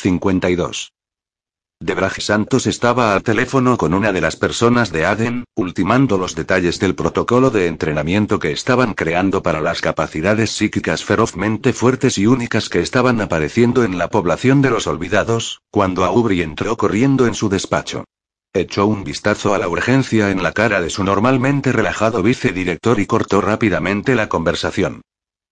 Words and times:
52. 0.00 0.92
Debraje 1.78 2.20
Santos 2.20 2.66
estaba 2.66 3.14
al 3.14 3.22
teléfono 3.22 3.78
con 3.78 3.94
una 3.94 4.12
de 4.12 4.20
las 4.20 4.36
personas 4.36 4.92
de 4.92 5.06
Aden, 5.06 5.44
ultimando 5.54 6.18
los 6.18 6.34
detalles 6.34 6.78
del 6.78 6.94
protocolo 6.94 7.50
de 7.50 7.66
entrenamiento 7.66 8.38
que 8.38 8.52
estaban 8.52 8.94
creando 8.94 9.42
para 9.42 9.60
las 9.60 9.80
capacidades 9.80 10.50
psíquicas 10.50 11.04
ferozmente 11.04 11.72
fuertes 11.72 12.18
y 12.18 12.26
únicas 12.26 12.68
que 12.68 12.80
estaban 12.80 13.20
apareciendo 13.20 13.84
en 13.84 13.96
la 13.96 14.08
población 14.08 14.60
de 14.60 14.70
los 14.70 14.86
olvidados, 14.86 15.60
cuando 15.70 16.04
Aubry 16.04 16.42
entró 16.42 16.76
corriendo 16.76 17.26
en 17.26 17.34
su 17.34 17.48
despacho. 17.48 18.04
Echó 18.52 18.86
un 18.86 19.04
vistazo 19.04 19.54
a 19.54 19.58
la 19.58 19.68
urgencia 19.68 20.30
en 20.30 20.42
la 20.42 20.52
cara 20.52 20.80
de 20.80 20.90
su 20.90 21.04
normalmente 21.04 21.72
relajado 21.72 22.22
vicedirector 22.22 23.00
y 23.00 23.06
cortó 23.06 23.40
rápidamente 23.40 24.14
la 24.14 24.28
conversación. 24.28 25.02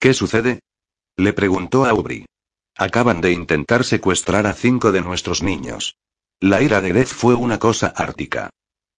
¿Qué 0.01 0.13
sucede? 0.15 0.61
Le 1.17 1.33
preguntó 1.33 1.85
a 1.85 1.91
Aubry. 1.91 2.27
Acaban 2.79 3.21
de 3.21 3.33
intentar 3.33 3.83
secuestrar 3.83 4.47
a 4.47 4.55
cinco 4.55 4.93
de 4.93 5.01
nuestros 5.01 5.43
niños. 5.43 5.97
La 6.39 6.63
ira 6.63 6.81
de 6.81 6.91
Gref 6.91 7.13
fue 7.13 7.35
una 7.35 7.59
cosa 7.59 7.89
ártica. 7.89 8.51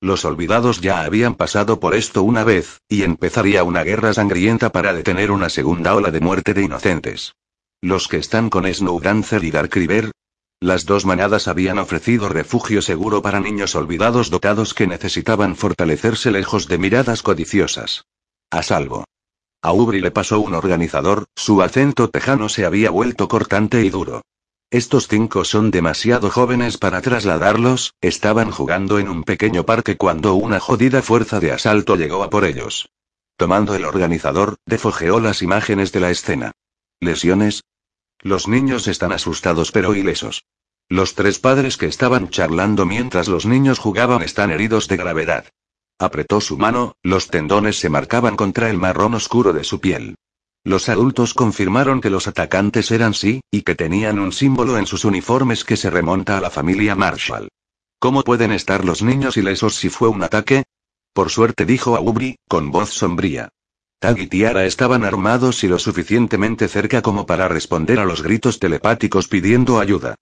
Los 0.03 0.27
olvidados 0.27 0.83
ya 0.83 1.01
habían 1.01 1.35
pasado 1.35 1.81
por 1.81 1.95
esto 1.95 2.23
una 2.23 2.45
vez, 2.45 2.81
y 2.91 3.05
empezaría 3.05 3.65
una 3.65 3.83
guerra 3.83 4.13
sangrienta 4.13 4.71
para 4.71 4.93
detener 4.93 5.31
una 5.31 5.49
segunda 5.49 5.95
ola 5.95 6.11
de 6.11 6.21
muerte 6.21 6.53
de 6.53 6.63
inocentes. 6.63 7.35
Los 7.81 8.07
que 8.07 8.19
están 8.19 8.51
con 8.51 8.71
Snowdancer 8.73 9.45
y 9.45 9.51
Dark 9.51 9.73
River. 9.73 10.11
Las 10.61 10.85
dos 10.85 11.07
manadas 11.07 11.49
habían 11.49 11.79
ofrecido 11.79 12.29
refugio 12.29 12.83
seguro 12.83 13.23
para 13.23 13.41
niños 13.41 13.75
olvidados 13.75 14.29
dotados 14.29 14.75
que 14.75 14.87
necesitaban 14.87 15.57
fortalecerse 15.57 16.31
lejos 16.31 16.69
de 16.69 16.77
miradas 16.77 17.23
codiciosas. 17.23 18.05
A 18.51 18.63
salvo. 18.63 19.05
A 19.63 19.73
Ubri 19.73 20.01
le 20.01 20.11
pasó 20.11 20.41
un 20.41 20.55
organizador, 20.55 21.27
su 21.37 21.61
acento 21.61 22.09
tejano 22.09 22.49
se 22.49 22.65
había 22.65 22.91
vuelto 22.91 23.29
cortante 23.29 23.85
y 23.85 23.91
duro. 23.91 24.23
Estos 24.71 25.07
cinco 25.07 25.45
son 25.45 25.71
demasiado 25.71 26.31
jóvenes 26.31 26.79
para 26.79 27.03
trasladarlos, 27.03 27.95
estaban 28.01 28.53
jugando 28.53 28.99
en 28.99 29.09
un 29.09 29.25
pequeño 29.25 29.67
parque 29.67 29.97
cuando 29.97 30.35
una 30.35 30.61
jodida 30.61 31.03
fuerza 31.03 31.41
de 31.41 31.53
asalto 31.53 31.97
llegó 31.97 32.23
a 32.23 32.31
por 32.31 32.45
ellos. 32.45 32.89
Tomando 33.37 33.75
el 33.75 33.85
organizador, 33.85 34.57
defogeó 34.65 35.21
las 35.21 35.43
imágenes 35.43 35.93
de 35.93 36.01
la 36.01 36.11
escena. 36.11 36.53
¿Lesiones? 37.01 37.65
Los 38.21 38.49
niños 38.49 38.87
están 38.87 39.13
asustados 39.13 39.73
pero 39.73 39.95
ilesos. 39.95 40.45
Los 40.89 41.15
tres 41.15 41.39
padres 41.39 41.77
que 41.77 41.87
estaban 41.87 42.31
charlando 42.31 42.87
mientras 42.87 43.29
los 43.29 43.45
niños 43.45 43.79
jugaban 43.79 44.23
están 44.23 44.51
heridos 44.51 44.89
de 44.89 44.97
gravedad. 44.97 45.47
Apretó 46.01 46.41
su 46.41 46.57
mano, 46.57 46.95
los 47.03 47.29
tendones 47.29 47.79
se 47.79 47.91
marcaban 47.91 48.35
contra 48.35 48.71
el 48.71 48.79
marrón 48.79 49.13
oscuro 49.13 49.53
de 49.53 49.65
su 49.65 49.81
piel. 49.81 50.15
Los 50.65 50.89
adultos 50.89 51.35
confirmaron 51.35 52.01
que 52.01 52.09
los 52.09 52.27
atacantes 52.27 52.91
eran 52.91 53.13
sí, 53.13 53.43
y 53.51 53.61
que 53.61 53.75
tenían 53.75 54.19
un 54.19 54.33
símbolo 54.33 54.79
en 54.79 54.87
sus 54.87 55.05
uniformes 55.05 55.63
que 55.63 55.77
se 55.77 55.91
remonta 55.91 56.39
a 56.39 56.41
la 56.41 56.49
familia 56.49 56.95
Marshall. 56.95 57.51
¿Cómo 57.99 58.23
pueden 58.23 58.51
estar 58.51 58.83
los 58.83 59.03
niños 59.03 59.37
ilesos 59.37 59.75
si 59.75 59.91
fue 59.91 60.09
un 60.09 60.23
ataque? 60.23 60.63
Por 61.13 61.29
suerte 61.29 61.67
dijo 61.67 61.97
Aubrey, 61.97 62.37
con 62.49 62.71
voz 62.71 62.89
sombría. 62.89 63.51
Tag 63.99 64.19
y 64.21 64.27
Tiara 64.27 64.65
estaban 64.65 65.05
armados 65.05 65.63
y 65.65 65.69
lo 65.69 65.79
suficientemente 65.79 66.69
cerca 66.69 67.03
como 67.03 67.27
para 67.27 67.47
responder 67.47 67.99
a 67.99 68.07
los 68.07 68.23
gritos 68.23 68.59
telepáticos 68.59 69.29
pidiendo 69.29 69.79
ayuda. 69.79 70.15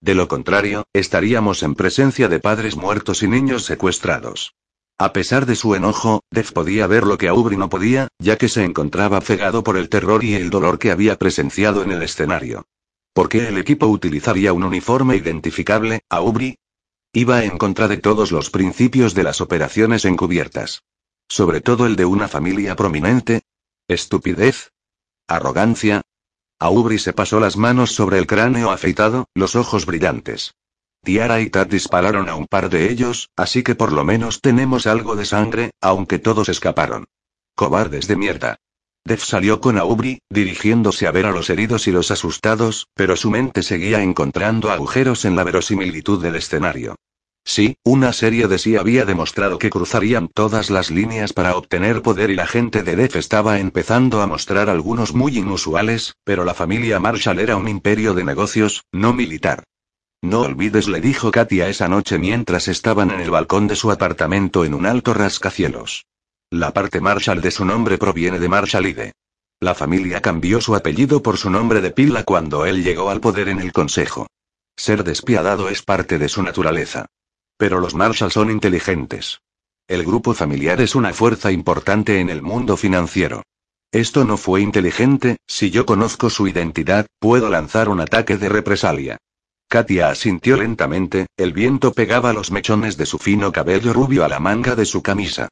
De 0.00 0.14
lo 0.14 0.28
contrario, 0.28 0.84
estaríamos 0.94 1.62
en 1.62 1.74
presencia 1.74 2.28
de 2.30 2.40
padres 2.40 2.74
muertos 2.74 3.22
y 3.22 3.28
niños 3.28 3.66
secuestrados. 3.66 4.54
A 4.98 5.12
pesar 5.12 5.44
de 5.44 5.56
su 5.56 5.74
enojo, 5.74 6.22
Dev 6.30 6.52
podía 6.54 6.86
ver 6.86 7.04
lo 7.04 7.18
que 7.18 7.28
Aubrey 7.28 7.58
no 7.58 7.68
podía, 7.68 8.08
ya 8.18 8.38
que 8.38 8.48
se 8.48 8.64
encontraba 8.64 9.20
cegado 9.20 9.62
por 9.62 9.76
el 9.76 9.90
terror 9.90 10.24
y 10.24 10.34
el 10.34 10.48
dolor 10.48 10.78
que 10.78 10.90
había 10.90 11.16
presenciado 11.16 11.82
en 11.82 11.92
el 11.92 12.02
escenario. 12.02 12.64
¿Por 13.12 13.28
qué 13.28 13.48
el 13.48 13.58
equipo 13.58 13.86
utilizaría 13.86 14.54
un 14.54 14.64
uniforme 14.64 15.16
identificable, 15.16 16.00
Aubrey? 16.08 16.56
Iba 17.12 17.44
en 17.44 17.58
contra 17.58 17.88
de 17.88 17.98
todos 17.98 18.32
los 18.32 18.48
principios 18.48 19.14
de 19.14 19.22
las 19.22 19.42
operaciones 19.42 20.06
encubiertas. 20.06 20.82
Sobre 21.28 21.60
todo 21.60 21.86
el 21.86 21.96
de 21.96 22.06
una 22.06 22.28
familia 22.28 22.74
prominente. 22.74 23.42
Estupidez. 23.88 24.72
Arrogancia. 25.28 26.02
Aubrey 26.58 26.98
se 26.98 27.12
pasó 27.12 27.38
las 27.38 27.58
manos 27.58 27.92
sobre 27.92 28.18
el 28.18 28.26
cráneo 28.26 28.70
afeitado, 28.70 29.26
los 29.34 29.56
ojos 29.56 29.84
brillantes. 29.84 30.54
Tiara 31.06 31.40
y 31.40 31.50
Tad 31.50 31.68
dispararon 31.68 32.28
a 32.28 32.34
un 32.34 32.48
par 32.48 32.68
de 32.68 32.90
ellos, 32.90 33.30
así 33.36 33.62
que 33.62 33.76
por 33.76 33.92
lo 33.92 34.02
menos 34.02 34.40
tenemos 34.40 34.88
algo 34.88 35.14
de 35.14 35.24
sangre, 35.24 35.70
aunque 35.80 36.18
todos 36.18 36.48
escaparon. 36.48 37.04
Cobardes 37.54 38.08
de 38.08 38.16
mierda. 38.16 38.56
Dev 39.04 39.20
salió 39.20 39.60
con 39.60 39.78
Aubry, 39.78 40.18
dirigiéndose 40.28 41.06
a 41.06 41.12
ver 41.12 41.26
a 41.26 41.30
los 41.30 41.48
heridos 41.48 41.86
y 41.86 41.92
los 41.92 42.10
asustados, 42.10 42.88
pero 42.94 43.14
su 43.14 43.30
mente 43.30 43.62
seguía 43.62 44.02
encontrando 44.02 44.72
agujeros 44.72 45.24
en 45.24 45.36
la 45.36 45.44
verosimilitud 45.44 46.20
del 46.20 46.34
escenario. 46.34 46.96
Sí, 47.44 47.76
una 47.84 48.12
serie 48.12 48.48
de 48.48 48.58
sí 48.58 48.74
había 48.74 49.04
demostrado 49.04 49.60
que 49.60 49.70
cruzarían 49.70 50.26
todas 50.26 50.70
las 50.70 50.90
líneas 50.90 51.32
para 51.32 51.56
obtener 51.56 52.02
poder 52.02 52.30
y 52.30 52.34
la 52.34 52.48
gente 52.48 52.82
de 52.82 52.96
Def 52.96 53.14
estaba 53.14 53.60
empezando 53.60 54.22
a 54.22 54.26
mostrar 54.26 54.68
algunos 54.68 55.14
muy 55.14 55.38
inusuales, 55.38 56.16
pero 56.24 56.44
la 56.44 56.54
familia 56.54 56.98
Marshall 56.98 57.38
era 57.38 57.56
un 57.56 57.68
imperio 57.68 58.12
de 58.12 58.24
negocios, 58.24 58.82
no 58.90 59.12
militar. 59.12 59.62
No 60.22 60.40
olvides, 60.40 60.88
le 60.88 61.00
dijo 61.00 61.30
Katia 61.30 61.68
esa 61.68 61.88
noche 61.88 62.18
mientras 62.18 62.68
estaban 62.68 63.10
en 63.10 63.20
el 63.20 63.30
balcón 63.30 63.66
de 63.66 63.76
su 63.76 63.90
apartamento 63.90 64.64
en 64.64 64.74
un 64.74 64.86
alto 64.86 65.14
rascacielos. 65.14 66.06
La 66.50 66.72
parte 66.72 67.00
Marshall 67.00 67.40
de 67.40 67.50
su 67.50 67.64
nombre 67.64 67.98
proviene 67.98 68.38
de 68.38 68.48
Marshallide. 68.48 69.12
La 69.60 69.74
familia 69.74 70.20
cambió 70.20 70.60
su 70.60 70.74
apellido 70.74 71.22
por 71.22 71.38
su 71.38 71.50
nombre 71.50 71.80
de 71.80 71.90
pila 71.90 72.24
cuando 72.24 72.66
él 72.66 72.84
llegó 72.84 73.10
al 73.10 73.20
poder 73.20 73.48
en 73.48 73.60
el 73.60 73.72
consejo. 73.72 74.26
Ser 74.76 75.04
despiadado 75.04 75.68
es 75.68 75.82
parte 75.82 76.18
de 76.18 76.28
su 76.28 76.42
naturaleza. 76.42 77.06
Pero 77.56 77.80
los 77.80 77.94
Marshall 77.94 78.30
son 78.30 78.50
inteligentes. 78.50 79.40
El 79.88 80.04
grupo 80.04 80.34
familiar 80.34 80.80
es 80.80 80.94
una 80.94 81.12
fuerza 81.12 81.52
importante 81.52 82.20
en 82.20 82.28
el 82.28 82.42
mundo 82.42 82.76
financiero. 82.76 83.42
Esto 83.92 84.24
no 84.24 84.36
fue 84.36 84.60
inteligente, 84.60 85.38
si 85.46 85.70
yo 85.70 85.86
conozco 85.86 86.28
su 86.28 86.48
identidad, 86.48 87.06
puedo 87.18 87.48
lanzar 87.48 87.88
un 87.88 88.00
ataque 88.00 88.36
de 88.36 88.48
represalia. 88.48 89.18
Katia 89.68 90.10
asintió 90.10 90.56
lentamente, 90.56 91.26
el 91.36 91.52
viento 91.52 91.92
pegaba 91.92 92.32
los 92.32 92.52
mechones 92.52 92.96
de 92.96 93.04
su 93.04 93.18
fino 93.18 93.50
cabello 93.50 93.92
rubio 93.92 94.24
a 94.24 94.28
la 94.28 94.38
manga 94.38 94.76
de 94.76 94.84
su 94.84 95.02
camisa. 95.02 95.48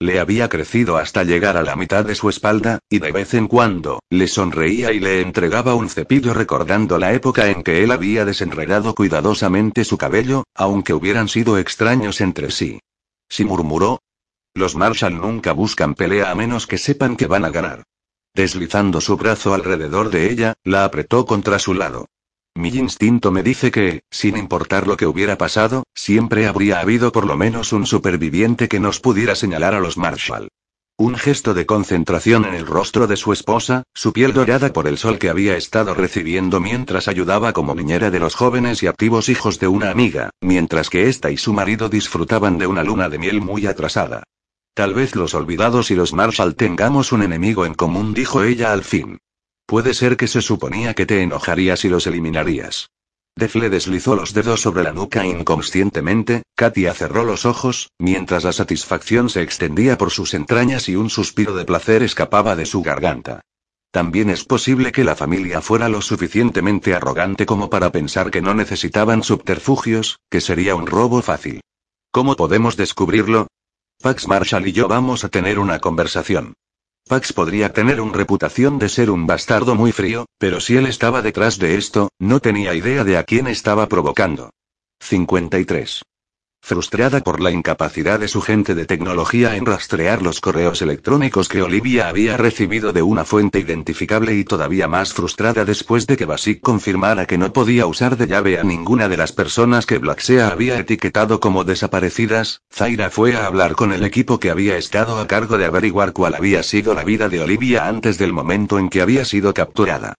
Le 0.00 0.20
había 0.20 0.48
crecido 0.48 0.96
hasta 0.96 1.24
llegar 1.24 1.56
a 1.56 1.62
la 1.62 1.76
mitad 1.76 2.04
de 2.04 2.14
su 2.14 2.30
espalda, 2.30 2.78
y 2.88 2.98
de 3.00 3.12
vez 3.12 3.34
en 3.34 3.46
cuando, 3.46 4.00
le 4.08 4.26
sonreía 4.28 4.92
y 4.92 5.00
le 5.00 5.20
entregaba 5.20 5.74
un 5.74 5.90
cepillo 5.90 6.32
recordando 6.32 6.98
la 6.98 7.12
época 7.12 7.48
en 7.48 7.62
que 7.62 7.82
él 7.82 7.90
había 7.90 8.24
desenredado 8.24 8.94
cuidadosamente 8.94 9.84
su 9.84 9.98
cabello, 9.98 10.44
aunque 10.54 10.94
hubieran 10.94 11.28
sido 11.28 11.58
extraños 11.58 12.20
entre 12.20 12.50
sí. 12.50 12.80
Si 13.28 13.44
murmuró. 13.44 14.00
Los 14.54 14.76
Marshall 14.76 15.20
nunca 15.20 15.52
buscan 15.52 15.94
pelea 15.94 16.30
a 16.30 16.34
menos 16.34 16.66
que 16.66 16.78
sepan 16.78 17.16
que 17.16 17.26
van 17.26 17.44
a 17.44 17.50
ganar. 17.50 17.82
Deslizando 18.34 19.00
su 19.00 19.16
brazo 19.16 19.52
alrededor 19.52 20.10
de 20.10 20.30
ella, 20.30 20.54
la 20.64 20.84
apretó 20.84 21.26
contra 21.26 21.58
su 21.58 21.74
lado. 21.74 22.06
Mi 22.54 22.70
instinto 22.70 23.30
me 23.30 23.42
dice 23.42 23.70
que, 23.70 24.02
sin 24.10 24.36
importar 24.36 24.86
lo 24.86 24.96
que 24.96 25.06
hubiera 25.06 25.38
pasado, 25.38 25.84
siempre 25.94 26.46
habría 26.46 26.80
habido 26.80 27.12
por 27.12 27.26
lo 27.26 27.36
menos 27.36 27.72
un 27.72 27.86
superviviente 27.86 28.68
que 28.68 28.80
nos 28.80 29.00
pudiera 29.00 29.34
señalar 29.34 29.74
a 29.74 29.80
los 29.80 29.96
Marshall. 29.96 30.48
Un 31.00 31.14
gesto 31.14 31.54
de 31.54 31.64
concentración 31.64 32.44
en 32.44 32.54
el 32.54 32.66
rostro 32.66 33.06
de 33.06 33.16
su 33.16 33.32
esposa, 33.32 33.84
su 33.94 34.12
piel 34.12 34.32
dorada 34.32 34.72
por 34.72 34.88
el 34.88 34.98
sol 34.98 35.20
que 35.20 35.30
había 35.30 35.56
estado 35.56 35.94
recibiendo 35.94 36.58
mientras 36.58 37.06
ayudaba 37.06 37.52
como 37.52 37.76
niñera 37.76 38.10
de 38.10 38.18
los 38.18 38.34
jóvenes 38.34 38.82
y 38.82 38.88
activos 38.88 39.28
hijos 39.28 39.60
de 39.60 39.68
una 39.68 39.92
amiga, 39.92 40.30
mientras 40.40 40.90
que 40.90 41.08
ésta 41.08 41.30
y 41.30 41.36
su 41.36 41.52
marido 41.52 41.88
disfrutaban 41.88 42.58
de 42.58 42.66
una 42.66 42.82
luna 42.82 43.08
de 43.08 43.18
miel 43.18 43.40
muy 43.40 43.66
atrasada. 43.66 44.24
Tal 44.74 44.94
vez 44.94 45.14
los 45.14 45.34
olvidados 45.34 45.92
y 45.92 45.94
los 45.94 46.12
Marshall 46.12 46.56
tengamos 46.56 47.12
un 47.12 47.22
enemigo 47.22 47.64
en 47.64 47.74
común, 47.74 48.12
dijo 48.12 48.42
ella 48.42 48.72
al 48.72 48.82
fin. 48.82 49.18
Puede 49.68 49.92
ser 49.92 50.16
que 50.16 50.28
se 50.28 50.40
suponía 50.40 50.94
que 50.94 51.04
te 51.04 51.20
enojarías 51.20 51.84
y 51.84 51.90
los 51.90 52.06
eliminarías. 52.06 52.88
Def 53.36 53.54
le 53.54 53.68
deslizó 53.68 54.16
los 54.16 54.32
dedos 54.32 54.62
sobre 54.62 54.82
la 54.82 54.94
nuca 54.94 55.26
inconscientemente, 55.26 56.42
Katia 56.56 56.94
cerró 56.94 57.22
los 57.22 57.44
ojos, 57.44 57.90
mientras 57.98 58.44
la 58.44 58.54
satisfacción 58.54 59.28
se 59.28 59.42
extendía 59.42 59.98
por 59.98 60.10
sus 60.10 60.32
entrañas 60.32 60.88
y 60.88 60.96
un 60.96 61.10
suspiro 61.10 61.54
de 61.54 61.66
placer 61.66 62.02
escapaba 62.02 62.56
de 62.56 62.64
su 62.64 62.80
garganta. 62.80 63.42
También 63.90 64.30
es 64.30 64.42
posible 64.42 64.90
que 64.90 65.04
la 65.04 65.16
familia 65.16 65.60
fuera 65.60 65.90
lo 65.90 66.00
suficientemente 66.00 66.94
arrogante 66.94 67.44
como 67.44 67.68
para 67.68 67.92
pensar 67.92 68.30
que 68.30 68.40
no 68.40 68.54
necesitaban 68.54 69.22
subterfugios, 69.22 70.18
que 70.30 70.40
sería 70.40 70.76
un 70.76 70.86
robo 70.86 71.20
fácil. 71.20 71.60
¿Cómo 72.10 72.36
podemos 72.36 72.78
descubrirlo? 72.78 73.48
Pax 74.00 74.28
Marshall 74.28 74.66
y 74.66 74.72
yo 74.72 74.88
vamos 74.88 75.24
a 75.24 75.28
tener 75.28 75.58
una 75.58 75.78
conversación. 75.78 76.54
Pax 77.08 77.32
podría 77.32 77.72
tener 77.72 78.00
una 78.00 78.12
reputación 78.12 78.78
de 78.78 78.90
ser 78.90 79.10
un 79.10 79.26
bastardo 79.26 79.74
muy 79.74 79.92
frío, 79.92 80.26
pero 80.38 80.60
si 80.60 80.76
él 80.76 80.86
estaba 80.86 81.22
detrás 81.22 81.58
de 81.58 81.76
esto, 81.76 82.10
no 82.18 82.40
tenía 82.40 82.74
idea 82.74 83.02
de 83.02 83.16
a 83.16 83.24
quién 83.24 83.46
estaba 83.46 83.88
provocando. 83.88 84.50
53. 85.00 86.02
Frustrada 86.60 87.20
por 87.20 87.40
la 87.40 87.50
incapacidad 87.50 88.20
de 88.20 88.28
su 88.28 88.42
gente 88.42 88.74
de 88.74 88.84
tecnología 88.84 89.56
en 89.56 89.64
rastrear 89.64 90.20
los 90.20 90.40
correos 90.40 90.82
electrónicos 90.82 91.48
que 91.48 91.62
Olivia 91.62 92.08
había 92.08 92.36
recibido 92.36 92.92
de 92.92 93.00
una 93.00 93.24
fuente 93.24 93.58
identificable 93.58 94.34
y 94.34 94.44
todavía 94.44 94.86
más 94.86 95.14
frustrada 95.14 95.64
después 95.64 96.06
de 96.06 96.18
que 96.18 96.26
Basic 96.26 96.60
confirmara 96.60 97.24
que 97.24 97.38
no 97.38 97.54
podía 97.54 97.86
usar 97.86 98.18
de 98.18 98.26
llave 98.26 98.58
a 98.58 98.64
ninguna 98.64 99.08
de 99.08 99.16
las 99.16 99.32
personas 99.32 99.86
que 99.86 99.96
Blacksea 99.96 100.48
había 100.48 100.78
etiquetado 100.78 101.40
como 101.40 101.64
desaparecidas, 101.64 102.60
Zaira 102.70 103.08
fue 103.08 103.34
a 103.34 103.46
hablar 103.46 103.74
con 103.74 103.94
el 103.94 104.04
equipo 104.04 104.38
que 104.38 104.50
había 104.50 104.76
estado 104.76 105.18
a 105.18 105.26
cargo 105.26 105.56
de 105.56 105.64
averiguar 105.64 106.12
cuál 106.12 106.34
había 106.34 106.62
sido 106.62 106.92
la 106.92 107.04
vida 107.04 107.30
de 107.30 107.40
Olivia 107.40 107.88
antes 107.88 108.18
del 108.18 108.34
momento 108.34 108.78
en 108.78 108.90
que 108.90 109.00
había 109.00 109.24
sido 109.24 109.54
capturada. 109.54 110.14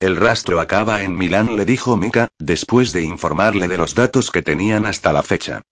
El 0.00 0.16
rastro 0.16 0.60
acaba 0.60 1.02
en 1.02 1.16
Milán, 1.16 1.56
le 1.56 1.64
dijo 1.64 1.96
Mika, 1.96 2.28
después 2.38 2.92
de 2.92 3.04
informarle 3.04 3.68
de 3.68 3.78
los 3.78 3.94
datos 3.94 4.30
que 4.30 4.42
tenían 4.42 4.84
hasta 4.84 5.10
la 5.10 5.22
fecha. 5.22 5.62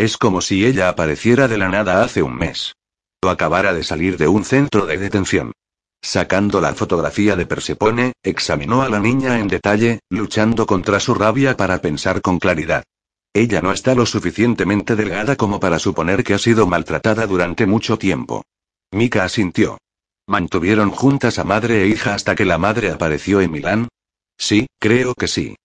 Es 0.00 0.16
como 0.16 0.40
si 0.40 0.64
ella 0.64 0.88
apareciera 0.88 1.46
de 1.46 1.58
la 1.58 1.68
nada 1.68 2.02
hace 2.02 2.22
un 2.22 2.34
mes. 2.34 2.74
O 3.22 3.28
acabara 3.28 3.74
de 3.74 3.84
salir 3.84 4.16
de 4.16 4.28
un 4.28 4.46
centro 4.46 4.86
de 4.86 4.96
detención. 4.96 5.52
Sacando 6.00 6.62
la 6.62 6.72
fotografía 6.72 7.36
de 7.36 7.44
Persepone, 7.44 8.14
examinó 8.22 8.80
a 8.80 8.88
la 8.88 8.98
niña 8.98 9.40
en 9.40 9.48
detalle, 9.48 10.00
luchando 10.08 10.64
contra 10.64 11.00
su 11.00 11.12
rabia 11.12 11.54
para 11.54 11.82
pensar 11.82 12.22
con 12.22 12.38
claridad. 12.38 12.82
Ella 13.34 13.60
no 13.60 13.72
está 13.72 13.94
lo 13.94 14.06
suficientemente 14.06 14.96
delgada 14.96 15.36
como 15.36 15.60
para 15.60 15.78
suponer 15.78 16.24
que 16.24 16.32
ha 16.32 16.38
sido 16.38 16.66
maltratada 16.66 17.26
durante 17.26 17.66
mucho 17.66 17.98
tiempo. 17.98 18.42
Mika 18.92 19.24
asintió. 19.24 19.76
¿Mantuvieron 20.26 20.92
juntas 20.92 21.38
a 21.38 21.44
madre 21.44 21.82
e 21.82 21.88
hija 21.88 22.14
hasta 22.14 22.34
que 22.34 22.46
la 22.46 22.56
madre 22.56 22.90
apareció 22.90 23.42
en 23.42 23.50
Milán? 23.50 23.88
Sí, 24.38 24.66
creo 24.78 25.14
que 25.14 25.28
sí. 25.28 25.56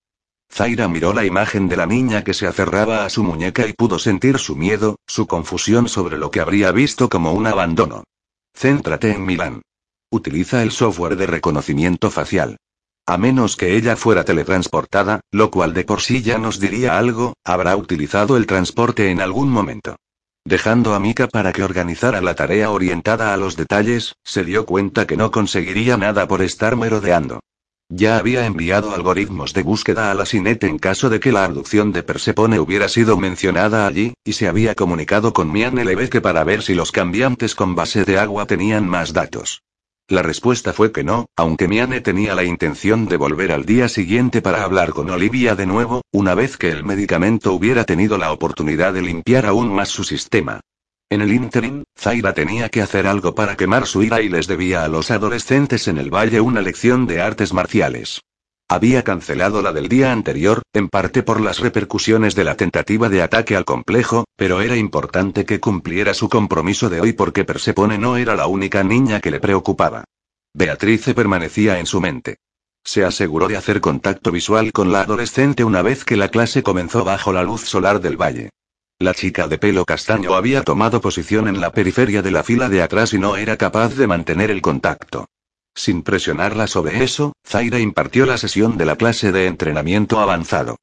Zaira 0.51 0.87
miró 0.87 1.13
la 1.13 1.25
imagen 1.25 1.67
de 1.67 1.77
la 1.77 1.85
niña 1.85 2.23
que 2.23 2.33
se 2.33 2.47
aferraba 2.47 3.05
a 3.05 3.09
su 3.09 3.23
muñeca 3.23 3.67
y 3.67 3.73
pudo 3.73 3.99
sentir 3.99 4.39
su 4.39 4.55
miedo, 4.55 4.97
su 5.05 5.27
confusión 5.27 5.89
sobre 5.89 6.17
lo 6.17 6.31
que 6.31 6.39
habría 6.39 6.71
visto 6.71 7.09
como 7.09 7.33
un 7.33 7.47
abandono. 7.47 8.03
Céntrate 8.53 9.11
en 9.11 9.25
Milán. 9.25 9.61
Utiliza 10.09 10.63
el 10.63 10.71
software 10.71 11.17
de 11.17 11.27
reconocimiento 11.27 12.09
facial. 12.09 12.57
A 13.07 13.17
menos 13.17 13.55
que 13.55 13.75
ella 13.75 13.95
fuera 13.95 14.23
teletransportada, 14.23 15.21
lo 15.29 15.51
cual 15.51 15.73
de 15.73 15.83
por 15.83 16.01
sí 16.01 16.23
ya 16.23 16.37
nos 16.37 16.59
diría 16.59 16.97
algo, 16.97 17.33
habrá 17.43 17.75
utilizado 17.75 18.37
el 18.37 18.47
transporte 18.47 19.11
en 19.11 19.21
algún 19.21 19.49
momento. 19.49 19.97
Dejando 20.43 20.95
a 20.95 20.99
Mika 20.99 21.27
para 21.27 21.51
que 21.53 21.63
organizara 21.63 22.21
la 22.21 22.35
tarea 22.35 22.71
orientada 22.71 23.33
a 23.33 23.37
los 23.37 23.57
detalles, 23.57 24.15
se 24.23 24.43
dio 24.43 24.65
cuenta 24.65 25.05
que 25.05 25.17
no 25.17 25.31
conseguiría 25.31 25.97
nada 25.97 26.27
por 26.27 26.41
estar 26.41 26.75
merodeando. 26.75 27.41
Ya 27.89 28.17
había 28.17 28.47
enviado 28.47 28.95
algoritmos 28.95 29.53
de 29.53 29.61
búsqueda 29.61 30.09
a 30.09 30.15
la 30.15 30.25
Sinet 30.25 30.63
en 30.63 30.79
caso 30.79 31.11
de 31.11 31.19
que 31.19 31.31
la 31.31 31.45
abducción 31.45 31.91
de 31.91 32.01
Persepone 32.01 32.59
hubiera 32.59 32.89
sido 32.89 33.15
mencionada 33.15 33.85
allí, 33.85 34.15
y 34.23 34.33
se 34.33 34.47
había 34.47 34.73
comunicado 34.73 35.33
con 35.33 35.51
Mian 35.51 35.75
Lebeque 35.75 36.19
para 36.19 36.43
ver 36.43 36.63
si 36.63 36.73
los 36.73 36.91
cambiantes 36.91 37.53
con 37.53 37.75
base 37.75 38.03
de 38.03 38.17
agua 38.17 38.47
tenían 38.47 38.89
más 38.89 39.13
datos. 39.13 39.61
La 40.07 40.23
respuesta 40.23 40.73
fue 40.73 40.91
que 40.91 41.03
no, 41.03 41.27
aunque 41.35 41.67
Miane 41.67 42.01
tenía 42.01 42.33
la 42.33 42.43
intención 42.43 43.05
de 43.05 43.17
volver 43.17 43.51
al 43.51 43.65
día 43.65 43.87
siguiente 43.87 44.41
para 44.41 44.63
hablar 44.63 44.91
con 44.91 45.09
Olivia 45.11 45.55
de 45.55 45.67
nuevo, 45.67 46.01
una 46.11 46.33
vez 46.33 46.57
que 46.57 46.71
el 46.71 46.83
medicamento 46.83 47.53
hubiera 47.53 47.83
tenido 47.83 48.17
la 48.17 48.31
oportunidad 48.31 48.93
de 48.93 49.03
limpiar 49.03 49.45
aún 49.45 49.73
más 49.73 49.89
su 49.89 50.03
sistema. 50.03 50.61
En 51.15 51.21
el 51.21 51.31
interim, 51.31 51.85
Zaira 51.97 52.33
tenía 52.33 52.67
que 52.67 52.81
hacer 52.81 53.07
algo 53.07 53.33
para 53.33 53.55
quemar 53.55 53.87
su 53.87 54.03
ira 54.03 54.21
y 54.21 54.27
les 54.27 54.47
debía 54.47 54.83
a 54.83 54.89
los 54.89 55.11
adolescentes 55.11 55.87
en 55.87 55.97
el 55.97 56.13
valle 56.13 56.41
una 56.41 56.59
lección 56.59 57.07
de 57.07 57.21
artes 57.21 57.53
marciales. 57.53 58.19
Había 58.67 59.01
cancelado 59.05 59.61
la 59.61 59.71
del 59.71 59.87
día 59.87 60.11
anterior, 60.11 60.61
en 60.73 60.89
parte 60.89 61.23
por 61.23 61.39
las 61.39 61.59
repercusiones 61.59 62.35
de 62.35 62.43
la 62.43 62.57
tentativa 62.57 63.07
de 63.07 63.21
ataque 63.21 63.55
al 63.55 63.63
complejo, 63.63 64.25
pero 64.35 64.59
era 64.59 64.75
importante 64.75 65.45
que 65.45 65.61
cumpliera 65.61 66.13
su 66.13 66.27
compromiso 66.27 66.89
de 66.89 66.99
hoy 66.99 67.13
porque 67.13 67.45
Persepone 67.45 67.97
no 67.97 68.17
era 68.17 68.35
la 68.35 68.47
única 68.47 68.83
niña 68.83 69.21
que 69.21 69.31
le 69.31 69.39
preocupaba. 69.39 70.03
Beatrice 70.53 71.13
permanecía 71.13 71.79
en 71.79 71.85
su 71.85 72.01
mente. 72.01 72.39
Se 72.83 73.05
aseguró 73.05 73.47
de 73.47 73.55
hacer 73.55 73.79
contacto 73.79 74.33
visual 74.33 74.73
con 74.73 74.91
la 74.91 75.03
adolescente 75.03 75.63
una 75.63 75.81
vez 75.81 76.03
que 76.03 76.17
la 76.17 76.27
clase 76.27 76.61
comenzó 76.61 77.05
bajo 77.05 77.31
la 77.31 77.43
luz 77.43 77.61
solar 77.61 78.01
del 78.01 78.21
valle. 78.21 78.49
La 78.99 79.13
chica 79.13 79.49
de 79.49 79.57
pelo 79.57 79.83
castaño 79.83 80.35
había 80.35 80.63
tomado 80.63 81.01
posición 81.01 81.49
en 81.49 81.59
la 81.59 81.73
periferia 81.73 82.21
de 82.21 82.31
la 82.31 82.43
fila 82.43 82.69
de 82.69 82.81
atrás 82.81 83.13
y 83.13 83.19
no 83.19 83.35
era 83.35 83.57
capaz 83.57 83.95
de 83.95 84.07
mantener 84.07 84.49
el 84.49 84.61
contacto. 84.61 85.27
Sin 85.75 86.01
presionarla 86.01 86.67
sobre 86.67 87.03
eso, 87.03 87.33
Zaira 87.45 87.79
impartió 87.79 88.25
la 88.25 88.37
sesión 88.37 88.77
de 88.77 88.85
la 88.85 88.95
clase 88.95 89.33
de 89.33 89.47
entrenamiento 89.47 90.21
avanzado. 90.21 90.77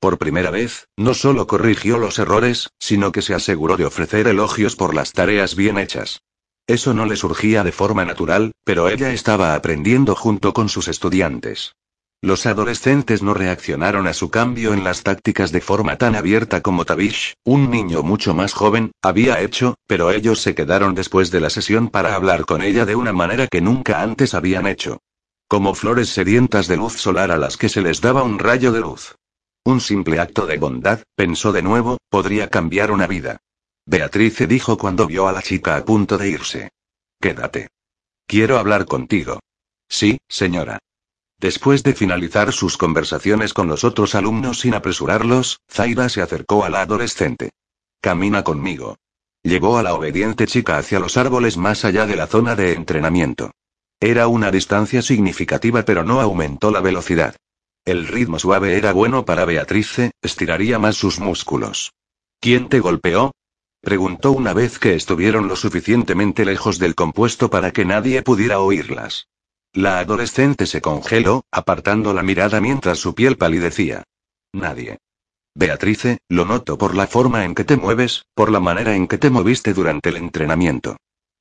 Por 0.00 0.16
primera 0.16 0.50
vez, 0.50 0.86
no 0.96 1.12
solo 1.12 1.46
corrigió 1.46 1.98
los 1.98 2.18
errores, 2.18 2.70
sino 2.78 3.12
que 3.12 3.20
se 3.20 3.34
aseguró 3.34 3.76
de 3.76 3.84
ofrecer 3.84 4.28
elogios 4.28 4.74
por 4.74 4.94
las 4.94 5.12
tareas 5.12 5.54
bien 5.54 5.76
hechas. 5.76 6.22
Eso 6.66 6.94
no 6.94 7.04
le 7.04 7.16
surgía 7.16 7.64
de 7.64 7.72
forma 7.72 8.06
natural, 8.06 8.52
pero 8.64 8.88
ella 8.88 9.12
estaba 9.12 9.54
aprendiendo 9.54 10.14
junto 10.14 10.54
con 10.54 10.70
sus 10.70 10.88
estudiantes. 10.88 11.74
Los 12.20 12.46
adolescentes 12.46 13.22
no 13.22 13.32
reaccionaron 13.32 14.08
a 14.08 14.12
su 14.12 14.28
cambio 14.28 14.72
en 14.74 14.82
las 14.82 15.04
tácticas 15.04 15.52
de 15.52 15.60
forma 15.60 15.96
tan 15.98 16.16
abierta 16.16 16.62
como 16.62 16.84
Tavish, 16.84 17.34
un 17.44 17.70
niño 17.70 18.02
mucho 18.02 18.34
más 18.34 18.54
joven, 18.54 18.90
había 19.02 19.40
hecho, 19.40 19.76
pero 19.86 20.10
ellos 20.10 20.40
se 20.40 20.56
quedaron 20.56 20.96
después 20.96 21.30
de 21.30 21.38
la 21.38 21.48
sesión 21.48 21.88
para 21.88 22.16
hablar 22.16 22.44
con 22.44 22.62
ella 22.62 22.84
de 22.84 22.96
una 22.96 23.12
manera 23.12 23.46
que 23.46 23.60
nunca 23.60 24.02
antes 24.02 24.34
habían 24.34 24.66
hecho. 24.66 24.98
Como 25.46 25.74
flores 25.74 26.08
sedientas 26.08 26.66
de 26.66 26.76
luz 26.76 26.94
solar 26.94 27.30
a 27.30 27.36
las 27.36 27.56
que 27.56 27.68
se 27.68 27.82
les 27.82 28.00
daba 28.00 28.24
un 28.24 28.40
rayo 28.40 28.72
de 28.72 28.80
luz. 28.80 29.14
Un 29.64 29.80
simple 29.80 30.18
acto 30.18 30.44
de 30.44 30.58
bondad, 30.58 31.04
pensó 31.14 31.52
de 31.52 31.62
nuevo, 31.62 31.98
podría 32.10 32.48
cambiar 32.48 32.90
una 32.90 33.06
vida. 33.06 33.38
Beatrice 33.86 34.48
dijo 34.48 34.76
cuando 34.76 35.06
vio 35.06 35.28
a 35.28 35.32
la 35.32 35.40
chica 35.40 35.76
a 35.76 35.84
punto 35.84 36.18
de 36.18 36.30
irse. 36.30 36.70
Quédate. 37.20 37.68
Quiero 38.26 38.58
hablar 38.58 38.86
contigo. 38.86 39.38
Sí, 39.88 40.18
señora. 40.28 40.80
Después 41.40 41.84
de 41.84 41.94
finalizar 41.94 42.52
sus 42.52 42.76
conversaciones 42.76 43.54
con 43.54 43.68
los 43.68 43.84
otros 43.84 44.16
alumnos 44.16 44.60
sin 44.60 44.74
apresurarlos, 44.74 45.60
Zaira 45.70 46.08
se 46.08 46.20
acercó 46.20 46.64
a 46.64 46.68
la 46.68 46.82
adolescente. 46.82 47.50
Camina 48.00 48.42
conmigo. 48.42 48.96
Llegó 49.44 49.78
a 49.78 49.84
la 49.84 49.94
obediente 49.94 50.48
chica 50.48 50.78
hacia 50.78 50.98
los 50.98 51.16
árboles 51.16 51.56
más 51.56 51.84
allá 51.84 52.06
de 52.06 52.16
la 52.16 52.26
zona 52.26 52.56
de 52.56 52.72
entrenamiento. 52.72 53.52
Era 54.00 54.26
una 54.26 54.50
distancia 54.50 55.00
significativa 55.00 55.84
pero 55.84 56.02
no 56.02 56.20
aumentó 56.20 56.72
la 56.72 56.80
velocidad. 56.80 57.36
El 57.84 58.08
ritmo 58.08 58.40
suave 58.40 58.76
era 58.76 58.92
bueno 58.92 59.24
para 59.24 59.44
Beatrice, 59.44 60.10
estiraría 60.20 60.80
más 60.80 60.96
sus 60.96 61.20
músculos. 61.20 61.92
¿Quién 62.40 62.68
te 62.68 62.80
golpeó? 62.80 63.32
Preguntó 63.80 64.32
una 64.32 64.54
vez 64.54 64.80
que 64.80 64.96
estuvieron 64.96 65.46
lo 65.46 65.54
suficientemente 65.54 66.44
lejos 66.44 66.80
del 66.80 66.96
compuesto 66.96 67.48
para 67.48 67.70
que 67.70 67.84
nadie 67.84 68.22
pudiera 68.22 68.58
oírlas. 68.58 69.28
La 69.74 69.98
adolescente 69.98 70.66
se 70.66 70.80
congeló, 70.80 71.44
apartando 71.50 72.14
la 72.14 72.22
mirada 72.22 72.60
mientras 72.60 72.98
su 72.98 73.14
piel 73.14 73.36
palidecía. 73.36 74.04
Nadie. 74.52 74.98
Beatrice, 75.54 76.18
lo 76.28 76.44
noto 76.44 76.78
por 76.78 76.94
la 76.94 77.06
forma 77.06 77.44
en 77.44 77.54
que 77.54 77.64
te 77.64 77.76
mueves, 77.76 78.24
por 78.34 78.50
la 78.50 78.60
manera 78.60 78.94
en 78.94 79.06
que 79.06 79.18
te 79.18 79.28
moviste 79.28 79.74
durante 79.74 80.08
el 80.08 80.16
entrenamiento. 80.16 80.96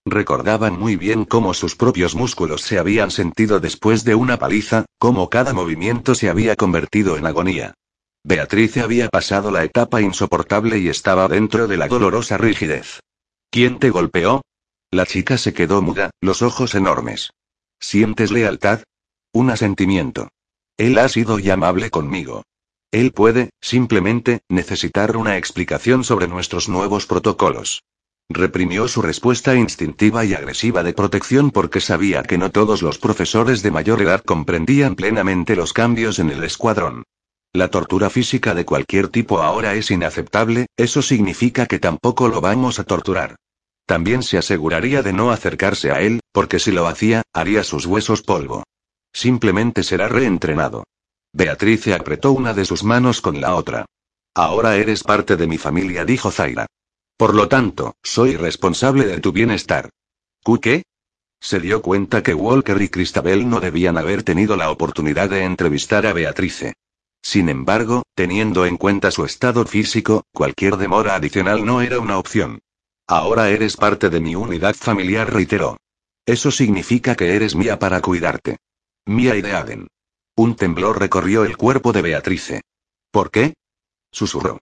Recordaban 0.05 0.79
muy 0.79 0.95
bien 0.95 1.25
cómo 1.25 1.53
sus 1.53 1.75
propios 1.75 2.15
músculos 2.15 2.61
se 2.61 2.79
habían 2.79 3.11
sentido 3.11 3.59
después 3.59 4.03
de 4.03 4.15
una 4.15 4.37
paliza, 4.37 4.85
cómo 4.97 5.29
cada 5.29 5.53
movimiento 5.53 6.15
se 6.15 6.29
había 6.29 6.55
convertido 6.55 7.17
en 7.17 7.25
agonía. 7.25 7.73
Beatrice 8.23 8.81
había 8.81 9.09
pasado 9.09 9.51
la 9.51 9.63
etapa 9.63 10.01
insoportable 10.01 10.79
y 10.79 10.89
estaba 10.89 11.27
dentro 11.27 11.67
de 11.67 11.77
la 11.77 11.87
dolorosa 11.87 12.37
rigidez. 12.37 12.99
¿Quién 13.51 13.79
te 13.79 13.89
golpeó? 13.89 14.41
La 14.91 15.05
chica 15.05 15.37
se 15.37 15.53
quedó 15.53 15.81
muda, 15.81 16.09
los 16.21 16.41
ojos 16.41 16.75
enormes. 16.75 17.31
¿Sientes 17.79 18.31
lealtad? 18.31 18.83
Un 19.31 19.49
asentimiento. 19.49 20.29
Él 20.77 20.97
ha 20.97 21.07
sido 21.09 21.39
y 21.39 21.49
amable 21.49 21.89
conmigo. 21.89 22.43
Él 22.91 23.11
puede, 23.11 23.51
simplemente, 23.61 24.41
necesitar 24.49 25.17
una 25.17 25.37
explicación 25.37 26.03
sobre 26.03 26.27
nuestros 26.27 26.69
nuevos 26.69 27.05
protocolos. 27.05 27.83
Reprimió 28.29 28.87
su 28.87 29.01
respuesta 29.01 29.55
instintiva 29.55 30.25
y 30.25 30.33
agresiva 30.33 30.83
de 30.83 30.93
protección 30.93 31.51
porque 31.51 31.79
sabía 31.79 32.23
que 32.23 32.37
no 32.37 32.51
todos 32.51 32.81
los 32.81 32.97
profesores 32.97 33.63
de 33.63 33.71
mayor 33.71 34.01
edad 34.01 34.21
comprendían 34.23 34.95
plenamente 34.95 35.55
los 35.55 35.73
cambios 35.73 36.19
en 36.19 36.29
el 36.29 36.43
escuadrón. 36.43 37.03
La 37.53 37.69
tortura 37.69 38.09
física 38.09 38.53
de 38.53 38.65
cualquier 38.65 39.07
tipo 39.07 39.41
ahora 39.41 39.75
es 39.75 39.91
inaceptable, 39.91 40.67
eso 40.75 41.01
significa 41.01 41.65
que 41.65 41.79
tampoco 41.79 42.27
lo 42.27 42.41
vamos 42.41 42.79
a 42.79 42.83
torturar. 42.83 43.35
También 43.87 44.21
se 44.21 44.37
aseguraría 44.37 45.01
de 45.01 45.13
no 45.13 45.31
acercarse 45.31 45.91
a 45.91 46.01
él, 46.01 46.19
porque 46.33 46.59
si 46.59 46.71
lo 46.71 46.87
hacía, 46.87 47.23
haría 47.33 47.63
sus 47.63 47.85
huesos 47.85 48.21
polvo. 48.21 48.63
Simplemente 49.13 49.81
será 49.81 50.09
reentrenado. 50.09 50.83
Beatrice 51.33 51.93
apretó 51.93 52.33
una 52.33 52.53
de 52.53 52.65
sus 52.65 52.83
manos 52.83 53.21
con 53.21 53.39
la 53.39 53.55
otra. 53.55 53.85
Ahora 54.35 54.75
eres 54.75 55.03
parte 55.03 55.37
de 55.37 55.47
mi 55.47 55.57
familia, 55.57 56.03
dijo 56.03 56.31
Zaira. 56.31 56.65
Por 57.15 57.33
lo 57.33 57.47
tanto, 57.47 57.95
soy 58.03 58.35
responsable 58.35 59.05
de 59.07 59.21
tu 59.21 59.31
bienestar. 59.31 59.89
¿Cu 60.43 60.59
qué? 60.59 60.83
Se 61.39 61.61
dio 61.61 61.81
cuenta 61.81 62.21
que 62.21 62.33
Walker 62.33 62.81
y 62.81 62.89
Cristabel 62.89 63.47
no 63.49 63.61
debían 63.61 63.97
haber 63.97 64.23
tenido 64.23 64.57
la 64.57 64.69
oportunidad 64.69 65.29
de 65.29 65.45
entrevistar 65.45 66.05
a 66.05 66.13
Beatrice. 66.13 66.73
Sin 67.21 67.47
embargo, 67.47 68.03
teniendo 68.15 68.65
en 68.65 68.75
cuenta 68.75 69.11
su 69.11 69.23
estado 69.23 69.65
físico, 69.65 70.23
cualquier 70.33 70.75
demora 70.75 71.15
adicional 71.15 71.65
no 71.65 71.81
era 71.81 71.99
una 71.99 72.17
opción. 72.17 72.59
Ahora 73.07 73.49
eres 73.49 73.77
parte 73.77 74.09
de 74.09 74.19
mi 74.19 74.35
unidad 74.35 74.75
familiar, 74.75 75.31
reiteró. 75.31 75.77
Eso 76.25 76.51
significa 76.51 77.15
que 77.15 77.35
eres 77.35 77.55
mía 77.55 77.79
para 77.79 78.01
cuidarte. 78.01 78.57
Mía 79.05 79.35
y 79.35 79.41
de 79.41 79.53
Aden. 79.53 79.87
Un 80.35 80.55
temblor 80.55 80.99
recorrió 80.99 81.45
el 81.45 81.55
cuerpo 81.55 81.93
de 81.93 82.01
Beatrice. 82.01 82.61
¿Por 83.09 83.31
qué? 83.31 83.53
Susurró. 84.11 84.59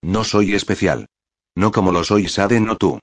No 0.00 0.24
soy 0.24 0.54
especial. 0.54 1.06
No 1.54 1.70
como 1.70 1.92
lo 1.92 2.02
soy 2.02 2.26
Aden 2.34 2.70
o 2.70 2.76
tú. 2.76 2.98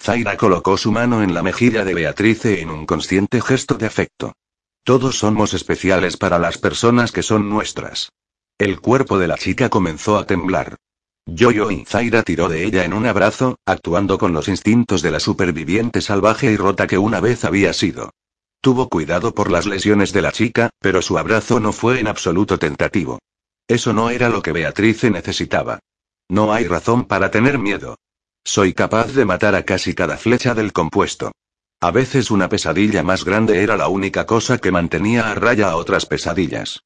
Zaira 0.00 0.38
colocó 0.38 0.78
su 0.78 0.90
mano 0.90 1.22
en 1.22 1.34
la 1.34 1.42
mejilla 1.42 1.84
de 1.84 1.92
Beatrice 1.92 2.62
en 2.62 2.70
un 2.70 2.86
consciente 2.86 3.42
gesto 3.42 3.74
de 3.74 3.86
afecto. 3.86 4.32
Todos 4.82 5.18
somos 5.18 5.52
especiales 5.52 6.16
para 6.16 6.38
las 6.38 6.56
personas 6.56 7.12
que 7.12 7.22
son 7.22 7.50
nuestras. 7.50 8.10
El 8.56 8.80
cuerpo 8.80 9.18
de 9.18 9.28
la 9.28 9.36
chica 9.36 9.68
comenzó 9.68 10.16
a 10.16 10.26
temblar. 10.26 10.76
Yo-Yo 11.32 11.70
y 11.70 11.84
Zaira 11.84 12.24
tiró 12.24 12.48
de 12.48 12.64
ella 12.64 12.84
en 12.84 12.92
un 12.92 13.06
abrazo, 13.06 13.56
actuando 13.64 14.18
con 14.18 14.32
los 14.32 14.48
instintos 14.48 15.00
de 15.00 15.12
la 15.12 15.20
superviviente 15.20 16.00
salvaje 16.00 16.50
y 16.50 16.56
rota 16.56 16.88
que 16.88 16.98
una 16.98 17.20
vez 17.20 17.44
había 17.44 17.72
sido. 17.72 18.10
Tuvo 18.60 18.88
cuidado 18.88 19.32
por 19.32 19.48
las 19.48 19.64
lesiones 19.64 20.12
de 20.12 20.22
la 20.22 20.32
chica, 20.32 20.70
pero 20.80 21.02
su 21.02 21.18
abrazo 21.18 21.60
no 21.60 21.72
fue 21.72 22.00
en 22.00 22.08
absoluto 22.08 22.58
tentativo. 22.58 23.20
Eso 23.68 23.92
no 23.92 24.10
era 24.10 24.28
lo 24.28 24.42
que 24.42 24.50
Beatrice 24.50 25.08
necesitaba. 25.10 25.78
No 26.28 26.52
hay 26.52 26.66
razón 26.66 27.04
para 27.04 27.30
tener 27.30 27.58
miedo. 27.58 27.96
Soy 28.42 28.74
capaz 28.74 29.12
de 29.12 29.24
matar 29.24 29.54
a 29.54 29.64
casi 29.64 29.94
cada 29.94 30.16
flecha 30.16 30.54
del 30.54 30.72
compuesto. 30.72 31.30
A 31.80 31.92
veces 31.92 32.32
una 32.32 32.48
pesadilla 32.48 33.04
más 33.04 33.24
grande 33.24 33.62
era 33.62 33.76
la 33.76 33.86
única 33.86 34.26
cosa 34.26 34.58
que 34.58 34.72
mantenía 34.72 35.30
a 35.30 35.34
raya 35.36 35.70
a 35.70 35.76
otras 35.76 36.06
pesadillas. 36.06 36.82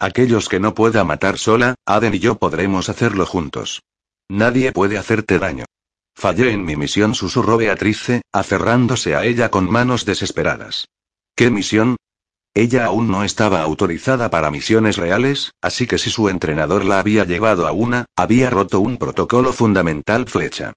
Aquellos 0.00 0.48
que 0.48 0.60
no 0.60 0.74
pueda 0.74 1.02
matar 1.04 1.38
sola, 1.38 1.74
Aden 1.84 2.14
y 2.14 2.18
yo 2.20 2.38
podremos 2.38 2.88
hacerlo 2.88 3.26
juntos. 3.26 3.82
Nadie 4.28 4.72
puede 4.72 4.96
hacerte 4.96 5.38
daño. 5.38 5.64
Fallé 6.14 6.52
en 6.52 6.64
mi 6.64 6.76
misión, 6.76 7.14
susurró 7.14 7.56
Beatrice, 7.56 8.22
aferrándose 8.32 9.16
a 9.16 9.24
ella 9.24 9.50
con 9.50 9.70
manos 9.70 10.04
desesperadas. 10.04 10.86
¿Qué 11.34 11.50
misión? 11.50 11.96
Ella 12.54 12.86
aún 12.86 13.08
no 13.08 13.24
estaba 13.24 13.62
autorizada 13.62 14.30
para 14.30 14.50
misiones 14.50 14.96
reales, 14.96 15.52
así 15.62 15.86
que 15.86 15.98
si 15.98 16.10
su 16.10 16.28
entrenador 16.28 16.84
la 16.84 16.98
había 16.98 17.24
llevado 17.24 17.66
a 17.66 17.72
una, 17.72 18.06
había 18.16 18.50
roto 18.50 18.80
un 18.80 18.96
protocolo 18.98 19.52
fundamental 19.52 20.26
flecha. 20.26 20.72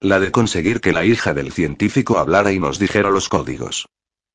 La 0.00 0.20
de 0.20 0.30
conseguir 0.30 0.80
que 0.80 0.92
la 0.92 1.04
hija 1.04 1.34
del 1.34 1.52
científico 1.52 2.18
hablara 2.18 2.52
y 2.52 2.58
nos 2.58 2.78
dijera 2.78 3.10
los 3.10 3.28
códigos. 3.28 3.86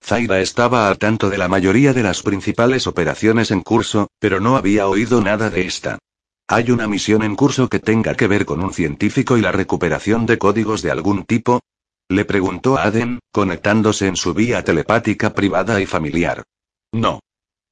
Zaira 0.03 0.41
estaba 0.41 0.88
al 0.88 0.98
tanto 0.98 1.29
de 1.29 1.38
la 1.38 1.48
mayoría 1.48 1.93
de 1.93 2.03
las 2.03 2.22
principales 2.24 2.88
operaciones 2.88 3.51
en 3.51 3.62
curso, 3.62 4.10
pero 4.20 4.39
no 4.39 4.58
había 4.58 4.88
oído 4.88 5.22
nada 5.22 5.50
de 5.50 5.65
esta. 5.67 6.00
¿Hay 6.48 6.72
una 6.72 6.88
misión 6.88 7.24
en 7.24 7.36
curso 7.36 7.70
que 7.70 7.79
tenga 7.79 8.15
que 8.15 8.27
ver 8.27 8.46
con 8.46 8.62
un 8.62 8.74
científico 8.74 9.38
y 9.38 9.41
la 9.41 9.51
recuperación 9.51 10.25
de 10.25 10.38
códigos 10.38 10.81
de 10.81 10.91
algún 10.91 11.24
tipo? 11.24 11.62
Le 12.10 12.25
preguntó 12.25 12.77
Aden, 12.77 13.20
conectándose 13.31 14.08
en 14.08 14.17
su 14.17 14.34
vía 14.34 14.63
telepática 14.63 15.34
privada 15.34 15.79
y 15.79 15.86
familiar. 15.86 16.43
No. 16.91 17.22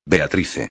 Beatrice. 0.05 0.69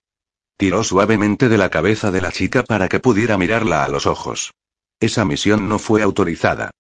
Tiró 0.57 0.83
suavemente 0.85 1.51
de 1.51 1.59
la 1.59 1.69
cabeza 1.69 2.11
de 2.11 2.23
la 2.23 2.33
chica 2.33 2.63
para 2.63 2.89
que 2.89 2.99
pudiera 2.99 3.37
mirarla 3.37 3.85
a 3.85 3.89
los 3.89 4.07
ojos. 4.07 4.55
Esa 5.01 5.25
misión 5.25 5.69
no 5.69 5.79
fue 5.79 6.03
autorizada. 6.03 6.71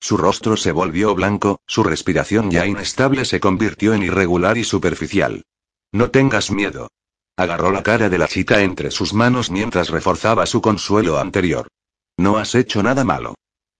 Su 0.00 0.16
rostro 0.16 0.56
se 0.56 0.72
volvió 0.72 1.14
blanco, 1.14 1.60
su 1.66 1.82
respiración 1.82 2.50
ya 2.50 2.66
inestable 2.66 3.24
se 3.24 3.40
convirtió 3.40 3.94
en 3.94 4.02
irregular 4.02 4.56
y 4.56 4.64
superficial. 4.64 5.44
No 5.92 6.10
tengas 6.10 6.50
miedo. 6.50 6.88
Agarró 7.36 7.70
la 7.70 7.82
cara 7.82 8.08
de 8.08 8.18
la 8.18 8.28
chica 8.28 8.62
entre 8.62 8.90
sus 8.90 9.14
manos 9.14 9.50
mientras 9.50 9.90
reforzaba 9.90 10.46
su 10.46 10.60
consuelo 10.60 11.18
anterior. 11.18 11.68
No 12.16 12.36
has 12.36 12.54
hecho 12.54 12.82
nada 12.82 13.04
malo. 13.04 13.34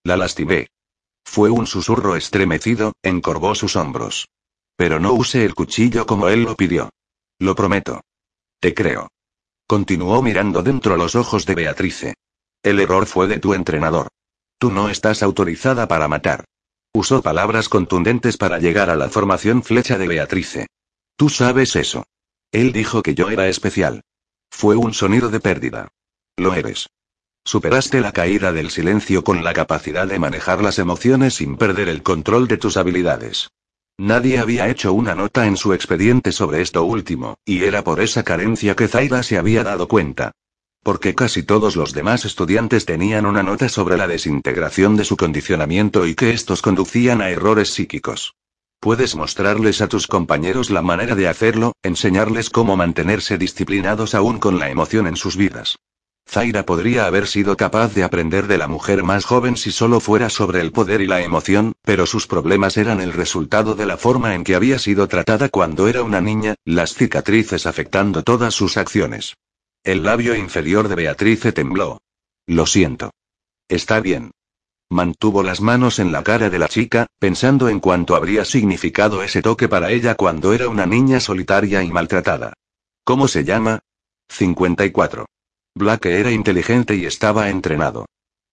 La 0.05 0.17
lastimé. 0.17 0.69
Fue 1.25 1.51
un 1.51 1.67
susurro 1.67 2.17
estremecido, 2.17 2.93
encorvó 3.03 3.55
sus 3.55 3.77
hombros. 3.77 4.29
Pero 4.77 5.01
no 5.01 5.13
use 5.13 5.45
el 5.45 5.55
cuchillo 5.55 6.07
como 6.07 6.29
él 6.29 6.45
lo 6.45 6.55
pidió. 6.57 6.91
Lo 7.39 7.55
prometo. 7.55 8.01
Te 8.61 8.75
creo. 8.75 9.09
Continuó 9.67 10.23
mirando 10.23 10.63
dentro 10.63 10.97
los 10.97 11.15
ojos 11.15 11.45
de 11.45 11.55
Beatrice. 11.55 12.15
El 12.63 12.81
error 12.81 13.07
fue 13.07 13.27
de 13.27 13.39
tu 13.39 13.55
entrenador. 13.55 14.09
Tú 14.59 14.73
no 14.73 14.89
estás 14.89 15.23
autorizada 15.23 15.87
para 15.87 16.09
matar. 16.09 16.45
Usó 16.93 17.23
palabras 17.23 17.69
contundentes 17.69 18.37
para 18.37 18.59
llegar 18.59 18.91
a 18.91 18.97
la 18.97 19.09
formación 19.09 19.63
flecha 19.63 19.99
de 19.99 20.09
Beatrice. 20.09 20.67
Tú 21.17 21.29
sabes 21.29 21.77
eso. 21.77 22.05
Él 22.51 22.73
dijo 22.73 23.03
que 23.03 23.15
yo 23.15 23.31
era 23.31 23.47
especial. 23.49 24.03
Fue 24.51 24.75
un 24.75 24.95
sonido 24.95 25.31
de 25.31 25.39
pérdida. 25.39 25.89
Lo 26.37 26.55
eres. 26.55 26.89
Superaste 27.45 28.01
la 28.01 28.13
caída 28.13 28.53
del 28.53 28.71
silencio 28.71 29.23
con 29.23 29.45
la 29.45 29.53
capacidad 29.53 30.09
de 30.09 30.19
manejar 30.19 30.61
las 30.61 30.79
emociones 30.79 31.35
sin 31.35 31.57
perder 31.57 31.89
el 31.89 32.03
control 32.03 32.49
de 32.49 32.57
tus 32.57 32.77
habilidades. 32.77 33.51
Nadie 33.97 34.39
había 34.39 34.69
hecho 34.69 34.93
una 34.93 35.15
nota 35.15 35.47
en 35.47 35.57
su 35.57 35.73
expediente 35.73 36.33
sobre 36.33 36.63
esto 36.63 36.85
último, 36.85 37.37
y 37.45 37.65
era 37.65 37.85
por 37.85 38.01
esa 38.01 38.23
carencia 38.23 38.75
que 38.75 38.89
Zaira 38.89 39.23
se 39.23 39.39
había 39.39 39.65
dado 39.65 39.89
cuenta. 39.89 40.33
Porque 40.89 41.15
casi 41.15 41.43
todos 41.43 41.77
los 41.77 41.93
demás 41.93 42.25
estudiantes 42.25 42.87
tenían 42.87 43.27
una 43.27 43.43
nota 43.43 43.69
sobre 43.69 43.99
la 43.99 44.07
desintegración 44.07 44.97
de 44.97 45.05
su 45.05 45.19
condicionamiento 45.19 46.07
y 46.07 46.15
que 46.15 46.31
estos 46.31 46.63
conducían 46.63 47.21
a 47.21 47.29
errores 47.29 47.75
psíquicos. 47.75 48.37
Puedes 48.81 49.15
mostrarles 49.15 49.83
a 49.83 49.89
tus 49.89 50.07
compañeros 50.07 50.71
la 50.71 50.81
manera 50.81 51.15
de 51.15 51.29
hacerlo, 51.29 51.75
enseñarles 51.83 52.49
cómo 52.49 52.75
mantenerse 52.75 53.37
disciplinados 53.37 54.15
aún 54.15 54.39
con 54.39 54.59
la 54.59 54.71
emoción 54.71 55.07
en 55.07 55.17
sus 55.17 55.37
vidas. 55.37 55.77
Zaira 56.27 56.65
podría 56.65 57.05
haber 57.05 57.27
sido 57.27 57.55
capaz 57.59 57.93
de 57.93 58.03
aprender 58.03 58.47
de 58.47 58.57
la 58.57 58.67
mujer 58.67 59.03
más 59.03 59.27
joven 59.27 59.59
si 59.59 59.71
solo 59.73 60.01
fuera 60.01 60.31
sobre 60.31 60.63
el 60.63 60.73
poder 60.73 61.03
y 61.03 61.07
la 61.07 61.21
emoción, 61.21 61.75
pero 61.83 62.07
sus 62.07 62.27
problemas 62.27 62.79
eran 62.79 63.03
el 63.03 63.13
resultado 63.13 63.75
de 63.75 63.85
la 63.85 63.99
forma 63.99 64.35
en 64.35 64.43
que 64.43 64.55
había 64.55 64.79
sido 64.79 65.07
tratada 65.07 65.51
cuando 65.51 65.87
era 65.87 66.03
una 66.03 66.23
niña, 66.23 66.55
las 66.65 66.95
cicatrices 66.95 67.67
afectando 67.67 68.23
todas 68.23 68.55
sus 68.55 68.79
acciones. 68.79 69.35
El 69.89 70.03
labio 70.03 70.37
inferior 70.37 70.87
de 70.87 70.97
Beatrice 70.97 71.51
tembló. 71.51 72.03
Lo 72.47 72.67
siento. 72.67 73.11
Está 73.69 74.01
bien. 74.01 74.33
Mantuvo 74.91 75.43
las 75.43 75.63
manos 75.63 75.99
en 75.99 76.13
la 76.13 76.23
cara 76.23 76.51
de 76.51 76.59
la 76.59 76.69
chica, 76.69 77.07
pensando 77.19 77.71
en 77.71 77.81
cuánto 77.81 78.15
habría 78.15 78.45
significado 78.45 79.23
ese 79.23 79.41
toque 79.41 79.67
para 79.67 79.91
ella 79.91 80.15
cuando 80.15 80.53
era 80.53 80.69
una 80.69 80.85
niña 80.85 81.21
solitaria 81.21 81.83
y 81.83 81.91
maltratada. 81.91 82.53
¿Cómo 83.03 83.29
se 83.29 83.45
llama? 83.45 83.79
54. 84.29 85.25
Black 85.75 86.05
era 86.05 86.33
inteligente 86.33 86.95
y 86.95 87.07
estaba 87.07 87.49
entrenado. 87.49 88.05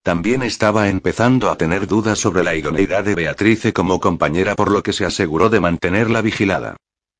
También 0.03 0.41
estaba 0.41 0.87
empezando 0.87 1.49
a 1.49 1.57
tener 1.57 1.85
dudas 1.85 2.17
sobre 2.17 2.45
la 2.45 2.55
idoneidad 2.55 3.03
de 3.03 3.13
Beatrice 3.13 3.73
como 3.73 3.99
compañera 3.99 4.55
por 4.55 4.71
lo 4.71 4.81
que 4.81 4.93
se 4.93 5.03
aseguró 5.03 5.49
de 5.49 5.59
mantenerla 5.59 6.21
vigilada. 6.21 6.77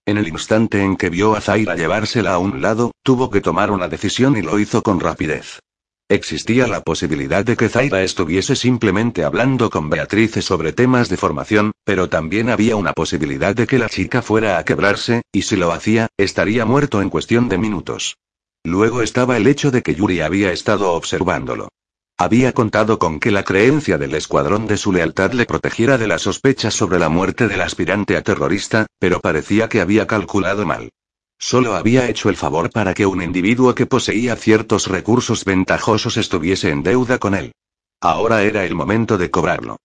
En 0.07 0.19
el 0.19 0.27
instante 0.27 0.83
en 0.83 0.97
que 0.97 1.09
vio 1.09 1.35
a 1.35 1.41
Zaira 1.41 1.75
llevársela 1.75 2.33
a 2.33 2.37
un 2.37 2.61
lado, 2.61 2.91
tuvo 3.01 3.31
que 3.31 3.41
tomar 3.41 3.71
una 3.71 3.87
decisión 3.87 4.37
y 4.37 4.43
lo 4.43 4.59
hizo 4.59 4.83
con 4.83 4.99
rapidez. 4.99 5.59
Existía 6.07 6.67
la 6.67 6.81
posibilidad 6.81 7.43
de 7.43 7.57
que 7.57 7.69
Zaira 7.69 8.03
estuviese 8.03 8.55
simplemente 8.55 9.23
hablando 9.23 9.71
con 9.71 9.89
Beatrice 9.89 10.43
sobre 10.43 10.73
temas 10.73 11.09
de 11.09 11.17
formación, 11.17 11.71
pero 11.83 12.07
también 12.07 12.51
había 12.51 12.75
una 12.75 12.93
posibilidad 12.93 13.55
de 13.55 13.65
que 13.65 13.79
la 13.79 13.89
chica 13.89 14.21
fuera 14.21 14.59
a 14.59 14.65
quebrarse, 14.65 15.23
y 15.31 15.41
si 15.41 15.55
lo 15.55 15.71
hacía, 15.71 16.07
estaría 16.17 16.65
muerto 16.65 17.01
en 17.01 17.09
cuestión 17.09 17.49
de 17.49 17.57
minutos. 17.57 18.17
Luego 18.63 19.01
estaba 19.01 19.37
el 19.37 19.47
hecho 19.47 19.71
de 19.71 19.81
que 19.81 19.95
Yuri 19.95 20.21
había 20.21 20.51
estado 20.51 20.91
observándolo. 20.91 21.69
Había 22.17 22.53
contado 22.53 22.97
con 22.97 23.19
que 23.19 23.29
la 23.29 23.43
creencia 23.43 23.97
del 23.97 24.15
escuadrón 24.15 24.67
de 24.67 24.77
su 24.77 24.93
lealtad 24.93 25.33
le 25.33 25.45
protegiera 25.45 25.97
de 25.97 26.07
las 26.07 26.21
sospechas 26.21 26.73
sobre 26.73 26.97
la 26.97 27.09
muerte 27.09 27.49
del 27.49 27.59
aspirante 27.59 28.15
a 28.15 28.21
terrorista, 28.21 28.87
pero 28.99 29.19
parecía 29.19 29.67
que 29.67 29.81
había 29.81 30.07
calculado 30.07 30.65
mal. 30.65 30.91
Solo 31.37 31.75
había 31.75 32.07
hecho 32.07 32.29
el 32.29 32.37
favor 32.37 32.69
para 32.69 32.93
que 32.93 33.05
un 33.05 33.21
individuo 33.21 33.75
que 33.75 33.85
poseía 33.85 34.37
ciertos 34.37 34.87
recursos 34.87 35.43
ventajosos 35.43 36.15
estuviese 36.15 36.69
en 36.69 36.83
deuda 36.83 37.17
con 37.17 37.35
él. 37.35 37.51
Ahora 37.99 38.43
era 38.43 38.63
el 38.63 38.75
momento 38.75 39.17
de 39.17 39.29
cobrarlo. 39.29 39.75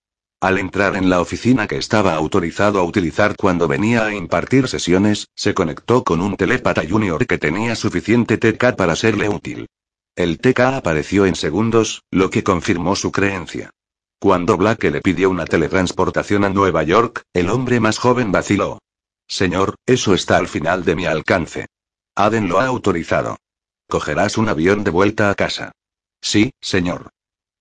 Al 0.40 0.58
entrar 0.58 0.94
en 0.94 1.10
la 1.10 1.20
oficina 1.20 1.66
que 1.66 1.78
estaba 1.78 2.14
autorizado 2.14 2.78
a 2.78 2.84
utilizar 2.84 3.34
cuando 3.36 3.66
venía 3.66 4.06
a 4.06 4.14
impartir 4.14 4.68
sesiones, 4.68 5.26
se 5.34 5.52
conectó 5.52 6.04
con 6.04 6.20
un 6.20 6.36
telépata 6.36 6.82
junior 6.88 7.26
que 7.26 7.38
tenía 7.38 7.74
suficiente 7.74 8.38
TK 8.38 8.76
para 8.76 8.94
serle 8.94 9.28
útil. 9.28 9.66
El 10.20 10.38
TK 10.38 10.60
apareció 10.76 11.24
en 11.24 11.34
segundos, 11.34 12.02
lo 12.10 12.28
que 12.28 12.44
confirmó 12.44 12.94
su 12.94 13.10
creencia. 13.10 13.70
Cuando 14.18 14.58
Black 14.58 14.84
le 14.84 15.00
pidió 15.00 15.30
una 15.30 15.46
teletransportación 15.46 16.44
a 16.44 16.50
Nueva 16.50 16.82
York, 16.82 17.22
el 17.32 17.48
hombre 17.48 17.80
más 17.80 17.96
joven 17.96 18.30
vaciló. 18.30 18.80
Señor, 19.26 19.76
eso 19.86 20.12
está 20.12 20.36
al 20.36 20.46
final 20.46 20.84
de 20.84 20.94
mi 20.94 21.06
alcance. 21.06 21.68
Aden 22.14 22.50
lo 22.50 22.60
ha 22.60 22.66
autorizado. 22.66 23.38
Cogerás 23.88 24.36
un 24.36 24.50
avión 24.50 24.84
de 24.84 24.90
vuelta 24.90 25.30
a 25.30 25.34
casa. 25.34 25.72
Sí, 26.20 26.52
señor. 26.60 27.08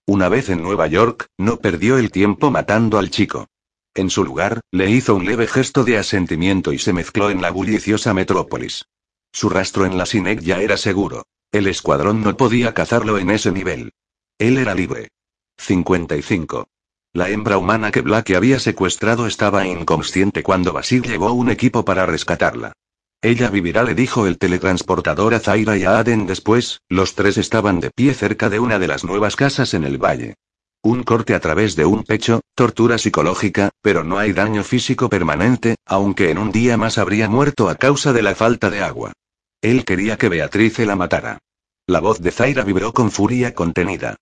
Una 0.06 0.28
vez 0.28 0.50
en 0.50 0.62
Nueva 0.62 0.88
York, 0.88 1.28
no 1.38 1.62
perdió 1.62 1.98
el 1.98 2.12
tiempo 2.12 2.52
matando 2.52 2.98
al 2.98 3.10
chico. 3.10 3.48
En 3.94 4.10
su 4.10 4.26
lugar, 4.26 4.60
le 4.72 4.92
hizo 4.92 5.16
un 5.16 5.24
leve 5.24 5.48
gesto 5.48 5.86
de 5.86 5.98
asentimiento 5.98 6.74
y 6.74 6.80
se 6.80 6.92
mezcló 6.92 7.30
en 7.30 7.42
la 7.42 7.52
bulliciosa 7.52 8.14
metrópolis. 8.14 8.84
Su 9.32 9.48
rastro 9.48 9.86
en 9.86 9.98
la 9.98 10.06
SINEC 10.06 10.42
ya 10.42 10.60
era 10.60 10.76
seguro. 10.76 11.24
El 11.52 11.66
escuadrón 11.66 12.22
no 12.22 12.38
podía 12.38 12.76
cazarlo 12.76 13.18
en 13.18 13.32
ese 13.32 13.52
nivel. 13.52 13.92
Él 14.38 14.60
era 14.60 14.76
libre. 14.76 15.10
55. 15.58 16.68
La 17.14 17.30
hembra 17.30 17.58
humana 17.58 17.90
que 17.90 18.02
Black 18.02 18.30
había 18.36 18.60
secuestrado 18.60 19.26
estaba 19.26 19.66
inconsciente 19.66 20.44
cuando 20.44 20.74
Basil 20.74 21.02
llevó 21.02 21.34
un 21.34 21.50
equipo 21.50 21.84
para 21.84 22.06
rescatarla. 22.06 22.74
Ella 23.24 23.50
vivirá, 23.50 23.84
le 23.84 23.96
dijo 23.96 24.28
el 24.28 24.38
teletransportador 24.38 25.34
a 25.34 25.40
Zaira 25.40 25.76
y 25.76 25.86
a 25.86 25.98
Aden 25.98 26.28
después, 26.28 26.82
los 26.88 27.16
tres 27.16 27.40
estaban 27.40 27.80
de 27.80 27.90
pie 27.90 28.14
cerca 28.14 28.52
de 28.52 28.60
una 28.60 28.78
de 28.78 28.88
las 28.88 29.04
nuevas 29.04 29.36
casas 29.36 29.74
en 29.74 29.86
el 29.86 29.98
valle. 29.98 30.36
Un 30.84 31.02
corte 31.02 31.34
a 31.34 31.40
través 31.40 31.76
de 31.76 31.84
un 31.84 32.04
pecho, 32.04 32.42
tortura 32.54 33.00
psicológica, 33.00 33.72
pero 33.82 34.04
no 34.04 34.20
hay 34.20 34.34
daño 34.34 34.64
físico 34.64 35.10
permanente, 35.10 35.78
aunque 35.88 36.30
en 36.30 36.38
un 36.38 36.52
día 36.52 36.78
más 36.78 37.00
habría 37.00 37.28
muerto 37.28 37.70
a 37.70 37.76
causa 37.76 38.14
de 38.14 38.22
la 38.22 38.36
falta 38.36 38.70
de 38.70 38.82
agua. 38.84 39.14
Él 39.62 39.84
quería 39.84 40.18
que 40.18 40.30
Beatrice 40.30 40.86
la 40.86 40.96
matara. 40.96 41.40
La 41.88 42.00
voz 42.00 42.22
de 42.22 42.32
Zaira 42.32 42.64
vibró 42.64 42.94
con 42.94 43.12
furia 43.12 43.54
contenida. 43.54 44.16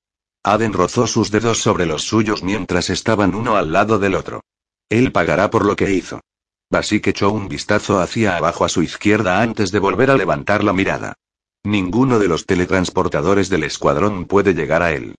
Aden 0.44 0.74
rozó 0.74 1.06
sus 1.06 1.30
dedos 1.30 1.60
sobre 1.60 1.86
los 1.86 2.04
suyos 2.04 2.42
mientras 2.42 2.90
estaban 2.90 3.36
uno 3.36 3.56
al 3.56 3.72
lado 3.72 4.00
del 4.00 4.16
otro. 4.16 4.42
Él 4.90 5.12
pagará 5.12 5.50
por 5.50 5.66
lo 5.66 5.76
que 5.76 5.92
hizo. 5.92 6.22
Basik 6.72 7.08
echó 7.08 7.32
un 7.32 7.48
vistazo 7.48 8.00
hacia 8.00 8.38
abajo 8.38 8.66
a 8.66 8.70
su 8.70 8.82
izquierda 8.82 9.42
antes 9.42 9.72
de 9.72 9.80
volver 9.80 10.10
a 10.12 10.16
levantar 10.16 10.64
la 10.64 10.74
mirada. 10.74 11.14
Ninguno 11.64 12.20
de 12.20 12.28
los 12.28 12.46
teletransportadores 12.46 13.50
del 13.50 13.64
escuadrón 13.64 14.26
puede 14.26 14.54
llegar 14.54 14.82
a 14.82 14.94
él. 14.94 15.16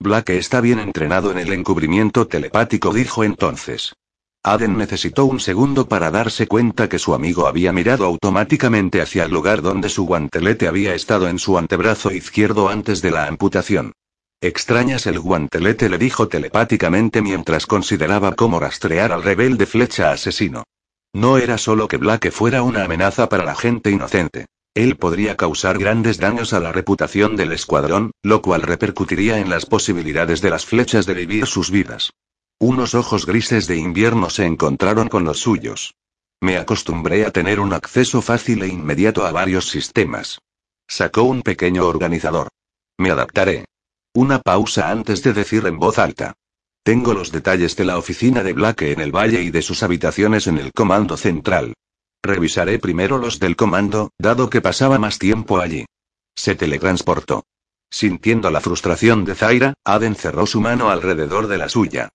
Black 0.00 0.30
está 0.30 0.60
bien 0.60 0.80
entrenado 0.80 1.30
en 1.30 1.38
el 1.38 1.52
encubrimiento 1.52 2.26
telepático, 2.26 2.92
dijo 2.92 3.22
entonces. 3.22 3.94
Aden 4.44 4.76
necesitó 4.76 5.24
un 5.24 5.38
segundo 5.38 5.86
para 5.86 6.10
darse 6.10 6.48
cuenta 6.48 6.88
que 6.88 6.98
su 6.98 7.14
amigo 7.14 7.46
había 7.46 7.72
mirado 7.72 8.04
automáticamente 8.04 9.00
hacia 9.00 9.24
el 9.24 9.30
lugar 9.30 9.62
donde 9.62 9.88
su 9.88 10.04
guantelete 10.04 10.66
había 10.66 10.96
estado 10.96 11.28
en 11.28 11.38
su 11.38 11.56
antebrazo 11.58 12.10
izquierdo 12.10 12.68
antes 12.68 13.02
de 13.02 13.12
la 13.12 13.26
amputación. 13.26 13.92
Extrañas 14.40 15.06
el 15.06 15.20
guantelete, 15.20 15.88
le 15.88 15.96
dijo 15.96 16.26
telepáticamente 16.26 17.22
mientras 17.22 17.66
consideraba 17.66 18.34
cómo 18.34 18.58
rastrear 18.58 19.12
al 19.12 19.22
rebelde 19.22 19.66
flecha 19.66 20.10
asesino. 20.10 20.64
No 21.12 21.38
era 21.38 21.56
solo 21.56 21.86
que 21.86 21.98
Black 21.98 22.32
fuera 22.32 22.64
una 22.64 22.82
amenaza 22.84 23.28
para 23.28 23.44
la 23.44 23.54
gente 23.54 23.92
inocente. 23.92 24.46
Él 24.74 24.96
podría 24.96 25.36
causar 25.36 25.78
grandes 25.78 26.18
daños 26.18 26.52
a 26.52 26.58
la 26.58 26.72
reputación 26.72 27.36
del 27.36 27.52
escuadrón, 27.52 28.10
lo 28.24 28.42
cual 28.42 28.62
repercutiría 28.62 29.38
en 29.38 29.50
las 29.50 29.66
posibilidades 29.66 30.40
de 30.40 30.50
las 30.50 30.66
flechas 30.66 31.06
de 31.06 31.14
vivir 31.14 31.46
sus 31.46 31.70
vidas. 31.70 32.10
Unos 32.58 32.94
ojos 32.94 33.26
grises 33.26 33.66
de 33.66 33.76
invierno 33.76 34.30
se 34.30 34.46
encontraron 34.46 35.08
con 35.08 35.24
los 35.24 35.40
suyos. 35.40 35.94
Me 36.40 36.56
acostumbré 36.56 37.24
a 37.24 37.30
tener 37.30 37.60
un 37.60 37.72
acceso 37.72 38.22
fácil 38.22 38.62
e 38.62 38.68
inmediato 38.68 39.26
a 39.26 39.32
varios 39.32 39.68
sistemas. 39.68 40.40
Sacó 40.88 41.22
un 41.22 41.42
pequeño 41.42 41.86
organizador. 41.86 42.48
Me 42.98 43.10
adaptaré. 43.10 43.64
Una 44.14 44.40
pausa 44.40 44.90
antes 44.90 45.22
de 45.22 45.32
decir 45.32 45.66
en 45.66 45.78
voz 45.78 45.98
alta. 45.98 46.34
Tengo 46.82 47.14
los 47.14 47.30
detalles 47.30 47.76
de 47.76 47.84
la 47.84 47.96
oficina 47.96 48.42
de 48.42 48.52
Black 48.52 48.82
en 48.82 49.00
el 49.00 49.12
valle 49.12 49.42
y 49.42 49.50
de 49.50 49.62
sus 49.62 49.82
habitaciones 49.82 50.48
en 50.48 50.58
el 50.58 50.72
comando 50.72 51.16
central. 51.16 51.74
Revisaré 52.24 52.78
primero 52.78 53.18
los 53.18 53.38
del 53.38 53.56
comando, 53.56 54.10
dado 54.18 54.50
que 54.50 54.60
pasaba 54.60 54.98
más 54.98 55.18
tiempo 55.18 55.60
allí. 55.60 55.86
Se 56.34 56.54
teletransportó. 56.54 57.44
Sintiendo 57.90 58.50
la 58.50 58.60
frustración 58.60 59.24
de 59.24 59.34
Zaira, 59.34 59.74
Aden 59.84 60.14
cerró 60.14 60.46
su 60.46 60.60
mano 60.60 60.90
alrededor 60.90 61.46
de 61.46 61.58
la 61.58 61.68
suya. 61.68 62.08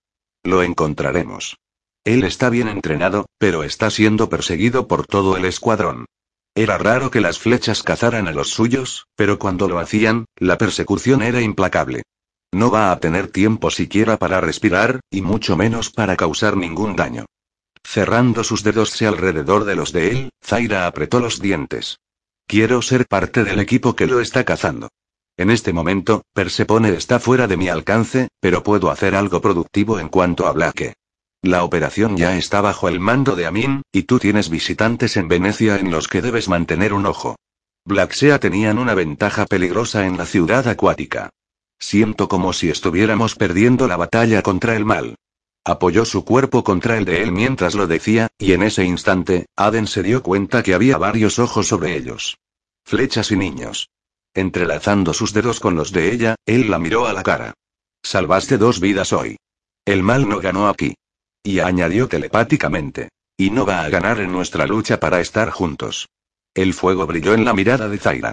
Lo 0.44 0.62
encontraremos. 0.62 1.56
Él 2.04 2.24
está 2.24 2.48
bien 2.48 2.68
entrenado, 2.68 3.26
pero 3.38 3.64
está 3.64 3.90
siendo 3.90 4.28
perseguido 4.28 4.88
por 4.88 5.06
todo 5.06 5.36
el 5.36 5.44
escuadrón. 5.44 6.06
Era 6.54 6.78
raro 6.78 7.10
que 7.10 7.20
las 7.20 7.38
flechas 7.38 7.82
cazaran 7.82 8.28
a 8.28 8.32
los 8.32 8.50
suyos, 8.50 9.06
pero 9.14 9.38
cuando 9.38 9.68
lo 9.68 9.78
hacían, 9.78 10.24
la 10.36 10.58
persecución 10.58 11.22
era 11.22 11.40
implacable. 11.40 12.02
No 12.52 12.70
va 12.70 12.90
a 12.90 12.98
tener 12.98 13.28
tiempo 13.28 13.70
siquiera 13.70 14.16
para 14.16 14.40
respirar, 14.40 15.00
y 15.10 15.20
mucho 15.20 15.56
menos 15.56 15.90
para 15.90 16.16
causar 16.16 16.56
ningún 16.56 16.96
daño. 16.96 17.26
Cerrando 17.84 18.42
sus 18.42 18.62
dedos 18.62 19.00
alrededor 19.02 19.64
de 19.64 19.76
los 19.76 19.92
de 19.92 20.10
él, 20.10 20.30
Zaira 20.44 20.86
apretó 20.86 21.20
los 21.20 21.40
dientes. 21.40 21.98
Quiero 22.46 22.80
ser 22.80 23.06
parte 23.06 23.44
del 23.44 23.60
equipo 23.60 23.94
que 23.94 24.06
lo 24.06 24.20
está 24.20 24.44
cazando. 24.44 24.88
En 25.38 25.50
este 25.50 25.72
momento, 25.72 26.24
Persepone 26.34 26.90
está 26.90 27.20
fuera 27.20 27.46
de 27.46 27.56
mi 27.56 27.68
alcance, 27.68 28.26
pero 28.40 28.64
puedo 28.64 28.90
hacer 28.90 29.14
algo 29.14 29.40
productivo 29.40 30.00
en 30.00 30.08
cuanto 30.08 30.48
a 30.48 30.52
Blake. 30.52 30.94
La 31.42 31.62
operación 31.62 32.16
ya 32.16 32.36
está 32.36 32.60
bajo 32.60 32.88
el 32.88 32.98
mando 32.98 33.36
de 33.36 33.46
Amin, 33.46 33.82
y 33.92 34.02
tú 34.02 34.18
tienes 34.18 34.50
visitantes 34.50 35.16
en 35.16 35.28
Venecia 35.28 35.76
en 35.76 35.92
los 35.92 36.08
que 36.08 36.22
debes 36.22 36.48
mantener 36.48 36.92
un 36.92 37.06
ojo. 37.06 37.36
Blacksea 37.84 38.40
tenían 38.40 38.78
una 38.78 38.94
ventaja 38.94 39.46
peligrosa 39.46 40.06
en 40.06 40.18
la 40.18 40.26
ciudad 40.26 40.66
acuática. 40.66 41.30
Siento 41.78 42.28
como 42.28 42.52
si 42.52 42.68
estuviéramos 42.68 43.36
perdiendo 43.36 43.86
la 43.86 43.96
batalla 43.96 44.42
contra 44.42 44.74
el 44.74 44.84
mal. 44.84 45.14
Apoyó 45.64 46.04
su 46.04 46.24
cuerpo 46.24 46.64
contra 46.64 46.98
el 46.98 47.04
de 47.04 47.22
él 47.22 47.30
mientras 47.30 47.76
lo 47.76 47.86
decía, 47.86 48.26
y 48.38 48.54
en 48.54 48.64
ese 48.64 48.84
instante, 48.84 49.46
Aden 49.54 49.86
se 49.86 50.02
dio 50.02 50.24
cuenta 50.24 50.64
que 50.64 50.74
había 50.74 50.98
varios 50.98 51.38
ojos 51.38 51.68
sobre 51.68 51.96
ellos. 51.96 52.38
Flechas 52.84 53.30
y 53.30 53.36
niños. 53.36 53.88
Entrelazando 54.34 55.14
sus 55.14 55.32
dedos 55.32 55.60
con 55.60 55.74
los 55.74 55.92
de 55.92 56.12
ella, 56.12 56.36
él 56.46 56.70
la 56.70 56.78
miró 56.78 57.06
a 57.06 57.12
la 57.12 57.22
cara. 57.22 57.54
Salvaste 58.02 58.58
dos 58.58 58.80
vidas 58.80 59.12
hoy. 59.12 59.36
El 59.84 60.02
mal 60.02 60.28
no 60.28 60.38
ganó 60.40 60.68
aquí. 60.68 60.94
Y 61.42 61.60
añadió 61.60 62.08
telepáticamente. 62.08 63.08
Y 63.36 63.50
no 63.50 63.64
va 63.64 63.82
a 63.82 63.88
ganar 63.88 64.20
en 64.20 64.32
nuestra 64.32 64.66
lucha 64.66 64.98
para 65.00 65.20
estar 65.20 65.50
juntos. 65.50 66.08
El 66.54 66.74
fuego 66.74 67.06
brilló 67.06 67.34
en 67.34 67.44
la 67.44 67.54
mirada 67.54 67.88
de 67.88 67.98
Zaira. 67.98 68.32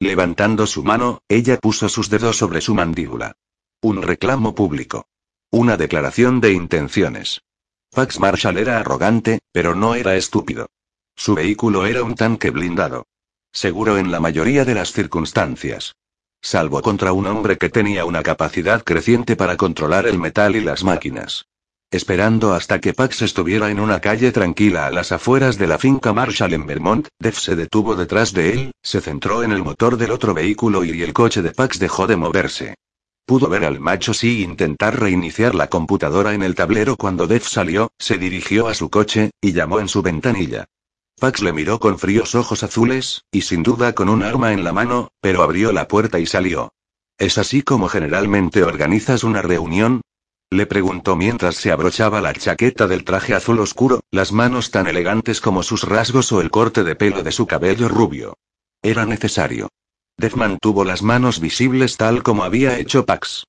Levantando 0.00 0.66
su 0.66 0.82
mano, 0.82 1.20
ella 1.28 1.58
puso 1.58 1.88
sus 1.88 2.10
dedos 2.10 2.36
sobre 2.36 2.60
su 2.60 2.74
mandíbula. 2.74 3.36
Un 3.82 4.02
reclamo 4.02 4.54
público. 4.54 5.06
Una 5.50 5.76
declaración 5.76 6.40
de 6.40 6.52
intenciones. 6.52 7.42
Pax 7.90 8.18
Marshall 8.18 8.58
era 8.58 8.78
arrogante, 8.78 9.40
pero 9.52 9.74
no 9.74 9.94
era 9.94 10.16
estúpido. 10.16 10.68
Su 11.14 11.34
vehículo 11.34 11.86
era 11.86 12.02
un 12.02 12.14
tanque 12.14 12.50
blindado. 12.50 13.06
Seguro 13.52 13.98
en 13.98 14.10
la 14.10 14.20
mayoría 14.20 14.64
de 14.64 14.74
las 14.74 14.92
circunstancias. 14.92 15.94
Salvo 16.42 16.82
contra 16.82 17.12
un 17.12 17.26
hombre 17.26 17.56
que 17.56 17.70
tenía 17.70 18.04
una 18.04 18.22
capacidad 18.22 18.84
creciente 18.84 19.34
para 19.36 19.56
controlar 19.56 20.06
el 20.06 20.18
metal 20.18 20.56
y 20.56 20.60
las 20.60 20.84
máquinas. 20.84 21.46
Esperando 21.90 22.52
hasta 22.52 22.80
que 22.80 22.92
Pax 22.92 23.22
estuviera 23.22 23.70
en 23.70 23.78
una 23.78 24.00
calle 24.00 24.32
tranquila 24.32 24.86
a 24.86 24.90
las 24.90 25.12
afueras 25.12 25.56
de 25.56 25.68
la 25.68 25.78
finca 25.78 26.12
Marshall 26.12 26.52
en 26.52 26.66
Vermont, 26.66 27.08
Def 27.18 27.38
se 27.38 27.54
detuvo 27.54 27.94
detrás 27.94 28.32
de 28.32 28.52
él, 28.52 28.72
se 28.82 29.00
centró 29.00 29.42
en 29.42 29.52
el 29.52 29.62
motor 29.62 29.96
del 29.96 30.10
otro 30.10 30.34
vehículo 30.34 30.84
y 30.84 31.02
el 31.02 31.12
coche 31.12 31.42
de 31.42 31.52
Pax 31.52 31.78
dejó 31.78 32.06
de 32.06 32.16
moverse. 32.16 32.74
Pudo 33.24 33.48
ver 33.48 33.64
al 33.64 33.80
macho 33.80 34.14
sí 34.14 34.42
intentar 34.42 35.00
reiniciar 35.00 35.54
la 35.54 35.68
computadora 35.68 36.34
en 36.34 36.42
el 36.42 36.54
tablero 36.54 36.96
cuando 36.96 37.26
Def 37.26 37.48
salió, 37.48 37.90
se 37.98 38.18
dirigió 38.18 38.68
a 38.68 38.74
su 38.74 38.90
coche, 38.90 39.30
y 39.40 39.52
llamó 39.52 39.80
en 39.80 39.88
su 39.88 40.02
ventanilla. 40.02 40.66
Pax 41.18 41.40
le 41.40 41.54
miró 41.54 41.80
con 41.80 41.98
fríos 41.98 42.34
ojos 42.34 42.62
azules, 42.62 43.24
y 43.30 43.40
sin 43.40 43.62
duda 43.62 43.94
con 43.94 44.10
un 44.10 44.22
arma 44.22 44.52
en 44.52 44.64
la 44.64 44.74
mano, 44.74 45.08
pero 45.22 45.42
abrió 45.42 45.72
la 45.72 45.88
puerta 45.88 46.18
y 46.18 46.26
salió. 46.26 46.74
¿Es 47.18 47.38
así 47.38 47.62
como 47.62 47.88
generalmente 47.88 48.62
organizas 48.62 49.24
una 49.24 49.40
reunión? 49.40 50.02
Le 50.50 50.66
preguntó 50.66 51.16
mientras 51.16 51.56
se 51.56 51.72
abrochaba 51.72 52.20
la 52.20 52.34
chaqueta 52.34 52.86
del 52.86 53.04
traje 53.04 53.34
azul 53.34 53.60
oscuro, 53.60 54.00
las 54.10 54.30
manos 54.32 54.70
tan 54.70 54.86
elegantes 54.86 55.40
como 55.40 55.62
sus 55.62 55.84
rasgos 55.84 56.30
o 56.32 56.42
el 56.42 56.50
corte 56.50 56.84
de 56.84 56.94
pelo 56.94 57.22
de 57.22 57.32
su 57.32 57.46
cabello 57.46 57.88
rubio. 57.88 58.36
Era 58.82 59.06
necesario. 59.06 59.70
Dev 60.18 60.36
mantuvo 60.36 60.84
las 60.84 61.02
manos 61.02 61.40
visibles 61.40 61.96
tal 61.96 62.22
como 62.22 62.44
había 62.44 62.78
hecho 62.78 63.06
Pax. 63.06 63.44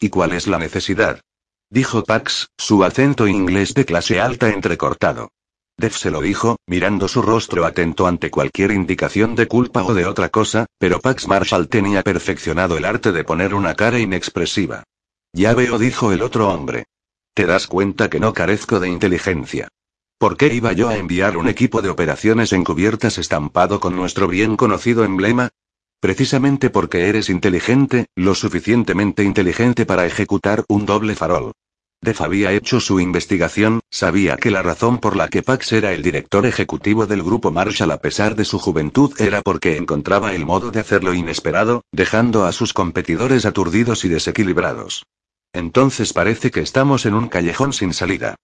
¿Y 0.00 0.08
cuál 0.08 0.32
es 0.32 0.48
la 0.48 0.58
necesidad? 0.58 1.20
Dijo 1.70 2.02
Pax, 2.02 2.48
su 2.58 2.82
acento 2.82 3.28
inglés 3.28 3.74
de 3.74 3.84
clase 3.84 4.20
alta 4.20 4.50
entrecortado. 4.50 5.30
Dev 5.76 5.92
se 5.92 6.10
lo 6.10 6.20
dijo, 6.20 6.56
mirando 6.66 7.08
su 7.08 7.22
rostro 7.22 7.64
atento 7.64 8.06
ante 8.06 8.30
cualquier 8.30 8.70
indicación 8.72 9.34
de 9.34 9.48
culpa 9.48 9.82
o 9.82 9.94
de 9.94 10.06
otra 10.06 10.28
cosa, 10.28 10.66
pero 10.78 11.00
Pax 11.00 11.26
Marshall 11.26 11.68
tenía 11.68 12.02
perfeccionado 12.02 12.76
el 12.76 12.84
arte 12.84 13.12
de 13.12 13.24
poner 13.24 13.54
una 13.54 13.74
cara 13.74 13.98
inexpresiva. 13.98 14.84
Ya 15.32 15.54
veo, 15.54 15.78
dijo 15.78 16.12
el 16.12 16.22
otro 16.22 16.48
hombre. 16.50 16.84
¿Te 17.34 17.46
das 17.46 17.66
cuenta 17.66 18.10
que 18.10 18.20
no 18.20 18.34
carezco 18.34 18.78
de 18.78 18.88
inteligencia? 18.88 19.68
¿Por 20.18 20.36
qué 20.36 20.54
iba 20.54 20.72
yo 20.72 20.88
a 20.88 20.96
enviar 20.96 21.36
un 21.36 21.48
equipo 21.48 21.82
de 21.82 21.88
operaciones 21.88 22.52
encubiertas 22.52 23.18
estampado 23.18 23.80
con 23.80 23.96
nuestro 23.96 24.28
bien 24.28 24.56
conocido 24.56 25.04
emblema? 25.04 25.48
Precisamente 25.98 26.68
porque 26.68 27.08
eres 27.08 27.30
inteligente, 27.30 28.06
lo 28.14 28.34
suficientemente 28.34 29.24
inteligente 29.24 29.86
para 29.86 30.06
ejecutar 30.06 30.64
un 30.68 30.84
doble 30.84 31.16
farol. 31.16 31.52
Def 32.02 32.20
había 32.20 32.50
hecho 32.50 32.80
su 32.80 32.98
investigación, 32.98 33.78
sabía 33.88 34.36
que 34.36 34.50
la 34.50 34.60
razón 34.60 34.98
por 34.98 35.14
la 35.14 35.28
que 35.28 35.44
Pax 35.44 35.70
era 35.70 35.92
el 35.92 36.02
director 36.02 36.44
ejecutivo 36.46 37.06
del 37.06 37.22
grupo 37.22 37.52
Marshall 37.52 37.92
a 37.92 37.98
pesar 37.98 38.34
de 38.34 38.44
su 38.44 38.58
juventud 38.58 39.14
era 39.20 39.40
porque 39.40 39.76
encontraba 39.76 40.34
el 40.34 40.44
modo 40.44 40.72
de 40.72 40.80
hacerlo 40.80 41.14
inesperado, 41.14 41.84
dejando 41.92 42.44
a 42.44 42.50
sus 42.50 42.72
competidores 42.72 43.46
aturdidos 43.46 44.04
y 44.04 44.08
desequilibrados. 44.08 45.06
Entonces 45.52 46.12
parece 46.12 46.50
que 46.50 46.58
estamos 46.58 47.06
en 47.06 47.14
un 47.14 47.28
callejón 47.28 47.72
sin 47.72 47.94
salida. 47.94 48.34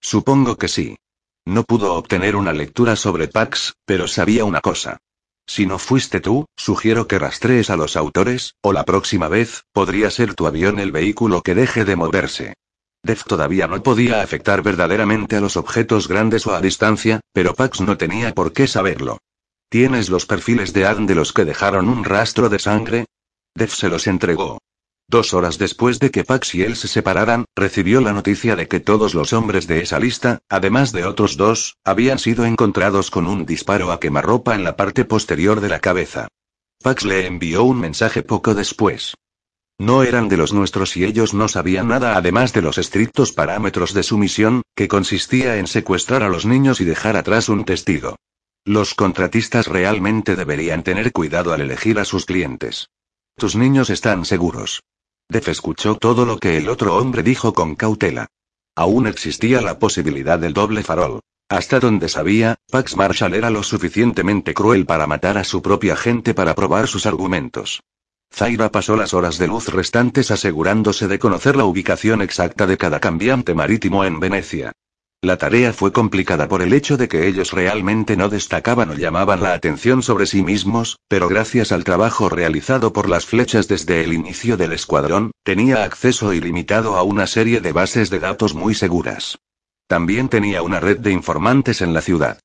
Supongo 0.00 0.56
que 0.56 0.68
sí. 0.68 0.96
No 1.44 1.64
pudo 1.64 1.94
obtener 1.94 2.36
una 2.36 2.52
lectura 2.52 2.94
sobre 2.94 3.26
Pax, 3.26 3.74
pero 3.84 4.06
sabía 4.06 4.44
una 4.44 4.60
cosa. 4.60 4.98
Si 5.44 5.66
no 5.66 5.80
fuiste 5.80 6.20
tú, 6.20 6.46
sugiero 6.56 7.08
que 7.08 7.18
rastrees 7.18 7.68
a 7.70 7.76
los 7.76 7.96
autores, 7.96 8.54
o 8.62 8.72
la 8.72 8.84
próxima 8.84 9.26
vez, 9.26 9.64
podría 9.72 10.08
ser 10.12 10.34
tu 10.34 10.46
avión 10.46 10.78
el 10.78 10.92
vehículo 10.92 11.42
que 11.42 11.56
deje 11.56 11.84
de 11.84 11.96
moverse. 11.96 12.54
Dev 13.02 13.22
todavía 13.24 13.66
no 13.66 13.82
podía 13.82 14.22
afectar 14.22 14.62
verdaderamente 14.62 15.36
a 15.36 15.40
los 15.40 15.56
objetos 15.56 16.08
grandes 16.08 16.46
o 16.46 16.54
a 16.54 16.60
distancia, 16.60 17.20
pero 17.32 17.54
Pax 17.54 17.80
no 17.80 17.96
tenía 17.96 18.34
por 18.34 18.52
qué 18.52 18.66
saberlo. 18.66 19.18
¿Tienes 19.70 20.08
los 20.08 20.26
perfiles 20.26 20.72
de 20.72 20.86
Adn 20.86 21.06
de 21.06 21.14
los 21.14 21.32
que 21.32 21.44
dejaron 21.44 21.88
un 21.88 22.04
rastro 22.04 22.48
de 22.48 22.58
sangre? 22.58 23.06
Dev 23.54 23.70
se 23.70 23.88
los 23.88 24.06
entregó. 24.06 24.58
Dos 25.10 25.32
horas 25.32 25.56
después 25.56 25.98
de 26.00 26.10
que 26.10 26.24
Pax 26.24 26.54
y 26.54 26.62
él 26.62 26.76
se 26.76 26.86
separaran, 26.86 27.46
recibió 27.56 28.02
la 28.02 28.12
noticia 28.12 28.56
de 28.56 28.68
que 28.68 28.78
todos 28.78 29.14
los 29.14 29.32
hombres 29.32 29.66
de 29.66 29.80
esa 29.80 29.98
lista, 29.98 30.40
además 30.50 30.92
de 30.92 31.04
otros 31.04 31.38
dos, 31.38 31.76
habían 31.82 32.18
sido 32.18 32.44
encontrados 32.44 33.10
con 33.10 33.26
un 33.26 33.46
disparo 33.46 33.90
a 33.90 34.00
quemarropa 34.00 34.54
en 34.54 34.64
la 34.64 34.76
parte 34.76 35.06
posterior 35.06 35.62
de 35.62 35.70
la 35.70 35.80
cabeza. 35.80 36.28
Pax 36.82 37.04
le 37.04 37.26
envió 37.26 37.64
un 37.64 37.80
mensaje 37.80 38.22
poco 38.22 38.54
después. 38.54 39.14
No 39.80 40.02
eran 40.02 40.28
de 40.28 40.36
los 40.36 40.52
nuestros 40.52 40.96
y 40.96 41.04
ellos 41.04 41.34
no 41.34 41.46
sabían 41.46 41.86
nada 41.86 42.16
además 42.16 42.52
de 42.52 42.62
los 42.62 42.78
estrictos 42.78 43.32
parámetros 43.32 43.94
de 43.94 44.02
su 44.02 44.18
misión, 44.18 44.62
que 44.74 44.88
consistía 44.88 45.58
en 45.58 45.68
secuestrar 45.68 46.24
a 46.24 46.28
los 46.28 46.46
niños 46.46 46.80
y 46.80 46.84
dejar 46.84 47.16
atrás 47.16 47.48
un 47.48 47.64
testigo. 47.64 48.16
Los 48.64 48.94
contratistas 48.94 49.68
realmente 49.68 50.34
deberían 50.34 50.82
tener 50.82 51.12
cuidado 51.12 51.52
al 51.52 51.60
elegir 51.60 52.00
a 52.00 52.04
sus 52.04 52.26
clientes. 52.26 52.88
Tus 53.36 53.54
niños 53.54 53.88
están 53.88 54.24
seguros. 54.24 54.82
Def 55.28 55.48
escuchó 55.48 55.94
todo 55.94 56.26
lo 56.26 56.38
que 56.38 56.56
el 56.56 56.68
otro 56.68 56.96
hombre 56.96 57.22
dijo 57.22 57.54
con 57.54 57.76
cautela. 57.76 58.26
Aún 58.74 59.06
existía 59.06 59.60
la 59.60 59.78
posibilidad 59.78 60.40
del 60.40 60.54
doble 60.54 60.82
farol. 60.82 61.20
Hasta 61.48 61.78
donde 61.78 62.08
sabía, 62.08 62.56
Pax 62.70 62.96
Marshall 62.96 63.34
era 63.34 63.48
lo 63.48 63.62
suficientemente 63.62 64.54
cruel 64.54 64.86
para 64.86 65.06
matar 65.06 65.38
a 65.38 65.44
su 65.44 65.62
propia 65.62 65.94
gente 65.96 66.34
para 66.34 66.54
probar 66.54 66.88
sus 66.88 67.06
argumentos. 67.06 67.80
Zaira 68.32 68.70
pasó 68.70 68.96
las 68.96 69.14
horas 69.14 69.38
de 69.38 69.48
luz 69.48 69.68
restantes 69.68 70.30
asegurándose 70.30 71.08
de 71.08 71.18
conocer 71.18 71.56
la 71.56 71.64
ubicación 71.64 72.22
exacta 72.22 72.66
de 72.66 72.76
cada 72.76 73.00
cambiante 73.00 73.54
marítimo 73.54 74.04
en 74.04 74.20
Venecia. 74.20 74.72
La 75.20 75.36
tarea 75.36 75.72
fue 75.72 75.90
complicada 75.92 76.46
por 76.46 76.62
el 76.62 76.72
hecho 76.72 76.96
de 76.96 77.08
que 77.08 77.26
ellos 77.26 77.52
realmente 77.52 78.16
no 78.16 78.28
destacaban 78.28 78.90
o 78.90 78.94
llamaban 78.94 79.42
la 79.42 79.52
atención 79.52 80.00
sobre 80.04 80.26
sí 80.26 80.44
mismos, 80.44 81.00
pero 81.08 81.28
gracias 81.28 81.72
al 81.72 81.82
trabajo 81.82 82.28
realizado 82.28 82.92
por 82.92 83.08
las 83.08 83.26
flechas 83.26 83.66
desde 83.66 84.04
el 84.04 84.12
inicio 84.12 84.56
del 84.56 84.72
escuadrón, 84.72 85.32
tenía 85.42 85.82
acceso 85.82 86.32
ilimitado 86.32 86.96
a 86.96 87.02
una 87.02 87.26
serie 87.26 87.60
de 87.60 87.72
bases 87.72 88.10
de 88.10 88.20
datos 88.20 88.54
muy 88.54 88.76
seguras. 88.76 89.38
También 89.88 90.28
tenía 90.28 90.62
una 90.62 90.78
red 90.78 90.98
de 90.98 91.10
informantes 91.10 91.80
en 91.80 91.94
la 91.94 92.00
ciudad. 92.00 92.38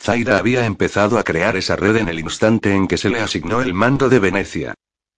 Zaira 0.00 0.38
había 0.38 0.66
empezado 0.66 1.18
a 1.18 1.22
crear 1.22 1.56
esa 1.56 1.76
red 1.76 1.94
en 1.94 2.08
el 2.08 2.18
instante 2.18 2.74
en 2.74 2.88
que 2.88 2.98
se 2.98 3.08
le 3.08 3.20
asignó 3.20 3.60
el 3.60 3.72
mando 3.72 4.08
de 4.08 4.18
Venecia. 4.18 4.74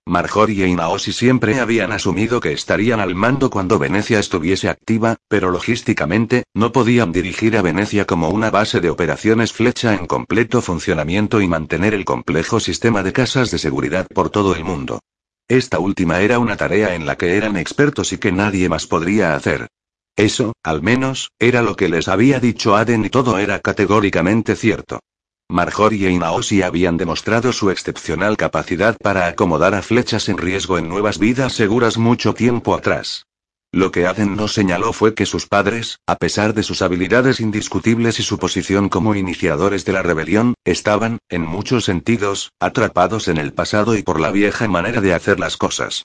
Marjorie 0.09 0.67
y 0.67 0.75
Naosi 0.75 1.13
siempre 1.13 1.61
habían 1.61 1.93
asumido 1.93 2.41
que 2.41 2.53
estarían 2.53 2.99
al 2.99 3.15
mando 3.15 3.51
cuando 3.51 3.79
Venecia 3.79 4.19
estuviese 4.19 4.69
activa, 4.69 5.17
pero 5.29 5.51
logísticamente, 5.51 6.45
no 6.55 6.73
podían 6.73 7.13
dirigir 7.13 7.57
a 7.57 7.63
Venecia 7.63 8.07
como 8.07 8.31
una 8.31 8.51
base 8.51 8.81
de 8.81 8.91
operaciones 8.91 9.53
flecha 9.53 9.95
en 9.95 10.07
completo 10.07 10.63
funcionamiento 10.63 11.41
y 11.41 11.49
mantener 11.49 11.95
el 11.95 12.05
complejo 12.05 12.59
sistema 12.59 13.03
de 13.03 13.13
casas 13.13 13.51
de 13.51 13.59
seguridad 13.59 14.07
por 14.07 14.31
todo 14.31 14.57
el 14.57 14.65
mundo. 14.65 15.01
Esta 15.47 15.79
última 15.79 16.21
era 16.21 16.39
una 16.39 16.57
tarea 16.57 16.95
en 16.95 17.07
la 17.07 17.17
que 17.17 17.37
eran 17.37 17.57
expertos 17.57 18.13
y 18.13 18.19
que 18.19 18.33
nadie 18.33 18.69
más 18.69 18.87
podría 18.87 19.35
hacer. 19.35 19.69
Eso, 20.17 20.53
al 20.63 20.83
menos, 20.83 21.31
era 21.39 21.63
lo 21.63 21.77
que 21.77 21.89
les 21.89 22.09
había 22.09 22.41
dicho 22.41 22.77
Aden 22.77 23.05
y 23.05 23.09
todo 23.09 23.39
era 23.39 23.61
categóricamente 23.61 24.57
cierto. 24.57 25.01
Marjorie 25.51 26.11
y 26.11 26.19
Naosi 26.19 26.61
habían 26.61 26.99
demostrado 26.99 27.55
su 27.55 27.71
excepcional 27.71 28.37
capacidad 28.37 28.99
para 29.03 29.27
acomodar 29.27 29.75
a 29.75 29.81
flechas 29.81 30.29
en 30.29 30.37
riesgo 30.37 30.77
en 30.77 30.91
nuevas 30.91 31.19
vidas 31.19 31.55
seguras 31.55 31.97
mucho 31.97 32.35
tiempo 32.35 32.75
atrás. 32.75 33.25
Lo 33.73 33.91
que 33.91 34.07
Aden 34.07 34.37
no 34.37 34.47
señaló 34.47 34.93
fue 34.93 35.15
que 35.15 35.25
sus 35.25 35.47
padres, 35.47 36.01
a 36.07 36.17
pesar 36.17 36.53
de 36.53 36.63
sus 36.63 36.83
habilidades 36.83 37.41
indiscutibles 37.41 38.21
y 38.21 38.23
su 38.23 38.39
posición 38.39 38.91
como 38.91 39.15
iniciadores 39.15 39.87
de 39.87 39.93
la 39.95 40.03
rebelión, 40.03 40.53
estaban, 40.65 41.19
en 41.31 41.43
muchos 41.43 41.85
sentidos, 41.85 42.51
atrapados 42.61 43.27
en 43.29 43.39
el 43.39 43.55
pasado 43.55 43.97
y 43.97 44.03
por 44.03 44.21
la 44.21 44.31
vieja 44.31 44.69
manera 44.69 45.01
de 45.01 45.15
hacer 45.15 45.41
las 45.41 45.57
cosas. 45.57 46.05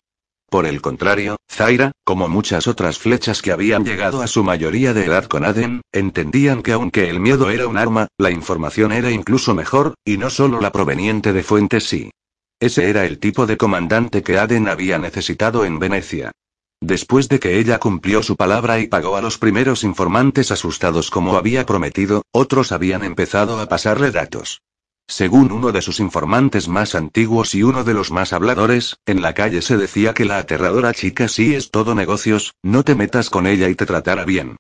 Por 0.54 0.68
el 0.68 0.84
contrario, 0.84 1.38
Zaira, 1.52 1.94
como 2.04 2.30
muchas 2.30 2.68
otras 2.68 3.00
flechas 3.00 3.42
que 3.42 3.52
habían 3.52 3.84
llegado 3.84 4.22
a 4.22 4.28
su 4.28 4.44
mayoría 4.44 4.94
de 4.94 5.06
edad 5.06 5.26
con 5.26 5.46
Aden, 5.46 5.82
entendían 5.92 6.62
que 6.62 6.74
aunque 6.74 7.10
el 7.10 7.20
miedo 7.20 7.50
era 7.50 7.66
un 7.66 7.76
arma, 7.76 8.08
la 8.20 8.30
información 8.30 8.92
era 8.92 9.10
incluso 9.10 9.56
mejor, 9.56 9.96
y 10.06 10.18
no 10.18 10.30
solo 10.30 10.62
la 10.62 10.72
proveniente 10.72 11.34
de 11.34 11.42
fuentes 11.42 11.86
sí. 11.86 12.12
Ese 12.60 12.88
era 12.92 13.08
el 13.08 13.18
tipo 13.18 13.48
de 13.48 13.58
comandante 13.58 14.22
que 14.22 14.38
Aden 14.38 14.68
había 14.68 15.00
necesitado 15.00 15.66
en 15.66 15.80
Venecia. 15.80 16.32
Después 16.80 17.30
de 17.30 17.40
que 17.40 17.58
ella 17.58 17.80
cumplió 17.80 18.22
su 18.22 18.36
palabra 18.36 18.80
y 18.80 18.86
pagó 18.86 19.16
a 19.16 19.24
los 19.24 19.40
primeros 19.40 19.84
informantes 19.84 20.52
asustados 20.52 21.10
como 21.10 21.36
había 21.36 21.66
prometido, 21.66 22.22
otros 22.32 22.72
habían 22.72 23.04
empezado 23.04 23.60
a 23.60 23.66
pasarle 23.68 24.12
datos. 24.12 24.62
Según 25.08 25.52
uno 25.52 25.72
de 25.72 25.82
sus 25.82 26.00
informantes 26.00 26.68
más 26.68 26.96
antiguos 26.96 27.54
y 27.56 27.64
uno 27.64 27.84
de 27.84 27.94
los 27.94 28.12
más 28.12 28.34
habladores, 28.34 28.98
en 29.06 29.22
la 29.22 29.34
calle 29.34 29.62
se 29.62 29.78
decía 29.78 30.14
que 30.14 30.26
la 30.26 30.38
aterradora 30.38 30.94
chica 30.94 31.28
sí 31.28 31.54
es 31.56 31.72
todo 31.72 31.94
negocios, 31.94 32.54
no 32.64 32.84
te 32.84 32.96
metas 32.96 33.30
con 33.30 33.46
ella 33.46 33.70
y 33.70 33.76
te 33.76 33.86
tratará 33.86 34.26
bien. 34.26 34.58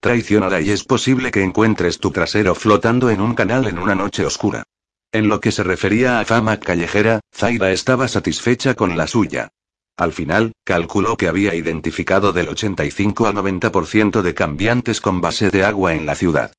Traicionada 0.00 0.60
y 0.60 0.70
es 0.70 0.84
posible 0.84 1.30
que 1.30 1.42
encuentres 1.42 1.98
tu 1.98 2.10
trasero 2.10 2.54
flotando 2.54 3.10
en 3.10 3.20
un 3.20 3.34
canal 3.34 3.66
en 3.66 3.78
una 3.78 3.94
noche 3.94 4.24
oscura. 4.24 4.64
En 5.12 5.28
lo 5.28 5.40
que 5.40 5.50
se 5.50 5.62
refería 5.62 6.20
a 6.20 6.24
fama 6.24 6.60
callejera, 6.60 7.20
Zaira 7.34 7.72
estaba 7.72 8.06
satisfecha 8.06 8.74
con 8.74 8.96
la 8.96 9.06
suya. 9.06 9.48
Al 9.96 10.12
final, 10.12 10.52
calculó 10.62 11.16
que 11.16 11.26
había 11.26 11.54
identificado 11.54 12.34
del 12.34 12.50
85 12.50 13.26
al 13.26 13.34
90% 13.34 14.20
de 14.20 14.34
cambiantes 14.34 15.00
con 15.00 15.22
base 15.22 15.50
de 15.50 15.64
agua 15.64 15.94
en 15.94 16.04
la 16.04 16.14
ciudad. 16.14 16.52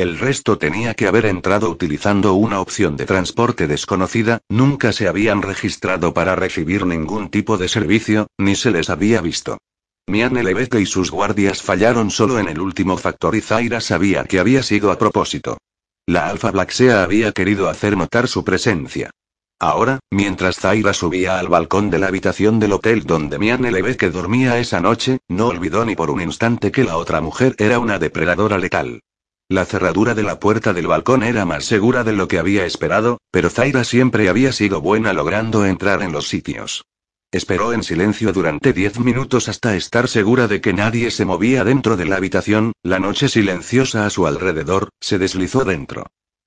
El 0.00 0.18
resto 0.18 0.56
tenía 0.56 0.94
que 0.94 1.06
haber 1.06 1.26
entrado 1.26 1.68
utilizando 1.68 2.32
una 2.32 2.62
opción 2.62 2.96
de 2.96 3.04
transporte 3.04 3.66
desconocida, 3.66 4.40
nunca 4.48 4.94
se 4.94 5.08
habían 5.08 5.42
registrado 5.42 6.14
para 6.14 6.34
recibir 6.34 6.86
ningún 6.86 7.28
tipo 7.28 7.58
de 7.58 7.68
servicio, 7.68 8.26
ni 8.38 8.56
se 8.56 8.70
les 8.70 8.88
había 8.88 9.20
visto. 9.20 9.58
Miane 10.06 10.42
Levesque 10.42 10.80
y 10.80 10.86
sus 10.86 11.10
guardias 11.10 11.60
fallaron 11.60 12.10
solo 12.10 12.38
en 12.38 12.48
el 12.48 12.62
último 12.62 12.96
factor 12.96 13.36
y 13.36 13.42
Zaira 13.42 13.82
sabía 13.82 14.24
que 14.24 14.38
había 14.38 14.62
sido 14.62 14.90
a 14.90 14.96
propósito. 14.96 15.58
La 16.06 16.28
Alpha 16.28 16.50
Black 16.50 16.70
Sea 16.70 17.02
había 17.02 17.32
querido 17.32 17.68
hacer 17.68 17.94
notar 17.94 18.26
su 18.26 18.42
presencia. 18.42 19.10
Ahora, 19.58 19.98
mientras 20.10 20.56
Zaira 20.56 20.94
subía 20.94 21.38
al 21.38 21.48
balcón 21.48 21.90
de 21.90 21.98
la 21.98 22.06
habitación 22.06 22.58
del 22.58 22.72
hotel 22.72 23.04
donde 23.04 23.38
Miane 23.38 23.70
Levesque 23.70 24.08
dormía 24.08 24.58
esa 24.60 24.80
noche, 24.80 25.18
no 25.28 25.48
olvidó 25.48 25.84
ni 25.84 25.94
por 25.94 26.10
un 26.10 26.22
instante 26.22 26.72
que 26.72 26.84
la 26.84 26.96
otra 26.96 27.20
mujer 27.20 27.54
era 27.58 27.78
una 27.78 27.98
depredadora 27.98 28.56
letal. 28.56 29.02
La 29.50 29.64
cerradura 29.64 30.14
de 30.14 30.22
la 30.22 30.38
puerta 30.38 30.72
del 30.72 30.86
balcón 30.86 31.24
era 31.24 31.44
más 31.44 31.64
segura 31.64 32.04
de 32.04 32.12
lo 32.12 32.28
que 32.28 32.38
había 32.38 32.64
esperado, 32.64 33.18
pero 33.32 33.50
Zaira 33.50 33.82
siempre 33.82 34.28
había 34.28 34.52
sido 34.52 34.80
buena 34.80 35.12
logrando 35.12 35.66
entrar 35.66 36.02
en 36.02 36.12
los 36.12 36.28
sitios. 36.28 36.84
Esperó 37.32 37.72
en 37.72 37.82
silencio 37.82 38.32
durante 38.32 38.72
diez 38.72 39.00
minutos 39.00 39.48
hasta 39.48 39.74
estar 39.74 40.06
segura 40.06 40.46
de 40.46 40.60
que 40.60 40.72
nadie 40.72 41.10
se 41.10 41.24
movía 41.24 41.64
dentro 41.64 41.96
de 41.96 42.04
la 42.04 42.14
habitación, 42.14 42.74
la 42.84 43.00
noche 43.00 43.28
silenciosa 43.28 44.06
a 44.06 44.10
su 44.10 44.28
alrededor, 44.28 44.90
se 45.00 45.18
deslizó 45.18 45.64
dentro. 45.64 46.06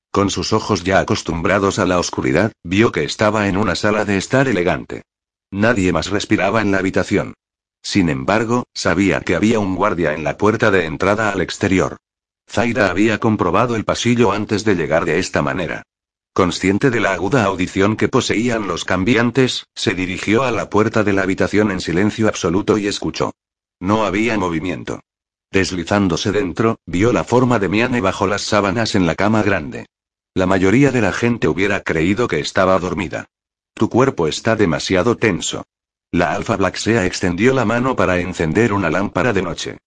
Con 0.09 0.29
sus 0.29 0.53
ojos 0.53 0.85
ya 0.85 0.99
acostumbrados 0.99 1.79
a 1.79 1.85
la 1.85 1.99
oscuridad, 1.99 2.53
vio 2.63 2.93
que 2.93 3.03
estaba 3.03 3.49
en 3.49 3.57
una 3.57 3.75
sala 3.75 4.05
de 4.05 4.15
estar 4.15 4.47
elegante. 4.47 5.01
Nadie 5.51 5.91
más 5.91 6.09
respiraba 6.09 6.61
en 6.61 6.71
la 6.71 6.77
habitación. 6.77 7.33
Sin 7.81 8.07
embargo, 8.07 8.63
sabía 8.73 9.19
que 9.19 9.35
había 9.35 9.59
un 9.59 9.75
guardia 9.75 10.13
en 10.13 10.23
la 10.23 10.37
puerta 10.37 10.71
de 10.71 10.85
entrada 10.85 11.31
al 11.33 11.41
exterior. 11.41 11.97
Zaira 12.49 12.89
había 12.89 13.19
comprobado 13.19 13.75
el 13.75 13.85
pasillo 13.85 14.31
antes 14.31 14.63
de 14.63 14.75
llegar 14.75 15.05
de 15.05 15.19
esta 15.19 15.41
manera. 15.41 15.83
Consciente 16.33 16.89
de 16.89 16.99
la 16.99 17.13
aguda 17.13 17.43
audición 17.43 17.95
que 17.95 18.09
poseían 18.09 18.67
los 18.67 18.85
cambiantes, 18.85 19.67
se 19.75 19.93
dirigió 19.93 20.43
a 20.43 20.51
la 20.51 20.69
puerta 20.69 21.03
de 21.03 21.13
la 21.13 21.21
habitación 21.21 21.71
en 21.71 21.79
silencio 21.79 22.27
absoluto 22.27 22.77
y 22.77 22.87
escuchó. 22.87 23.33
No 23.79 24.05
había 24.05 24.37
movimiento. 24.37 25.01
Deslizándose 25.51 26.31
dentro, 26.31 26.79
vio 26.87 27.13
la 27.13 27.23
forma 27.23 27.59
de 27.59 27.69
Miane 27.69 28.01
bajo 28.01 28.25
las 28.25 28.41
sábanas 28.41 28.95
en 28.95 29.05
la 29.05 29.13
cama 29.13 29.43
grande. 29.43 29.85
La 30.33 30.47
mayoría 30.47 30.91
de 30.91 31.01
la 31.01 31.13
gente 31.13 31.47
hubiera 31.47 31.81
creído 31.81 32.27
que 32.27 32.39
estaba 32.39 32.79
dormida. 32.79 33.27
Tu 33.75 33.87
cuerpo 33.87 34.27
está 34.27 34.55
demasiado 34.55 35.15
tenso. 35.15 35.65
La 36.11 36.33
Alfa 36.33 36.57
Black 36.57 36.77
Sea 36.77 37.05
extendió 37.05 37.53
la 37.53 37.65
mano 37.65 37.95
para 37.95 38.19
encender 38.19 38.73
una 38.73 38.89
lámpara 38.89 39.33
de 39.33 39.41
noche. 39.43 39.77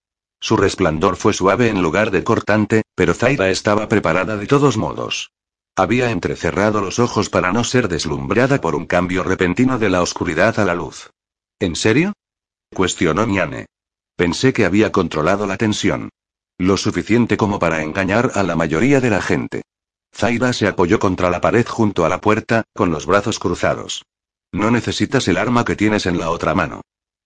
Su 0.47 0.57
resplandor 0.57 1.17
fue 1.17 1.33
suave 1.33 1.71
en 1.71 1.83
lugar 1.83 2.13
de 2.13 2.23
cortante, 2.23 2.85
pero 2.95 3.15
Zaira 3.15 3.51
estaba 3.51 3.89
preparada 3.89 4.37
de 4.37 4.47
todos 4.47 4.77
modos. 4.77 5.33
Había 5.75 6.13
entrecerrado 6.13 6.81
los 6.81 7.01
ojos 7.01 7.31
para 7.31 7.53
no 7.53 7.65
ser 7.65 7.89
deslumbrada 7.89 8.61
por 8.61 8.77
un 8.77 8.87
cambio 8.87 9.25
repentino 9.25 9.81
de 9.81 9.91
la 9.91 10.03
oscuridad 10.03 10.61
a 10.61 10.65
la 10.65 10.77
luz. 10.77 11.11
¿En 11.59 11.75
serio? 11.75 12.13
cuestionó 12.73 13.27
Miane. 13.27 13.67
Pensé 14.15 14.53
que 14.53 14.65
había 14.65 14.93
controlado 14.93 15.49
la 15.49 15.57
tensión. 15.57 16.11
Lo 16.59 16.77
suficiente 16.77 17.37
como 17.37 17.59
para 17.59 17.83
engañar 17.83 18.31
a 18.37 18.45
la 18.45 18.55
mayoría 18.55 19.01
de 19.01 19.11
la 19.11 19.23
gente. 19.23 19.63
Zaira 20.15 20.53
se 20.53 20.69
apoyó 20.69 21.01
contra 21.01 21.29
la 21.29 21.41
pared 21.41 21.67
junto 21.67 22.05
a 22.05 22.09
la 22.09 22.21
puerta, 22.21 22.63
con 22.73 22.93
los 22.93 23.07
brazos 23.07 23.41
cruzados. 23.41 24.05
No 24.53 24.71
necesitas 24.71 25.27
el 25.27 25.39
arma 25.39 25.65
que 25.65 25.75
tienes 25.75 26.07
en 26.07 26.21
la 26.21 26.31
otra 26.31 26.55
mano. 26.55 26.83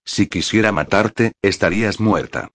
Si 0.06 0.26
quisiera 0.26 0.72
matarte, 0.72 1.32
estarías 1.42 2.00
muerta. 2.00 2.48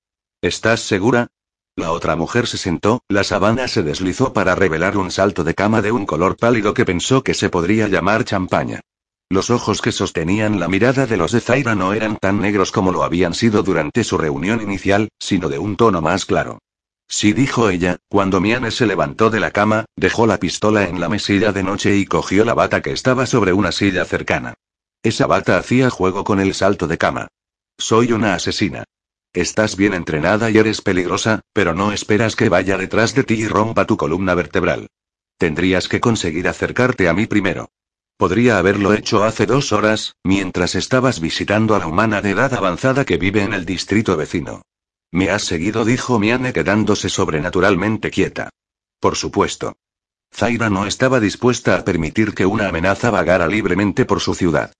¿Estás 0.45 0.81
segura? 0.81 1.29
La 1.75 1.91
otra 1.91 2.15
mujer 2.15 2.45
se 2.45 2.59
sentó, 2.59 3.01
la 3.09 3.23
sabana 3.23 3.67
se 3.67 3.81
deslizó 3.81 4.31
para 4.31 4.53
revelar 4.53 4.95
un 4.95 5.09
salto 5.09 5.43
de 5.43 5.55
cama 5.55 5.81
de 5.81 5.91
un 5.91 6.05
color 6.05 6.37
pálido 6.37 6.75
que 6.75 6.85
pensó 6.85 7.23
que 7.23 7.33
se 7.33 7.49
podría 7.49 7.87
llamar 7.87 8.25
champaña. 8.25 8.81
Los 9.27 9.49
ojos 9.49 9.81
que 9.81 9.91
sostenían 9.91 10.59
la 10.59 10.67
mirada 10.67 11.07
de 11.07 11.17
los 11.17 11.31
de 11.31 11.41
Zaira 11.41 11.73
no 11.73 11.93
eran 11.93 12.17
tan 12.17 12.41
negros 12.41 12.71
como 12.71 12.91
lo 12.91 13.01
habían 13.01 13.33
sido 13.33 13.63
durante 13.63 14.03
su 14.03 14.19
reunión 14.19 14.61
inicial, 14.61 15.09
sino 15.17 15.49
de 15.49 15.57
un 15.57 15.77
tono 15.77 15.99
más 15.99 16.27
claro. 16.27 16.59
Sí 17.07 17.33
dijo 17.33 17.71
ella, 17.71 17.97
cuando 18.07 18.39
Miane 18.39 18.69
se 18.69 18.85
levantó 18.85 19.31
de 19.31 19.39
la 19.39 19.49
cama, 19.49 19.85
dejó 19.95 20.27
la 20.27 20.37
pistola 20.37 20.87
en 20.87 20.99
la 20.99 21.09
mesilla 21.09 21.53
de 21.53 21.63
noche 21.63 21.97
y 21.97 22.05
cogió 22.05 22.45
la 22.45 22.53
bata 22.53 22.83
que 22.83 22.91
estaba 22.91 23.25
sobre 23.25 23.51
una 23.51 23.71
silla 23.71 24.05
cercana. 24.05 24.53
Esa 25.01 25.25
bata 25.25 25.57
hacía 25.57 25.89
juego 25.89 26.23
con 26.23 26.39
el 26.39 26.53
salto 26.53 26.85
de 26.87 26.99
cama. 26.99 27.29
Soy 27.79 28.11
una 28.11 28.35
asesina. 28.35 28.83
Estás 29.35 29.75
bien 29.75 29.93
entrenada 29.93 30.49
y 30.49 30.57
eres 30.57 30.81
peligrosa, 30.81 31.41
pero 31.51 31.73
no 31.73 31.91
esperas 31.91 32.37
que 32.37 32.47
vaya 32.47 32.77
detrás 32.77 33.13
de 33.13 33.25
ti 33.25 33.33
y 33.33 33.47
rompa 33.47 33.85
tu 33.85 33.97
columna 33.97 34.33
vertebral. 34.33 34.87
Tendrías 35.37 35.89
que 35.89 35.99
conseguir 35.99 36.47
acercarte 36.47 37.09
a 37.09 37.13
mí 37.13 37.25
primero. 37.25 37.67
Podría 38.15 38.57
haberlo 38.57 38.93
hecho 38.93 39.25
hace 39.25 39.45
dos 39.45 39.73
horas, 39.73 40.15
mientras 40.23 40.75
estabas 40.75 41.19
visitando 41.19 41.75
a 41.75 41.79
la 41.79 41.87
humana 41.87 42.21
de 42.21 42.29
edad 42.29 42.53
avanzada 42.53 43.03
que 43.03 43.17
vive 43.17 43.43
en 43.43 43.53
el 43.53 43.65
distrito 43.65 44.15
vecino. 44.15 44.61
Me 45.11 45.29
has 45.29 45.43
seguido, 45.43 45.83
dijo 45.83 46.17
Miane 46.17 46.53
quedándose 46.53 47.09
sobrenaturalmente 47.09 48.11
quieta. 48.11 48.51
Por 49.01 49.17
supuesto. 49.17 49.75
Zaira 50.33 50.69
no 50.69 50.85
estaba 50.85 51.19
dispuesta 51.19 51.75
a 51.75 51.83
permitir 51.83 52.33
que 52.33 52.45
una 52.45 52.69
amenaza 52.69 53.11
vagara 53.11 53.47
libremente 53.47 54.05
por 54.05 54.21
su 54.21 54.33
ciudad. 54.33 54.71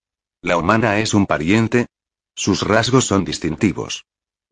La 0.42 0.56
humana 0.56 1.00
es 1.00 1.14
un 1.14 1.26
pariente. 1.26 1.88
Sus 2.36 2.62
rasgos 2.62 3.04
son 3.04 3.26
distintivos. 3.26 4.06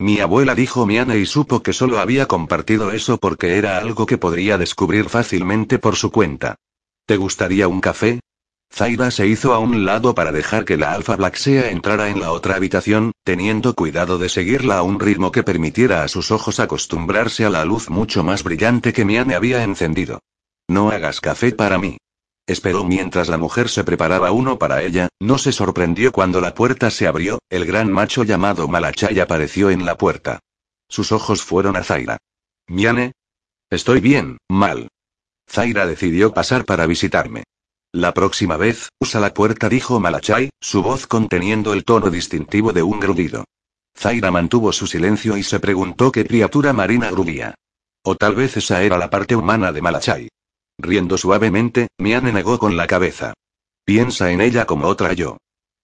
Mi 0.03 0.19
abuela 0.19 0.53
dijo 0.53 0.85
Miane 0.85 1.17
y 1.17 1.25
supo 1.25 1.63
que 1.63 1.71
solo 1.71 1.97
había 1.99 2.25
compartido 2.25 2.91
eso 2.91 3.17
porque 3.17 3.57
era 3.57 3.77
algo 3.77 4.05
que 4.05 4.17
podría 4.17 4.57
descubrir 4.57 5.07
fácilmente 5.07 5.79
por 5.79 5.95
su 5.95 6.11
cuenta. 6.11 6.55
¿Te 7.05 7.15
gustaría 7.15 7.69
un 7.69 7.79
café? 7.79 8.19
Zaira 8.69 9.11
se 9.11 9.27
hizo 9.27 9.53
a 9.53 9.59
un 9.59 9.85
lado 9.85 10.13
para 10.13 10.33
dejar 10.33 10.65
que 10.65 10.75
la 10.75 10.91
alfa 10.91 11.15
Blacksea 11.15 11.71
entrara 11.71 12.09
en 12.09 12.19
la 12.19 12.33
otra 12.33 12.57
habitación, 12.57 13.13
teniendo 13.23 13.75
cuidado 13.75 14.17
de 14.17 14.27
seguirla 14.27 14.79
a 14.79 14.83
un 14.83 14.99
ritmo 14.99 15.31
que 15.31 15.43
permitiera 15.43 16.03
a 16.03 16.09
sus 16.09 16.31
ojos 16.31 16.59
acostumbrarse 16.59 17.45
a 17.45 17.49
la 17.49 17.63
luz 17.63 17.89
mucho 17.89 18.25
más 18.25 18.43
brillante 18.43 18.91
que 18.91 19.05
Miane 19.05 19.35
había 19.35 19.63
encendido. 19.63 20.19
No 20.67 20.91
hagas 20.91 21.21
café 21.21 21.53
para 21.53 21.77
mí. 21.77 21.95
Esperó 22.45 22.83
mientras 22.83 23.29
la 23.29 23.37
mujer 23.37 23.69
se 23.69 23.85
preparaba 23.85 24.31
uno 24.31 24.57
para 24.57 24.83
ella, 24.83 25.07
no 25.19 25.37
se 25.37 25.53
sorprendió 25.53 26.11
cuando 26.11 26.41
la 26.41 26.53
puerta 26.53 26.89
se 26.89 27.07
abrió, 27.07 27.39
el 27.49 27.65
gran 27.65 27.91
macho 27.91 28.23
llamado 28.23 28.67
Malachay 28.67 29.19
apareció 29.19 29.69
en 29.69 29.85
la 29.85 29.97
puerta. 29.97 30.39
Sus 30.89 31.13
ojos 31.13 31.41
fueron 31.41 31.77
a 31.77 31.83
Zaira. 31.83 32.17
Miane. 32.67 33.13
Estoy 33.69 34.01
bien, 34.01 34.37
mal. 34.49 34.89
Zaira 35.49 35.85
decidió 35.85 36.33
pasar 36.33 36.65
para 36.65 36.85
visitarme. 36.85 37.43
La 37.93 38.13
próxima 38.13 38.57
vez, 38.57 38.89
usa 38.99 39.21
la 39.21 39.33
puerta, 39.33 39.69
dijo 39.69 39.99
Malachay, 39.99 40.49
su 40.59 40.83
voz 40.83 41.07
conteniendo 41.07 41.73
el 41.73 41.85
tono 41.85 42.09
distintivo 42.09 42.73
de 42.73 42.83
un 42.83 42.99
grudido. 42.99 43.45
Zaira 43.95 44.31
mantuvo 44.31 44.73
su 44.73 44.87
silencio 44.87 45.37
y 45.37 45.43
se 45.43 45.59
preguntó 45.59 46.11
qué 46.11 46.25
criatura 46.25 46.73
marina 46.73 47.09
grudía. 47.11 47.55
O 48.03 48.15
tal 48.15 48.35
vez 48.35 48.57
esa 48.57 48.83
era 48.83 48.97
la 48.97 49.09
parte 49.09 49.35
humana 49.35 49.71
de 49.71 49.81
Malachay. 49.81 50.29
Riendo 50.77 51.17
suavemente, 51.17 51.87
Miane 51.97 52.33
negó 52.33 52.57
con 52.59 52.77
la 52.77 52.87
cabeza. 52.87 53.33
Piensa 53.85 54.31
en 54.31 54.41
ella 54.41 54.65
como 54.65 54.87
otra 54.87 55.13
yo. 55.13 55.37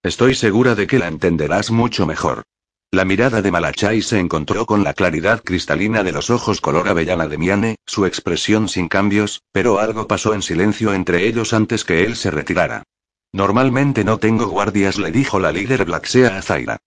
Estoy 0.04 0.36
segura 0.36 0.75
de 0.75 0.88
que 0.88 0.99
la 0.99 1.08
entenderás 1.08 1.71
mucho 1.71 2.06
mejor. 2.06 2.43
La 2.91 3.06
mirada 3.06 3.43
de 3.43 3.52
Malachai 3.52 4.02
se 4.02 4.17
encontró 4.17 4.65
con 4.65 4.84
la 4.84 4.93
claridad 4.93 5.43
cristalina 5.43 6.04
de 6.04 6.12
los 6.12 6.32
ojos 6.32 6.60
color 6.60 6.88
avellana 6.89 7.28
de 7.28 7.38
Miane, 7.38 7.75
su 7.86 8.08
expresión 8.08 8.67
sin 8.67 8.88
cambios, 8.88 9.43
pero 9.52 9.80
algo 9.80 10.08
pasó 10.08 10.34
en 10.34 10.41
silencio 10.41 10.93
entre 10.93 11.28
ellos 11.28 11.54
antes 11.54 11.84
que 11.84 12.04
él 12.04 12.15
se 12.15 12.32
retirara. 12.32 12.84
Normalmente 13.32 14.04
no 14.04 14.17
tengo 14.17 14.47
guardias, 14.47 14.97
le 14.97 15.12
dijo 15.12 15.39
la 15.39 15.52
líder 15.52 15.86
Blacksea 15.86 16.38
a 16.38 16.41
Zaira. 16.41 16.78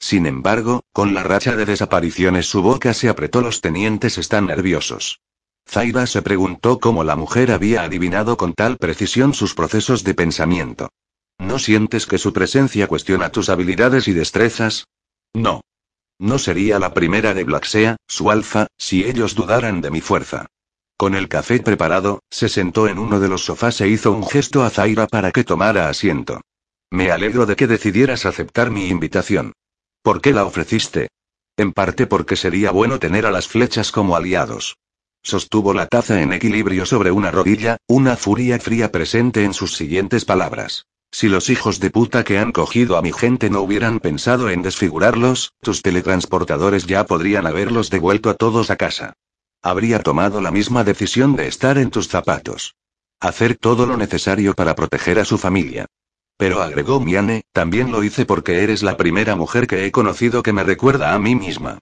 Sin 0.00 0.26
embargo, 0.26 0.82
con 0.92 1.14
la 1.14 1.22
racha 1.22 1.54
de 1.54 1.64
desapariciones 1.64 2.46
su 2.46 2.60
boca 2.60 2.92
se 2.92 3.08
apretó, 3.08 3.40
los 3.40 3.60
tenientes 3.60 4.18
están 4.18 4.46
nerviosos. 4.46 5.20
Zaira 5.68 6.06
se 6.06 6.22
preguntó 6.22 6.78
cómo 6.80 7.04
la 7.04 7.16
mujer 7.16 7.50
había 7.50 7.82
adivinado 7.82 8.36
con 8.36 8.52
tal 8.54 8.76
precisión 8.76 9.34
sus 9.34 9.54
procesos 9.54 10.04
de 10.04 10.14
pensamiento. 10.14 10.90
¿No 11.38 11.58
sientes 11.58 12.06
que 12.06 12.18
su 12.18 12.32
presencia 12.32 12.86
cuestiona 12.86 13.30
tus 13.30 13.48
habilidades 13.48 14.06
y 14.08 14.12
destrezas? 14.12 14.86
No. 15.34 15.62
No 16.18 16.38
sería 16.38 16.78
la 16.78 16.94
primera 16.94 17.34
de 17.34 17.44
Blacksea, 17.44 17.96
su 18.06 18.30
alfa, 18.30 18.68
si 18.76 19.04
ellos 19.04 19.34
dudaran 19.34 19.80
de 19.80 19.90
mi 19.90 20.00
fuerza. 20.00 20.46
Con 20.96 21.16
el 21.16 21.28
café 21.28 21.58
preparado, 21.58 22.20
se 22.30 22.48
sentó 22.48 22.86
en 22.86 22.98
uno 22.98 23.18
de 23.18 23.28
los 23.28 23.44
sofás 23.44 23.80
e 23.80 23.88
hizo 23.88 24.12
un 24.12 24.24
gesto 24.24 24.62
a 24.62 24.70
Zaira 24.70 25.08
para 25.08 25.32
que 25.32 25.42
tomara 25.42 25.88
asiento. 25.88 26.40
Me 26.90 27.10
alegro 27.10 27.46
de 27.46 27.56
que 27.56 27.66
decidieras 27.66 28.26
aceptar 28.26 28.70
mi 28.70 28.88
invitación. 28.88 29.52
¿Por 30.02 30.20
qué 30.20 30.32
la 30.32 30.44
ofreciste? 30.44 31.08
En 31.56 31.72
parte 31.72 32.06
porque 32.06 32.36
sería 32.36 32.70
bueno 32.70 32.98
tener 32.98 33.26
a 33.26 33.30
las 33.30 33.48
flechas 33.48 33.90
como 33.90 34.14
aliados. 34.14 34.76
Sostuvo 35.22 35.72
la 35.72 35.86
taza 35.86 36.20
en 36.20 36.32
equilibrio 36.32 36.84
sobre 36.84 37.12
una 37.12 37.30
rodilla, 37.30 37.76
una 37.86 38.16
furia 38.16 38.58
fría 38.58 38.90
presente 38.90 39.44
en 39.44 39.54
sus 39.54 39.76
siguientes 39.76 40.24
palabras. 40.24 40.86
Si 41.12 41.28
los 41.28 41.50
hijos 41.50 41.78
de 41.78 41.90
puta 41.90 42.24
que 42.24 42.38
han 42.38 42.52
cogido 42.52 42.96
a 42.96 43.02
mi 43.02 43.12
gente 43.12 43.50
no 43.50 43.60
hubieran 43.60 44.00
pensado 44.00 44.50
en 44.50 44.62
desfigurarlos, 44.62 45.52
tus 45.60 45.82
teletransportadores 45.82 46.86
ya 46.86 47.04
podrían 47.06 47.46
haberlos 47.46 47.90
devuelto 47.90 48.30
a 48.30 48.34
todos 48.34 48.70
a 48.70 48.76
casa. 48.76 49.12
Habría 49.62 50.02
tomado 50.02 50.40
la 50.40 50.50
misma 50.50 50.82
decisión 50.82 51.36
de 51.36 51.46
estar 51.46 51.78
en 51.78 51.90
tus 51.90 52.08
zapatos. 52.08 52.74
Hacer 53.20 53.56
todo 53.56 53.86
lo 53.86 53.96
necesario 53.96 54.54
para 54.54 54.74
proteger 54.74 55.20
a 55.20 55.24
su 55.24 55.38
familia. 55.38 55.86
Pero 56.36 56.62
agregó 56.62 56.98
Miane, 56.98 57.42
también 57.52 57.92
lo 57.92 58.02
hice 58.02 58.26
porque 58.26 58.64
eres 58.64 58.82
la 58.82 58.96
primera 58.96 59.36
mujer 59.36 59.68
que 59.68 59.86
he 59.86 59.92
conocido 59.92 60.42
que 60.42 60.52
me 60.52 60.64
recuerda 60.64 61.14
a 61.14 61.18
mí 61.20 61.36
misma. 61.36 61.78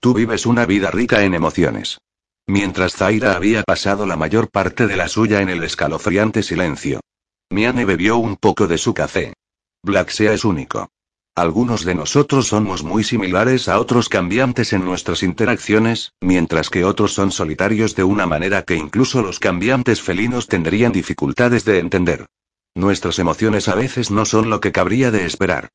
Tú 0.00 0.12
vives 0.12 0.44
una 0.44 0.66
vida 0.66 0.90
rica 0.90 1.22
en 1.22 1.32
emociones. 1.32 1.98
Mientras 2.46 2.94
Zaira 2.94 3.36
había 3.36 3.62
pasado 3.62 4.06
la 4.06 4.16
mayor 4.16 4.50
parte 4.50 4.86
de 4.86 4.96
la 4.96 5.08
suya 5.08 5.40
en 5.40 5.48
el 5.48 5.62
escalofriante 5.62 6.42
silencio. 6.42 7.00
Miane 7.50 7.84
bebió 7.84 8.16
un 8.16 8.36
poco 8.36 8.66
de 8.66 8.78
su 8.78 8.94
café. 8.94 9.34
Blacksea 9.84 10.32
es 10.32 10.44
único. 10.44 10.88
Algunos 11.34 11.84
de 11.84 11.94
nosotros 11.94 12.48
somos 12.48 12.82
muy 12.82 13.04
similares 13.04 13.68
a 13.68 13.78
otros 13.78 14.08
cambiantes 14.08 14.72
en 14.74 14.84
nuestras 14.84 15.22
interacciones, 15.22 16.12
mientras 16.20 16.68
que 16.68 16.84
otros 16.84 17.14
son 17.14 17.32
solitarios 17.32 17.94
de 17.94 18.04
una 18.04 18.26
manera 18.26 18.62
que 18.62 18.76
incluso 18.76 19.22
los 19.22 19.38
cambiantes 19.38 20.02
felinos 20.02 20.46
tendrían 20.46 20.92
dificultades 20.92 21.64
de 21.64 21.78
entender. 21.78 22.26
Nuestras 22.74 23.18
emociones 23.18 23.68
a 23.68 23.74
veces 23.74 24.10
no 24.10 24.24
son 24.24 24.50
lo 24.50 24.60
que 24.60 24.72
cabría 24.72 25.10
de 25.10 25.24
esperar. 25.24 25.70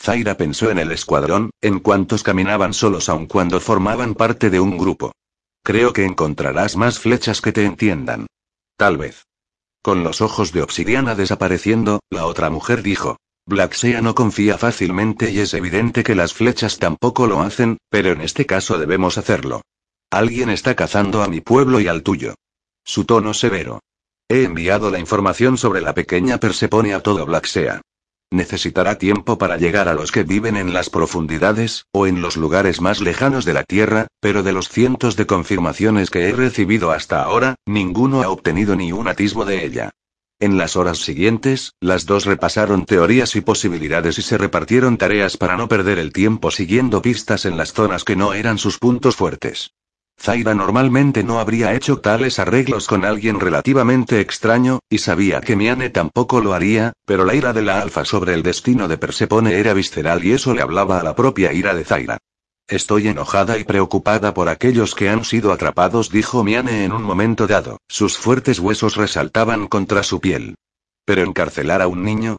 Zaira 0.00 0.36
pensó 0.36 0.70
en 0.70 0.78
el 0.78 0.90
escuadrón, 0.92 1.50
en 1.60 1.80
cuantos 1.80 2.22
caminaban 2.22 2.72
solos 2.72 3.08
aun 3.08 3.26
cuando 3.26 3.60
formaban 3.60 4.14
parte 4.14 4.48
de 4.48 4.60
un 4.60 4.78
grupo. 4.78 5.12
Creo 5.64 5.92
que 5.92 6.04
encontrarás 6.04 6.76
más 6.76 6.98
flechas 6.98 7.40
que 7.40 7.52
te 7.52 7.64
entiendan. 7.64 8.26
Tal 8.76 8.96
vez. 8.96 9.26
Con 9.80 10.02
los 10.02 10.20
ojos 10.20 10.52
de 10.52 10.62
obsidiana 10.62 11.14
desapareciendo, 11.14 12.00
la 12.10 12.26
otra 12.26 12.50
mujer 12.50 12.82
dijo. 12.82 13.16
Blacksea 13.46 14.00
no 14.02 14.14
confía 14.14 14.58
fácilmente 14.58 15.30
y 15.30 15.40
es 15.40 15.54
evidente 15.54 16.04
que 16.04 16.14
las 16.14 16.32
flechas 16.32 16.78
tampoco 16.78 17.26
lo 17.26 17.42
hacen, 17.42 17.78
pero 17.90 18.10
en 18.10 18.20
este 18.20 18.46
caso 18.46 18.78
debemos 18.78 19.18
hacerlo. 19.18 19.62
Alguien 20.10 20.50
está 20.50 20.76
cazando 20.76 21.22
a 21.22 21.28
mi 21.28 21.40
pueblo 21.40 21.80
y 21.80 21.88
al 21.88 22.02
tuyo. 22.02 22.34
Su 22.84 23.04
tono 23.04 23.34
severo. 23.34 23.80
He 24.28 24.44
enviado 24.44 24.90
la 24.90 24.98
información 24.98 25.58
sobre 25.58 25.80
la 25.80 25.94
pequeña 25.94 26.38
Persepone 26.38 26.94
a 26.94 27.00
todo 27.00 27.26
Blacksea. 27.26 27.80
Necesitará 28.32 28.96
tiempo 28.96 29.36
para 29.36 29.58
llegar 29.58 29.90
a 29.90 29.92
los 29.92 30.10
que 30.10 30.22
viven 30.22 30.56
en 30.56 30.72
las 30.72 30.88
profundidades, 30.88 31.84
o 31.92 32.06
en 32.06 32.22
los 32.22 32.38
lugares 32.38 32.80
más 32.80 33.02
lejanos 33.02 33.44
de 33.44 33.52
la 33.52 33.62
Tierra, 33.62 34.06
pero 34.20 34.42
de 34.42 34.54
los 34.54 34.70
cientos 34.70 35.16
de 35.16 35.26
confirmaciones 35.26 36.08
que 36.08 36.30
he 36.30 36.32
recibido 36.32 36.92
hasta 36.92 37.22
ahora, 37.22 37.56
ninguno 37.66 38.22
ha 38.22 38.30
obtenido 38.30 38.74
ni 38.74 38.90
un 38.90 39.06
atisbo 39.06 39.44
de 39.44 39.66
ella. 39.66 39.90
En 40.40 40.56
las 40.56 40.76
horas 40.76 40.96
siguientes, 40.96 41.74
las 41.78 42.06
dos 42.06 42.24
repasaron 42.24 42.86
teorías 42.86 43.36
y 43.36 43.42
posibilidades 43.42 44.18
y 44.18 44.22
se 44.22 44.38
repartieron 44.38 44.96
tareas 44.96 45.36
para 45.36 45.58
no 45.58 45.68
perder 45.68 45.98
el 45.98 46.10
tiempo 46.10 46.50
siguiendo 46.50 47.02
pistas 47.02 47.44
en 47.44 47.58
las 47.58 47.74
zonas 47.74 48.02
que 48.02 48.16
no 48.16 48.32
eran 48.32 48.56
sus 48.56 48.78
puntos 48.78 49.14
fuertes. 49.14 49.74
Zaira 50.22 50.54
normalmente 50.54 51.24
no 51.24 51.40
habría 51.40 51.74
hecho 51.74 51.98
tales 51.98 52.38
arreglos 52.38 52.86
con 52.86 53.04
alguien 53.04 53.40
relativamente 53.40 54.20
extraño, 54.20 54.78
y 54.88 54.98
sabía 54.98 55.40
que 55.40 55.56
Miane 55.56 55.90
tampoco 55.90 56.40
lo 56.40 56.54
haría, 56.54 56.92
pero 57.04 57.24
la 57.24 57.34
ira 57.34 57.52
de 57.52 57.62
la 57.62 57.82
alfa 57.82 58.04
sobre 58.04 58.32
el 58.32 58.44
destino 58.44 58.86
de 58.86 58.98
Persepone 58.98 59.58
era 59.58 59.74
visceral 59.74 60.24
y 60.24 60.30
eso 60.30 60.54
le 60.54 60.62
hablaba 60.62 61.00
a 61.00 61.02
la 61.02 61.16
propia 61.16 61.52
ira 61.52 61.74
de 61.74 61.82
Zaira. 61.84 62.18
Estoy 62.68 63.08
enojada 63.08 63.58
y 63.58 63.64
preocupada 63.64 64.32
por 64.32 64.48
aquellos 64.48 64.94
que 64.94 65.08
han 65.08 65.24
sido 65.24 65.50
atrapados, 65.50 66.08
dijo 66.08 66.44
Miane 66.44 66.84
en 66.84 66.92
un 66.92 67.02
momento 67.02 67.48
dado. 67.48 67.78
Sus 67.88 68.16
fuertes 68.16 68.60
huesos 68.60 68.94
resaltaban 68.94 69.66
contra 69.66 70.04
su 70.04 70.20
piel. 70.20 70.54
Pero 71.04 71.22
encarcelar 71.22 71.82
a 71.82 71.88
un 71.88 72.04
niño. 72.04 72.36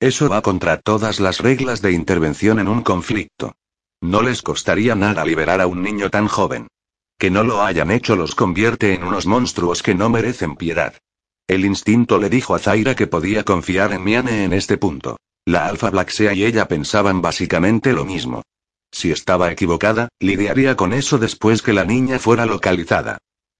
Eso 0.00 0.30
va 0.30 0.40
contra 0.40 0.78
todas 0.78 1.20
las 1.20 1.40
reglas 1.40 1.82
de 1.82 1.92
intervención 1.92 2.60
en 2.60 2.68
un 2.68 2.80
conflicto. 2.80 3.52
No 4.00 4.22
les 4.22 4.40
costaría 4.40 4.94
nada 4.94 5.22
liberar 5.26 5.60
a 5.60 5.66
un 5.66 5.82
niño 5.82 6.08
tan 6.08 6.28
joven. 6.28 6.68
Que 7.18 7.30
no 7.30 7.44
lo 7.44 7.62
hayan 7.62 7.90
hecho 7.90 8.14
los 8.14 8.34
convierte 8.34 8.94
en 8.94 9.02
unos 9.02 9.26
monstruos 9.26 9.82
que 9.82 9.94
no 9.94 10.10
merecen 10.10 10.56
piedad. 10.56 10.94
El 11.48 11.64
instinto 11.64 12.18
le 12.18 12.28
dijo 12.28 12.54
a 12.54 12.58
Zaira 12.58 12.94
que 12.94 13.06
podía 13.06 13.44
confiar 13.44 13.92
en 13.92 14.04
Miane 14.04 14.44
en 14.44 14.52
este 14.52 14.76
punto. 14.76 15.16
La 15.46 15.66
Alfa 15.66 15.90
Blacksea 15.90 16.34
y 16.34 16.44
ella 16.44 16.68
pensaban 16.68 17.22
básicamente 17.22 17.92
lo 17.92 18.04
mismo. 18.04 18.42
Si 18.92 19.12
estaba 19.12 19.50
equivocada, 19.50 20.08
lidiaría 20.20 20.76
con 20.76 20.92
eso 20.92 21.18
después 21.18 21.62
que 21.62 21.72
la 21.72 21.84
niña 21.84 22.18
fuera 22.18 22.46
localizada. 22.46 23.18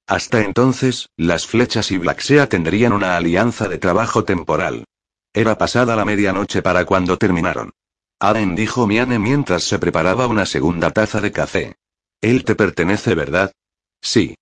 Hasta 0.08 0.42
entonces, 0.42 1.08
las 1.16 1.46
flechas 1.46 1.90
y 1.90 1.98
Blacksea 1.98 2.48
tendrían 2.48 2.92
una 2.92 3.16
alianza 3.16 3.68
de 3.68 3.78
trabajo 3.78 4.24
temporal. 4.24 4.84
Era 5.32 5.58
pasada 5.58 5.96
la 5.96 6.04
medianoche 6.04 6.62
para 6.62 6.84
cuando 6.84 7.16
terminaron. 7.18 7.72
Aden 8.20 8.54
dijo 8.54 8.86
Miane 8.86 9.18
mientras 9.18 9.64
se 9.64 9.78
preparaba 9.78 10.26
una 10.26 10.46
segunda 10.46 10.90
taza 10.90 11.20
de 11.20 11.32
café. 11.32 11.76
Él 12.20 12.44
te 12.44 12.54
pertenece, 12.54 13.14
¿verdad? 13.14 13.52
Sí. 14.00 14.34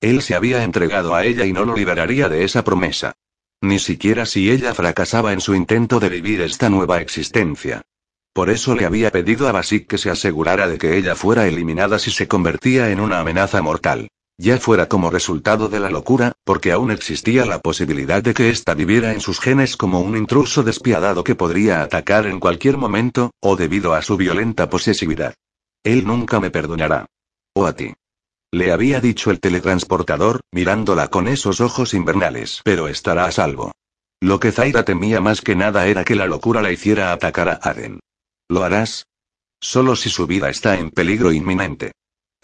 Él 0.00 0.22
se 0.22 0.34
había 0.34 0.64
entregado 0.64 1.14
a 1.14 1.24
ella 1.24 1.46
y 1.46 1.52
no 1.52 1.64
lo 1.64 1.76
liberaría 1.76 2.28
de 2.28 2.44
esa 2.44 2.64
promesa. 2.64 3.14
Ni 3.60 3.78
siquiera 3.78 4.26
si 4.26 4.50
ella 4.50 4.74
fracasaba 4.74 5.32
en 5.32 5.40
su 5.40 5.54
intento 5.54 6.00
de 6.00 6.10
vivir 6.10 6.42
esta 6.42 6.68
nueva 6.68 7.00
existencia. 7.00 7.82
Por 8.34 8.50
eso 8.50 8.74
le 8.74 8.84
había 8.84 9.10
pedido 9.10 9.48
a 9.48 9.52
Basik 9.52 9.86
que 9.86 9.96
se 9.96 10.10
asegurara 10.10 10.66
de 10.66 10.76
que 10.76 10.98
ella 10.98 11.14
fuera 11.14 11.46
eliminada 11.46 11.98
si 11.98 12.10
se 12.10 12.28
convertía 12.28 12.90
en 12.90 13.00
una 13.00 13.20
amenaza 13.20 13.62
mortal. 13.62 14.08
Ya 14.36 14.58
fuera 14.58 14.88
como 14.88 15.10
resultado 15.10 15.68
de 15.68 15.78
la 15.78 15.90
locura, 15.90 16.32
porque 16.42 16.72
aún 16.72 16.90
existía 16.90 17.46
la 17.46 17.60
posibilidad 17.60 18.20
de 18.20 18.34
que 18.34 18.50
ésta 18.50 18.74
viviera 18.74 19.12
en 19.12 19.20
sus 19.20 19.38
genes 19.38 19.76
como 19.76 20.00
un 20.00 20.16
intruso 20.16 20.64
despiadado 20.64 21.22
que 21.22 21.36
podría 21.36 21.82
atacar 21.82 22.26
en 22.26 22.40
cualquier 22.40 22.76
momento, 22.76 23.30
o 23.40 23.54
debido 23.54 23.94
a 23.94 24.02
su 24.02 24.16
violenta 24.16 24.68
posesividad. 24.68 25.34
Él 25.84 26.04
nunca 26.04 26.40
me 26.40 26.50
perdonará. 26.50 27.06
O 27.56 27.66
a 27.66 27.74
ti. 27.74 27.94
Le 28.52 28.72
había 28.72 29.00
dicho 29.00 29.30
el 29.30 29.40
teletransportador, 29.40 30.40
mirándola 30.52 31.08
con 31.08 31.28
esos 31.28 31.60
ojos 31.60 31.94
invernales. 31.94 32.60
Pero 32.64 32.88
estará 32.88 33.26
a 33.26 33.30
salvo. 33.30 33.72
Lo 34.20 34.40
que 34.40 34.52
Zaira 34.52 34.84
temía 34.84 35.20
más 35.20 35.40
que 35.40 35.54
nada 35.54 35.86
era 35.86 36.04
que 36.04 36.16
la 36.16 36.26
locura 36.26 36.62
la 36.62 36.72
hiciera 36.72 37.12
atacar 37.12 37.48
a 37.48 37.60
Aden. 37.62 38.00
¿Lo 38.48 38.64
harás? 38.64 39.06
Solo 39.60 39.94
si 39.96 40.10
su 40.10 40.26
vida 40.26 40.50
está 40.50 40.76
en 40.78 40.90
peligro 40.90 41.32
inminente. 41.32 41.92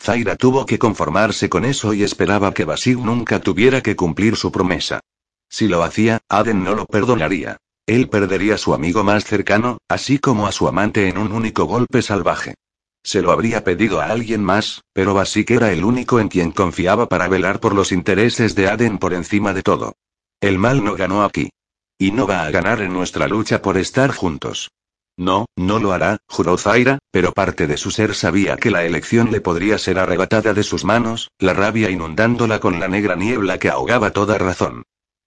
Zaira 0.01 0.37
tuvo 0.37 0.65
que 0.65 0.79
conformarse 0.79 1.49
con 1.49 1.65
eso 1.65 1.93
y 1.93 2.03
esperaba 2.03 2.55
que 2.55 2.65
Basig 2.65 2.99
nunca 2.99 3.41
tuviera 3.41 3.83
que 3.83 3.97
cumplir 3.97 4.37
su 4.37 4.53
promesa. 4.53 5.01
Si 5.49 5.69
lo 5.69 5.83
hacía, 5.83 6.21
Aden 6.29 6.63
no 6.63 6.75
lo 6.75 6.87
perdonaría. 6.87 7.57
Él 7.87 8.09
perdería 8.09 8.55
a 8.55 8.59
su 8.59 8.75
amigo 8.75 9.03
más 9.03 9.25
cercano, 9.25 9.79
así 9.89 10.19
como 10.19 10.47
a 10.47 10.53
su 10.53 10.69
amante 10.69 11.09
en 11.09 11.19
un 11.19 11.33
único 11.33 11.65
golpe 11.65 12.03
salvaje. 12.03 12.55
Se 13.03 13.23
lo 13.23 13.33
habría 13.33 13.65
pedido 13.65 14.01
a 14.01 14.07
alguien 14.07 14.45
más, 14.45 14.83
pero 14.93 15.15
Basik 15.15 15.51
era 15.51 15.73
el 15.73 15.85
único 15.85 16.21
en 16.21 16.29
quien 16.29 16.53
confiaba 16.53 17.09
para 17.09 17.29
velar 17.29 17.61
por 17.61 17.75
los 17.75 17.93
intereses 17.93 18.55
de 18.55 18.69
Aden 18.69 18.99
por 18.99 19.15
encima 19.15 19.55
de 19.55 19.63
todo. 19.63 19.95
El 20.41 20.59
mal 20.59 20.85
no 20.85 20.95
ganó 20.95 21.25
aquí. 21.25 21.51
Y 21.99 22.13
no 22.13 22.27
va 22.27 22.45
a 22.45 22.51
ganar 22.51 22.81
en 22.81 22.93
nuestra 22.93 23.29
lucha 23.29 23.63
por 23.63 23.77
estar 23.77 24.11
juntos. 24.11 24.71
No, 25.17 25.47
no 25.55 25.79
lo 25.79 25.93
hará, 25.93 26.19
juró 26.29 26.57
Zaira, 26.57 26.99
pero 27.11 27.33
parte 27.33 27.67
de 27.67 27.77
su 27.77 27.91
ser 27.91 28.15
sabía 28.15 28.57
que 28.57 28.71
la 28.71 28.85
elección 28.85 29.31
le 29.31 29.43
podría 29.43 29.77
ser 29.77 29.99
arrebatada 29.99 30.55
de 30.55 30.63
sus 30.63 30.85
manos, 30.85 31.31
la 31.39 31.53
rabia 31.53 31.91
inundándola 31.91 32.59
con 32.59 32.81
la 32.81 32.89
negra 32.89 33.17
niebla 33.17 33.59
que 33.59 33.69
ahogaba 33.69 34.13
toda 34.13 34.39
razón. 34.39 34.85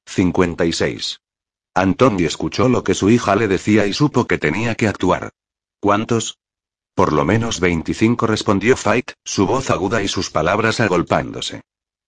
56. 0.07 1.19
Antoni 1.75 2.23
escuchó 2.23 2.69
lo 2.69 2.83
que 2.83 2.95
su 2.95 3.09
hija 3.09 3.35
le 3.35 3.47
decía 3.47 3.85
y 3.85 3.93
supo 3.93 4.25
que 4.25 4.37
tenía 4.37 4.73
que 4.75 4.87
actuar. 4.87 5.29
¿Cuántos? 5.79 6.39
Por 6.95 7.11
lo 7.11 7.25
menos 7.25 7.59
25 7.59 8.27
respondió 8.27 8.77
Fight, 8.77 9.11
su 9.23 9.47
voz 9.47 9.71
aguda 9.71 10.03
y 10.03 10.07
sus 10.07 10.29
palabras 10.29 10.79
agolpándose. 10.79 11.61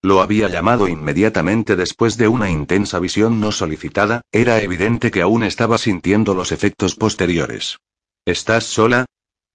Lo 0.04 0.22
había 0.22 0.48
llamado 0.48 0.88
inmediatamente 0.88 1.76
después 1.76 2.18
de 2.18 2.28
una 2.28 2.52
intensa 2.52 3.00
visión 3.00 3.40
no 3.40 3.52
solicitada, 3.52 4.22
era 4.32 4.62
evidente 4.62 5.10
que 5.10 5.24
aún 5.24 5.44
estaba 5.44 5.80
sintiendo 5.80 6.36
los 6.36 6.52
efectos 6.52 6.94
posteriores. 6.96 7.80
¿Estás 8.26 8.66
sola? 8.66 9.06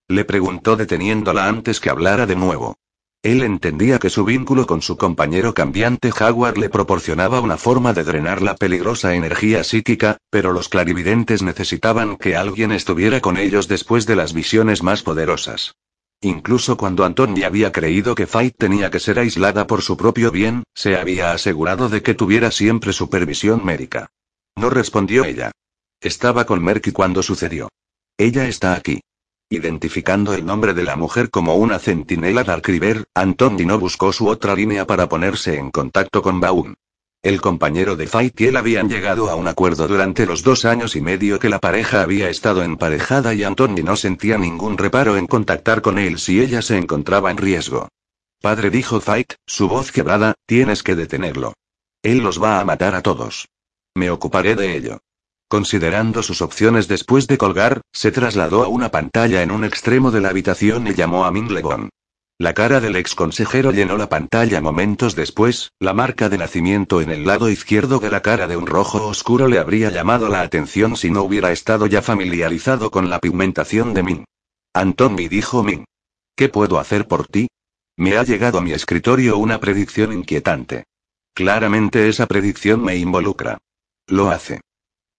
Le 0.08 0.24
preguntó 0.24 0.74
deteniéndola 0.74 1.46
antes 1.46 1.78
que 1.78 1.90
hablara 1.90 2.26
de 2.26 2.34
nuevo. 2.34 2.76
Él 3.22 3.42
entendía 3.42 3.98
que 3.98 4.08
su 4.08 4.24
vínculo 4.24 4.66
con 4.66 4.80
su 4.80 4.96
compañero 4.96 5.52
cambiante 5.52 6.10
Jaguar 6.10 6.56
le 6.56 6.70
proporcionaba 6.70 7.40
una 7.40 7.58
forma 7.58 7.92
de 7.92 8.02
drenar 8.02 8.40
la 8.40 8.54
peligrosa 8.56 9.14
energía 9.14 9.62
psíquica, 9.62 10.16
pero 10.30 10.52
los 10.52 10.70
clarividentes 10.70 11.42
necesitaban 11.42 12.16
que 12.16 12.34
alguien 12.34 12.72
estuviera 12.72 13.20
con 13.20 13.36
ellos 13.36 13.68
después 13.68 14.06
de 14.06 14.16
las 14.16 14.32
visiones 14.32 14.82
más 14.82 15.02
poderosas. 15.02 15.74
Incluso 16.22 16.78
cuando 16.78 17.04
Anton 17.04 17.42
había 17.44 17.72
creído 17.72 18.14
que 18.14 18.26
Fight 18.26 18.54
tenía 18.56 18.90
que 18.90 19.00
ser 19.00 19.18
aislada 19.18 19.66
por 19.66 19.82
su 19.82 19.98
propio 19.98 20.30
bien, 20.30 20.64
se 20.74 20.96
había 20.96 21.32
asegurado 21.32 21.90
de 21.90 22.02
que 22.02 22.14
tuviera 22.14 22.50
siempre 22.50 22.94
supervisión 22.94 23.64
médica. 23.64 24.10
No 24.56 24.70
respondió 24.70 25.24
ella. 25.24 25.50
Estaba 26.00 26.46
con 26.46 26.62
Merky 26.62 26.92
cuando 26.92 27.22
sucedió. 27.22 27.68
Ella 28.16 28.48
está 28.48 28.74
aquí. 28.74 29.00
Identificando 29.52 30.32
el 30.32 30.46
nombre 30.46 30.74
de 30.74 30.84
la 30.84 30.94
mujer 30.94 31.28
como 31.28 31.56
una 31.56 31.80
centinela 31.80 32.44
Dark 32.44 32.64
River, 32.66 33.06
Anton 33.14 33.56
no 33.66 33.80
buscó 33.80 34.12
su 34.12 34.28
otra 34.28 34.54
línea 34.54 34.86
para 34.86 35.08
ponerse 35.08 35.58
en 35.58 35.72
contacto 35.72 36.22
con 36.22 36.38
Baum. 36.38 36.74
El 37.20 37.40
compañero 37.40 37.96
de 37.96 38.08
él 38.38 38.56
habían 38.56 38.88
llegado 38.88 39.28
a 39.28 39.34
un 39.34 39.48
acuerdo 39.48 39.88
durante 39.88 40.24
los 40.24 40.44
dos 40.44 40.64
años 40.64 40.94
y 40.94 41.00
medio 41.00 41.40
que 41.40 41.48
la 41.48 41.58
pareja 41.58 42.00
había 42.02 42.30
estado 42.30 42.62
emparejada 42.62 43.34
y 43.34 43.42
Anthony 43.42 43.82
no 43.82 43.96
sentía 43.96 44.38
ningún 44.38 44.78
reparo 44.78 45.16
en 45.16 45.26
contactar 45.26 45.82
con 45.82 45.98
él 45.98 46.20
si 46.20 46.40
ella 46.40 46.62
se 46.62 46.78
encontraba 46.78 47.32
en 47.32 47.36
riesgo. 47.36 47.88
Padre 48.40 48.70
dijo 48.70 49.00
Fight, 49.00 49.34
su 49.46 49.68
voz 49.68 49.90
quebrada, 49.90 50.34
tienes 50.46 50.84
que 50.84 50.94
detenerlo. 50.94 51.54
Él 52.02 52.18
los 52.18 52.40
va 52.40 52.60
a 52.60 52.64
matar 52.64 52.94
a 52.94 53.02
todos. 53.02 53.48
Me 53.96 54.10
ocuparé 54.10 54.54
de 54.54 54.76
ello. 54.76 55.00
Considerando 55.50 56.22
sus 56.22 56.42
opciones 56.42 56.86
después 56.86 57.26
de 57.26 57.36
colgar, 57.36 57.80
se 57.92 58.12
trasladó 58.12 58.62
a 58.62 58.68
una 58.68 58.92
pantalla 58.92 59.42
en 59.42 59.50
un 59.50 59.64
extremo 59.64 60.12
de 60.12 60.20
la 60.20 60.28
habitación 60.28 60.86
y 60.86 60.94
llamó 60.94 61.24
a 61.24 61.32
Min 61.32 61.52
Legon. 61.52 61.90
La 62.38 62.54
cara 62.54 62.78
del 62.80 62.94
ex 62.94 63.16
consejero 63.16 63.72
llenó 63.72 63.96
la 63.96 64.08
pantalla 64.08 64.60
momentos 64.60 65.16
después, 65.16 65.72
la 65.80 65.92
marca 65.92 66.28
de 66.28 66.38
nacimiento 66.38 67.00
en 67.00 67.10
el 67.10 67.26
lado 67.26 67.50
izquierdo 67.50 67.98
de 67.98 68.12
la 68.12 68.22
cara 68.22 68.46
de 68.46 68.56
un 68.56 68.68
rojo 68.68 69.04
oscuro 69.08 69.48
le 69.48 69.58
habría 69.58 69.90
llamado 69.90 70.28
la 70.28 70.42
atención 70.42 70.96
si 70.96 71.10
no 71.10 71.22
hubiera 71.24 71.50
estado 71.50 71.88
ya 71.88 72.00
familiarizado 72.00 72.92
con 72.92 73.10
la 73.10 73.18
pigmentación 73.18 73.92
de 73.92 74.04
Min. 74.04 74.24
Anthony 74.72 75.26
dijo 75.28 75.64
Min. 75.64 75.84
¿Qué 76.36 76.48
puedo 76.48 76.78
hacer 76.78 77.08
por 77.08 77.26
ti? 77.26 77.48
Me 77.96 78.16
ha 78.16 78.22
llegado 78.22 78.58
a 78.58 78.62
mi 78.62 78.70
escritorio 78.70 79.36
una 79.36 79.58
predicción 79.58 80.12
inquietante. 80.12 80.84
Claramente 81.34 82.08
esa 82.08 82.26
predicción 82.28 82.84
me 82.84 82.94
involucra. 82.94 83.58
Lo 84.06 84.30
hace. 84.30 84.60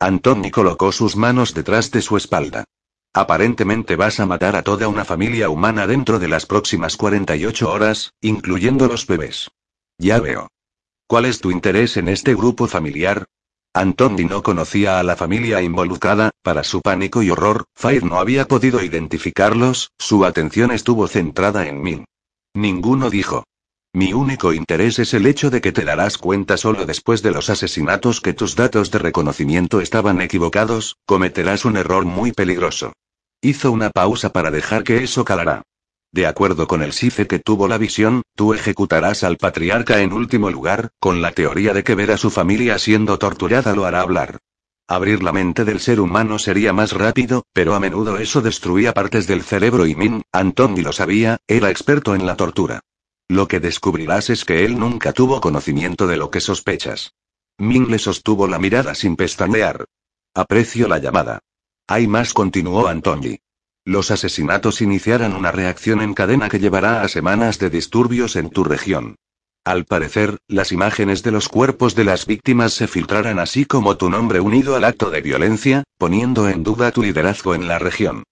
Anthony 0.02 0.50
colocó 0.52 0.92
sus 0.92 1.16
manos 1.16 1.54
detrás 1.54 1.92
de 1.92 2.02
su 2.02 2.18
espalda. 2.18 2.64
Aparentemente 3.14 3.96
vas 3.96 4.20
a 4.20 4.26
matar 4.26 4.56
a 4.56 4.64
toda 4.64 4.88
una 4.88 5.06
familia 5.06 5.48
humana 5.50 5.86
dentro 5.86 6.18
de 6.18 6.28
las 6.28 6.48
próximas 6.48 6.98
48 6.98 7.72
horas, 7.72 8.12
incluyendo 8.20 8.88
los 8.88 9.06
bebés. 9.06 9.52
Ya 10.00 10.20
veo. 10.20 10.48
¿Cuál 11.06 11.26
es 11.26 11.40
tu 11.40 11.52
interés 11.52 11.98
en 11.98 12.08
este 12.08 12.34
grupo 12.34 12.66
familiar? 12.66 13.28
Antoni 13.76 14.26
no 14.26 14.42
conocía 14.42 15.00
a 15.00 15.04
la 15.04 15.16
familia 15.16 15.62
involucrada, 15.62 16.32
para 16.42 16.64
su 16.64 16.82
pánico 16.82 17.22
y 17.22 17.30
horror, 17.30 17.66
Fire 17.76 18.04
no 18.04 18.18
había 18.18 18.48
podido 18.48 18.84
identificarlos, 18.84 19.92
su 20.00 20.26
atención 20.26 20.72
estuvo 20.72 21.08
centrada 21.08 21.68
en 21.68 21.80
mí. 21.80 22.06
Ninguno 22.56 23.12
dijo. 23.12 23.44
Mi 23.94 24.14
único 24.14 24.54
interés 24.54 25.00
es 25.00 25.14
el 25.14 25.26
hecho 25.26 25.50
de 25.50 25.60
que 25.60 25.74
te 25.74 25.84
darás 25.84 26.18
cuenta 26.18 26.56
solo 26.56 26.86
después 26.86 27.22
de 27.24 27.32
los 27.32 27.50
asesinatos 27.50 28.22
que 28.22 28.32
tus 28.32 28.56
datos 28.56 28.90
de 28.90 29.00
reconocimiento 29.00 29.82
estaban 29.82 30.22
equivocados, 30.22 30.96
cometerás 31.06 31.66
un 31.66 31.76
error 31.76 32.06
muy 32.06 32.32
peligroso. 32.32 32.94
Hizo 33.42 33.70
una 33.70 33.90
pausa 33.90 34.32
para 34.32 34.50
dejar 34.50 34.86
que 34.86 35.04
eso 35.04 35.26
calara. 35.26 35.64
De 36.14 36.26
acuerdo 36.26 36.68
con 36.68 36.84
el 36.84 36.94
SIFE 36.94 37.28
que 37.28 37.40
tuvo 37.40 37.68
la 37.68 37.78
visión, 37.78 38.22
tú 38.36 38.54
ejecutarás 38.54 39.26
al 39.26 39.36
patriarca 39.36 40.00
en 40.00 40.14
último 40.14 40.50
lugar, 40.50 40.92
con 41.00 41.22
la 41.22 41.34
teoría 41.34 41.74
de 41.74 41.84
que 41.84 41.96
ver 41.96 42.12
a 42.12 42.18
su 42.18 42.30
familia 42.30 42.80
siendo 42.80 43.20
torturada 43.20 43.76
lo 43.76 43.84
hará 43.84 44.02
hablar. 44.02 44.38
Abrir 44.88 45.22
la 45.22 45.34
mente 45.34 45.66
del 45.66 45.82
ser 45.82 46.00
humano 46.00 46.40
sería 46.40 46.72
más 46.72 46.94
rápido, 46.94 47.44
pero 47.52 47.76
a 47.76 47.80
menudo 47.82 48.18
eso 48.20 48.42
destruía 48.42 48.94
partes 48.94 49.28
del 49.28 49.44
cerebro 49.44 49.86
y 49.86 49.96
Min, 49.96 50.22
Antoni 50.32 50.82
lo 50.82 50.94
sabía, 50.94 51.40
era 51.46 51.70
experto 51.70 52.16
en 52.16 52.26
la 52.26 52.38
tortura. 52.38 52.82
Lo 53.32 53.48
que 53.48 53.62
descubrirás 53.62 54.30
es 54.30 54.44
que 54.44 54.66
él 54.66 54.78
nunca 54.78 55.14
tuvo 55.14 55.40
conocimiento 55.40 56.06
de 56.06 56.18
lo 56.18 56.30
que 56.30 56.42
sospechas. 56.42 57.14
Ming 57.58 57.90
le 57.90 57.98
sostuvo 57.98 58.46
la 58.46 58.60
mirada 58.60 58.94
sin 58.94 59.16
pestañear. 59.16 59.86
Aprecio 60.34 60.90
la 60.90 60.98
llamada. 60.98 61.40
Hay 61.88 62.08
más, 62.08 62.34
continuó 62.34 62.88
Antoni. 62.88 63.40
Los 63.86 64.12
asesinatos 64.12 64.82
iniciaran 64.82 65.34
una 65.34 65.50
reacción 65.54 66.02
en 66.02 66.14
cadena 66.14 66.50
que 66.50 66.60
llevará 66.60 67.04
a 67.04 67.08
semanas 67.08 67.58
de 67.58 67.70
disturbios 67.70 68.36
en 68.36 68.50
tu 68.50 68.66
región. 68.66 69.16
Al 69.64 69.86
parecer, 69.86 70.38
las 70.50 70.74
imágenes 70.74 71.24
de 71.24 71.32
los 71.32 71.48
cuerpos 71.48 71.96
de 71.96 72.04
las 72.04 72.26
víctimas 72.26 72.74
se 72.74 72.90
filtrarán 72.90 73.40
así 73.40 73.64
como 73.64 73.96
tu 73.96 74.10
nombre 74.10 74.42
unido 74.42 74.76
al 74.76 74.84
acto 74.84 75.10
de 75.10 75.22
violencia, 75.22 75.86
poniendo 75.98 76.50
en 76.50 76.64
duda 76.64 76.92
tu 76.92 77.02
liderazgo 77.02 77.56
en 77.56 77.70
la 77.70 77.80
región. 77.80 78.24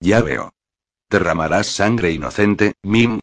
Ya 0.00 0.20
veo. 0.20 0.50
Derramarás 1.08 1.68
sangre 1.68 2.10
inocente, 2.10 2.74
Min. 2.82 3.20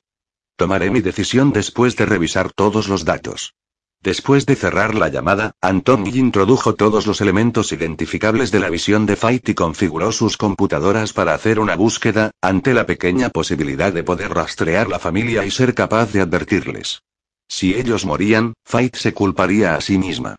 Tomaré 0.58 0.90
mi 0.90 1.02
decisión 1.02 1.52
después 1.52 1.98
de 1.98 2.06
revisar 2.06 2.52
todos 2.54 2.88
los 2.88 3.04
datos. 3.04 3.56
Después 4.02 4.46
de 4.46 4.56
cerrar 4.56 4.96
la 4.96 5.10
llamada, 5.10 5.52
Anton 5.62 6.06
introdujo 6.08 6.76
todos 6.76 7.08
los 7.08 7.20
elementos 7.22 7.72
identificables 7.74 8.52
de 8.52 8.60
la 8.60 8.70
visión 8.70 9.06
de 9.06 9.16
Fight 9.16 9.50
y 9.50 9.54
configuró 9.54 10.12
sus 10.12 10.38
computadoras 10.38 11.12
para 11.12 11.34
hacer 11.34 11.60
una 11.60 11.76
búsqueda, 11.76 12.32
ante 12.40 12.74
la 12.74 12.86
pequeña 12.86 13.30
posibilidad 13.30 13.92
de 13.92 14.04
poder 14.04 14.34
rastrear 14.34 14.88
la 14.88 15.00
familia 15.00 15.44
y 15.44 15.52
ser 15.52 15.74
capaz 15.74 16.14
de 16.14 16.22
advertirles. 16.22 17.02
Si 17.50 17.74
ellos 17.74 18.06
morían, 18.06 18.54
Fight 18.64 18.96
se 18.96 19.14
culparía 19.14 19.76
a 19.76 19.82
sí 19.82 19.98
misma. 19.98 20.36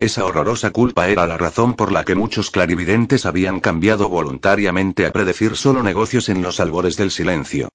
Esa 0.00 0.24
horrorosa 0.24 0.70
culpa 0.70 1.08
era 1.08 1.26
la 1.26 1.36
razón 1.36 1.74
por 1.74 1.92
la 1.92 2.04
que 2.04 2.14
muchos 2.14 2.50
clarividentes 2.50 3.26
habían 3.26 3.60
cambiado 3.60 4.08
voluntariamente 4.08 5.06
a 5.06 5.12
predecir 5.12 5.56
solo 5.56 5.82
negocios 5.82 6.28
en 6.28 6.42
los 6.42 6.58
albores 6.58 6.96
del 6.96 7.10
silencio. 7.10 7.68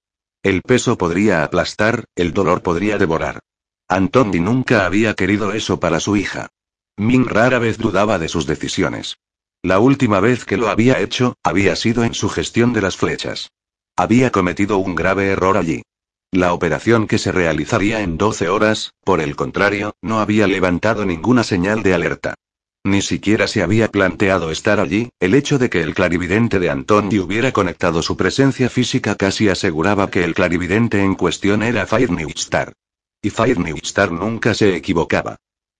El 0.45 0.61
peso 0.61 0.95
podría 0.95 1.43
aplastar, 1.43 2.05
el 2.15 2.31
dolor 2.31 2.61
podría 2.61 2.99
devorar. 2.99 3.39
Antoni 3.87 4.39
nunca 4.39 4.85
había 4.85 5.15
querido 5.15 5.53
eso 5.53 5.79
para 5.79 5.99
su 5.99 6.17
hija. 6.17 6.49
Min 6.97 7.25
rara 7.25 7.57
vez 7.57 7.79
dudaba 7.79 8.19
de 8.19 8.27
sus 8.27 8.45
decisiones. 8.45 9.17
La 9.63 9.79
última 9.79 10.19
vez 10.19 10.45
que 10.45 10.57
lo 10.57 10.69
había 10.69 10.99
hecho, 10.99 11.33
había 11.41 11.75
sido 11.75 12.03
en 12.03 12.13
su 12.13 12.29
gestión 12.29 12.73
de 12.73 12.81
las 12.81 12.95
flechas. 12.95 13.53
Había 13.97 14.31
cometido 14.31 14.77
un 14.77 14.93
grave 14.93 15.29
error 15.29 15.57
allí. 15.57 15.81
La 16.29 16.53
operación 16.53 17.07
que 17.07 17.17
se 17.17 17.31
realizaría 17.31 18.01
en 18.01 18.19
12 18.19 18.47
horas, 18.47 18.93
por 19.03 19.21
el 19.21 19.35
contrario, 19.35 19.95
no 20.03 20.19
había 20.19 20.45
levantado 20.45 21.07
ninguna 21.07 21.43
señal 21.43 21.81
de 21.81 21.95
alerta. 21.95 22.35
Ni 22.85 23.01
siquiera 23.01 23.47
se 23.47 23.63
había 23.63 23.89
planteado 23.89 24.51
estar 24.51 24.79
allí, 24.79 25.09
el 25.19 25.33
hecho 25.33 25.57
de 25.57 25.71
que 25.71 25.81
el 25.81 25.95
clarividente 25.95 26.59
de 26.59 26.69
Antoni 26.69 27.17
hubiera 27.17 27.51
conectado 27.51 28.03
su 28.03 28.15
presencia 28.15 28.69
física 28.69 29.15
casi 29.15 29.49
aseguraba 29.49 30.11
que 30.11 30.23
el 30.23 30.35
clarividente 30.35 31.01
en 31.01 31.15
cuestión 31.15 31.63
era 31.63 31.87
Fire 31.87 32.11
Star. 32.35 32.73
Y 33.23 33.31
Fire 33.31 33.57
Star 33.81 34.11
nunca 34.11 34.53
se 34.53 34.75
equivocaba. 34.75 35.37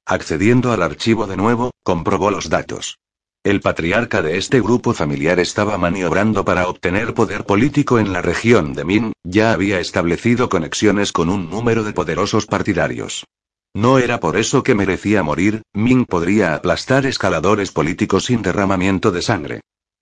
Accediendo 0.07 0.71
al 0.71 0.81
archivo 0.81 1.27
de 1.27 1.37
nuevo, 1.37 1.69
comprobó 1.83 2.31
los 2.31 2.49
datos. 2.49 2.97
El 3.43 3.61
patriarca 3.61 4.23
de 4.23 4.39
este 4.39 4.59
grupo 4.59 4.95
familiar 4.95 5.39
estaba 5.39 5.77
maniobrando 5.77 6.43
para 6.43 6.67
obtener 6.67 7.13
poder 7.13 7.45
político 7.45 7.99
en 7.99 8.13
la 8.13 8.23
región 8.23 8.73
de 8.73 8.83
Min, 8.83 9.13
ya 9.23 9.51
había 9.51 9.79
establecido 9.79 10.49
conexiones 10.49 11.11
con 11.11 11.29
un 11.29 11.51
número 11.51 11.83
de 11.83 11.93
poderosos 11.93 12.47
partidarios. 12.47 13.25
No 13.75 13.99
era 13.99 14.21
por 14.21 14.37
eso 14.37 14.63
que 14.63 14.73
merecía 14.73 15.21
morir, 15.21 15.61
Min 15.73 16.05
podría 16.05 16.55
aplastar 16.55 17.05
escaladores 17.05 17.71
políticos 17.71 18.23
sin 18.23 18.41
derramamiento 18.41 19.11
de 19.11 19.21
sangre. 19.21 19.59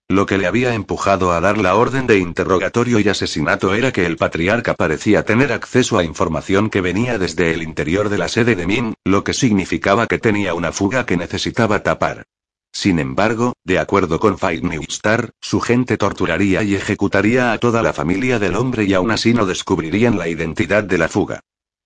Lo 0.08 0.26
que 0.26 0.38
le 0.38 0.46
había 0.46 0.74
empujado 0.74 1.32
a 1.32 1.40
dar 1.40 1.58
la 1.58 1.74
orden 1.74 2.06
de 2.06 2.20
interrogatorio 2.20 3.00
y 3.00 3.08
asesinato 3.08 3.74
era 3.74 3.90
que 3.90 4.06
el 4.06 4.16
patriarca 4.16 4.74
parecía 4.74 5.24
tener 5.24 5.52
acceso 5.52 5.98
a 5.98 6.04
información 6.04 6.70
que 6.70 6.80
venía 6.80 7.18
desde 7.18 7.52
el 7.52 7.64
interior 7.64 8.10
de 8.10 8.18
la 8.18 8.28
sede 8.28 8.54
de 8.54 8.64
Min, 8.64 8.94
lo 9.04 9.24
que 9.24 9.34
significaba 9.34 10.06
que 10.06 10.20
tenía 10.20 10.54
una 10.54 10.70
fuga 10.70 11.04
que 11.04 11.16
necesitaba 11.16 11.82
tapar. 11.82 12.22
Sin 12.70 13.00
embargo, 13.00 13.54
de 13.64 13.80
acuerdo 13.80 14.20
con 14.20 14.38
Fight 14.38 14.62
Star, 14.88 15.30
su 15.40 15.58
gente 15.58 15.96
torturaría 15.96 16.62
y 16.62 16.76
ejecutaría 16.76 17.50
a 17.50 17.58
toda 17.58 17.82
la 17.82 17.92
familia 17.92 18.38
del 18.38 18.54
hombre 18.54 18.84
y 18.84 18.94
aún 18.94 19.10
así 19.10 19.34
no 19.34 19.46
descubrirían 19.46 20.16
la 20.16 20.28
identidad 20.28 20.84
de 20.84 20.98
la 20.98 21.08
fuga. 21.08 21.40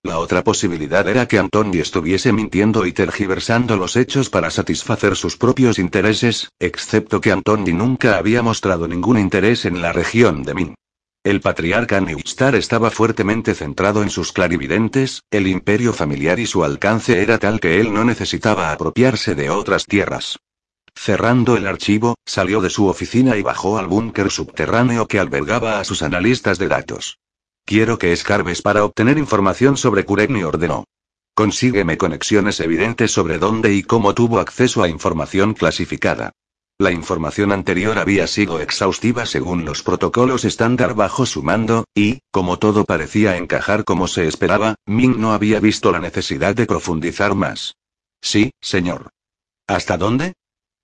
La 0.09 0.21
otra 0.21 0.43
posibilidad 0.43 1.07
era 1.07 1.29
que 1.29 1.39
Antoni 1.39 1.81
estuviese 1.81 2.33
mintiendo 2.33 2.87
y 2.87 2.93
tergiversando 2.93 3.77
los 3.77 3.95
hechos 3.95 4.31
para 4.31 4.49
satisfacer 4.49 5.17
sus 5.17 5.37
propios 5.37 5.79
intereses, 5.79 6.49
excepto 6.59 7.21
que 7.21 7.31
Antoni 7.31 7.75
nunca 7.75 8.17
había 8.17 8.41
mostrado 8.41 8.89
ningún 8.89 9.19
interés 9.19 9.67
en 9.67 9.83
la 9.83 9.93
región 9.93 10.45
de 10.45 10.55
Min. 10.55 10.75
El 11.25 11.43
patriarca 11.43 12.01
Newstar 12.01 12.55
estaba 12.55 12.91
fuertemente 12.91 13.55
centrado 13.55 14.03
en 14.03 14.09
sus 14.09 14.33
clarividentes, 14.33 15.25
el 15.31 15.47
imperio 15.47 15.93
familiar 15.93 16.41
y 16.41 16.47
su 16.47 16.65
alcance 16.65 17.21
era 17.21 17.37
tal 17.37 17.61
que 17.61 17.79
él 17.79 17.93
no 17.93 18.03
necesitaba 18.03 18.73
apropiarse 18.73 19.35
de 19.35 19.51
otras 19.51 19.85
tierras. 19.85 20.39
Cerrando 20.95 21.55
el 21.55 21.67
archivo, 21.67 22.15
salió 22.25 22.63
de 22.63 22.71
su 22.71 22.87
oficina 22.87 23.37
y 23.37 23.43
bajó 23.43 23.77
al 23.77 23.89
búnker 23.89 24.31
subterráneo 24.31 25.07
que 25.07 25.19
albergaba 25.19 25.81
a 25.81 25.85
sus 25.85 26.03
analistas 26.03 26.59
de 26.59 26.69
datos. 26.69 27.19
Quiero 27.69 27.99
que 27.99 28.15
escarbes 28.15 28.63
para 28.63 28.83
obtener 28.83 29.19
información 29.19 29.77
sobre 29.77 30.07
Kuregni 30.07 30.43
ordenó. 30.43 30.85
Consígueme 31.35 31.99
conexiones 31.99 32.61
evidentes 32.61 33.13
sobre 33.13 33.37
dónde 33.37 33.75
y 33.75 33.83
cómo 33.83 34.15
tuvo 34.15 34.41
acceso 34.41 34.83
a 34.83 34.89
información 34.89 35.53
clasificada. 35.53 36.33
La 36.79 36.93
información 36.93 37.53
anterior 37.53 37.99
había 37.99 38.27
sido 38.27 38.59
exhaustiva 38.63 39.27
según 39.27 39.67
los 39.67 39.83
protocolos 39.83 40.47
estándar 40.47 40.95
bajo 40.95 41.27
su 41.27 41.43
mando, 41.43 41.85
y, 41.95 42.21
como 42.31 42.59
todo 42.59 42.87
parecía 42.87 43.37
encajar 43.37 43.85
como 43.85 44.09
se 44.09 44.27
esperaba, 44.27 44.77
Ming 44.87 45.21
no 45.21 45.35
había 45.35 45.61
visto 45.61 45.93
la 45.93 46.01
necesidad 46.01 46.55
de 46.55 46.65
profundizar 46.65 47.35
más. 47.35 47.75
Sí, 48.23 48.53
señor. 48.63 49.11
¿Hasta 49.67 49.99
dónde? 49.99 50.33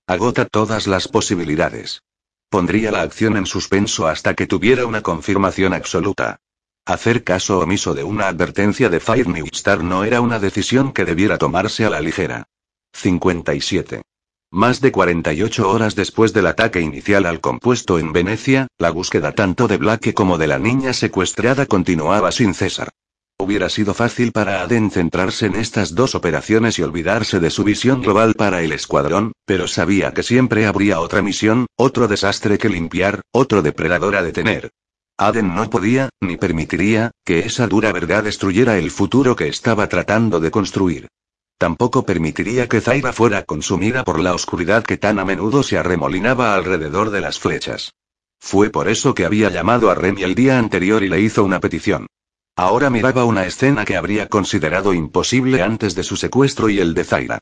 Agota 0.06 0.44
todas 0.44 0.86
las 0.86 1.08
posibilidades. 1.08 2.02
Pondría 2.50 2.90
la 2.90 3.00
acción 3.00 3.38
en 3.38 3.46
suspenso 3.46 4.06
hasta 4.06 4.34
que 4.34 4.46
tuviera 4.46 4.84
una 4.84 5.00
confirmación 5.00 5.72
absoluta. 5.72 6.40
Hacer 6.86 7.24
caso 7.24 7.60
omiso 7.60 7.94
de 7.94 8.04
una 8.04 8.28
advertencia 8.28 8.90
de 8.90 9.00
Fire 9.00 9.26
Star 9.52 9.82
no 9.82 10.04
era 10.04 10.20
una 10.20 10.38
decisión 10.38 10.92
que 10.92 11.06
debiera 11.06 11.38
tomarse 11.38 11.86
a 11.86 11.90
la 11.90 12.02
ligera. 12.02 12.44
57. 12.92 14.02
Más 14.50 14.82
de 14.82 14.92
48 14.92 15.70
horas 15.70 15.94
después 15.94 16.34
del 16.34 16.46
ataque 16.46 16.82
inicial 16.82 17.24
al 17.24 17.40
compuesto 17.40 17.98
en 17.98 18.12
Venecia, 18.12 18.68
la 18.76 18.90
búsqueda 18.90 19.32
tanto 19.32 19.66
de 19.66 19.78
Blake 19.78 20.12
como 20.12 20.36
de 20.36 20.46
la 20.46 20.58
niña 20.58 20.92
secuestrada 20.92 21.64
continuaba 21.64 22.30
sin 22.32 22.52
cesar. 22.52 22.90
Hubiera 23.38 23.70
sido 23.70 23.94
fácil 23.94 24.30
para 24.30 24.60
Aden 24.60 24.90
centrarse 24.90 25.46
en 25.46 25.56
estas 25.56 25.94
dos 25.94 26.14
operaciones 26.14 26.78
y 26.78 26.82
olvidarse 26.82 27.40
de 27.40 27.48
su 27.50 27.64
visión 27.64 28.02
global 28.02 28.34
para 28.34 28.62
el 28.62 28.72
escuadrón, 28.72 29.32
pero 29.46 29.68
sabía 29.68 30.12
que 30.12 30.22
siempre 30.22 30.66
habría 30.66 31.00
otra 31.00 31.22
misión, 31.22 31.66
otro 31.76 32.08
desastre 32.08 32.58
que 32.58 32.68
limpiar, 32.68 33.22
otro 33.32 33.62
depredador 33.62 34.16
a 34.16 34.22
detener. 34.22 34.70
Aden 35.16 35.54
no 35.54 35.70
podía, 35.70 36.08
ni 36.20 36.36
permitiría, 36.36 37.12
que 37.24 37.40
esa 37.40 37.68
dura 37.68 37.92
verdad 37.92 38.24
destruyera 38.24 38.78
el 38.78 38.90
futuro 38.90 39.36
que 39.36 39.46
estaba 39.46 39.88
tratando 39.88 40.40
de 40.40 40.50
construir. 40.50 41.06
Tampoco 41.56 42.04
permitiría 42.04 42.68
que 42.68 42.80
Zaira 42.80 43.12
fuera 43.12 43.44
consumida 43.44 44.02
por 44.02 44.18
la 44.18 44.34
oscuridad 44.34 44.82
que 44.82 44.96
tan 44.96 45.20
a 45.20 45.24
menudo 45.24 45.62
se 45.62 45.78
arremolinaba 45.78 46.56
alrededor 46.56 47.10
de 47.10 47.20
las 47.20 47.38
flechas. 47.38 47.92
Fue 48.40 48.70
por 48.70 48.88
eso 48.88 49.14
que 49.14 49.24
había 49.24 49.50
llamado 49.50 49.88
a 49.88 49.94
Remy 49.94 50.24
el 50.24 50.34
día 50.34 50.58
anterior 50.58 51.04
y 51.04 51.08
le 51.08 51.20
hizo 51.20 51.44
una 51.44 51.60
petición. 51.60 52.08
Ahora 52.56 52.90
miraba 52.90 53.24
una 53.24 53.46
escena 53.46 53.84
que 53.84 53.96
habría 53.96 54.28
considerado 54.28 54.94
imposible 54.94 55.62
antes 55.62 55.94
de 55.94 56.02
su 56.02 56.16
secuestro 56.16 56.68
y 56.68 56.80
el 56.80 56.92
de 56.92 57.04
Zaira. 57.04 57.38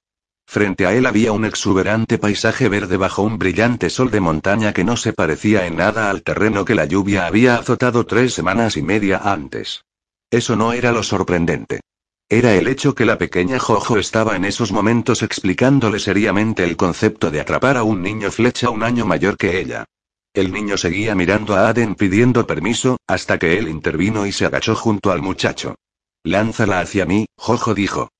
Frente 0.53 0.84
a 0.84 0.92
él 0.92 1.07
había 1.07 1.32
un 1.32 1.46
exuberante 1.46 2.18
paisaje 2.18 2.68
verde 2.68 2.98
bajo 2.98 3.22
un 3.22 3.38
brillante 3.38 3.88
sol 3.88 4.11
de 4.11 4.20
montaña 4.20 4.74
que 4.74 4.84
no 4.84 4.98
se 4.98 5.14
parecía 5.14 5.66
en 5.66 5.76
nada 5.76 6.11
al 6.11 6.22
terreno 6.22 6.66
que 6.66 6.74
la 6.74 6.84
lluvia 6.84 7.24
había 7.24 7.55
azotado 7.55 8.05
tres 8.05 8.34
semanas 8.34 8.76
y 8.76 8.82
media 8.82 9.16
antes. 9.16 9.86
Eso 10.30 10.55
no 10.55 10.74
era 10.74 10.92
lo 10.92 11.03
sorprendente. 11.05 11.80
Era 12.28 12.53
el 12.53 12.68
hecho 12.68 12.94
que 12.94 13.07
la 13.07 13.16
pequeña 13.16 13.59
Jojo 13.59 13.96
estaba 13.96 14.36
en 14.36 14.44
esos 14.44 14.72
momentos 14.72 15.22
explicándole 15.22 15.98
seriamente 15.98 16.64
el 16.64 16.76
concepto 16.76 17.30
de 17.30 17.40
atrapar 17.40 17.78
a 17.78 17.82
un 17.82 18.03
niño 18.03 18.30
flecha 18.30 18.68
un 18.68 18.82
año 18.82 19.07
mayor 19.07 19.38
que 19.38 19.59
ella. 19.59 19.86
El 20.34 20.53
niño 20.53 20.76
seguía 20.76 21.14
mirando 21.14 21.57
a 21.57 21.70
Aden 21.70 21.94
pidiendo 21.94 22.46
permiso, 22.46 22.98
hasta 23.07 23.38
que 23.38 23.57
él 23.57 23.68
intervino 23.68 24.26
y 24.26 24.32
se 24.32 24.44
agachó 24.44 24.74
junto 24.74 25.12
al 25.12 25.22
muchacho. 25.22 25.76
Lánzala 26.24 26.80
hacia 26.80 27.07
mí, 27.07 27.24
Jojo 27.38 27.72
dijo. 27.72 28.11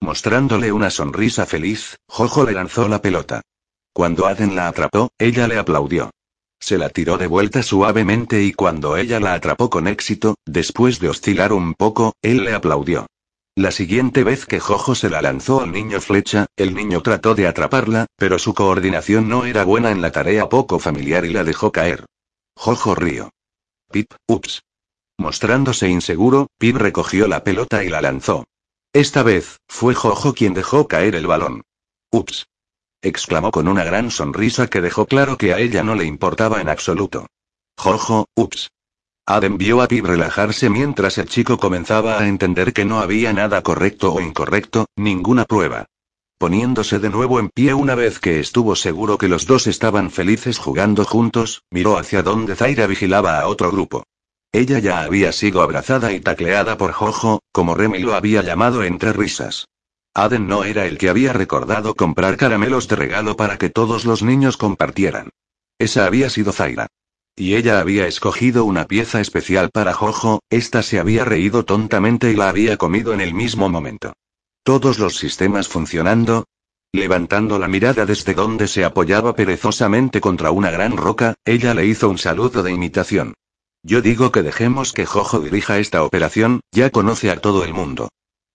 Mostrándole 0.00 0.72
una 0.72 0.90
sonrisa 0.90 1.46
feliz, 1.46 1.96
Jojo 2.08 2.44
le 2.44 2.52
lanzó 2.52 2.88
la 2.88 3.00
pelota. 3.00 3.42
Cuando 3.92 4.26
Aden 4.26 4.54
la 4.54 4.68
atrapó, 4.68 5.10
ella 5.18 5.48
le 5.48 5.58
aplaudió. 5.58 6.10
Se 6.60 6.78
la 6.78 6.90
tiró 6.90 7.18
de 7.18 7.26
vuelta 7.26 7.62
suavemente 7.62 8.42
y 8.42 8.52
cuando 8.52 8.96
ella 8.96 9.20
la 9.20 9.34
atrapó 9.34 9.70
con 9.70 9.88
éxito, 9.88 10.36
después 10.44 11.00
de 11.00 11.08
oscilar 11.08 11.52
un 11.52 11.74
poco, 11.74 12.14
él 12.22 12.44
le 12.44 12.54
aplaudió. 12.54 13.06
La 13.54 13.70
siguiente 13.70 14.22
vez 14.22 14.44
que 14.44 14.60
Jojo 14.60 14.94
se 14.94 15.08
la 15.08 15.22
lanzó 15.22 15.62
al 15.62 15.72
niño 15.72 16.00
flecha, 16.02 16.46
el 16.56 16.74
niño 16.74 17.00
trató 17.00 17.34
de 17.34 17.46
atraparla, 17.46 18.06
pero 18.16 18.38
su 18.38 18.52
coordinación 18.52 19.30
no 19.30 19.46
era 19.46 19.64
buena 19.64 19.90
en 19.90 20.02
la 20.02 20.12
tarea 20.12 20.50
poco 20.50 20.78
familiar 20.78 21.24
y 21.24 21.32
la 21.32 21.42
dejó 21.42 21.72
caer. 21.72 22.04
Jojo 22.54 22.94
rió. 22.94 23.30
Pip, 23.90 24.12
ups. 24.28 24.62
Mostrándose 25.16 25.88
inseguro, 25.88 26.48
Pip 26.58 26.76
recogió 26.76 27.28
la 27.28 27.44
pelota 27.44 27.82
y 27.82 27.88
la 27.88 28.02
lanzó. 28.02 28.44
Esta 28.96 29.22
vez, 29.22 29.60
fue 29.68 29.94
Jojo 29.94 30.32
quien 30.32 30.54
dejó 30.54 30.88
caer 30.88 31.16
el 31.16 31.26
balón. 31.26 31.60
Ups. 32.10 32.46
exclamó 33.02 33.50
con 33.50 33.68
una 33.68 33.84
gran 33.84 34.10
sonrisa 34.10 34.68
que 34.68 34.80
dejó 34.80 35.04
claro 35.04 35.36
que 35.36 35.52
a 35.52 35.58
ella 35.58 35.82
no 35.82 35.94
le 35.94 36.06
importaba 36.06 36.62
en 36.62 36.70
absoluto. 36.70 37.26
Jojo, 37.76 38.24
ups. 38.34 38.70
Aden 39.26 39.58
vio 39.58 39.82
a 39.82 39.86
Pip 39.86 40.06
relajarse 40.06 40.70
mientras 40.70 41.18
el 41.18 41.28
chico 41.28 41.58
comenzaba 41.58 42.18
a 42.18 42.26
entender 42.26 42.72
que 42.72 42.86
no 42.86 43.00
había 43.00 43.34
nada 43.34 43.62
correcto 43.62 44.14
o 44.14 44.22
incorrecto, 44.22 44.86
ninguna 44.96 45.44
prueba. 45.44 45.84
Poniéndose 46.38 46.98
de 46.98 47.10
nuevo 47.10 47.38
en 47.38 47.50
pie 47.50 47.74
una 47.74 47.94
vez 47.94 48.18
que 48.18 48.40
estuvo 48.40 48.76
seguro 48.76 49.18
que 49.18 49.28
los 49.28 49.44
dos 49.44 49.66
estaban 49.66 50.10
felices 50.10 50.56
jugando 50.56 51.04
juntos, 51.04 51.64
miró 51.70 51.98
hacia 51.98 52.22
donde 52.22 52.56
Zaira 52.56 52.86
vigilaba 52.86 53.40
a 53.40 53.46
otro 53.48 53.70
grupo. 53.70 54.04
Ella 54.52 54.78
ya 54.78 55.02
había 55.02 55.32
sido 55.32 55.62
abrazada 55.62 56.12
y 56.12 56.20
tacleada 56.20 56.78
por 56.78 56.92
Jojo, 56.92 57.42
como 57.52 57.74
Remy 57.74 57.98
lo 58.00 58.14
había 58.14 58.42
llamado 58.42 58.84
entre 58.84 59.12
risas. 59.12 59.66
Aden 60.14 60.46
no 60.46 60.64
era 60.64 60.86
el 60.86 60.96
que 60.96 61.10
había 61.10 61.34
recordado 61.34 61.94
comprar 61.94 62.38
caramelos 62.38 62.88
de 62.88 62.96
regalo 62.96 63.36
para 63.36 63.58
que 63.58 63.68
todos 63.68 64.06
los 64.06 64.22
niños 64.22 64.56
compartieran. 64.56 65.28
Esa 65.78 66.06
había 66.06 66.30
sido 66.30 66.52
Zaira. 66.52 66.86
Y 67.36 67.54
ella 67.54 67.80
había 67.80 68.06
escogido 68.06 68.64
una 68.64 68.86
pieza 68.86 69.20
especial 69.20 69.68
para 69.70 69.92
Jojo, 69.92 70.40
esta 70.48 70.82
se 70.82 70.98
había 70.98 71.26
reído 71.26 71.66
tontamente 71.66 72.32
y 72.32 72.34
la 72.34 72.48
había 72.48 72.78
comido 72.78 73.12
en 73.12 73.20
el 73.20 73.34
mismo 73.34 73.68
momento. 73.68 74.14
Todos 74.62 74.98
los 74.98 75.18
sistemas 75.18 75.68
funcionando. 75.68 76.46
Levantando 76.92 77.58
la 77.58 77.68
mirada 77.68 78.06
desde 78.06 78.32
donde 78.32 78.68
se 78.68 78.86
apoyaba 78.86 79.36
perezosamente 79.36 80.18
contra 80.22 80.50
una 80.50 80.70
gran 80.70 80.96
roca, 80.96 81.34
ella 81.44 81.74
le 81.74 81.84
hizo 81.84 82.08
un 82.08 82.16
saludo 82.16 82.62
de 82.62 82.72
imitación. 82.72 83.34
Yo 83.86 84.02
digo 84.02 84.32
que 84.32 84.42
dejemos 84.42 84.92
que 84.92 85.06
Jojo 85.06 85.38
dirija 85.38 85.78
esta 85.78 86.02
operación, 86.02 86.58
ya 86.72 86.90
conoce 86.90 87.30
a 87.30 87.36
todo 87.40 87.62
el 87.62 87.72
mundo. 87.72 88.08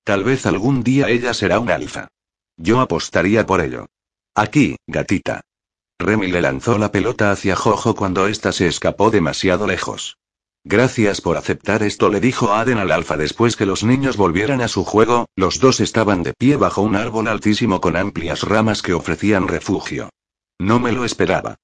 Tal 0.03 0.25
vez 0.25 0.45
algún 0.45 0.83
día 0.83 1.07
ella 1.07 1.33
será 1.33 1.61
un 1.61 1.71
alfa. 1.71 2.09
Yo 2.57 2.81
apostaría 2.81 3.45
por 3.45 3.61
ello. 3.61 3.85
Aquí, 4.35 4.75
gatita. 4.87 5.39
Remy 5.99 6.27
le 6.27 6.41
lanzó 6.41 6.77
la 6.77 6.91
pelota 6.91 7.31
hacia 7.31 7.55
Jojo 7.55 7.95
cuando 7.95 8.27
ésta 8.27 8.51
se 8.51 8.67
escapó 8.67 9.09
demasiado 9.09 9.67
lejos. 9.67 10.17
Gracias 10.65 11.21
por 11.21 11.37
aceptar 11.37 11.81
esto, 11.81 12.09
le 12.09 12.19
dijo 12.19 12.51
Aden 12.51 12.77
al 12.77 12.91
alfa 12.91 13.15
después 13.15 13.55
que 13.55 13.65
los 13.65 13.85
niños 13.85 14.17
volvieran 14.17 14.59
a 14.59 14.67
su 14.67 14.83
juego, 14.83 15.27
los 15.37 15.61
dos 15.61 15.79
estaban 15.79 16.23
de 16.23 16.33
pie 16.33 16.57
bajo 16.57 16.81
un 16.81 16.97
árbol 16.97 17.29
altísimo 17.29 17.79
con 17.79 17.95
amplias 17.95 18.43
ramas 18.43 18.81
que 18.81 18.93
ofrecían 18.93 19.47
refugio. 19.47 20.09
No 20.59 20.81
me 20.81 20.91
lo 20.91 21.05
esperaba. 21.05 21.55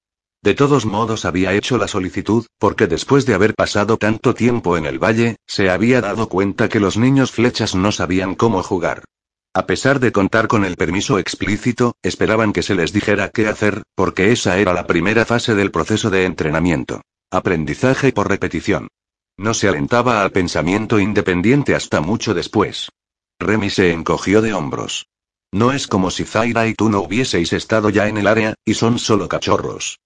De 0.42 0.54
todos 0.54 0.86
modos 0.86 1.24
había 1.24 1.52
hecho 1.52 1.78
la 1.78 1.88
solicitud, 1.88 2.46
porque 2.58 2.86
después 2.86 3.26
de 3.26 3.34
haber 3.34 3.54
pasado 3.54 3.96
tanto 3.96 4.34
tiempo 4.34 4.76
en 4.76 4.86
el 4.86 5.02
valle, 5.02 5.36
se 5.46 5.68
había 5.68 6.00
dado 6.00 6.28
cuenta 6.28 6.68
que 6.68 6.78
los 6.78 6.96
niños 6.96 7.32
flechas 7.32 7.74
no 7.74 7.90
sabían 7.90 8.34
cómo 8.34 8.62
jugar. 8.62 9.04
A 9.52 9.66
pesar 9.66 9.98
de 9.98 10.12
contar 10.12 10.46
con 10.46 10.64
el 10.64 10.76
permiso 10.76 11.18
explícito, 11.18 11.96
esperaban 12.02 12.52
que 12.52 12.62
se 12.62 12.76
les 12.76 12.92
dijera 12.92 13.30
qué 13.30 13.48
hacer, 13.48 13.82
porque 13.96 14.30
esa 14.30 14.58
era 14.58 14.72
la 14.72 14.86
primera 14.86 15.24
fase 15.24 15.56
del 15.56 15.72
proceso 15.72 16.10
de 16.10 16.24
entrenamiento. 16.24 17.00
Aprendizaje 17.30 18.12
por 18.12 18.28
repetición. 18.28 18.88
No 19.36 19.54
se 19.54 19.68
alentaba 19.68 20.22
al 20.22 20.30
pensamiento 20.30 21.00
independiente 21.00 21.74
hasta 21.74 22.00
mucho 22.00 22.34
después. 22.34 22.90
Remy 23.40 23.70
se 23.70 23.92
encogió 23.92 24.42
de 24.42 24.54
hombros. 24.54 25.06
No 25.52 25.72
es 25.72 25.86
como 25.86 26.10
si 26.10 26.24
Zaira 26.24 26.68
y 26.68 26.74
tú 26.74 26.88
no 26.88 27.00
hubieseis 27.00 27.52
estado 27.52 27.90
ya 27.90 28.06
en 28.06 28.18
el 28.18 28.26
área, 28.26 28.54
y 28.64 28.74
son 28.74 28.98
solo 28.98 29.28
cachorros. 29.28 29.98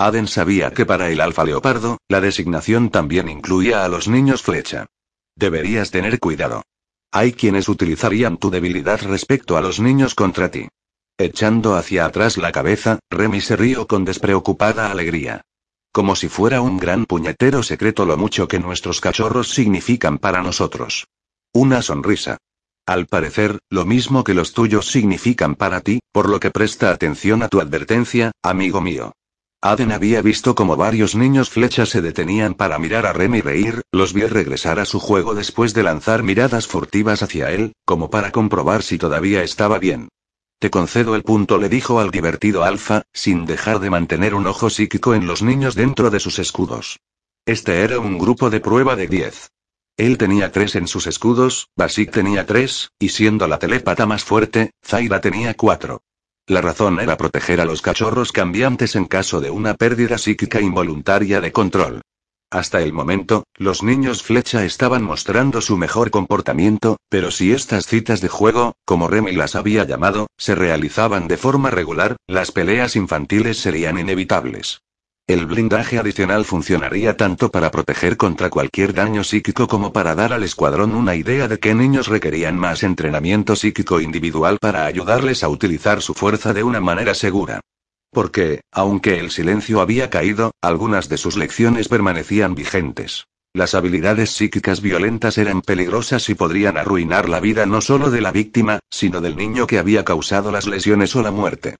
Aden 0.00 0.28
sabía 0.28 0.70
que 0.70 0.86
para 0.86 1.10
el 1.10 1.20
alfa 1.20 1.44
leopardo, 1.44 1.98
la 2.08 2.22
designación 2.22 2.88
también 2.88 3.28
incluía 3.28 3.84
a 3.84 3.88
los 3.88 4.08
niños 4.08 4.40
flecha. 4.40 4.86
Deberías 5.36 5.90
tener 5.90 6.18
cuidado. 6.18 6.62
Hay 7.12 7.34
quienes 7.34 7.68
utilizarían 7.68 8.38
tu 8.38 8.50
debilidad 8.50 9.02
respecto 9.02 9.58
a 9.58 9.60
los 9.60 9.78
niños 9.78 10.14
contra 10.14 10.50
ti. 10.50 10.68
Echando 11.18 11.76
hacia 11.76 12.06
atrás 12.06 12.38
la 12.38 12.50
cabeza, 12.50 12.98
Remy 13.10 13.42
se 13.42 13.56
rió 13.56 13.86
con 13.86 14.06
despreocupada 14.06 14.90
alegría. 14.90 15.42
Como 15.92 16.16
si 16.16 16.30
fuera 16.30 16.62
un 16.62 16.78
gran 16.78 17.04
puñetero 17.04 17.62
secreto 17.62 18.06
lo 18.06 18.16
mucho 18.16 18.48
que 18.48 18.58
nuestros 18.58 19.02
cachorros 19.02 19.50
significan 19.50 20.16
para 20.16 20.42
nosotros. 20.42 21.08
Una 21.52 21.82
sonrisa. 21.82 22.38
Al 22.86 23.04
parecer, 23.04 23.58
lo 23.68 23.84
mismo 23.84 24.24
que 24.24 24.32
los 24.32 24.54
tuyos 24.54 24.90
significan 24.90 25.56
para 25.56 25.82
ti, 25.82 26.00
por 26.10 26.30
lo 26.30 26.40
que 26.40 26.50
presta 26.50 26.90
atención 26.90 27.42
a 27.42 27.48
tu 27.48 27.60
advertencia, 27.60 28.32
amigo 28.42 28.80
mío. 28.80 29.12
Aden 29.62 29.92
había 29.92 30.22
visto 30.22 30.54
como 30.54 30.74
varios 30.76 31.14
niños 31.14 31.50
flechas 31.50 31.90
se 31.90 32.00
detenían 32.00 32.54
para 32.54 32.78
mirar 32.78 33.04
a 33.04 33.12
Remy 33.12 33.42
reír, 33.42 33.82
los 33.92 34.14
vio 34.14 34.26
regresar 34.28 34.80
a 34.80 34.86
su 34.86 34.98
juego 35.00 35.34
después 35.34 35.74
de 35.74 35.82
lanzar 35.82 36.22
miradas 36.22 36.66
furtivas 36.66 37.22
hacia 37.22 37.50
él, 37.50 37.74
como 37.84 38.08
para 38.08 38.32
comprobar 38.32 38.82
si 38.82 38.96
todavía 38.96 39.42
estaba 39.42 39.78
bien. 39.78 40.08
Te 40.60 40.70
concedo 40.70 41.14
el 41.14 41.24
punto, 41.24 41.58
le 41.58 41.68
dijo 41.68 42.00
al 42.00 42.10
divertido 42.10 42.64
Alfa, 42.64 43.02
sin 43.12 43.44
dejar 43.44 43.80
de 43.80 43.90
mantener 43.90 44.34
un 44.34 44.46
ojo 44.46 44.70
psíquico 44.70 45.14
en 45.14 45.26
los 45.26 45.42
niños 45.42 45.74
dentro 45.74 46.10
de 46.10 46.20
sus 46.20 46.38
escudos. 46.38 46.98
Este 47.44 47.82
era 47.82 47.98
un 47.98 48.18
grupo 48.18 48.48
de 48.48 48.60
prueba 48.60 48.96
de 48.96 49.08
10. 49.08 49.50
Él 49.98 50.16
tenía 50.16 50.52
tres 50.52 50.74
en 50.76 50.86
sus 50.86 51.06
escudos, 51.06 51.68
Basik 51.76 52.10
tenía 52.10 52.46
tres, 52.46 52.92
y 52.98 53.10
siendo 53.10 53.46
la 53.46 53.58
telépata 53.58 54.06
más 54.06 54.24
fuerte, 54.24 54.70
Zaira 54.82 55.20
tenía 55.20 55.52
cuatro. 55.52 56.00
La 56.50 56.60
razón 56.60 56.98
era 56.98 57.16
proteger 57.16 57.60
a 57.60 57.64
los 57.64 57.80
cachorros 57.80 58.32
cambiantes 58.32 58.96
en 58.96 59.04
caso 59.04 59.40
de 59.40 59.52
una 59.52 59.74
pérdida 59.74 60.18
psíquica 60.18 60.60
involuntaria 60.60 61.40
de 61.40 61.52
control. 61.52 62.00
Hasta 62.50 62.82
el 62.82 62.92
momento, 62.92 63.44
los 63.56 63.84
niños 63.84 64.24
flecha 64.24 64.64
estaban 64.64 65.04
mostrando 65.04 65.60
su 65.60 65.76
mejor 65.76 66.10
comportamiento, 66.10 66.96
pero 67.08 67.30
si 67.30 67.52
estas 67.52 67.86
citas 67.86 68.20
de 68.20 68.26
juego, 68.26 68.72
como 68.84 69.06
Remy 69.06 69.30
las 69.30 69.54
había 69.54 69.84
llamado, 69.84 70.26
se 70.36 70.56
realizaban 70.56 71.28
de 71.28 71.36
forma 71.36 71.70
regular, 71.70 72.16
las 72.26 72.50
peleas 72.50 72.96
infantiles 72.96 73.58
serían 73.58 74.00
inevitables. 74.00 74.80
El 75.30 75.46
blindaje 75.46 75.98
adicional 75.98 76.44
funcionaría 76.44 77.16
tanto 77.16 77.52
para 77.52 77.70
proteger 77.70 78.16
contra 78.16 78.50
cualquier 78.50 78.92
daño 78.94 79.22
psíquico 79.22 79.68
como 79.68 79.92
para 79.92 80.16
dar 80.16 80.32
al 80.32 80.42
escuadrón 80.42 80.92
una 80.92 81.14
idea 81.14 81.46
de 81.46 81.60
qué 81.60 81.72
niños 81.72 82.08
requerían 82.08 82.58
más 82.58 82.82
entrenamiento 82.82 83.54
psíquico 83.54 84.00
individual 84.00 84.58
para 84.60 84.86
ayudarles 84.86 85.44
a 85.44 85.48
utilizar 85.48 86.02
su 86.02 86.14
fuerza 86.14 86.52
de 86.52 86.64
una 86.64 86.80
manera 86.80 87.14
segura. 87.14 87.60
Porque, 88.10 88.62
aunque 88.72 89.20
el 89.20 89.30
silencio 89.30 89.80
había 89.80 90.10
caído, 90.10 90.50
algunas 90.60 91.08
de 91.08 91.16
sus 91.16 91.36
lecciones 91.36 91.86
permanecían 91.86 92.56
vigentes. 92.56 93.26
Las 93.54 93.74
habilidades 93.76 94.30
psíquicas 94.30 94.80
violentas 94.80 95.38
eran 95.38 95.60
peligrosas 95.62 96.28
y 96.28 96.34
podrían 96.34 96.76
arruinar 96.76 97.28
la 97.28 97.38
vida 97.38 97.66
no 97.66 97.80
solo 97.80 98.10
de 98.10 98.20
la 98.20 98.32
víctima, 98.32 98.80
sino 98.90 99.20
del 99.20 99.36
niño 99.36 99.68
que 99.68 99.78
había 99.78 100.04
causado 100.04 100.50
las 100.50 100.66
lesiones 100.66 101.14
o 101.14 101.22
la 101.22 101.30
muerte. 101.30 101.76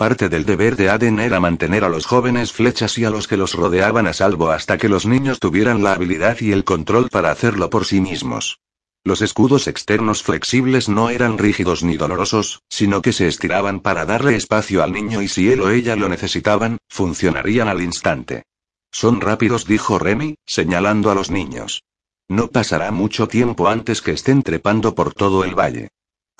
Parte 0.00 0.30
del 0.30 0.46
deber 0.46 0.76
de 0.76 0.88
Aden 0.88 1.20
era 1.20 1.40
mantener 1.40 1.84
a 1.84 1.90
los 1.90 2.06
jóvenes 2.06 2.54
flechas 2.54 2.96
y 2.96 3.04
a 3.04 3.10
los 3.10 3.28
que 3.28 3.36
los 3.36 3.52
rodeaban 3.52 4.06
a 4.06 4.14
salvo 4.14 4.50
hasta 4.50 4.78
que 4.78 4.88
los 4.88 5.04
niños 5.04 5.40
tuvieran 5.40 5.82
la 5.82 5.92
habilidad 5.92 6.40
y 6.40 6.52
el 6.52 6.64
control 6.64 7.10
para 7.10 7.30
hacerlo 7.30 7.68
por 7.68 7.84
sí 7.84 8.00
mismos. 8.00 8.60
Los 9.04 9.20
escudos 9.20 9.68
externos 9.68 10.22
flexibles 10.22 10.88
no 10.88 11.10
eran 11.10 11.36
rígidos 11.36 11.82
ni 11.82 11.98
dolorosos, 11.98 12.62
sino 12.70 13.02
que 13.02 13.12
se 13.12 13.28
estiraban 13.28 13.80
para 13.80 14.06
darle 14.06 14.36
espacio 14.36 14.82
al 14.82 14.92
niño 14.92 15.20
y 15.20 15.28
si 15.28 15.52
él 15.52 15.60
o 15.60 15.68
ella 15.68 15.96
lo 15.96 16.08
necesitaban, 16.08 16.78
funcionarían 16.88 17.68
al 17.68 17.82
instante. 17.82 18.44
Son 18.90 19.20
rápidos, 19.20 19.66
dijo 19.66 19.98
Remy, 19.98 20.36
señalando 20.46 21.10
a 21.10 21.14
los 21.14 21.30
niños. 21.30 21.82
No 22.26 22.48
pasará 22.48 22.90
mucho 22.90 23.28
tiempo 23.28 23.68
antes 23.68 24.00
que 24.00 24.12
estén 24.12 24.44
trepando 24.44 24.94
por 24.94 25.12
todo 25.12 25.44
el 25.44 25.54
valle. 25.54 25.90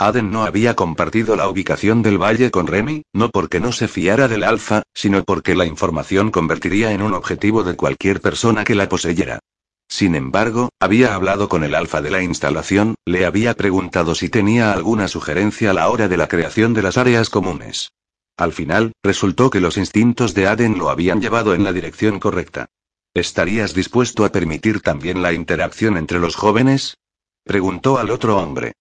Aden 0.01 0.30
no 0.30 0.44
había 0.44 0.74
compartido 0.76 1.36
la 1.36 1.46
ubicación 1.46 2.01
del 2.01 2.16
valle 2.16 2.51
con 2.51 2.66
Remy, 2.66 3.03
no 3.12 3.28
porque 3.28 3.61
no 3.61 3.70
se 3.70 3.86
fiara 3.86 4.28
del 4.28 4.44
alfa, 4.44 4.82
sino 4.94 5.24
porque 5.24 5.55
la 5.55 5.66
información 5.66 6.30
convertiría 6.30 6.92
en 6.92 7.03
un 7.03 7.12
objetivo 7.12 7.64
de 7.64 7.76
cualquier 7.76 8.22
persona 8.22 8.64
que 8.64 8.74
la 8.74 8.88
poseyera. 8.88 9.40
Sin 9.90 10.14
embargo, 10.14 10.70
había 10.80 11.14
hablado 11.14 11.51
con 11.51 11.64
el 11.64 11.74
alfa 11.74 12.01
de 12.01 12.11
la 12.11 12.22
instalación, 12.22 12.94
le 13.05 13.26
había 13.26 13.53
preguntado 13.53 14.14
si 14.14 14.30
tenía 14.30 14.72
alguna 14.72 15.07
sugerencia 15.07 15.72
a 15.72 15.74
la 15.74 15.90
hora 15.90 16.09
de 16.09 16.16
la 16.16 16.28
creación 16.28 16.72
de 16.72 16.80
las 16.80 16.96
áreas 16.96 17.28
comunes. 17.28 17.92
Al 18.38 18.55
final, 18.55 18.92
resultó 19.03 19.51
que 19.51 19.61
los 19.61 19.76
instintos 19.76 20.32
de 20.32 20.46
Aden 20.46 20.78
lo 20.78 20.88
habían 20.88 21.20
llevado 21.20 21.53
en 21.53 21.62
la 21.62 21.74
dirección 21.74 22.20
correcta. 22.20 22.70
¿Estarías 23.12 23.74
dispuesto 23.74 24.24
a 24.24 24.32
permitir 24.32 24.80
también 24.80 25.20
la 25.20 25.34
interacción 25.34 25.98
entre 25.98 26.20
los 26.20 26.36
jóvenes? 26.36 26.96
preguntó 27.44 27.98
al 27.98 28.11
otro 28.11 28.38
hombre. 28.38 28.72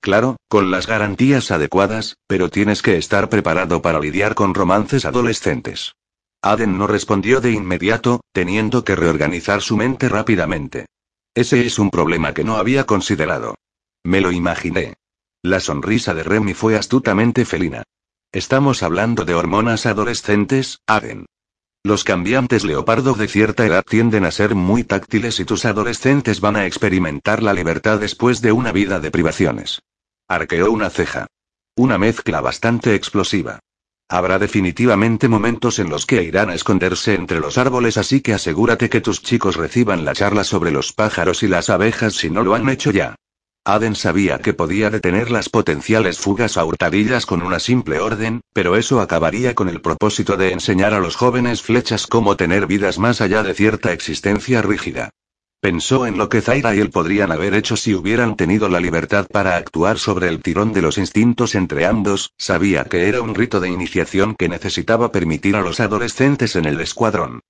Claro, 0.00 0.36
con 0.48 0.70
las 0.70 0.86
garantías 0.86 1.50
adecuadas, 1.50 2.16
pero 2.26 2.50
tienes 2.50 2.82
que 2.82 2.96
estar 2.96 3.28
preparado 3.28 3.82
para 3.82 4.00
lidiar 4.00 4.34
con 4.34 4.54
romances 4.54 5.04
adolescentes. 5.04 5.94
Aden 6.40 6.78
no 6.78 6.86
respondió 6.86 7.40
de 7.40 7.52
inmediato, 7.52 8.20
teniendo 8.32 8.84
que 8.84 8.94
reorganizar 8.94 9.60
su 9.60 9.76
mente 9.76 10.08
rápidamente. 10.08 10.86
Ese 11.34 11.66
es 11.66 11.78
un 11.78 11.90
problema 11.90 12.32
que 12.32 12.44
no 12.44 12.56
había 12.56 12.84
considerado. 12.84 13.56
Me 14.04 14.20
lo 14.20 14.30
imaginé. 14.30 14.94
La 15.42 15.60
sonrisa 15.60 16.14
de 16.14 16.22
Remy 16.22 16.54
fue 16.54 16.76
astutamente 16.76 17.44
felina. 17.44 17.82
Estamos 18.32 18.82
hablando 18.82 19.24
de 19.24 19.34
hormonas 19.34 19.86
adolescentes, 19.86 20.80
Aden. 20.86 21.26
Los 21.88 22.04
cambiantes 22.04 22.64
leopardo 22.64 23.14
de 23.14 23.28
cierta 23.28 23.64
edad 23.64 23.82
tienden 23.82 24.26
a 24.26 24.30
ser 24.30 24.54
muy 24.54 24.84
táctiles 24.84 25.40
y 25.40 25.46
tus 25.46 25.64
adolescentes 25.64 26.38
van 26.38 26.56
a 26.56 26.66
experimentar 26.66 27.42
la 27.42 27.54
libertad 27.54 27.98
después 27.98 28.42
de 28.42 28.52
una 28.52 28.72
vida 28.72 29.00
de 29.00 29.10
privaciones. 29.10 29.80
Arqueó 30.28 30.70
una 30.70 30.90
ceja. 30.90 31.28
Una 31.76 31.96
mezcla 31.96 32.42
bastante 32.42 32.94
explosiva. 32.94 33.60
Habrá 34.06 34.38
definitivamente 34.38 35.28
momentos 35.28 35.78
en 35.78 35.88
los 35.88 36.04
que 36.04 36.22
irán 36.22 36.50
a 36.50 36.54
esconderse 36.54 37.14
entre 37.14 37.40
los 37.40 37.56
árboles, 37.56 37.96
así 37.96 38.20
que 38.20 38.34
asegúrate 38.34 38.90
que 38.90 39.00
tus 39.00 39.22
chicos 39.22 39.56
reciban 39.56 40.04
la 40.04 40.12
charla 40.12 40.44
sobre 40.44 40.70
los 40.70 40.92
pájaros 40.92 41.42
y 41.42 41.48
las 41.48 41.70
abejas 41.70 42.12
si 42.12 42.28
no 42.28 42.42
lo 42.44 42.54
han 42.54 42.68
hecho 42.68 42.90
ya. 42.90 43.14
Aden 43.68 43.96
sabía 43.96 44.38
que 44.38 44.54
podía 44.54 44.88
detener 44.88 45.30
las 45.30 45.50
potenciales 45.50 46.18
fugas 46.18 46.56
a 46.56 46.64
hurtadillas 46.64 47.26
con 47.26 47.42
una 47.42 47.58
simple 47.58 48.00
orden, 48.00 48.40
pero 48.54 48.76
eso 48.76 49.02
acabaría 49.02 49.54
con 49.54 49.68
el 49.68 49.82
propósito 49.82 50.38
de 50.38 50.52
enseñar 50.52 50.94
a 50.94 51.00
los 51.00 51.16
jóvenes 51.16 51.60
flechas 51.60 52.06
cómo 52.06 52.34
tener 52.34 52.66
vidas 52.66 52.98
más 52.98 53.20
allá 53.20 53.42
de 53.42 53.52
cierta 53.52 53.92
existencia 53.92 54.62
rígida. 54.62 55.10
Pensó 55.60 56.06
en 56.06 56.16
lo 56.16 56.30
que 56.30 56.40
Zaira 56.40 56.74
y 56.74 56.80
él 56.80 56.88
podrían 56.88 57.30
haber 57.30 57.52
hecho 57.52 57.76
si 57.76 57.94
hubieran 57.94 58.36
tenido 58.36 58.70
la 58.70 58.80
libertad 58.80 59.26
para 59.30 59.56
actuar 59.56 59.98
sobre 59.98 60.28
el 60.28 60.40
tirón 60.40 60.72
de 60.72 60.80
los 60.80 60.96
instintos 60.96 61.54
entre 61.54 61.84
ambos, 61.84 62.32
sabía 62.38 62.84
que 62.84 63.06
era 63.06 63.20
un 63.20 63.34
rito 63.34 63.60
de 63.60 63.68
iniciación 63.68 64.34
que 64.34 64.48
necesitaba 64.48 65.12
permitir 65.12 65.56
a 65.56 65.60
los 65.60 65.78
adolescentes 65.80 66.56
en 66.56 66.64
el 66.64 66.80
escuadrón. 66.80 67.40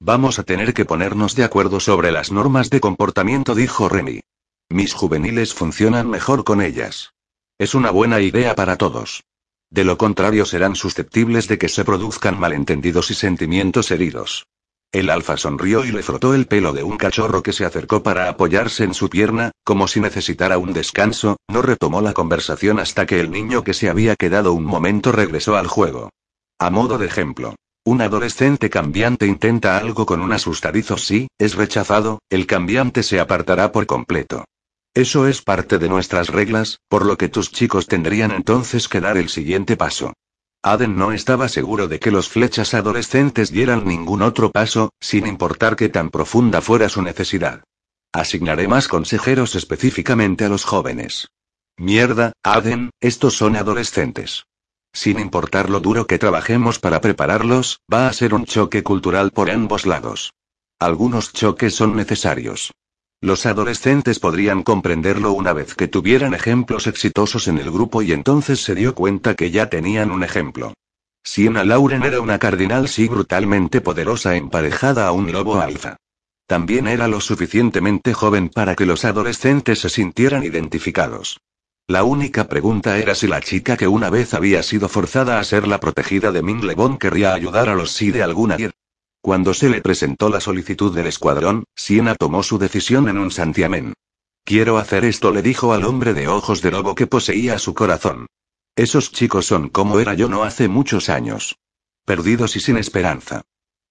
Vamos 0.00 0.40
a 0.40 0.42
tener 0.42 0.74
que 0.74 0.84
ponernos 0.84 1.36
de 1.36 1.44
acuerdo 1.44 1.78
sobre 1.78 2.10
las 2.10 2.32
normas 2.32 2.68
de 2.68 2.80
comportamiento, 2.80 3.54
dijo 3.54 3.88
Remy. 3.88 4.22
Mis 4.70 4.92
juveniles 4.92 5.54
funcionan 5.54 6.10
mejor 6.10 6.44
con 6.44 6.60
ellas. 6.60 7.14
Es 7.58 7.74
una 7.74 7.90
buena 7.90 8.20
idea 8.20 8.54
para 8.54 8.76
todos. 8.76 9.24
De 9.70 9.82
lo 9.82 9.96
contrario 9.96 10.44
serán 10.44 10.76
susceptibles 10.76 11.48
de 11.48 11.56
que 11.56 11.70
se 11.70 11.86
produzcan 11.86 12.38
malentendidos 12.38 13.10
y 13.10 13.14
sentimientos 13.14 13.90
heridos. 13.90 14.46
El 14.92 15.08
alfa 15.08 15.38
sonrió 15.38 15.86
y 15.86 15.92
le 15.92 16.02
frotó 16.02 16.34
el 16.34 16.46
pelo 16.46 16.74
de 16.74 16.82
un 16.82 16.98
cachorro 16.98 17.42
que 17.42 17.54
se 17.54 17.64
acercó 17.64 18.02
para 18.02 18.28
apoyarse 18.28 18.84
en 18.84 18.92
su 18.92 19.08
pierna, 19.08 19.52
como 19.64 19.88
si 19.88 20.00
necesitara 20.00 20.58
un 20.58 20.74
descanso, 20.74 21.38
no 21.48 21.62
retomó 21.62 22.02
la 22.02 22.12
conversación 22.12 22.78
hasta 22.78 23.06
que 23.06 23.20
el 23.20 23.30
niño 23.30 23.64
que 23.64 23.72
se 23.72 23.88
había 23.88 24.16
quedado 24.16 24.52
un 24.52 24.64
momento 24.64 25.12
regresó 25.12 25.56
al 25.56 25.66
juego. 25.66 26.10
A 26.58 26.68
modo 26.68 26.98
de 26.98 27.06
ejemplo. 27.06 27.54
Un 27.84 28.02
adolescente 28.02 28.68
cambiante 28.68 29.26
intenta 29.26 29.78
algo 29.78 30.04
con 30.04 30.20
un 30.20 30.32
asustadizo 30.34 30.98
si, 30.98 31.28
es 31.38 31.54
rechazado, 31.54 32.18
el 32.28 32.46
cambiante 32.46 33.02
se 33.02 33.18
apartará 33.18 33.72
por 33.72 33.86
completo. 33.86 34.44
Eso 34.98 35.28
es 35.28 35.42
parte 35.42 35.78
de 35.78 35.88
nuestras 35.88 36.26
reglas, 36.26 36.80
por 36.88 37.06
lo 37.06 37.16
que 37.16 37.28
tus 37.28 37.52
chicos 37.52 37.86
tendrían 37.86 38.32
entonces 38.32 38.88
que 38.88 39.00
dar 39.00 39.16
el 39.16 39.28
siguiente 39.28 39.76
paso. 39.76 40.14
Aden 40.60 40.96
no 40.96 41.12
estaba 41.12 41.48
seguro 41.48 41.86
de 41.86 42.00
que 42.00 42.10
los 42.10 42.28
flechas 42.28 42.74
adolescentes 42.74 43.52
dieran 43.52 43.86
ningún 43.86 44.22
otro 44.22 44.50
paso, 44.50 44.90
sin 44.98 45.28
importar 45.28 45.76
qué 45.76 45.88
tan 45.88 46.10
profunda 46.10 46.60
fuera 46.60 46.88
su 46.88 47.00
necesidad. 47.00 47.62
Asignaré 48.12 48.66
más 48.66 48.88
consejeros 48.88 49.54
específicamente 49.54 50.44
a 50.46 50.48
los 50.48 50.64
jóvenes. 50.64 51.28
Mierda, 51.76 52.32
Aden, 52.42 52.90
estos 52.98 53.34
son 53.36 53.54
adolescentes. 53.54 54.46
Sin 54.92 55.20
importar 55.20 55.70
lo 55.70 55.78
duro 55.78 56.08
que 56.08 56.18
trabajemos 56.18 56.80
para 56.80 57.00
prepararlos, 57.00 57.78
va 57.88 58.08
a 58.08 58.12
ser 58.12 58.34
un 58.34 58.46
choque 58.46 58.82
cultural 58.82 59.30
por 59.30 59.48
ambos 59.48 59.86
lados. 59.86 60.32
Algunos 60.80 61.32
choques 61.32 61.72
son 61.72 61.94
necesarios. 61.94 62.72
Los 63.20 63.46
adolescentes 63.46 64.20
podrían 64.20 64.62
comprenderlo 64.62 65.32
una 65.32 65.52
vez 65.52 65.74
que 65.74 65.88
tuvieran 65.88 66.34
ejemplos 66.34 66.86
exitosos 66.86 67.48
en 67.48 67.58
el 67.58 67.70
grupo 67.72 68.00
y 68.02 68.12
entonces 68.12 68.62
se 68.62 68.76
dio 68.76 68.94
cuenta 68.94 69.34
que 69.34 69.50
ya 69.50 69.68
tenían 69.68 70.12
un 70.12 70.22
ejemplo. 70.22 70.74
Siena 71.24 71.64
Lauren 71.64 72.04
era 72.04 72.20
una 72.20 72.38
cardinal 72.38 72.88
sí 72.88 73.08
brutalmente 73.08 73.80
poderosa 73.80 74.36
emparejada 74.36 75.08
a 75.08 75.12
un 75.12 75.32
lobo 75.32 75.60
alfa. 75.60 75.96
También 76.46 76.86
era 76.86 77.08
lo 77.08 77.20
suficientemente 77.20 78.14
joven 78.14 78.50
para 78.50 78.76
que 78.76 78.86
los 78.86 79.04
adolescentes 79.04 79.80
se 79.80 79.88
sintieran 79.88 80.44
identificados. 80.44 81.40
La 81.88 82.04
única 82.04 82.48
pregunta 82.48 82.98
era 82.98 83.16
si 83.16 83.26
la 83.26 83.40
chica 83.40 83.76
que 83.76 83.88
una 83.88 84.10
vez 84.10 84.32
había 84.32 84.62
sido 84.62 84.88
forzada 84.88 85.40
a 85.40 85.44
ser 85.44 85.66
la 85.66 85.80
protegida 85.80 86.30
de 86.30 86.42
Ming 86.42 86.64
Lebon 86.64 86.98
querría 86.98 87.34
ayudar 87.34 87.68
a 87.68 87.74
los 87.74 87.90
sí 87.90 88.12
de 88.12 88.22
alguna 88.22 88.54
manera. 88.54 88.72
Cuando 89.28 89.52
se 89.52 89.68
le 89.68 89.82
presentó 89.82 90.30
la 90.30 90.40
solicitud 90.40 90.94
del 90.94 91.06
escuadrón, 91.06 91.64
Siena 91.76 92.14
tomó 92.14 92.42
su 92.42 92.56
decisión 92.56 93.10
en 93.10 93.18
un 93.18 93.30
santiamén. 93.30 93.92
Quiero 94.42 94.78
hacer 94.78 95.04
esto, 95.04 95.32
le 95.32 95.42
dijo 95.42 95.74
al 95.74 95.84
hombre 95.84 96.14
de 96.14 96.28
ojos 96.28 96.62
de 96.62 96.70
lobo 96.70 96.94
que 96.94 97.06
poseía 97.06 97.58
su 97.58 97.74
corazón. 97.74 98.28
Esos 98.74 99.12
chicos 99.12 99.44
son 99.44 99.68
como 99.68 100.00
era 100.00 100.14
yo 100.14 100.30
no 100.30 100.44
hace 100.44 100.66
muchos 100.66 101.10
años. 101.10 101.58
Perdidos 102.06 102.56
y 102.56 102.60
sin 102.60 102.78
esperanza. 102.78 103.42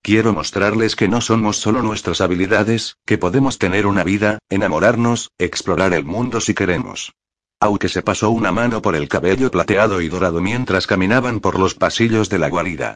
Quiero 0.02 0.34
mostrarles 0.34 0.96
que 0.96 1.08
no 1.08 1.22
somos 1.22 1.58
solo 1.58 1.84
nuestras 1.84 2.20
habilidades, 2.20 2.98
que 3.06 3.20
podemos 3.20 3.60
tener 3.60 3.86
una 3.86 4.04
vida, 4.04 4.40
enamorarnos, 4.50 5.30
explorar 5.38 5.94
el 5.94 6.04
mundo 6.04 6.42
si 6.42 6.56
queremos. 6.56 7.14
Aunque 7.60 7.90
se 7.90 8.02
pasó 8.02 8.32
una 8.32 8.52
mano 8.52 8.82
por 8.82 8.96
el 8.96 9.08
cabello 9.08 9.52
plateado 9.52 10.02
y 10.02 10.10
dorado 10.10 10.42
mientras 10.42 10.88
caminaban 10.88 11.42
por 11.42 11.60
los 11.60 11.76
pasillos 11.76 12.28
de 12.30 12.40
la 12.40 12.50
guarida. 12.50 12.96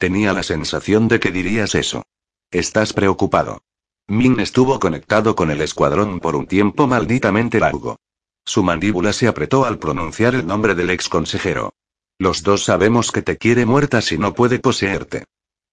Tenía 0.00 0.32
la 0.32 0.42
sensación 0.42 1.08
de 1.08 1.20
que 1.20 1.30
dirías 1.30 1.74
eso. 1.74 2.04
Estás 2.50 2.94
preocupado. 2.94 3.60
Min 4.08 4.40
estuvo 4.40 4.80
conectado 4.80 5.36
con 5.36 5.50
el 5.50 5.60
escuadrón 5.60 6.20
por 6.20 6.36
un 6.36 6.46
tiempo 6.46 6.86
malditamente 6.86 7.60
largo. 7.60 7.98
Su 8.46 8.62
mandíbula 8.62 9.12
se 9.12 9.28
apretó 9.28 9.66
al 9.66 9.78
pronunciar 9.78 10.34
el 10.34 10.46
nombre 10.46 10.74
del 10.74 10.88
ex 10.88 11.10
consejero. 11.10 11.74
Los 12.18 12.42
dos 12.42 12.64
sabemos 12.64 13.12
que 13.12 13.20
te 13.20 13.36
quiere 13.36 13.66
muerta 13.66 14.00
si 14.00 14.16
no 14.16 14.32
puede 14.32 14.58
poseerte. 14.58 15.26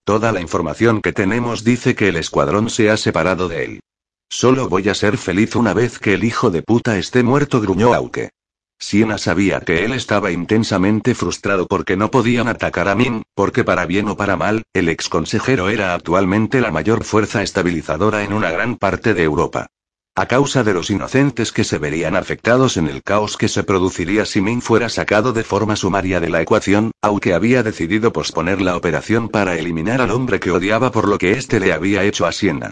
Toda 0.04 0.34
la 0.34 0.42
información 0.42 1.02
que 1.02 1.14
tenemos 1.14 1.64
dice 1.64 1.96
que 1.96 2.10
el 2.10 2.18
escuadrón 2.18 2.70
se 2.70 2.90
ha 2.90 2.98
separado 2.98 3.48
de 3.48 3.64
él. 3.64 3.80
Solo 4.28 4.68
voy 4.68 4.90
a 4.90 4.94
ser 4.94 5.18
feliz 5.18 5.56
una 5.56 5.74
vez 5.74 6.00
que 6.00 6.14
el 6.14 6.26
hijo 6.26 6.52
de 6.52 6.64
puta 6.64 6.98
esté 6.98 7.24
muerto, 7.24 7.62
gruñó 7.62 7.94
Auke. 7.94 8.32
Siena 8.80 9.18
sabía 9.18 9.60
que 9.62 9.86
él 9.86 9.94
estaba 9.94 10.32
intensamente 10.32 11.16
frustrado 11.16 11.68
porque 11.68 11.98
no 11.98 12.12
podían 12.12 12.48
atacar 12.48 12.88
a 12.88 12.96
Min, 12.96 13.24
porque 13.34 13.64
para 13.64 13.86
bien 13.86 14.08
o 14.08 14.16
para 14.16 14.36
mal, 14.36 14.64
el 14.74 14.88
ex 14.90 15.10
consejero 15.10 15.70
era 15.70 15.94
actualmente 15.94 16.62
la 16.62 16.72
mayor 16.72 17.04
fuerza 17.04 17.42
estabilizadora 17.42 18.24
en 18.24 18.34
una 18.34 18.52
gran 18.52 18.76
parte 18.76 19.14
de 19.14 19.24
Europa. 19.24 19.68
A 20.16 20.26
causa 20.26 20.64
de 20.64 20.74
los 20.74 20.90
inocentes 20.90 21.52
que 21.52 21.64
se 21.64 21.78
verían 21.78 22.16
afectados 22.16 22.78
en 22.78 22.88
el 22.88 23.04
caos 23.04 23.38
que 23.38 23.48
se 23.48 23.64
produciría 23.64 24.26
si 24.26 24.42
Min 24.42 24.62
fuera 24.62 24.90
sacado 24.90 25.34
de 25.34 25.44
forma 25.44 25.76
sumaria 25.76 26.20
de 26.20 26.30
la 26.30 26.42
ecuación, 26.42 26.92
aunque 27.02 27.34
había 27.34 27.64
decidido 27.64 28.14
posponer 28.14 28.62
la 28.62 28.76
operación 28.76 29.30
para 29.30 29.58
eliminar 29.58 30.02
al 30.02 30.12
hombre 30.12 30.40
que 30.40 30.52
odiaba 30.52 30.92
por 30.92 31.08
lo 31.08 31.18
que 31.18 31.34
éste 31.34 31.60
le 31.60 31.74
había 31.74 32.04
hecho 32.04 32.26
a 32.26 32.32
Siena. 32.32 32.72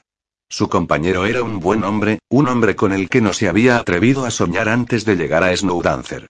Su 0.50 0.70
compañero 0.70 1.26
era 1.26 1.44
un 1.44 1.60
buen 1.60 1.84
hombre, 1.84 2.20
un 2.30 2.48
hombre 2.48 2.76
con 2.76 2.94
el 2.94 3.10
que 3.10 3.20
no 3.20 3.34
se 3.34 3.50
había 3.50 3.78
atrevido 3.78 4.26
a 4.26 4.32
soñar 4.32 4.70
antes 4.70 5.04
de 5.04 5.16
llegar 5.16 5.44
a 5.44 5.56
Snowdancer. 5.56 6.28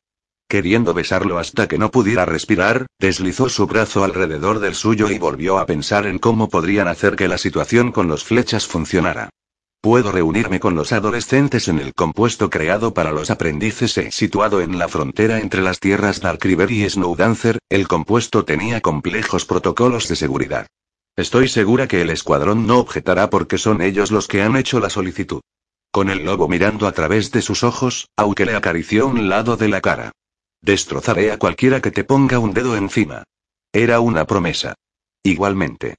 Queriendo 0.47 0.93
besarlo 0.93 1.37
hasta 1.37 1.67
que 1.67 1.77
no 1.77 1.91
pudiera 1.91 2.25
respirar, 2.25 2.85
deslizó 2.99 3.49
su 3.49 3.67
brazo 3.67 4.03
alrededor 4.03 4.59
del 4.59 4.75
suyo 4.75 5.09
y 5.09 5.17
volvió 5.17 5.57
a 5.57 5.65
pensar 5.65 6.05
en 6.05 6.19
cómo 6.19 6.49
podrían 6.49 6.87
hacer 6.87 7.15
que 7.15 7.27
la 7.27 7.37
situación 7.37 7.91
con 7.91 8.07
los 8.07 8.23
flechas 8.23 8.67
funcionara. 8.67 9.29
Puedo 9.81 10.11
reunirme 10.11 10.59
con 10.59 10.75
los 10.75 10.91
adolescentes 10.91 11.67
en 11.67 11.79
el 11.79 11.93
compuesto 11.93 12.49
creado 12.49 12.93
para 12.93 13.11
los 13.11 13.29
aprendices 13.29 13.97
e 13.97 14.11
situado 14.11 14.61
en 14.61 14.79
la 14.79 14.87
frontera 14.87 15.39
entre 15.39 15.61
las 15.61 15.79
tierras 15.79 16.21
Dark 16.21 16.39
River 16.41 16.71
y 16.71 16.89
Snowdancer, 16.89 17.59
el 17.69 17.87
compuesto 17.87 18.45
tenía 18.45 18.81
complejos 18.81 19.45
protocolos 19.45 20.07
de 20.07 20.15
seguridad. 20.15 20.67
Estoy 21.15 21.47
segura 21.47 21.87
que 21.87 22.01
el 22.01 22.09
escuadrón 22.09 22.67
no 22.67 22.79
objetará 22.79 23.29
porque 23.29 23.57
son 23.57 23.81
ellos 23.81 24.11
los 24.11 24.27
que 24.27 24.41
han 24.41 24.57
hecho 24.57 24.79
la 24.81 24.89
solicitud. 24.89 25.41
Con 25.89 26.09
el 26.09 26.25
lobo 26.25 26.49
mirando 26.49 26.87
a 26.87 26.91
través 26.91 27.31
de 27.31 27.41
sus 27.41 27.63
ojos, 27.63 28.09
aunque 28.17 28.45
le 28.45 28.53
acarició 28.53 29.07
un 29.07 29.29
lado 29.29 29.55
de 29.55 29.69
la 29.69 29.79
cara. 29.79 30.11
Destrozaré 30.61 31.31
a 31.31 31.39
cualquiera 31.39 31.81
que 31.81 31.91
te 31.91 32.03
ponga 32.03 32.39
un 32.39 32.53
dedo 32.53 32.75
encima. 32.75 33.23
Era 33.71 34.01
una 34.01 34.25
promesa. 34.25 34.73
Igualmente. 35.23 35.95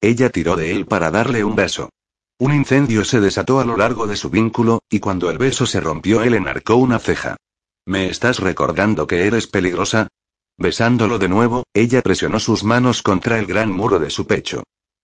Ella 0.00 0.30
tiró 0.30 0.56
de 0.56 0.72
él 0.72 0.86
para 0.86 1.10
darle 1.10 1.44
un 1.44 1.56
beso. 1.56 1.90
Un 2.38 2.54
incendio 2.54 3.04
se 3.04 3.20
desató 3.20 3.60
a 3.60 3.64
lo 3.64 3.76
largo 3.76 4.06
de 4.06 4.16
su 4.16 4.30
vínculo, 4.30 4.80
y 4.88 4.98
cuando 4.98 5.30
el 5.30 5.38
beso 5.38 5.66
se 5.66 5.80
rompió 5.80 6.22
él 6.22 6.34
enarcó 6.34 6.76
una 6.76 6.98
ceja. 6.98 7.36
¿Me 7.84 8.08
estás 8.08 8.38
recordando 8.38 9.06
que 9.06 9.26
eres 9.26 9.46
peligrosa? 9.46 10.08
Besándolo 10.56 11.18
de 11.18 11.28
nuevo, 11.28 11.64
ella 11.74 12.00
presionó 12.02 12.38
sus 12.38 12.62
manos 12.64 13.02
contra 13.02 13.38
el 13.38 13.46
gran 13.46 13.72
muro 13.72 13.98
de 13.98 14.10
su 14.10 14.26
pecho. 14.26 14.62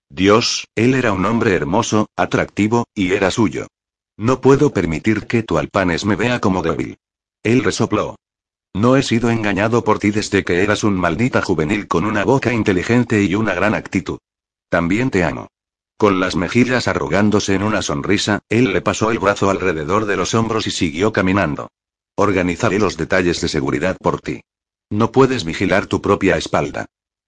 Dios, 0.09 0.67
él 0.75 0.95
era 0.95 1.13
un 1.13 1.25
hombre 1.25 1.55
hermoso, 1.55 2.09
atractivo, 2.17 2.87
y 2.95 3.13
era 3.13 3.31
suyo. 3.31 3.67
No 4.17 4.41
puedo 4.41 4.73
permitir 4.73 5.27
que 5.27 5.43
tu 5.43 5.59
alpanes 5.59 6.05
me 6.05 6.17
vea 6.17 6.41
como 6.41 6.63
débil. 6.63 6.99
Él 7.43 7.65
resopló. 7.65 8.17
No 8.75 8.97
he 8.97 9.03
sido 9.03 9.31
engañado 9.31 9.83
por 9.83 9.99
ti 9.99 10.11
desde 10.11 10.45
que 10.45 10.63
eras 10.63 10.85
un 10.85 10.95
maldita 10.95 11.43
juvenil 11.43 11.89
con 11.89 12.05
una 12.05 12.25
boca 12.25 12.53
inteligente 12.53 13.23
y 13.23 13.35
una 13.35 13.55
gran 13.55 13.75
actitud. 13.75 14.19
También 14.69 15.11
te 15.11 15.25
amo. 15.25 15.49
Con 15.97 16.21
las 16.21 16.37
mejillas 16.37 16.87
arrugándose 16.87 17.55
en 17.55 17.63
una 17.63 17.83
sonrisa, 17.83 18.41
él 18.49 18.73
le 18.73 18.81
pasó 18.81 19.11
el 19.11 19.19
brazo 19.19 19.51
alrededor 19.51 20.07
de 20.07 20.17
los 20.17 20.35
hombros 20.35 20.67
y 20.67 20.71
siguió 20.71 21.13
caminando. 21.13 21.69
Organizaré 22.17 22.79
los 22.79 22.97
detalles 22.97 23.41
de 23.41 23.49
seguridad 23.49 23.97
por 24.01 24.21
ti. 24.21 24.41
No 24.93 25.13
puedes 25.13 25.45
vigilar 25.45 25.87
tu 25.87 26.03
propia 26.03 26.37
espalda. 26.37 26.87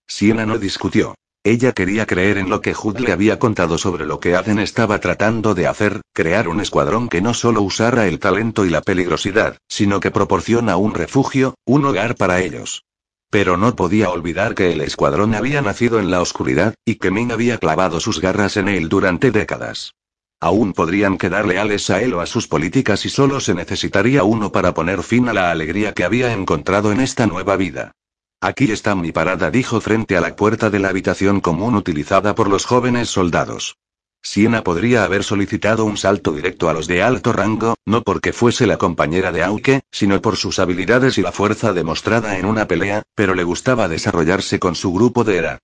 Siena 0.09 0.45
no 0.47 0.59
discutió. 0.59 1.15
Ella 1.45 1.73
quería 1.73 2.07
creer 2.07 2.39
en 2.39 2.51
lo 2.51 2.61
que 2.61 2.75
Hood 2.75 2.99
le 2.99 3.13
había 3.13 3.39
contado 3.39 3.79
sobre 3.79 4.05
lo 4.05 4.19
que 4.19 4.35
Aden 4.35 4.59
estaba 4.59 4.99
tratando 4.99 5.55
de 5.55 5.69
hacer, 5.69 6.01
crear 6.13 6.49
un 6.49 6.61
escuadrón 6.61 7.09
que 7.09 7.21
no 7.21 7.35
solo 7.35 7.63
usara 7.63 8.09
el 8.09 8.19
talento 8.19 8.65
y 8.65 8.71
la 8.71 8.81
peligrosidad, 8.81 9.59
sino 9.69 10.01
que 10.01 10.11
proporciona 10.11 10.77
un 10.77 10.95
refugio, 10.95 11.55
un 11.65 11.85
hogar 11.85 12.17
para 12.17 12.41
ellos. 12.41 12.85
Pero 13.31 13.57
no 13.57 13.75
podía 13.77 14.11
olvidar 14.11 14.57
que 14.57 14.73
el 14.73 14.81
escuadrón 14.81 15.35
había 15.35 15.63
nacido 15.63 16.01
en 16.01 16.11
la 16.11 16.21
oscuridad, 16.21 16.75
y 16.85 16.97
que 16.97 17.13
Min 17.13 17.31
había 17.31 17.59
clavado 17.59 18.01
sus 18.01 18.21
garras 18.21 18.57
en 18.57 18.69
él 18.69 18.89
durante 18.89 19.31
décadas. 19.31 19.95
Aún 20.43 20.73
podrían 20.73 21.19
quedar 21.19 21.47
leales 21.47 21.89
a 21.89 22.03
él 22.03 22.15
o 22.15 22.21
a 22.21 22.27
sus 22.27 22.49
políticas 22.49 23.07
y 23.07 23.11
solo 23.11 23.39
se 23.39 23.55
necesitaría 23.55 24.25
uno 24.25 24.51
para 24.51 24.75
poner 24.75 25.05
fin 25.05 25.29
a 25.29 25.33
la 25.33 25.53
alegría 25.53 25.93
que 25.93 26.03
había 26.03 26.33
encontrado 26.33 26.91
en 26.91 27.01
esta 27.01 27.29
nueva 27.29 27.57
vida. 27.57 27.93
Aquí 28.41 28.73
está 28.73 28.97
mi 28.97 29.13
parada, 29.13 29.53
dijo 29.53 29.81
frente 29.81 30.17
a 30.17 30.21
la 30.21 30.35
puerta 30.35 30.69
de 30.69 30.81
la 30.81 30.89
habitación 30.89 31.41
común 31.41 31.77
utilizada 31.77 32.35
por 32.35 32.49
los 32.49 32.65
jóvenes 32.65 33.09
soldados. 33.09 33.77
Siena 34.21 34.65
podría 34.65 35.05
haber 35.05 35.23
solicitado 35.23 35.85
un 35.85 35.97
salto 35.97 36.33
directo 36.33 36.69
a 36.69 36.73
los 36.73 36.89
de 36.89 37.05
alto 37.05 37.33
rango, 37.33 37.77
no 37.87 38.03
porque 38.03 38.33
fuese 38.33 38.67
la 38.67 38.79
compañera 38.79 39.31
de 39.31 39.45
Auke, 39.45 39.83
sino 39.93 40.21
por 40.21 40.37
sus 40.37 40.59
habilidades 40.59 41.19
y 41.19 41.23
la 41.23 41.31
fuerza 41.31 41.73
demostrada 41.73 42.37
en 42.37 42.47
una 42.47 42.67
pelea, 42.67 43.05
pero 43.15 43.37
le 43.37 43.45
gustaba 43.45 43.87
desarrollarse 43.87 44.59
con 44.59 44.75
su 44.75 44.93
grupo 44.93 45.23
de 45.23 45.37
era. 45.37 45.59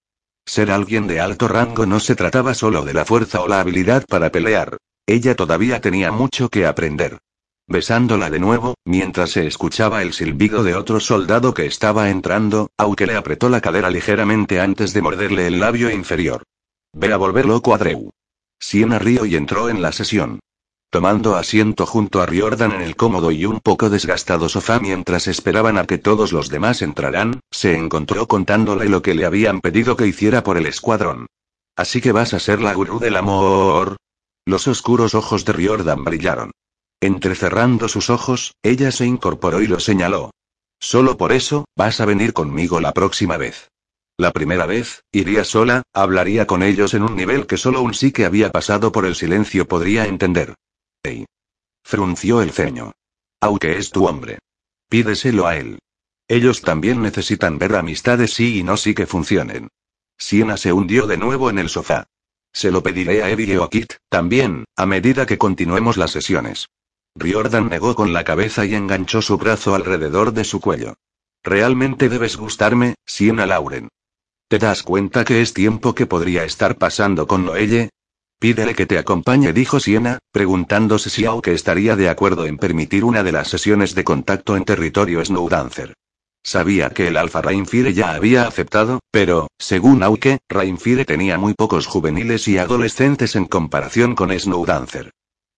Ser 0.48 0.70
alguien 0.70 1.06
de 1.06 1.20
alto 1.20 1.46
rango 1.46 1.84
no 1.84 2.00
se 2.00 2.16
trataba 2.16 2.54
solo 2.54 2.82
de 2.82 2.94
la 2.94 3.04
fuerza 3.04 3.42
o 3.42 3.48
la 3.48 3.60
habilidad 3.60 4.06
para 4.08 4.32
pelear. 4.32 4.78
Ella 5.06 5.36
todavía 5.36 5.82
tenía 5.82 6.10
mucho 6.10 6.48
que 6.48 6.64
aprender. 6.64 7.18
Besándola 7.66 8.30
de 8.30 8.38
nuevo, 8.38 8.74
mientras 8.86 9.32
se 9.32 9.46
escuchaba 9.46 10.00
el 10.00 10.14
silbido 10.14 10.64
de 10.64 10.74
otro 10.74 11.00
soldado 11.00 11.52
que 11.52 11.66
estaba 11.66 12.08
entrando, 12.08 12.70
aunque 12.78 13.06
le 13.06 13.14
apretó 13.14 13.50
la 13.50 13.60
cadera 13.60 13.90
ligeramente 13.90 14.58
antes 14.58 14.94
de 14.94 15.02
morderle 15.02 15.48
el 15.48 15.60
labio 15.60 15.90
inferior. 15.90 16.44
Ve 16.94 17.12
a 17.12 17.18
volver 17.18 17.44
loco 17.44 17.74
a 17.74 17.78
Drew. 17.78 18.08
Siena 18.58 18.98
rió 18.98 19.26
y 19.26 19.36
entró 19.36 19.68
en 19.68 19.82
la 19.82 19.92
sesión. 19.92 20.40
Tomando 20.90 21.36
asiento 21.36 21.84
junto 21.84 22.22
a 22.22 22.26
Riordan 22.26 22.72
en 22.72 22.80
el 22.80 22.96
cómodo 22.96 23.30
y 23.30 23.44
un 23.44 23.60
poco 23.60 23.90
desgastado 23.90 24.48
sofá 24.48 24.80
mientras 24.80 25.26
esperaban 25.26 25.76
a 25.76 25.84
que 25.84 25.98
todos 25.98 26.32
los 26.32 26.48
demás 26.48 26.80
entraran, 26.80 27.40
se 27.50 27.76
encontró 27.76 28.26
contándole 28.26 28.88
lo 28.88 29.02
que 29.02 29.14
le 29.14 29.26
habían 29.26 29.60
pedido 29.60 29.96
que 29.96 30.06
hiciera 30.06 30.42
por 30.42 30.56
el 30.56 30.64
escuadrón. 30.64 31.26
Así 31.76 32.00
que 32.00 32.12
vas 32.12 32.32
a 32.32 32.38
ser 32.38 32.62
la 32.62 32.72
gurú 32.72 33.00
del 33.00 33.16
amor. 33.16 33.98
Los 34.46 34.66
oscuros 34.66 35.14
ojos 35.14 35.44
de 35.44 35.52
Riordan 35.52 36.04
brillaron. 36.04 36.52
Entrecerrando 37.02 37.88
sus 37.88 38.08
ojos, 38.08 38.54
ella 38.62 38.90
se 38.90 39.04
incorporó 39.04 39.60
y 39.60 39.66
lo 39.66 39.80
señaló. 39.80 40.30
Solo 40.80 41.18
por 41.18 41.32
eso, 41.32 41.66
vas 41.76 42.00
a 42.00 42.06
venir 42.06 42.32
conmigo 42.32 42.80
la 42.80 42.92
próxima 42.92 43.36
vez. 43.36 43.68
La 44.16 44.32
primera 44.32 44.64
vez, 44.64 45.02
iría 45.12 45.44
sola, 45.44 45.82
hablaría 45.92 46.46
con 46.46 46.62
ellos 46.62 46.94
en 46.94 47.02
un 47.02 47.14
nivel 47.14 47.46
que 47.46 47.58
solo 47.58 47.82
un 47.82 47.92
sí 47.92 48.10
que 48.10 48.24
había 48.24 48.50
pasado 48.50 48.90
por 48.90 49.04
el 49.04 49.14
silencio 49.14 49.68
podría 49.68 50.06
entender. 50.06 50.54
Frunció 51.82 52.42
el 52.42 52.50
ceño. 52.50 52.92
Aunque 53.40 53.78
es 53.78 53.90
tu 53.90 54.06
hombre. 54.06 54.38
Pídeselo 54.88 55.46
a 55.46 55.56
él. 55.56 55.78
Ellos 56.28 56.60
también 56.62 57.00
necesitan 57.02 57.58
ver 57.58 57.74
amistades 57.76 58.34
sí 58.34 58.58
y 58.58 58.62
no 58.62 58.76
sí 58.76 58.94
que 58.94 59.06
funcionen. 59.06 59.68
Siena 60.18 60.56
se 60.56 60.72
hundió 60.72 61.06
de 61.06 61.16
nuevo 61.16 61.48
en 61.48 61.58
el 61.58 61.68
sofá. 61.68 62.06
Se 62.52 62.70
lo 62.70 62.82
pediré 62.82 63.22
a 63.22 63.30
Evie 63.30 63.58
o 63.58 63.68
Kit, 63.70 63.94
también, 64.08 64.64
a 64.76 64.84
medida 64.84 65.26
que 65.26 65.38
continuemos 65.38 65.96
las 65.96 66.10
sesiones. 66.10 66.68
Riordan 67.14 67.68
negó 67.68 67.94
con 67.94 68.12
la 68.12 68.24
cabeza 68.24 68.66
y 68.66 68.74
enganchó 68.74 69.22
su 69.22 69.38
brazo 69.38 69.74
alrededor 69.74 70.32
de 70.32 70.44
su 70.44 70.60
cuello. 70.60 70.94
Realmente 71.42 72.08
debes 72.08 72.36
gustarme, 72.36 72.94
Siena 73.06 73.46
Lauren. 73.46 73.88
¿Te 74.48 74.58
das 74.58 74.82
cuenta 74.82 75.24
que 75.24 75.40
es 75.40 75.54
tiempo 75.54 75.94
que 75.94 76.06
podría 76.06 76.44
estar 76.44 76.76
pasando 76.76 77.26
con 77.26 77.44
Noelle? 77.44 77.90
Pídele 78.40 78.76
que 78.76 78.86
te 78.86 78.98
acompañe, 78.98 79.52
dijo 79.52 79.80
Siena, 79.80 80.18
preguntándose 80.30 81.10
si 81.10 81.24
Auke 81.24 81.52
estaría 81.52 81.96
de 81.96 82.08
acuerdo 82.08 82.46
en 82.46 82.56
permitir 82.56 83.04
una 83.04 83.24
de 83.24 83.32
las 83.32 83.48
sesiones 83.48 83.96
de 83.96 84.04
contacto 84.04 84.56
en 84.56 84.64
territorio 84.64 85.24
Snowdancer. 85.24 85.94
Sabía 86.44 86.90
que 86.90 87.08
el 87.08 87.16
Alfa 87.16 87.42
Rainfire 87.42 87.92
ya 87.92 88.12
había 88.12 88.46
aceptado, 88.46 89.00
pero, 89.10 89.48
según 89.58 90.04
Auke, 90.04 90.38
Rainfire 90.48 91.04
tenía 91.04 91.36
muy 91.36 91.54
pocos 91.54 91.86
juveniles 91.86 92.46
y 92.46 92.58
adolescentes 92.58 93.34
en 93.34 93.46
comparación 93.46 94.14
con 94.14 94.30
Snowdancer. 94.38 95.10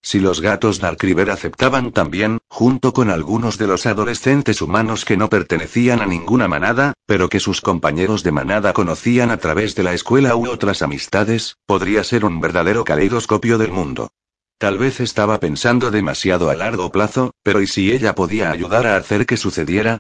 Si 0.03 0.19
los 0.19 0.41
gatos 0.41 0.81
Darkriver 0.81 1.31
aceptaban 1.31 1.93
también, 1.93 2.39
junto 2.49 2.93
con 2.93 3.11
algunos 3.11 3.59
de 3.59 3.67
los 3.67 3.85
adolescentes 3.85 4.63
humanos 4.63 5.05
que 5.05 5.17
no 5.17 5.29
pertenecían 5.29 6.01
a 6.01 6.07
ninguna 6.07 6.49
manada, 6.49 6.95
pero 7.07 7.29
que 7.29 7.39
sus 7.39 7.61
compañeros 7.61 8.23
de 8.23 8.33
manada 8.33 8.73
conocían 8.73 9.31
a 9.31 9.37
través 9.37 9.75
de 9.75 9.83
la 9.83 9.93
escuela 9.93 10.37
u 10.37 10.49
otras 10.49 10.83
amistades, 10.83 11.59
podría 11.67 12.03
ser 12.03 12.25
un 12.25 12.41
verdadero 12.41 12.85
caleidoscopio 12.85 13.59
del 13.59 13.73
mundo. 13.73 14.11
Tal 14.59 14.79
vez 14.79 15.01
estaba 15.01 15.39
pensando 15.39 15.91
demasiado 15.91 16.51
a 16.51 16.55
largo 16.55 16.91
plazo, 16.91 17.33
pero 17.43 17.61
¿y 17.61 17.67
si 17.67 17.93
ella 17.93 18.15
podía 18.15 18.51
ayudar 18.51 18.87
a 18.87 18.97
hacer 18.97 19.27
que 19.27 19.37
sucediera? 19.37 19.99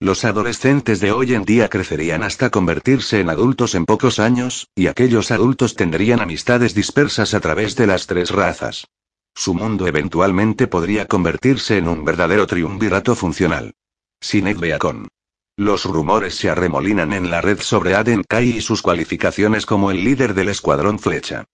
Los 0.00 0.24
adolescentes 0.24 1.00
de 1.00 1.12
hoy 1.12 1.34
en 1.34 1.44
día 1.44 1.68
crecerían 1.68 2.22
hasta 2.22 2.50
convertirse 2.50 3.20
en 3.20 3.30
adultos 3.30 3.74
en 3.74 3.84
pocos 3.84 4.18
años, 4.18 4.68
y 4.74 4.88
aquellos 4.88 5.30
adultos 5.30 5.76
tendrían 5.76 6.20
amistades 6.20 6.74
dispersas 6.74 7.34
a 7.34 7.40
través 7.40 7.76
de 7.76 7.86
las 7.86 8.06
tres 8.06 8.30
razas. 8.30 8.86
Su 9.34 9.54
mundo 9.54 9.86
eventualmente 9.86 10.66
podría 10.66 11.06
convertirse 11.06 11.78
en 11.78 11.88
un 11.88 12.04
verdadero 12.04 12.46
triunvirato 12.46 13.14
funcional. 13.14 13.74
Sinek 14.20 14.58
Beacon. 14.58 15.08
Los 15.56 15.84
rumores 15.84 16.34
se 16.34 16.48
arremolinan 16.48 17.12
en 17.12 17.30
la 17.30 17.40
red 17.40 17.60
sobre 17.60 17.94
Aden 17.94 18.24
Kai 18.28 18.56
y 18.56 18.60
sus 18.60 18.82
cualificaciones 18.82 19.66
como 19.66 19.90
el 19.90 20.04
líder 20.04 20.34
del 20.34 20.48
escuadrón 20.48 20.98
Flecha. 20.98 21.44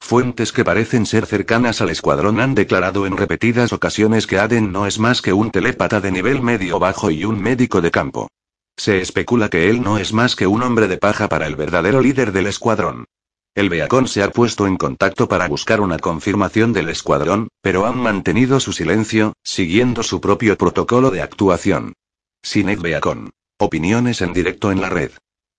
Fuentes 0.00 0.52
que 0.52 0.64
parecen 0.64 1.06
ser 1.06 1.26
cercanas 1.26 1.80
al 1.80 1.90
escuadrón 1.90 2.40
han 2.40 2.54
declarado 2.54 3.06
en 3.06 3.16
repetidas 3.16 3.72
ocasiones 3.72 4.26
que 4.26 4.38
Aden 4.38 4.70
no 4.70 4.86
es 4.86 4.98
más 4.98 5.22
que 5.22 5.32
un 5.32 5.50
telépata 5.50 6.00
de 6.00 6.12
nivel 6.12 6.40
medio-bajo 6.40 7.10
y 7.10 7.24
un 7.24 7.40
médico 7.40 7.80
de 7.80 7.90
campo. 7.90 8.28
Se 8.76 9.00
especula 9.00 9.48
que 9.48 9.70
él 9.70 9.82
no 9.82 9.98
es 9.98 10.12
más 10.12 10.36
que 10.36 10.46
un 10.46 10.62
hombre 10.62 10.86
de 10.86 10.98
paja 10.98 11.28
para 11.28 11.46
el 11.46 11.56
verdadero 11.56 12.00
líder 12.00 12.30
del 12.30 12.46
escuadrón. 12.46 13.06
El 13.54 13.68
Beacon 13.68 14.06
se 14.06 14.22
ha 14.22 14.30
puesto 14.30 14.66
en 14.66 14.76
contacto 14.76 15.28
para 15.28 15.48
buscar 15.48 15.80
una 15.80 15.98
confirmación 15.98 16.72
del 16.72 16.88
escuadrón, 16.88 17.48
pero 17.60 17.86
han 17.86 17.98
mantenido 17.98 18.60
su 18.60 18.72
silencio, 18.72 19.32
siguiendo 19.42 20.02
su 20.02 20.20
propio 20.20 20.56
protocolo 20.56 21.10
de 21.10 21.22
actuación. 21.22 21.94
Sinek 22.42 22.80
Beacon. 22.80 23.30
Opiniones 23.58 24.22
en 24.22 24.32
directo 24.32 24.70
en 24.70 24.80
la 24.80 24.90
red. 24.90 25.10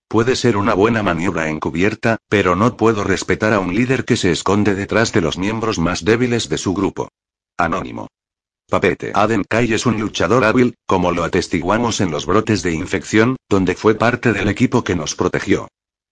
Puede 0.07 0.35
ser 0.35 0.57
una 0.57 0.73
buena 0.73 1.03
maniobra 1.03 1.49
encubierta, 1.49 2.17
pero 2.29 2.55
no 2.55 2.77
puedo 2.77 3.03
respetar 3.03 3.53
a 3.53 3.59
un 3.59 3.75
líder 3.75 4.05
que 4.05 4.17
se 4.17 4.31
esconde 4.31 4.73
detrás 4.73 5.11
de 5.11 5.21
los 5.21 5.37
miembros 5.37 5.77
más 5.77 6.03
débiles 6.03 6.49
de 6.49 6.57
su 6.57 6.73
grupo. 6.73 7.09
Anónimo. 7.57 8.07
Papete. 8.69 9.11
Aden 9.13 9.43
Kai 9.43 9.73
es 9.73 9.85
un 9.85 9.99
luchador 9.99 10.45
hábil, 10.45 10.75
como 10.85 11.11
lo 11.11 11.23
atestiguamos 11.23 12.01
en 12.01 12.11
los 12.11 12.25
brotes 12.25 12.63
de 12.63 12.71
infección, 12.71 13.35
donde 13.49 13.75
fue 13.75 13.95
parte 13.95 14.31
del 14.31 14.47
equipo 14.47 14.83
que 14.83 14.95
nos 14.95 15.15
protegió. 15.15 15.67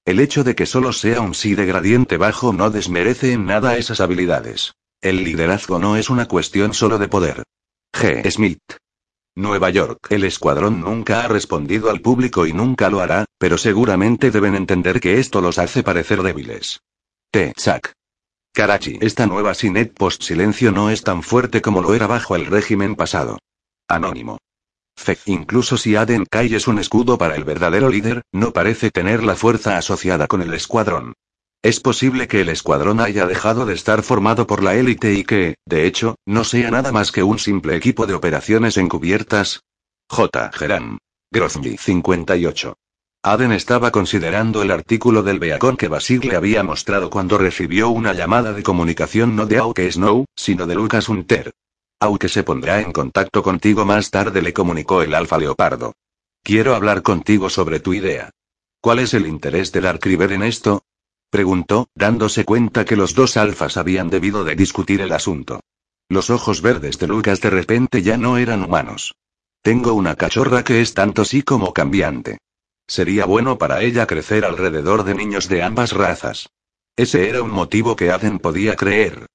El 0.07 0.21
hecho 0.21 0.45
de 0.45 0.55
que 0.55 0.65
solo 0.65 0.93
sea 0.93 1.19
un 1.19 1.33
sí 1.33 1.53
de 1.53 1.65
gradiente 1.65 2.15
bajo 2.15 2.53
no 2.53 2.69
desmerece 2.69 3.33
en 3.33 3.45
nada 3.45 3.75
esas 3.75 3.99
habilidades. 3.99 4.73
El 5.01 5.25
liderazgo 5.25 5.79
no 5.79 5.97
es 5.97 6.09
una 6.09 6.29
cuestión 6.29 6.73
solo 6.73 6.97
de 6.97 7.09
poder. 7.09 7.43
G. 7.91 8.31
Smith. 8.31 8.61
Nueva 9.35 9.69
York. 9.69 10.07
El 10.09 10.23
escuadrón 10.23 10.79
nunca 10.79 11.25
ha 11.25 11.27
respondido 11.27 11.89
al 11.89 11.99
público 11.99 12.45
y 12.45 12.53
nunca 12.53 12.89
lo 12.89 13.01
hará, 13.01 13.25
pero 13.37 13.57
seguramente 13.57 14.31
deben 14.31 14.55
entender 14.55 15.01
que 15.01 15.19
esto 15.19 15.41
los 15.41 15.59
hace 15.59 15.83
parecer 15.83 16.23
débiles. 16.23 16.79
T. 17.29 17.51
Chuck. 17.57 17.91
Karachi. 18.53 18.99
Esta 19.01 19.27
nueva 19.27 19.53
Sinet 19.55 19.93
post 19.93 20.23
silencio 20.23 20.71
no 20.71 20.89
es 20.89 21.03
tan 21.03 21.21
fuerte 21.21 21.61
como 21.61 21.81
lo 21.81 21.93
era 21.93 22.07
bajo 22.07 22.37
el 22.37 22.45
régimen 22.45 22.95
pasado. 22.95 23.39
Anónimo. 23.89 24.37
Incluso 25.25 25.77
si 25.77 25.95
Aden 25.95 26.25
Kai 26.29 26.53
es 26.53 26.67
un 26.67 26.79
escudo 26.79 27.17
para 27.17 27.35
el 27.35 27.43
verdadero 27.43 27.89
líder, 27.89 28.23
no 28.31 28.51
parece 28.51 28.91
tener 28.91 29.23
la 29.23 29.35
fuerza 29.35 29.77
asociada 29.77 30.27
con 30.27 30.41
el 30.41 30.53
escuadrón. 30.53 31.13
Es 31.63 31.79
posible 31.79 32.27
que 32.27 32.41
el 32.41 32.49
escuadrón 32.49 32.99
haya 32.99 33.25
dejado 33.25 33.65
de 33.65 33.73
estar 33.73 34.03
formado 34.03 34.47
por 34.47 34.63
la 34.63 34.75
élite 34.75 35.13
y 35.13 35.23
que, 35.23 35.55
de 35.65 35.85
hecho, 35.85 36.15
no 36.25 36.43
sea 36.43 36.71
nada 36.71 36.91
más 36.91 37.11
que 37.11 37.23
un 37.23 37.39
simple 37.39 37.75
equipo 37.75 38.05
de 38.05 38.13
operaciones 38.13 38.77
encubiertas. 38.77 39.61
J. 40.09 40.51
Geran. 40.53 40.99
Grozny 41.31 41.77
58. 41.77 42.75
Aden 43.23 43.51
estaba 43.51 43.91
considerando 43.91 44.61
el 44.61 44.71
artículo 44.71 45.23
del 45.23 45.39
Beacon 45.39 45.75
que 45.75 45.89
Basil 45.89 46.21
le 46.23 46.37
había 46.37 46.63
mostrado 46.63 47.09
cuando 47.09 47.37
recibió 47.37 47.89
una 47.89 48.13
llamada 48.13 48.53
de 48.53 48.63
comunicación 48.63 49.35
no 49.35 49.45
de 49.45 49.57
Auke 49.57 49.91
Snow, 49.91 50.25
sino 50.35 50.67
de 50.67 50.75
Lucas 50.75 51.09
Hunter. 51.09 51.51
Aunque 51.99 52.29
se 52.29 52.43
pondrá 52.43 52.81
en 52.81 52.91
contacto 52.91 53.41
contigo 53.41 53.85
más 53.85 54.11
tarde, 54.11 54.41
le 54.41 54.53
comunicó 54.53 55.01
el 55.01 55.13
alfa 55.15 55.37
leopardo. 55.37 55.93
Quiero 56.43 56.75
hablar 56.75 57.01
contigo 57.01 57.49
sobre 57.49 57.79
tu 57.79 57.93
idea. 57.93 58.29
¿Cuál 58.81 58.99
es 58.99 59.13
el 59.13 59.25
interés 59.25 59.71
del 59.71 59.87
Arcriver 59.87 60.31
en 60.31 60.43
esto? 60.43 60.83
Preguntó, 61.29 61.87
dándose 61.95 62.45
cuenta 62.45 62.85
que 62.85 62.95
los 62.95 63.15
dos 63.15 63.35
alfas 63.35 63.77
habían 63.77 64.09
debido 64.09 64.43
de 64.43 64.55
discutir 64.55 65.01
el 65.01 65.11
asunto. 65.11 65.59
Los 66.07 66.29
ojos 66.29 66.61
verdes 66.61 66.99
de 66.99 67.07
Lucas 67.07 67.41
de 67.41 67.49
repente 67.49 68.01
ya 68.01 68.15
no 68.15 68.37
eran 68.37 68.63
humanos. 68.63 69.15
Tengo 69.61 69.93
una 69.93 70.15
cachorra 70.15 70.63
que 70.63 70.79
es 70.79 70.93
tanto 70.93 71.25
sí 71.25 71.41
como 71.41 71.73
cambiante. 71.73 72.37
Sería 72.87 73.25
bueno 73.25 73.57
para 73.57 73.81
ella 73.81 74.07
crecer 74.07 74.45
alrededor 74.45 75.03
de 75.03 75.15
niños 75.15 75.49
de 75.49 75.63
ambas 75.63 75.91
razas. 75.91 76.47
Ese 76.95 77.27
era 77.27 77.41
un 77.41 77.51
motivo 77.51 77.95
que 77.97 78.11
Aden 78.11 78.39
podía 78.39 78.75
creer. 78.75 79.25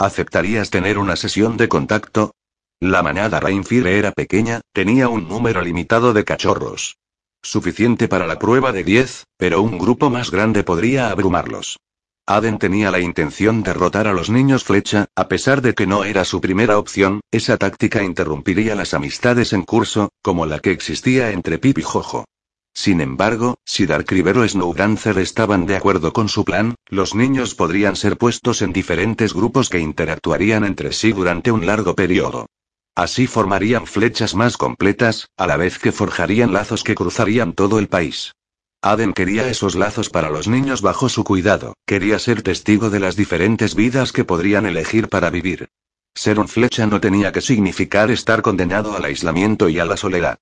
¿Aceptarías 0.00 0.70
tener 0.70 0.96
una 0.96 1.14
sesión 1.14 1.58
de 1.58 1.68
contacto? 1.68 2.32
La 2.80 3.02
manada 3.02 3.38
Rainfire 3.38 3.98
era 3.98 4.12
pequeña, 4.12 4.62
tenía 4.72 5.10
un 5.10 5.28
número 5.28 5.60
limitado 5.60 6.14
de 6.14 6.24
cachorros. 6.24 6.96
suficiente 7.42 8.08
para 8.08 8.26
la 8.26 8.38
prueba 8.38 8.72
de 8.72 8.82
10, 8.82 9.24
pero 9.36 9.60
un 9.60 9.76
grupo 9.76 10.08
más 10.08 10.30
grande 10.30 10.64
podría 10.64 11.10
abrumarlos. 11.10 11.78
Aden 12.24 12.58
tenía 12.58 12.90
la 12.90 13.00
intención 13.00 13.62
de 13.62 13.72
derrotar 13.72 14.06
a 14.06 14.14
los 14.14 14.30
niños 14.30 14.64
flecha, 14.64 15.04
a 15.14 15.28
pesar 15.28 15.60
de 15.60 15.74
que 15.74 15.86
no 15.86 16.04
era 16.04 16.24
su 16.24 16.40
primera 16.40 16.78
opción, 16.78 17.20
esa 17.30 17.58
táctica 17.58 18.02
interrumpiría 18.02 18.74
las 18.74 18.94
amistades 18.94 19.52
en 19.52 19.64
curso, 19.64 20.08
como 20.22 20.46
la 20.46 20.60
que 20.60 20.70
existía 20.70 21.30
entre 21.30 21.58
Pip 21.58 21.76
y 21.76 21.82
Jojo. 21.82 22.24
Sin 22.72 23.00
embargo, 23.00 23.58
si 23.64 23.86
Darkriver 23.86 24.38
o 24.38 24.48
Snowdancer 24.48 25.18
estaban 25.18 25.66
de 25.66 25.76
acuerdo 25.76 26.12
con 26.12 26.28
su 26.28 26.44
plan, 26.44 26.76
los 26.86 27.14
niños 27.14 27.54
podrían 27.54 27.96
ser 27.96 28.16
puestos 28.16 28.62
en 28.62 28.72
diferentes 28.72 29.34
grupos 29.34 29.68
que 29.68 29.80
interactuarían 29.80 30.64
entre 30.64 30.92
sí 30.92 31.12
durante 31.12 31.50
un 31.50 31.66
largo 31.66 31.94
periodo. 31.94 32.46
Así 32.94 33.26
formarían 33.26 33.86
flechas 33.86 34.34
más 34.34 34.56
completas, 34.56 35.28
a 35.36 35.46
la 35.46 35.56
vez 35.56 35.78
que 35.78 35.92
forjarían 35.92 36.52
lazos 36.52 36.84
que 36.84 36.94
cruzarían 36.94 37.52
todo 37.52 37.78
el 37.78 37.88
país. 37.88 38.32
Aden 38.82 39.12
quería 39.12 39.48
esos 39.48 39.74
lazos 39.74 40.08
para 40.08 40.30
los 40.30 40.48
niños 40.48 40.80
bajo 40.80 41.08
su 41.08 41.22
cuidado, 41.22 41.74
quería 41.86 42.18
ser 42.18 42.42
testigo 42.42 42.88
de 42.88 43.00
las 43.00 43.14
diferentes 43.14 43.74
vidas 43.74 44.12
que 44.12 44.24
podrían 44.24 44.64
elegir 44.64 45.08
para 45.08 45.28
vivir. 45.28 45.68
Ser 46.14 46.40
un 46.40 46.48
flecha 46.48 46.86
no 46.86 47.00
tenía 47.00 47.30
que 47.30 47.40
significar 47.40 48.10
estar 48.10 48.42
condenado 48.42 48.96
al 48.96 49.04
aislamiento 49.04 49.68
y 49.68 49.78
a 49.78 49.84
la 49.84 49.96
soledad. 49.96 50.38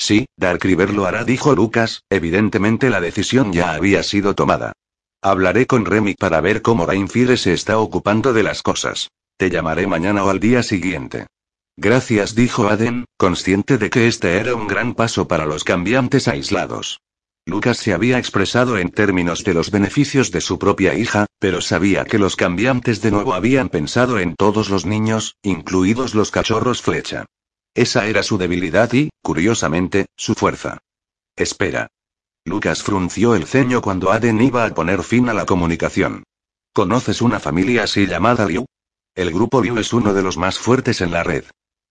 Sí, 0.00 0.24
Darkriver 0.38 0.94
lo 0.94 1.04
hará, 1.04 1.24
dijo 1.24 1.54
Lucas, 1.54 2.04
evidentemente 2.08 2.88
la 2.88 3.02
decisión 3.02 3.52
ya 3.52 3.74
había 3.74 4.02
sido 4.02 4.34
tomada. 4.34 4.72
Hablaré 5.20 5.66
con 5.66 5.84
Remy 5.84 6.14
para 6.14 6.40
ver 6.40 6.62
cómo 6.62 6.86
Rainfire 6.86 7.36
se 7.36 7.52
está 7.52 7.78
ocupando 7.78 8.32
de 8.32 8.42
las 8.42 8.62
cosas. 8.62 9.10
Te 9.36 9.50
llamaré 9.50 9.86
mañana 9.86 10.24
o 10.24 10.30
al 10.30 10.40
día 10.40 10.62
siguiente. 10.62 11.26
Gracias, 11.76 12.34
dijo 12.34 12.68
Aden, 12.68 13.04
consciente 13.18 13.76
de 13.76 13.90
que 13.90 14.08
este 14.08 14.38
era 14.38 14.54
un 14.54 14.68
gran 14.68 14.94
paso 14.94 15.28
para 15.28 15.44
los 15.44 15.64
cambiantes 15.64 16.28
aislados. 16.28 17.00
Lucas 17.44 17.76
se 17.76 17.92
había 17.92 18.18
expresado 18.18 18.78
en 18.78 18.88
términos 18.88 19.44
de 19.44 19.52
los 19.52 19.70
beneficios 19.70 20.30
de 20.30 20.40
su 20.40 20.58
propia 20.58 20.94
hija, 20.94 21.26
pero 21.38 21.60
sabía 21.60 22.06
que 22.06 22.18
los 22.18 22.36
cambiantes 22.36 23.02
de 23.02 23.10
nuevo 23.10 23.34
habían 23.34 23.68
pensado 23.68 24.18
en 24.18 24.34
todos 24.34 24.70
los 24.70 24.86
niños, 24.86 25.36
incluidos 25.42 26.14
los 26.14 26.30
cachorros 26.30 26.80
flecha. 26.80 27.26
Esa 27.74 28.06
era 28.06 28.22
su 28.22 28.36
debilidad 28.36 28.92
y, 28.92 29.10
curiosamente, 29.22 30.06
su 30.16 30.34
fuerza. 30.34 30.78
Espera. 31.36 31.88
Lucas 32.44 32.82
frunció 32.82 33.34
el 33.34 33.46
ceño 33.46 33.80
cuando 33.82 34.12
Aden 34.12 34.40
iba 34.40 34.64
a 34.64 34.74
poner 34.74 35.02
fin 35.02 35.28
a 35.28 35.34
la 35.34 35.46
comunicación. 35.46 36.24
¿Conoces 36.72 37.20
una 37.22 37.38
familia 37.38 37.84
así 37.84 38.06
llamada 38.06 38.46
Liu? 38.46 38.66
El 39.14 39.30
grupo 39.32 39.62
Liu 39.62 39.78
es 39.78 39.92
uno 39.92 40.14
de 40.14 40.22
los 40.22 40.36
más 40.36 40.58
fuertes 40.58 41.00
en 41.00 41.10
la 41.10 41.22
red. 41.22 41.44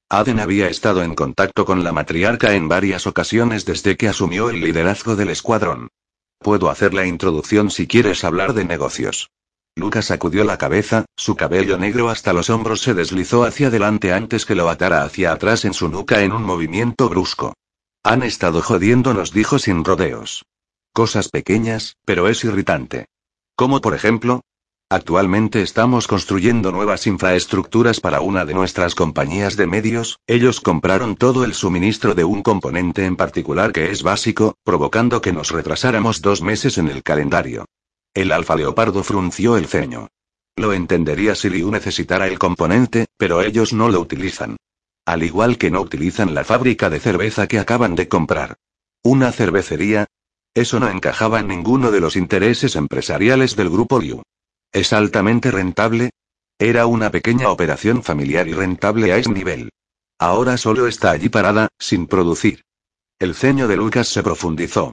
Aden 0.09 0.39
había 0.39 0.67
estado 0.69 1.03
en 1.03 1.13
contacto 1.15 1.65
con 1.65 1.83
la 1.83 1.91
matriarca 1.91 2.55
en 2.55 2.67
varias 2.67 3.05
ocasiones 3.05 3.65
desde 3.65 3.95
que 3.95 4.07
asumió 4.07 4.49
el 4.49 4.59
liderazgo 4.59 5.15
del 5.15 5.29
escuadrón. 5.29 5.89
Puedo 6.39 6.69
hacer 6.69 6.93
la 6.93 7.05
introducción 7.05 7.69
si 7.69 7.85
quieres 7.85 8.23
hablar 8.23 8.53
de 8.53 8.65
negocios. 8.65 9.29
Lucas 9.79 10.05
sacudió 10.05 10.43
la 10.43 10.57
cabeza, 10.57 11.05
su 11.15 11.35
cabello 11.35 11.77
negro 11.77 12.09
hasta 12.09 12.33
los 12.33 12.49
hombros 12.49 12.81
se 12.81 12.93
deslizó 12.93 13.43
hacia 13.43 13.67
adelante 13.67 14.13
antes 14.13 14.45
que 14.45 14.55
lo 14.55 14.69
atara 14.69 15.03
hacia 15.03 15.31
atrás 15.31 15.65
en 15.65 15.73
su 15.73 15.89
nuca 15.89 16.21
en 16.21 16.33
un 16.33 16.43
movimiento 16.43 17.09
brusco. 17.09 17.53
Han 18.03 18.23
estado 18.23 18.61
jodiéndonos, 18.61 19.31
dijo 19.31 19.57
sin 19.57 19.83
rodeos. 19.83 20.45
Cosas 20.93 21.29
pequeñas, 21.29 21.95
pero 22.05 22.27
es 22.27 22.43
irritante. 22.43 23.05
Como 23.55 23.81
por 23.81 23.95
ejemplo, 23.95 24.41
Actualmente 24.91 25.61
estamos 25.61 26.07
construyendo 26.07 26.71
nuevas 26.71 27.05
infraestructuras 27.05 27.99
para 27.99 28.21
una 28.21 28.43
de 28.43 28.55
nuestras 28.55 28.95
compañías 28.95 29.55
de 29.55 29.67
medios, 29.67 30.17
ellos 30.25 30.61
compraron 30.61 31.15
todo 31.15 31.43
el 31.43 31.53
suministro 31.53 32.15
de 32.15 32.23
un 32.23 32.41
componente 32.41 33.05
en 33.05 33.15
particular 33.15 33.71
que 33.71 33.91
es 33.91 34.01
básico, 34.01 34.55
provocando 34.63 35.21
que 35.21 35.31
nos 35.31 35.51
retrasáramos 35.51 36.23
dos 36.23 36.41
meses 36.41 36.79
en 36.79 36.87
el 36.87 37.03
calendario. 37.03 37.65
El 38.19 38.33
alfa 38.33 38.57
leopardo 38.57 39.01
frunció 39.01 39.55
el 39.55 39.67
ceño. 39.67 40.09
Lo 40.57 40.73
entendería 40.73 41.35
si 41.35 41.49
Liu 41.49 41.71
necesitara 41.71 42.27
el 42.27 42.37
componente, 42.37 43.05
pero 43.15 43.41
ellos 43.41 43.71
no 43.71 43.87
lo 43.87 44.01
utilizan. 44.01 44.57
Al 45.05 45.23
igual 45.23 45.57
que 45.57 45.71
no 45.71 45.79
utilizan 45.79 46.33
la 46.33 46.43
fábrica 46.43 46.89
de 46.89 46.99
cerveza 46.99 47.47
que 47.47 47.59
acaban 47.59 47.95
de 47.95 48.09
comprar. 48.09 48.57
¿Una 49.03 49.31
cervecería? 49.31 50.05
Eso 50.53 50.81
no 50.81 50.89
encajaba 50.89 51.39
en 51.39 51.47
ninguno 51.47 51.91
de 51.91 52.01
los 52.01 52.17
intereses 52.17 52.75
empresariales 52.75 53.55
del 53.55 53.69
grupo 53.69 54.01
Liu. 54.01 54.21
¿Es 54.73 54.91
altamente 54.91 55.49
rentable? 55.49 56.09
Era 56.59 56.87
una 56.87 57.11
pequeña 57.11 57.49
operación 57.49 58.03
familiar 58.03 58.49
y 58.49 58.53
rentable 58.53 59.13
a 59.13 59.17
ese 59.17 59.31
nivel. 59.31 59.69
Ahora 60.19 60.57
solo 60.57 60.87
está 60.87 61.11
allí 61.11 61.29
parada, 61.29 61.69
sin 61.79 62.05
producir. 62.05 62.63
El 63.17 63.33
ceño 63.33 63.69
de 63.69 63.77
Lucas 63.77 64.09
se 64.09 64.23
profundizó. 64.23 64.91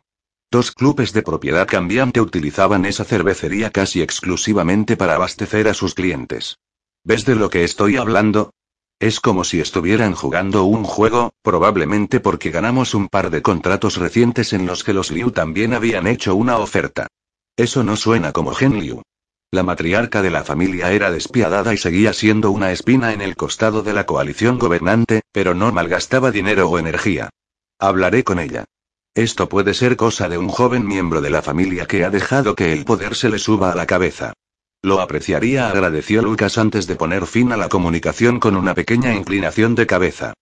Dos 0.51 0.71
clubes 0.71 1.13
de 1.13 1.23
propiedad 1.23 1.67
cambiante 1.67 2.21
utilizaban 2.21 2.85
esa 2.85 3.05
cervecería 3.05 3.71
casi 3.71 4.01
exclusivamente 4.01 4.97
para 4.97 5.17
abastecer 5.17 5.67
a 5.67 5.75
sus 5.75 5.95
clientes. 5.95 6.59
¿Ves 7.03 7.25
de 7.25 7.35
lo 7.35 7.51
que 7.51 7.65
estoy 7.65 7.97
hablando? 7.97 8.53
Es 9.01 9.21
como 9.21 9.45
si 9.45 9.61
estuvieran 9.61 10.15
jugando 10.15 10.65
un 10.65 10.85
juego, 10.85 11.33
probablemente 11.43 12.21
porque 12.21 12.51
ganamos 12.51 12.95
un 12.95 13.09
par 13.09 13.31
de 13.31 13.43
contratos 13.43 13.97
recientes 13.97 14.53
en 14.53 14.67
los 14.67 14.85
que 14.85 14.95
los 14.95 15.11
Liu 15.11 15.33
también 15.33 15.75
habían 15.75 16.07
hecho 16.07 16.35
una 16.35 16.59
oferta. 16.59 17.09
Eso 17.57 17.83
no 17.83 17.97
suena 17.97 18.33
como 18.33 18.55
Gen 18.55 18.79
Liu. 18.81 19.03
La 19.51 19.63
matriarca 19.63 20.23
de 20.23 20.31
la 20.31 20.45
familia 20.45 20.93
era 20.93 21.11
despiadada 21.11 21.75
y 21.75 21.77
seguía 21.77 22.13
siendo 22.13 22.51
una 22.51 22.73
espina 22.73 23.13
en 23.13 23.21
el 23.21 23.37
costado 23.37 23.83
de 23.83 23.93
la 23.93 24.07
coalición 24.07 24.59
gobernante, 24.59 25.23
pero 25.33 25.55
no 25.55 25.73
malgastaba 25.73 26.31
dinero 26.31 26.69
o 26.69 26.79
energía. 26.79 27.31
Hablaré 27.79 28.25
con 28.25 28.39
ella. 28.39 28.65
Esto 29.17 29.49
puede 29.49 29.73
ser 29.73 29.97
cosa 29.97 30.29
de 30.29 30.37
un 30.37 30.49
joven 30.51 30.87
miembro 30.87 31.23
de 31.23 31.31
la 31.31 31.41
familia 31.41 31.87
que 31.87 32.05
ha 32.05 32.11
dejado 32.11 32.55
que 32.55 32.75
el 32.75 32.85
poder 32.85 33.14
se 33.14 33.31
le 33.31 33.39
suba 33.39 33.73
a 33.73 33.75
la 33.75 33.87
cabeza. 33.87 34.35
Lo 34.83 35.01
apreciaría, 35.01 35.71
agradeció 35.71 36.21
Lucas 36.21 36.59
antes 36.59 36.87
de 36.87 36.97
poner 36.97 37.27
fin 37.27 37.51
a 37.51 37.57
la 37.57 37.71
comunicación 37.71 38.39
con 38.39 38.57
una 38.57 38.75
pequeña 38.75 39.14
inclinación 39.14 39.75
de 39.75 39.87
cabeza. 39.87 40.35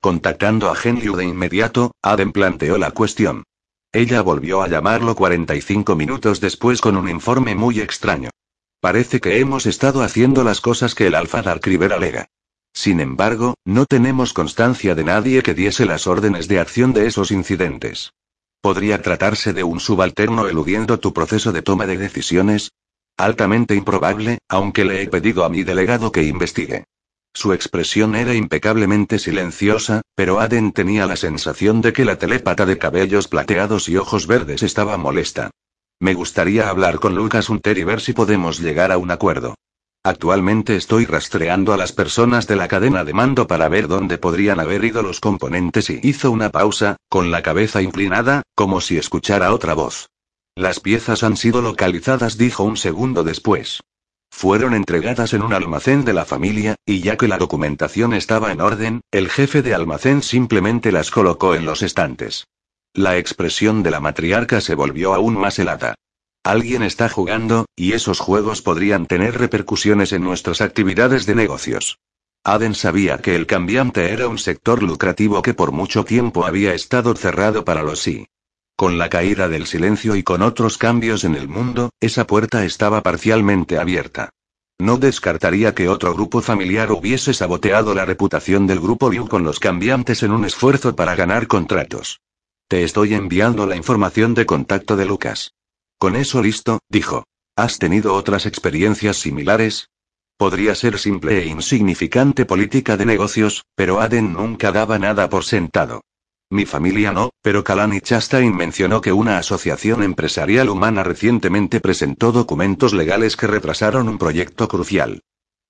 Contactando 0.00 0.70
a 0.70 0.74
Genliu 0.74 1.14
de 1.14 1.26
inmediato, 1.26 1.92
Aden 2.00 2.32
planteó 2.32 2.78
la 2.78 2.92
cuestión. 2.92 3.44
Ella 3.92 4.22
volvió 4.22 4.62
a 4.62 4.68
llamarlo 4.68 5.14
45 5.14 5.94
minutos 5.94 6.40
después 6.40 6.80
con 6.80 6.96
un 6.96 7.10
informe 7.10 7.54
muy 7.54 7.80
extraño. 7.80 8.30
Parece 8.80 9.20
que 9.20 9.40
hemos 9.40 9.66
estado 9.66 10.02
haciendo 10.02 10.42
las 10.42 10.62
cosas 10.62 10.94
que 10.94 11.08
el 11.08 11.16
Alfa 11.16 11.42
Darkriver 11.42 11.92
alega. 11.92 12.28
Sin 12.74 13.00
embargo, 13.00 13.54
no 13.64 13.86
tenemos 13.86 14.32
constancia 14.32 14.94
de 14.94 15.04
nadie 15.04 15.42
que 15.42 15.54
diese 15.54 15.84
las 15.84 16.06
órdenes 16.06 16.48
de 16.48 16.58
acción 16.58 16.92
de 16.92 17.06
esos 17.06 17.30
incidentes. 17.30 18.12
¿Podría 18.60 19.02
tratarse 19.02 19.52
de 19.52 19.64
un 19.64 19.80
subalterno 19.80 20.46
eludiendo 20.46 21.00
tu 21.00 21.12
proceso 21.12 21.52
de 21.52 21.62
toma 21.62 21.86
de 21.86 21.98
decisiones? 21.98 22.70
Altamente 23.16 23.74
improbable, 23.74 24.38
aunque 24.48 24.84
le 24.84 25.02
he 25.02 25.08
pedido 25.08 25.44
a 25.44 25.48
mi 25.48 25.64
delegado 25.64 26.12
que 26.12 26.22
investigue. 26.22 26.84
Su 27.34 27.52
expresión 27.52 28.14
era 28.14 28.34
impecablemente 28.34 29.18
silenciosa, 29.18 30.02
pero 30.14 30.40
Aden 30.40 30.72
tenía 30.72 31.06
la 31.06 31.16
sensación 31.16 31.80
de 31.80 31.92
que 31.92 32.04
la 32.04 32.18
telépata 32.18 32.66
de 32.66 32.78
cabellos 32.78 33.26
plateados 33.26 33.88
y 33.88 33.96
ojos 33.96 34.26
verdes 34.26 34.62
estaba 34.62 34.96
molesta. 34.98 35.50
Me 35.98 36.14
gustaría 36.14 36.68
hablar 36.68 37.00
con 37.00 37.14
Lucas 37.14 37.48
Hunter 37.48 37.78
y 37.78 37.84
ver 37.84 38.00
si 38.00 38.12
podemos 38.12 38.60
llegar 38.60 38.92
a 38.92 38.98
un 38.98 39.10
acuerdo. 39.10 39.54
Actualmente 40.04 40.74
estoy 40.74 41.06
rastreando 41.06 41.72
a 41.72 41.76
las 41.76 41.92
personas 41.92 42.48
de 42.48 42.56
la 42.56 42.66
cadena 42.66 43.04
de 43.04 43.14
mando 43.14 43.46
para 43.46 43.68
ver 43.68 43.86
dónde 43.86 44.18
podrían 44.18 44.58
haber 44.58 44.84
ido 44.84 45.00
los 45.02 45.20
componentes 45.20 45.90
y 45.90 46.00
hizo 46.02 46.32
una 46.32 46.50
pausa, 46.50 46.96
con 47.08 47.30
la 47.30 47.42
cabeza 47.42 47.82
inclinada, 47.82 48.42
como 48.56 48.80
si 48.80 48.98
escuchara 48.98 49.54
otra 49.54 49.74
voz. 49.74 50.08
Las 50.56 50.80
piezas 50.80 51.22
han 51.22 51.36
sido 51.36 51.62
localizadas, 51.62 52.36
dijo 52.36 52.64
un 52.64 52.76
segundo 52.76 53.22
después. 53.22 53.80
Fueron 54.28 54.74
entregadas 54.74 55.34
en 55.34 55.42
un 55.42 55.52
almacén 55.52 56.04
de 56.04 56.14
la 56.14 56.24
familia, 56.24 56.74
y 56.84 57.00
ya 57.00 57.16
que 57.16 57.28
la 57.28 57.38
documentación 57.38 58.12
estaba 58.12 58.50
en 58.50 58.60
orden, 58.60 59.02
el 59.12 59.30
jefe 59.30 59.62
de 59.62 59.72
almacén 59.72 60.22
simplemente 60.22 60.90
las 60.90 61.12
colocó 61.12 61.54
en 61.54 61.64
los 61.64 61.80
estantes. 61.82 62.48
La 62.92 63.18
expresión 63.18 63.84
de 63.84 63.92
la 63.92 64.00
matriarca 64.00 64.60
se 64.60 64.74
volvió 64.74 65.14
aún 65.14 65.38
más 65.38 65.58
helada. 65.60 65.94
Alguien 66.44 66.82
está 66.82 67.08
jugando, 67.08 67.66
y 67.76 67.92
esos 67.92 68.18
juegos 68.18 68.62
podrían 68.62 69.06
tener 69.06 69.38
repercusiones 69.38 70.12
en 70.12 70.24
nuestras 70.24 70.60
actividades 70.60 71.24
de 71.24 71.36
negocios. 71.36 72.00
Aden 72.42 72.74
sabía 72.74 73.18
que 73.18 73.36
el 73.36 73.46
cambiante 73.46 74.12
era 74.12 74.26
un 74.26 74.38
sector 74.38 74.82
lucrativo 74.82 75.40
que 75.42 75.54
por 75.54 75.70
mucho 75.70 76.04
tiempo 76.04 76.44
había 76.44 76.74
estado 76.74 77.14
cerrado 77.14 77.64
para 77.64 77.84
los 77.84 78.00
sí. 78.00 78.26
Con 78.74 78.98
la 78.98 79.08
caída 79.08 79.48
del 79.48 79.66
silencio 79.66 80.16
y 80.16 80.24
con 80.24 80.42
otros 80.42 80.78
cambios 80.78 81.22
en 81.22 81.36
el 81.36 81.46
mundo, 81.46 81.90
esa 82.00 82.26
puerta 82.26 82.64
estaba 82.64 83.02
parcialmente 83.02 83.78
abierta. 83.78 84.30
No 84.80 84.96
descartaría 84.96 85.76
que 85.76 85.88
otro 85.88 86.12
grupo 86.12 86.40
familiar 86.40 86.90
hubiese 86.90 87.34
saboteado 87.34 87.94
la 87.94 88.04
reputación 88.04 88.66
del 88.66 88.80
grupo 88.80 89.08
Liu 89.08 89.28
con 89.28 89.44
los 89.44 89.60
cambiantes 89.60 90.24
en 90.24 90.32
un 90.32 90.44
esfuerzo 90.44 90.96
para 90.96 91.14
ganar 91.14 91.46
contratos. 91.46 92.20
Te 92.66 92.82
estoy 92.82 93.14
enviando 93.14 93.66
la 93.66 93.76
información 93.76 94.34
de 94.34 94.44
contacto 94.44 94.96
de 94.96 95.04
Lucas. 95.04 95.52
Con 96.02 96.16
eso 96.16 96.42
listo, 96.42 96.80
dijo. 96.88 97.22
¿Has 97.54 97.78
tenido 97.78 98.14
otras 98.14 98.44
experiencias 98.44 99.18
similares? 99.18 99.88
Podría 100.36 100.74
ser 100.74 100.98
simple 100.98 101.40
e 101.40 101.46
insignificante 101.46 102.44
política 102.44 102.96
de 102.96 103.06
negocios, 103.06 103.66
pero 103.76 104.00
Aden 104.00 104.32
nunca 104.32 104.72
daba 104.72 104.98
nada 104.98 105.28
por 105.28 105.44
sentado. 105.44 106.00
Mi 106.50 106.66
familia 106.66 107.12
no, 107.12 107.30
pero 107.40 107.62
Kalani 107.62 108.00
Chastain 108.00 108.52
mencionó 108.52 109.00
que 109.00 109.12
una 109.12 109.38
asociación 109.38 110.02
empresarial 110.02 110.70
humana 110.70 111.04
recientemente 111.04 111.78
presentó 111.78 112.32
documentos 112.32 112.92
legales 112.94 113.36
que 113.36 113.46
retrasaron 113.46 114.08
un 114.08 114.18
proyecto 114.18 114.66
crucial. 114.66 115.20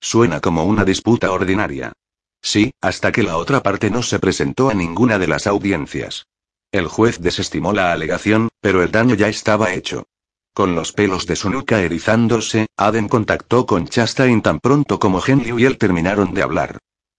Suena 0.01 0.39
como 0.39 0.63
una 0.63 0.83
disputa 0.83 1.31
ordinaria. 1.31 1.93
Sí, 2.41 2.73
hasta 2.81 3.11
que 3.11 3.21
la 3.21 3.37
otra 3.37 3.61
parte 3.61 3.91
no 3.91 4.01
se 4.01 4.17
presentó 4.17 4.71
a 4.71 4.73
ninguna 4.73 5.19
de 5.19 5.27
las 5.27 5.45
audiencias. 5.45 6.25
El 6.71 6.87
juez 6.87 7.21
desestimó 7.21 7.71
la 7.71 7.93
alegación, 7.93 8.49
pero 8.61 8.81
el 8.81 8.89
daño 8.89 9.13
ya 9.13 9.27
estaba 9.27 9.75
hecho. 9.75 10.07
Con 10.53 10.75
los 10.75 10.93
pelos 10.93 11.25
de 11.25 11.35
su 11.35 11.49
nuca 11.49 11.81
erizándose, 11.81 12.67
Aden 12.77 13.09
contactó 13.09 13.65
con 13.65 13.87
Chastain 13.87 14.43
tan 14.43 14.59
pronto 14.59 14.99
como 14.99 15.19
Henry 15.25 15.51
y 15.57 15.65
él 15.65 15.79
terminaron 15.79 16.35
de 16.35 16.43
hablar. 16.43 16.77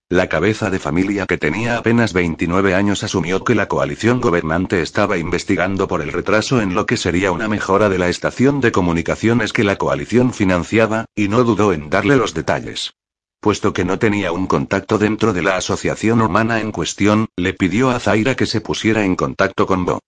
La 0.09 0.29
cabeza 0.29 0.71
de 0.71 0.79
familia 0.79 1.27
que 1.27 1.37
tenía 1.37 1.77
apenas 1.77 2.13
29 2.13 2.77
años 2.77 3.03
asumió 3.03 3.43
que 3.43 3.57
la 3.57 3.67
coalición 3.67 4.21
gobernante 4.21 4.83
estaba 4.83 5.19
investigando 5.19 5.89
por 5.89 6.01
el 6.01 6.13
retraso 6.13 6.61
en 6.61 6.75
lo 6.75 6.87
que 6.87 6.97
sería 6.97 7.33
una 7.33 7.49
mejora 7.49 7.89
de 7.89 7.99
la 7.99 8.09
estación 8.09 8.61
de 8.61 8.71
comunicaciones 8.71 9.53
que 9.53 9.65
la 9.65 9.77
coalición 9.77 10.33
financiaba, 10.33 11.07
y 11.17 11.27
no 11.27 11.43
dudó 11.43 11.73
en 11.73 11.91
darle 11.91 12.17
los 12.17 12.35
detalles. 12.35 12.95
Puesto 13.41 13.73
que 13.73 13.85
no 13.85 13.99
tenía 13.99 14.31
un 14.31 14.47
contacto 14.47 14.97
dentro 14.97 15.33
de 15.33 15.43
la 15.43 15.57
asociación 15.57 16.23
humana 16.23 16.61
en 16.61 16.71
cuestión, 16.71 17.27
le 17.37 17.53
pidió 17.53 17.91
a 17.91 17.99
Zaira 17.99 18.37
que 18.37 18.47
se 18.47 18.61
pusiera 18.61 19.05
en 19.05 19.17
contacto 19.17 19.67
con 19.67 19.85
Bo. 19.85 19.99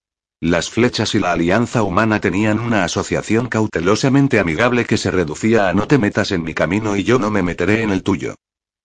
Las 0.40 0.68
flechas 0.68 1.14
y 1.14 1.18
la 1.18 1.32
alianza 1.32 1.82
humana 1.82 2.20
tenían 2.20 2.60
una 2.60 2.84
asociación 2.84 3.48
cautelosamente 3.48 4.38
amigable 4.38 4.84
que 4.84 4.98
se 4.98 5.10
reducía 5.10 5.70
a 5.70 5.72
no 5.72 5.88
te 5.88 5.96
metas 5.96 6.30
en 6.30 6.42
mi 6.42 6.52
camino 6.52 6.94
y 6.94 7.04
yo 7.04 7.18
no 7.18 7.30
me 7.30 7.42
meteré 7.42 7.82
en 7.82 7.90
el 7.90 8.02
tuyo. 8.02 8.34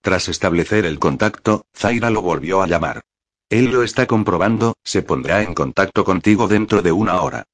Tras 0.00 0.28
establecer 0.28 0.86
el 0.86 0.98
contacto, 0.98 1.66
Zaira 1.76 2.08
lo 2.08 2.22
volvió 2.22 2.62
a 2.62 2.66
llamar. 2.66 3.02
Él 3.50 3.66
lo 3.70 3.82
está 3.82 4.06
comprobando, 4.06 4.76
se 4.82 5.02
pondrá 5.02 5.42
en 5.42 5.52
contacto 5.52 6.04
contigo 6.04 6.48
dentro 6.48 6.80
de 6.80 6.90
una 6.90 7.20
hora. 7.20 7.44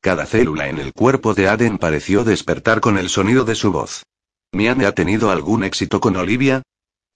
Cada 0.00 0.24
célula 0.24 0.68
en 0.68 0.78
el 0.78 0.92
cuerpo 0.92 1.34
de 1.34 1.48
Aden 1.48 1.78
pareció 1.78 2.22
despertar 2.22 2.80
con 2.80 2.96
el 2.96 3.08
sonido 3.08 3.44
de 3.44 3.56
su 3.56 3.72
voz. 3.72 4.04
¿Miane 4.52 4.86
ha 4.86 4.92
tenido 4.92 5.32
algún 5.32 5.64
éxito 5.64 6.00
con 6.00 6.16
Olivia? 6.16 6.62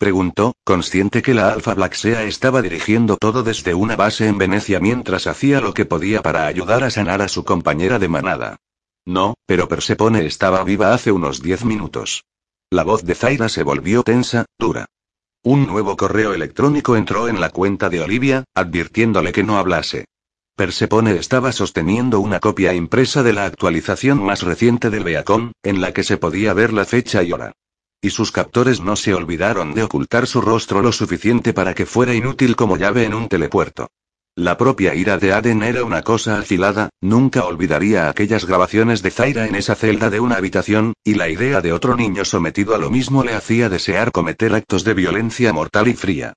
Preguntó, 0.02 0.56
consciente 0.64 1.22
que 1.22 1.32
la 1.32 1.50
Alpha 1.52 1.74
Black 1.74 1.94
estaba 2.04 2.60
dirigiendo 2.60 3.16
todo 3.16 3.44
desde 3.44 3.72
una 3.72 3.94
base 3.94 4.26
en 4.26 4.36
Venecia 4.36 4.80
mientras 4.80 5.28
hacía 5.28 5.60
lo 5.60 5.74
que 5.74 5.84
podía 5.84 6.22
para 6.22 6.48
ayudar 6.48 6.82
a 6.82 6.90
sanar 6.90 7.22
a 7.22 7.28
su 7.28 7.44
compañera 7.44 8.00
de 8.00 8.08
manada. 8.08 8.56
No, 9.06 9.34
pero 9.46 9.68
Persepone 9.68 10.26
estaba 10.26 10.64
viva 10.64 10.92
hace 10.92 11.12
unos 11.12 11.40
diez 11.40 11.64
minutos. 11.64 12.24
La 12.68 12.82
voz 12.82 13.04
de 13.04 13.14
Zaira 13.14 13.48
se 13.48 13.62
volvió 13.62 14.02
tensa, 14.02 14.44
dura. 14.58 14.86
Un 15.44 15.68
nuevo 15.68 15.96
correo 15.96 16.34
electrónico 16.34 16.96
entró 16.96 17.28
en 17.28 17.40
la 17.40 17.50
cuenta 17.50 17.88
de 17.88 18.00
Olivia, 18.00 18.42
advirtiéndole 18.56 19.30
que 19.30 19.44
no 19.44 19.56
hablase. 19.56 20.06
Persepone 20.56 21.14
estaba 21.14 21.52
sosteniendo 21.52 22.18
una 22.18 22.40
copia 22.40 22.74
impresa 22.74 23.22
de 23.22 23.34
la 23.34 23.44
actualización 23.44 24.20
más 24.20 24.42
reciente 24.42 24.90
del 24.90 25.04
Beacon, 25.04 25.52
en 25.62 25.80
la 25.80 25.92
que 25.92 26.02
se 26.02 26.16
podía 26.16 26.54
ver 26.54 26.72
la 26.72 26.86
fecha 26.86 27.22
y 27.22 27.30
hora. 27.30 27.52
Y 28.04 28.10
sus 28.10 28.32
captores 28.32 28.80
no 28.80 28.96
se 28.96 29.14
olvidaron 29.14 29.74
de 29.74 29.84
ocultar 29.84 30.26
su 30.26 30.40
rostro 30.40 30.82
lo 30.82 30.90
suficiente 30.90 31.54
para 31.54 31.72
que 31.72 31.86
fuera 31.86 32.12
inútil 32.12 32.56
como 32.56 32.76
llave 32.76 33.04
en 33.04 33.14
un 33.14 33.28
telepuerto. 33.28 33.88
La 34.34 34.58
propia 34.58 34.94
ira 34.94 35.18
de 35.18 35.32
Aden 35.32 35.62
era 35.62 35.84
una 35.84 36.02
cosa 36.02 36.38
afilada, 36.38 36.88
nunca 37.00 37.44
olvidaría 37.44 38.08
aquellas 38.08 38.44
grabaciones 38.44 39.02
de 39.02 39.10
Zaira 39.10 39.46
en 39.46 39.54
esa 39.54 39.76
celda 39.76 40.10
de 40.10 40.18
una 40.18 40.36
habitación, 40.36 40.94
y 41.04 41.14
la 41.14 41.28
idea 41.28 41.60
de 41.60 41.72
otro 41.72 41.94
niño 41.94 42.24
sometido 42.24 42.74
a 42.74 42.78
lo 42.78 42.90
mismo 42.90 43.22
le 43.22 43.34
hacía 43.34 43.68
desear 43.68 44.10
cometer 44.10 44.52
actos 44.52 44.82
de 44.84 44.94
violencia 44.94 45.52
mortal 45.52 45.86
y 45.86 45.94
fría. 45.94 46.32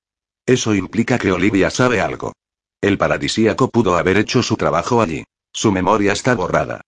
Eso 0.45 0.75
implica 0.75 1.17
que 1.17 1.31
Olivia 1.31 1.71
sabe 1.71 1.99
algo. 1.99 2.33
El 2.79 2.99
paradisíaco 2.99 3.71
pudo 3.71 3.97
haber 3.97 4.17
hecho 4.17 4.43
su 4.43 4.55
trabajo 4.55 5.01
allí. 5.01 5.23
Su 5.51 5.71
memoria 5.71 6.13
está 6.13 6.35
borrada. 6.35 6.81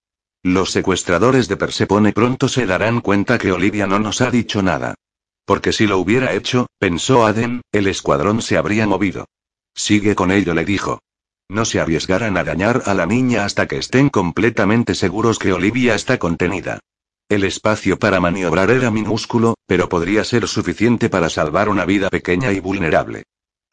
Los 0.48 0.72
secuestradores 0.72 1.50
de 1.50 1.58
Persepone 1.58 2.14
pronto 2.14 2.48
se 2.48 2.66
darán 2.66 3.02
cuenta 3.02 3.38
que 3.38 3.52
Olivia 3.52 3.86
no 3.86 4.00
nos 4.00 4.22
ha 4.22 4.32
dicho 4.32 4.62
nada. 4.62 4.96
Porque 5.46 5.74
si 5.74 5.88
lo 5.88 5.98
hubiera 5.98 6.32
hecho, 6.32 6.68
pensó 6.80 7.26
Aden, 7.26 7.60
el 7.74 7.86
escuadrón 7.88 8.42
se 8.42 8.56
habría 8.56 8.88
movido. 8.88 9.26
Sigue 9.76 10.16
con 10.16 10.32
ello, 10.32 10.54
le 10.54 10.64
dijo. 10.64 11.02
No 11.50 11.66
se 11.66 11.82
arriesgarán 11.82 12.38
a 12.38 12.46
dañar 12.46 12.84
a 12.86 12.94
la 12.94 13.06
niña 13.06 13.44
hasta 13.44 13.68
que 13.68 13.76
estén 13.76 14.08
completamente 14.08 14.96
seguros 14.96 15.38
que 15.38 15.52
Olivia 15.52 15.96
está 15.96 16.18
contenida. 16.18 16.80
El 17.28 17.44
espacio 17.44 18.00
para 18.00 18.22
maniobrar 18.22 18.72
era 18.72 18.90
minúsculo, 18.90 19.56
pero 19.66 19.90
podría 19.90 20.24
ser 20.24 20.48
suficiente 20.48 21.10
para 21.10 21.30
salvar 21.30 21.68
una 21.68 21.84
vida 21.84 22.10
pequeña 22.10 22.54
y 22.54 22.62
vulnerable. 22.62 23.24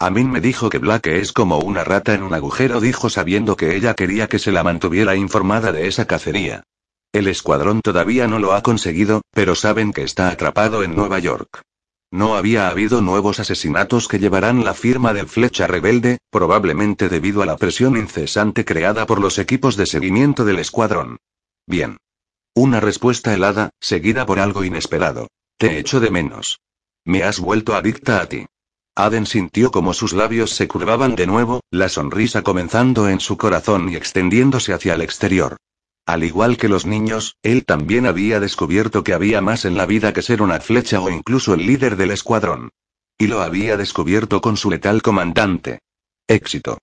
Amin 0.05 0.31
me 0.31 0.43
dijo 0.43 0.69
que 0.69 0.77
Black 0.77 1.07
es 1.07 1.33
como 1.33 1.61
una 1.61 1.83
rata 1.83 2.13
en 2.13 2.23
un 2.23 2.35
agujero, 2.35 2.79
dijo 2.79 3.09
sabiendo 3.09 3.57
que 3.57 3.75
ella 3.75 3.95
quería 3.95 4.27
que 4.27 4.39
se 4.39 4.53
la 4.53 4.63
mantuviera 4.63 5.17
informada 5.17 5.73
de 5.73 5.87
esa 5.87 6.05
cacería. 6.05 6.63
El 7.11 7.27
escuadrón 7.27 7.81
todavía 7.81 8.29
no 8.29 8.39
lo 8.39 8.53
ha 8.53 8.63
conseguido, 8.63 9.23
pero 9.31 9.55
saben 9.55 9.95
que 9.95 10.03
está 10.03 10.29
atrapado 10.29 10.83
en 10.83 10.95
Nueva 10.95 11.21
York. 11.21 11.63
No 12.11 12.37
había 12.37 12.69
habido 12.69 13.01
nuevos 13.01 13.41
asesinatos 13.41 14.07
que 14.07 14.19
llevarán 14.19 14.63
la 14.63 14.75
firma 14.75 15.15
del 15.15 15.27
Flecha 15.27 15.67
Rebelde, 15.67 16.19
probablemente 16.29 17.09
debido 17.09 17.41
a 17.41 17.47
la 17.47 17.57
presión 17.57 17.97
incesante 17.97 18.67
creada 18.67 19.07
por 19.07 19.23
los 19.23 19.39
equipos 19.39 19.75
de 19.79 19.87
seguimiento 19.87 20.45
del 20.45 20.59
escuadrón. 20.59 21.17
Bien. 21.67 21.97
Una 22.55 22.79
respuesta 22.79 23.33
helada, 23.33 23.71
seguida 23.81 24.27
por 24.27 24.39
algo 24.39 24.65
inesperado. 24.65 25.29
Te 25.57 25.79
echo 25.79 25.99
de 25.99 26.11
menos. 26.11 26.61
Me 27.07 27.23
has 27.23 27.41
vuelto 27.41 27.75
adicta 27.75 28.21
a 28.21 28.27
ti. 28.27 28.45
Aden 28.97 29.27
sintió 29.27 29.73
como 29.73 29.93
sus 29.93 30.13
labios 30.13 30.53
se 30.53 30.69
curvaban 30.69 31.17
de 31.17 31.27
nuevo, 31.27 31.61
la 31.71 31.89
sonrisa 31.89 32.43
comenzando 32.43 33.09
en 33.09 33.19
su 33.19 33.37
corazón 33.37 33.89
y 33.89 33.97
extendiéndose 33.97 34.73
hacia 34.73 34.95
el 34.95 35.03
exterior. 35.03 35.57
Al 36.07 36.23
igual 36.23 36.57
que 36.57 36.69
los 36.69 36.87
niños, 36.87 37.37
él 37.43 37.65
también 37.65 38.07
había 38.07 38.39
descubierto 38.39 39.03
que 39.03 39.15
había 39.15 39.41
más 39.41 39.65
en 39.65 39.77
la 39.77 39.87
vida 39.87 40.13
que 40.13 40.23
ser 40.23 40.43
una 40.43 40.61
flecha 40.61 41.01
o 41.01 41.11
incluso 41.11 41.55
el 41.55 41.67
líder 41.67 41.97
del 41.97 42.13
escuadrón. 42.13 42.71
Y 43.19 43.27
lo 43.27 43.41
había 43.41 43.77
descubierto 43.77 44.41
con 44.41 44.57
su 44.57 44.71
letal 44.71 45.03
comandante. 45.03 45.81
Éxito. 46.29 46.79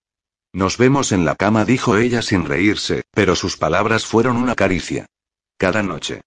Nos 0.54 0.78
vemos 0.78 1.14
en 1.14 1.24
la 1.24 1.36
cama, 1.36 1.64
dijo 1.64 1.96
ella 1.96 2.22
sin 2.22 2.46
reírse, 2.46 3.04
pero 3.12 3.38
sus 3.38 3.56
palabras 3.56 4.06
fueron 4.06 4.36
una 4.36 4.56
caricia. 4.56 5.06
Cada 5.58 5.82
noche. 5.82 6.22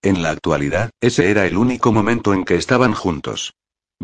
En 0.00 0.22
la 0.22 0.30
actualidad, 0.30 0.90
ese 1.00 1.30
era 1.30 1.46
el 1.46 1.56
único 1.56 1.90
momento 1.90 2.34
en 2.34 2.44
que 2.44 2.54
estaban 2.54 2.92
juntos. 2.92 3.54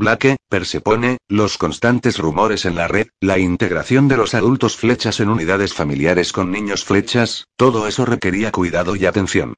Blake, 0.00 0.38
Persepone, 0.48 1.18
los 1.28 1.58
constantes 1.58 2.16
rumores 2.16 2.64
en 2.64 2.74
la 2.74 2.88
red, 2.88 3.08
la 3.20 3.38
integración 3.38 4.08
de 4.08 4.16
los 4.16 4.32
adultos 4.32 4.78
flechas 4.78 5.20
en 5.20 5.28
unidades 5.28 5.74
familiares 5.74 6.32
con 6.32 6.50
niños 6.50 6.86
flechas, 6.86 7.48
todo 7.56 7.86
eso 7.86 8.06
requería 8.06 8.50
cuidado 8.50 8.96
y 8.96 9.04
atención. 9.04 9.56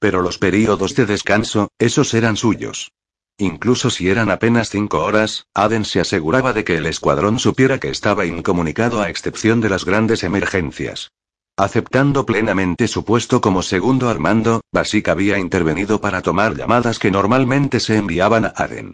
Pero 0.00 0.20
los 0.20 0.38
períodos 0.38 0.96
de 0.96 1.06
descanso, 1.06 1.68
esos 1.78 2.12
eran 2.12 2.36
suyos. 2.36 2.90
Incluso 3.38 3.88
si 3.88 4.08
eran 4.08 4.32
apenas 4.32 4.68
cinco 4.68 4.98
horas, 5.04 5.46
Aden 5.54 5.84
se 5.84 6.00
aseguraba 6.00 6.52
de 6.52 6.64
que 6.64 6.76
el 6.76 6.86
escuadrón 6.86 7.38
supiera 7.38 7.78
que 7.78 7.90
estaba 7.90 8.26
incomunicado 8.26 9.00
a 9.00 9.08
excepción 9.08 9.60
de 9.60 9.68
las 9.68 9.84
grandes 9.84 10.24
emergencias. 10.24 11.12
Aceptando 11.56 12.26
plenamente 12.26 12.88
su 12.88 13.04
puesto 13.04 13.40
como 13.40 13.62
segundo 13.62 14.08
armando, 14.08 14.60
Basic 14.72 15.06
había 15.08 15.38
intervenido 15.38 16.00
para 16.00 16.20
tomar 16.20 16.56
llamadas 16.56 16.98
que 16.98 17.12
normalmente 17.12 17.78
se 17.78 17.96
enviaban 17.96 18.44
a 18.44 18.54
Aden. 18.56 18.92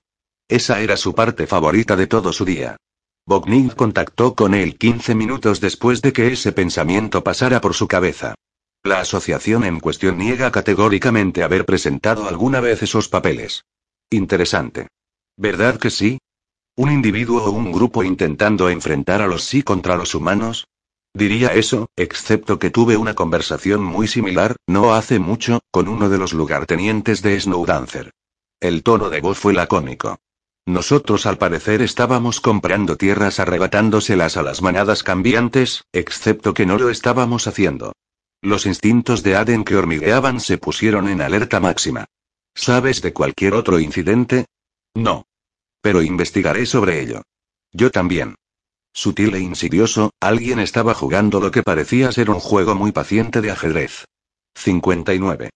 Esa 0.51 0.81
era 0.81 0.97
su 0.97 1.15
parte 1.15 1.47
favorita 1.47 1.95
de 1.95 2.09
todo 2.09 2.33
su 2.33 2.45
día. 2.45 2.77
Bognig 3.25 3.77
contactó 3.77 4.35
con 4.35 4.53
él 4.53 4.77
15 4.79 5.15
minutos 5.15 5.61
después 5.61 6.03
de 6.03 6.13
que 6.13 6.33
ese 6.33 6.51
pensamiento 6.51 7.23
pasara 7.23 7.61
por 7.61 7.73
su 7.73 7.87
cabeza. 7.87 8.35
La 8.83 8.99
asociación 8.99 9.63
en 9.63 9.79
cuestión 9.79 10.19
niega 10.19 10.51
categóricamente 10.51 11.45
haber 11.45 11.65
presentado 11.65 12.29
alguna 12.29 12.59
vez 12.59 12.83
esos 12.83 13.09
papeles. 13.09 13.63
Interesante. 14.11 14.89
¿Verdad 15.37 15.79
que 15.79 15.89
sí? 15.89 16.19
¿Un 16.75 16.91
individuo 16.91 17.45
o 17.45 17.53
un 17.53 17.71
grupo 17.71 18.03
intentando 18.03 18.71
enfrentar 18.71 19.23
a 19.23 19.29
los 19.29 19.45
sí 19.45 19.63
contra 19.63 19.97
los 19.97 20.17
humanos? 20.17 20.67
Diría 21.15 21.55
eso, 21.55 21.91
excepto 21.95 22.59
que 22.59 22.71
tuve 22.71 22.97
una 22.97 23.15
conversación 23.15 23.85
muy 23.85 24.09
similar, 24.09 24.57
no 24.67 24.95
hace 24.95 25.21
mucho, 25.21 25.61
con 25.71 25.87
uno 25.87 26.09
de 26.09 26.19
los 26.19 26.33
lugartenientes 26.33 27.23
de 27.23 27.41
Snowdancer. 27.41 28.11
El 28.59 28.83
tono 28.83 29.11
de 29.11 29.21
voz 29.21 29.39
fue 29.39 29.53
lacónico. 29.53 30.19
Nosotros 30.71 31.27
al 31.27 31.37
parecer 31.37 31.83
estábamos 31.83 32.41
comprando 32.41 32.97
tierras 32.97 33.41
arrebatándoselas 33.41 34.37
a 34.37 34.43
las 34.45 34.63
manadas 34.63 35.03
cambiantes, 35.03 35.83
excepto 35.93 36.55
que 36.55 36.65
no 36.65 36.79
lo 36.79 36.91
estábamos 36.91 37.49
haciendo. 37.49 37.93
Los 38.41 38.67
instintos 38.67 39.25
de 39.25 39.35
Aden 39.35 39.65
que 39.65 39.75
hormigueaban 39.75 40.39
se 40.39 40.59
pusieron 40.59 41.09
en 41.09 41.23
alerta 41.23 41.59
máxima. 41.59 42.05
¿Sabes 42.55 43.03
de 43.03 43.13
cualquier 43.13 43.55
otro 43.55 43.81
incidente? 43.81 44.47
No. 44.95 45.27
Pero 45.81 46.03
investigaré 46.03 46.67
sobre 46.67 47.01
ello. 47.01 47.23
Yo 47.73 47.91
también. 47.91 48.37
Sutil 48.93 49.35
e 49.35 49.41
insidioso, 49.41 50.13
alguien 50.21 50.61
estaba 50.61 50.95
jugando 50.95 51.41
lo 51.41 51.51
que 51.51 51.65
parecía 51.65 52.13
ser 52.13 52.31
un 52.31 52.39
juego 52.39 52.77
muy 52.77 52.93
paciente 52.93 53.41
de 53.41 53.51
ajedrez. 53.51 54.05
59. 54.55 55.51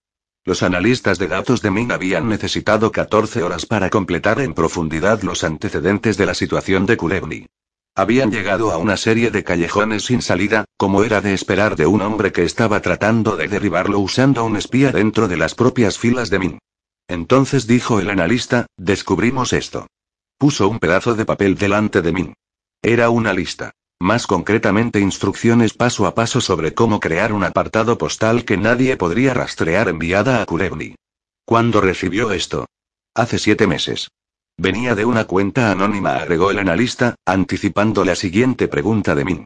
Los 0.47 0.61
analistas 0.61 1.17
de 1.17 1.27
datos 1.27 1.63
de 1.63 1.71
Min 1.71 1.91
habían 1.91 2.29
necesitado 2.29 2.91
14 2.91 3.41
horas 3.41 3.65
para 3.65 3.89
completar 3.89 4.39
en 4.39 4.53
profundidad 4.53 5.23
los 5.23 5.43
antecedentes 5.43 6.17
de 6.17 6.27
la 6.27 6.35
situación 6.35 6.85
de 6.85 6.97
Kulevni. 6.97 7.47
Habían 7.95 8.29
llegado 8.29 8.71
a 8.71 8.77
una 8.77 8.95
serie 8.95 9.31
de 9.31 9.43
callejones 9.43 10.05
sin 10.05 10.21
salida, 10.21 10.65
como 10.77 11.03
era 11.03 11.19
de 11.21 11.33
esperar 11.33 11.75
de 11.75 11.87
un 11.87 12.03
hombre 12.03 12.31
que 12.31 12.43
estaba 12.43 12.79
tratando 12.81 13.37
de 13.37 13.47
derribarlo 13.47 13.99
usando 13.99 14.45
un 14.45 14.55
espía 14.55 14.91
dentro 14.91 15.27
de 15.27 15.37
las 15.37 15.55
propias 15.55 15.97
filas 15.97 16.29
de 16.29 16.37
Min. 16.37 16.59
Entonces 17.07 17.65
dijo 17.65 17.99
el 17.99 18.11
analista, 18.11 18.67
descubrimos 18.77 19.51
esto. 19.51 19.87
Puso 20.37 20.67
un 20.67 20.77
pedazo 20.77 21.15
de 21.15 21.25
papel 21.25 21.55
delante 21.55 22.03
de 22.03 22.11
Min. 22.11 22.33
Era 22.83 23.09
una 23.09 23.33
lista. 23.33 23.71
Más 24.01 24.27
concretamente 24.27 24.99
instrucciones 24.99 25.73
paso 25.73 26.05
a 26.05 26.15
paso 26.15 26.41
sobre 26.41 26.73
cómo 26.73 26.99
crear 26.99 27.31
un 27.31 27.43
apartado 27.43 27.97
postal 27.97 28.43
que 28.43 28.57
nadie 28.57 28.97
podría 28.97 29.33
rastrear 29.33 29.87
enviada 29.87 30.41
a 30.41 30.45
Kurevni. 30.45 30.95
¿Cuándo 31.45 31.79
recibió 31.79 32.31
esto? 32.31 32.65
Hace 33.15 33.39
siete 33.39 33.67
meses. 33.67 34.09
Venía 34.57 34.95
de 34.95 35.05
una 35.05 35.25
cuenta 35.25 35.71
anónima, 35.71 36.17
agregó 36.17 36.51
el 36.51 36.59
analista, 36.59 37.15
anticipando 37.25 38.03
la 38.03 38.15
siguiente 38.15 38.67
pregunta 38.67 39.15
de 39.15 39.25
Min. 39.25 39.45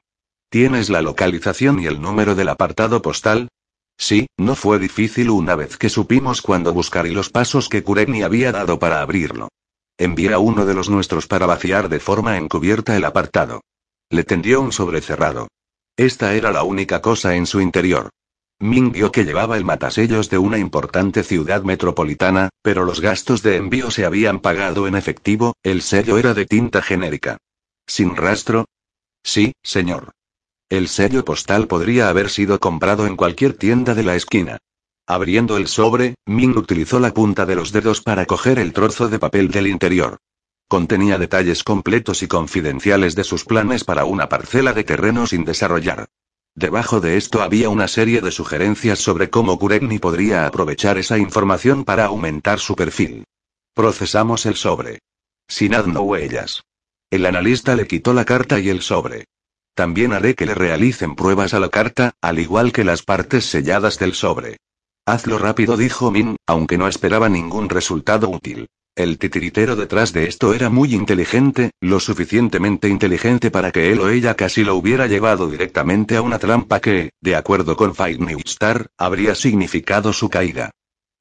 ¿Tienes 0.49 0.89
la 0.89 1.01
localización 1.01 1.79
y 1.79 1.85
el 1.85 2.01
número 2.01 2.33
del 2.33 2.49
apartado 2.49 3.01
postal? 3.01 3.49
Sí, 3.97 4.27
no 4.37 4.55
fue 4.55 4.79
difícil 4.79 5.29
una 5.29 5.55
vez 5.55 5.77
que 5.77 5.89
supimos 5.89 6.41
cuándo 6.41 6.73
buscar 6.73 7.05
y 7.05 7.11
los 7.11 7.29
pasos 7.29 7.69
que 7.69 7.83
Kureni 7.83 8.23
había 8.23 8.51
dado 8.51 8.79
para 8.79 9.01
abrirlo. 9.01 9.49
Envié 9.97 10.33
a 10.33 10.39
uno 10.39 10.65
de 10.65 10.73
los 10.73 10.89
nuestros 10.89 11.27
para 11.27 11.45
vaciar 11.45 11.89
de 11.89 11.99
forma 11.99 12.37
encubierta 12.37 12.95
el 12.95 13.05
apartado. 13.05 13.61
Le 14.11 14.23
tendió 14.23 14.61
un 14.61 14.71
sobrecerrado. 14.71 15.47
Esta 15.95 16.33
era 16.33 16.51
la 16.51 16.63
única 16.63 17.01
cosa 17.01 17.35
en 17.35 17.45
su 17.45 17.61
interior. 17.61 18.09
Ming 18.59 18.91
vio 18.91 19.11
que 19.11 19.23
llevaba 19.23 19.55
el 19.55 19.63
matasellos 19.63 20.29
de 20.29 20.37
una 20.37 20.57
importante 20.57 21.23
ciudad 21.23 21.63
metropolitana, 21.63 22.49
pero 22.61 22.85
los 22.85 23.01
gastos 23.01 23.43
de 23.43 23.55
envío 23.55 23.91
se 23.91 24.05
habían 24.05 24.39
pagado 24.39 24.87
en 24.87 24.95
efectivo, 24.95 25.55
el 25.63 25.81
sello 25.81 26.17
era 26.17 26.33
de 26.33 26.45
tinta 26.45 26.81
genérica. 26.81 27.37
¿Sin 27.85 28.15
rastro? 28.15 28.65
Sí, 29.23 29.53
señor. 29.63 30.11
El 30.69 30.87
sello 30.87 31.23
postal 31.23 31.67
podría 31.67 32.09
haber 32.09 32.29
sido 32.29 32.59
comprado 32.59 33.07
en 33.07 33.15
cualquier 33.15 33.53
tienda 33.53 33.95
de 33.95 34.03
la 34.03 34.15
esquina. 34.15 34.57
Abriendo 35.07 35.57
el 35.57 35.67
sobre, 35.67 36.15
Ming 36.25 36.57
utilizó 36.57 36.99
la 36.99 37.13
punta 37.13 37.45
de 37.45 37.55
los 37.55 37.71
dedos 37.71 38.01
para 38.01 38.25
coger 38.25 38.59
el 38.59 38.73
trozo 38.73 39.07
de 39.07 39.19
papel 39.19 39.49
del 39.49 39.67
interior. 39.67 40.17
Contenía 40.69 41.17
detalles 41.17 41.63
completos 41.63 42.21
y 42.21 42.27
confidenciales 42.27 43.15
de 43.15 43.23
sus 43.23 43.43
planes 43.43 43.83
para 43.83 44.05
una 44.05 44.29
parcela 44.29 44.71
de 44.71 44.83
terreno 44.83 45.25
sin 45.25 45.43
desarrollar. 45.43 46.09
Debajo 46.53 47.01
de 47.01 47.17
esto 47.17 47.41
había 47.41 47.69
una 47.69 47.87
serie 47.87 48.21
de 48.21 48.29
sugerencias 48.29 48.99
sobre 48.99 49.31
cómo 49.31 49.57
Kuregni 49.57 49.97
podría 49.97 50.45
aprovechar 50.45 50.99
esa 50.99 51.17
información 51.17 51.85
para 51.85 52.05
aumentar 52.05 52.59
su 52.59 52.75
perfil. 52.75 53.23
Procesamos 53.73 54.45
el 54.45 54.55
sobre. 54.57 54.99
Sin 55.47 55.73
adno 55.73 56.01
huellas. 56.01 56.61
El 57.09 57.25
analista 57.25 57.75
le 57.75 57.87
quitó 57.87 58.13
la 58.13 58.25
carta 58.25 58.59
y 58.59 58.69
el 58.69 58.83
sobre. 58.83 59.25
También 59.73 60.13
haré 60.13 60.35
que 60.35 60.45
le 60.45 60.53
realicen 60.53 61.15
pruebas 61.15 61.55
a 61.55 61.59
la 61.59 61.69
carta, 61.69 62.11
al 62.21 62.37
igual 62.37 62.73
que 62.73 62.83
las 62.83 63.01
partes 63.01 63.43
selladas 63.45 63.97
del 63.97 64.13
sobre. 64.13 64.57
Hazlo 65.07 65.39
rápido, 65.39 65.77
dijo 65.77 66.11
Min, 66.11 66.35
aunque 66.45 66.77
no 66.77 66.87
esperaba 66.87 67.27
ningún 67.27 67.69
resultado 67.69 68.29
útil. 68.29 68.67
El 68.95 69.17
titiritero 69.17 69.75
detrás 69.75 70.11
de 70.11 70.27
esto 70.27 70.53
era 70.53 70.69
muy 70.69 70.93
inteligente, 70.93 71.71
lo 71.79 71.99
suficientemente 71.99 72.89
inteligente 72.89 73.49
para 73.49 73.71
que 73.71 73.91
él 73.91 73.99
o 73.99 74.09
ella 74.09 74.35
casi 74.35 74.63
lo 74.63 74.75
hubiera 74.75 75.07
llevado 75.07 75.49
directamente 75.49 76.17
a 76.17 76.21
una 76.21 76.39
trampa 76.39 76.79
que, 76.81 77.11
de 77.21 77.35
acuerdo 77.35 77.77
con 77.77 77.95
Fight 77.95 78.19
Star, 78.45 78.87
habría 78.97 79.35
significado 79.35 80.11
su 80.11 80.29
caída. 80.29 80.71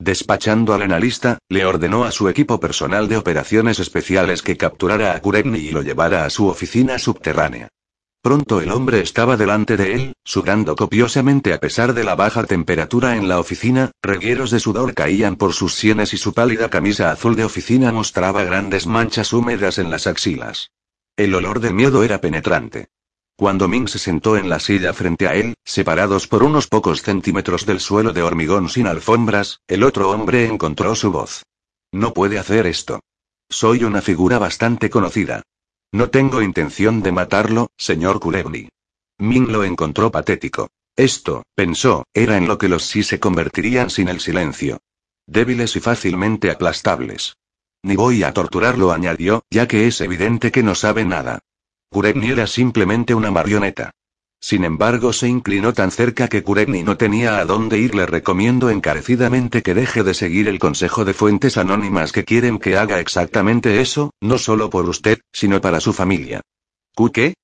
Despachando 0.00 0.74
al 0.74 0.82
analista, 0.82 1.38
le 1.48 1.64
ordenó 1.64 2.04
a 2.04 2.12
su 2.12 2.28
equipo 2.28 2.60
personal 2.60 3.08
de 3.08 3.16
operaciones 3.16 3.80
especiales 3.80 4.42
que 4.42 4.56
capturara 4.56 5.14
a 5.14 5.20
Kuregni 5.20 5.58
y 5.58 5.70
lo 5.70 5.82
llevara 5.82 6.24
a 6.24 6.30
su 6.30 6.46
oficina 6.46 6.98
subterránea. 6.98 7.68
Pronto 8.28 8.60
el 8.60 8.72
hombre 8.72 9.00
estaba 9.00 9.38
delante 9.38 9.78
de 9.78 9.94
él, 9.94 10.12
sudando 10.22 10.76
copiosamente 10.76 11.54
a 11.54 11.60
pesar 11.60 11.94
de 11.94 12.04
la 12.04 12.14
baja 12.14 12.44
temperatura 12.44 13.16
en 13.16 13.26
la 13.26 13.40
oficina, 13.40 13.90
regueros 14.02 14.50
de 14.50 14.60
sudor 14.60 14.92
caían 14.92 15.36
por 15.36 15.54
sus 15.54 15.74
sienes 15.76 16.12
y 16.12 16.18
su 16.18 16.34
pálida 16.34 16.68
camisa 16.68 17.10
azul 17.10 17.36
de 17.36 17.44
oficina 17.44 17.90
mostraba 17.90 18.44
grandes 18.44 18.86
manchas 18.86 19.32
húmedas 19.32 19.78
en 19.78 19.90
las 19.90 20.06
axilas. 20.06 20.72
El 21.16 21.34
olor 21.34 21.60
del 21.60 21.72
miedo 21.72 22.02
era 22.02 22.20
penetrante. 22.20 22.88
Cuando 23.34 23.66
Ming 23.66 23.88
se 23.88 23.98
sentó 23.98 24.36
en 24.36 24.50
la 24.50 24.60
silla 24.60 24.92
frente 24.92 25.26
a 25.26 25.34
él, 25.34 25.54
separados 25.64 26.26
por 26.26 26.42
unos 26.42 26.66
pocos 26.66 27.00
centímetros 27.00 27.64
del 27.64 27.80
suelo 27.80 28.12
de 28.12 28.20
hormigón 28.20 28.68
sin 28.68 28.88
alfombras, 28.88 29.60
el 29.66 29.82
otro 29.82 30.10
hombre 30.10 30.44
encontró 30.44 30.94
su 30.96 31.10
voz. 31.10 31.44
No 31.92 32.12
puede 32.12 32.38
hacer 32.38 32.66
esto. 32.66 33.00
Soy 33.48 33.84
una 33.84 34.02
figura 34.02 34.38
bastante 34.38 34.90
conocida. 34.90 35.44
No 35.92 36.10
tengo 36.10 36.42
intención 36.42 37.02
de 37.02 37.12
matarlo, 37.12 37.70
señor 37.76 38.20
Kulevni. 38.20 38.68
Ming 39.18 39.50
lo 39.50 39.64
encontró 39.64 40.10
patético. 40.10 40.68
Esto, 40.96 41.44
pensó, 41.54 42.04
era 42.12 42.36
en 42.36 42.46
lo 42.46 42.58
que 42.58 42.68
los 42.68 42.84
sí 42.84 43.02
se 43.02 43.18
convertirían 43.18 43.88
sin 43.88 44.08
el 44.08 44.20
silencio. 44.20 44.78
Débiles 45.26 45.76
y 45.76 45.80
fácilmente 45.80 46.50
aplastables. 46.50 47.36
Ni 47.82 47.96
voy 47.96 48.22
a 48.22 48.32
torturarlo, 48.32 48.92
añadió, 48.92 49.44
ya 49.50 49.68
que 49.68 49.86
es 49.86 50.00
evidente 50.00 50.50
que 50.50 50.62
no 50.62 50.74
sabe 50.74 51.04
nada. 51.04 51.38
Kuregni 51.90 52.30
era 52.30 52.46
simplemente 52.46 53.14
una 53.14 53.30
marioneta. 53.30 53.92
Sin 54.40 54.64
embargo, 54.64 55.12
se 55.12 55.28
inclinó 55.28 55.72
tan 55.72 55.90
cerca 55.90 56.28
que 56.28 56.42
Kuregni 56.42 56.82
no 56.82 56.96
tenía 56.96 57.38
a 57.38 57.44
dónde 57.44 57.78
ir. 57.78 57.94
Le 57.94 58.06
recomiendo 58.06 58.70
encarecidamente 58.70 59.62
que 59.62 59.74
deje 59.74 60.04
de 60.04 60.14
seguir 60.14 60.48
el 60.48 60.58
consejo 60.58 61.04
de 61.04 61.14
fuentes 61.14 61.56
anónimas 61.56 62.12
que 62.12 62.24
quieren 62.24 62.58
que 62.58 62.76
haga 62.76 63.00
exactamente 63.00 63.80
eso, 63.80 64.12
no 64.20 64.38
solo 64.38 64.70
por 64.70 64.88
usted, 64.88 65.18
sino 65.32 65.60
para 65.60 65.80
su 65.80 65.92
familia. 65.92 66.40
¿Ku 66.94 67.10
qué? 67.10 67.34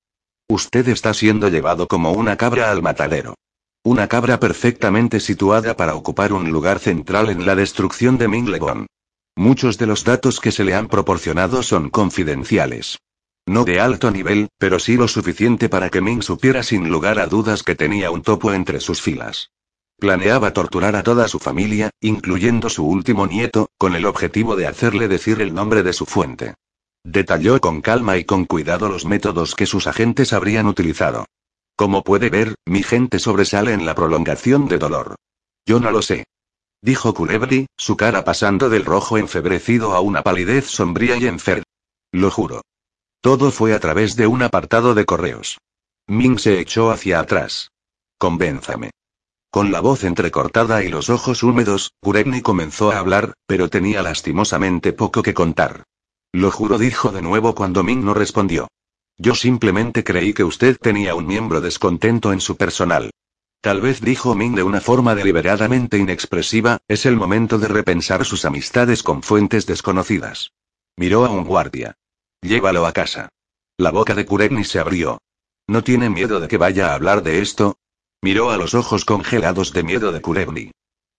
Usted 0.47 0.87
está 0.89 1.13
siendo 1.13 1.49
llevado 1.49 1.87
como 1.87 2.11
una 2.11 2.37
cabra 2.37 2.71
al 2.71 2.81
matadero. 2.81 3.35
Una 3.83 4.07
cabra 4.07 4.39
perfectamente 4.39 5.19
situada 5.19 5.75
para 5.75 5.95
ocupar 5.95 6.33
un 6.33 6.49
lugar 6.51 6.79
central 6.79 7.29
en 7.29 7.45
la 7.45 7.55
destrucción 7.55 8.17
de 8.17 8.27
Minglegon. 8.27 8.87
Muchos 9.35 9.77
de 9.77 9.85
los 9.85 10.03
datos 10.05 10.39
que 10.39 10.51
se 10.51 10.63
le 10.63 10.75
han 10.75 10.87
proporcionado 10.87 11.61
son 11.61 11.89
confidenciales. 11.89 12.99
No 13.47 13.63
de 13.63 13.79
alto 13.79 14.09
nivel, 14.09 14.49
pero 14.57 14.79
sí 14.79 14.97
lo 14.97 15.07
suficiente 15.07 15.69
para 15.69 15.89
que 15.89 16.01
Ming 16.01 16.23
supiera 16.23 16.63
sin 16.63 16.89
lugar 16.89 17.19
a 17.19 17.27
dudas 17.27 17.61
que 17.61 17.75
tenía 17.75 18.09
un 18.09 18.23
topo 18.23 18.51
entre 18.53 18.79
sus 18.79 19.01
filas. 19.01 19.51
Planeaba 19.97 20.51
torturar 20.51 20.95
a 20.95 21.03
toda 21.03 21.27
su 21.27 21.39
familia, 21.39 21.91
incluyendo 22.01 22.69
su 22.69 22.85
último 22.85 23.27
nieto, 23.27 23.69
con 23.77 23.95
el 23.95 24.05
objetivo 24.05 24.55
de 24.55 24.67
hacerle 24.67 25.07
decir 25.07 25.41
el 25.41 25.53
nombre 25.53 25.83
de 25.83 25.93
su 25.93 26.05
fuente. 26.05 26.55
Detalló 27.03 27.61
con 27.61 27.81
calma 27.81 28.17
y 28.17 28.25
con 28.25 28.45
cuidado 28.45 28.89
los 28.89 29.05
métodos 29.05 29.53
que 29.53 29.67
sus 29.67 29.85
agentes 29.85 30.33
habrían 30.33 30.65
utilizado. 30.65 31.25
Como 31.75 32.03
puede 32.03 32.29
ver, 32.29 32.55
mi 32.65 32.81
gente 32.81 33.19
sobresale 33.19 33.73
en 33.73 33.85
la 33.85 33.93
prolongación 33.93 34.67
de 34.67 34.79
dolor. 34.79 35.15
Yo 35.67 35.79
no 35.79 35.91
lo 35.91 36.01
sé. 36.01 36.25
Dijo 36.81 37.13
Culebri, 37.13 37.67
su 37.77 37.95
cara 37.95 38.23
pasando 38.23 38.69
del 38.69 38.85
rojo 38.85 39.17
enfebrecido 39.17 39.93
a 39.93 40.01
una 40.01 40.23
palidez 40.23 40.65
sombría 40.65 41.15
y 41.17 41.27
enfer. 41.27 41.63
Lo 42.11 42.31
juro. 42.31 42.61
Todo 43.25 43.49
fue 43.49 43.73
a 43.73 43.79
través 43.79 44.15
de 44.15 44.27
un 44.27 44.43
apartado 44.43 44.93
de 44.93 45.03
correos. 45.03 45.57
Ming 46.05 46.37
se 46.37 46.59
echó 46.59 46.91
hacia 46.91 47.19
atrás. 47.19 47.71
Convénzame. 48.19 48.91
Con 49.49 49.71
la 49.71 49.79
voz 49.79 50.03
entrecortada 50.03 50.83
y 50.83 50.89
los 50.89 51.09
ojos 51.09 51.41
húmedos, 51.41 51.89
Kuregni 52.03 52.43
comenzó 52.43 52.91
a 52.91 52.99
hablar, 52.99 53.33
pero 53.47 53.67
tenía 53.67 54.03
lastimosamente 54.03 54.93
poco 54.93 55.23
que 55.23 55.33
contar. 55.33 55.85
Lo 56.33 56.51
juro, 56.51 56.77
dijo 56.77 57.11
de 57.11 57.23
nuevo 57.23 57.55
cuando 57.55 57.83
Ming 57.83 58.05
no 58.05 58.13
respondió. 58.13 58.67
Yo 59.17 59.33
simplemente 59.33 60.03
creí 60.03 60.31
que 60.31 60.43
usted 60.43 60.77
tenía 60.77 61.15
un 61.15 61.25
miembro 61.25 61.61
descontento 61.61 62.31
en 62.31 62.41
su 62.41 62.57
personal. 62.57 63.09
Tal 63.59 63.81
vez 63.81 64.01
dijo 64.01 64.35
Ming 64.35 64.53
de 64.53 64.61
una 64.61 64.81
forma 64.81 65.15
deliberadamente 65.15 65.97
inexpresiva, 65.97 66.77
es 66.87 67.07
el 67.07 67.15
momento 67.15 67.57
de 67.57 67.69
repensar 67.69 68.23
sus 68.23 68.45
amistades 68.45 69.01
con 69.01 69.23
fuentes 69.23 69.65
desconocidas. 69.65 70.51
Miró 70.95 71.25
a 71.25 71.31
un 71.31 71.43
guardia. 71.43 71.95
Llévalo 72.45 72.85
a 72.85 72.91
casa. 72.91 73.29
La 73.75 73.89
boca 73.89 74.13
de 74.13 74.23
Kuregni 74.23 74.63
se 74.63 74.77
abrió. 74.77 75.17
¿No 75.67 75.83
tiene 75.83 76.11
miedo 76.11 76.39
de 76.39 76.47
que 76.47 76.59
vaya 76.59 76.91
a 76.91 76.93
hablar 76.93 77.23
de 77.23 77.41
esto? 77.41 77.79
Miró 78.21 78.51
a 78.51 78.57
los 78.57 78.75
ojos 78.75 79.03
congelados 79.03 79.73
de 79.73 79.81
miedo 79.81 80.11
de 80.11 80.21
Kuregni. 80.21 80.69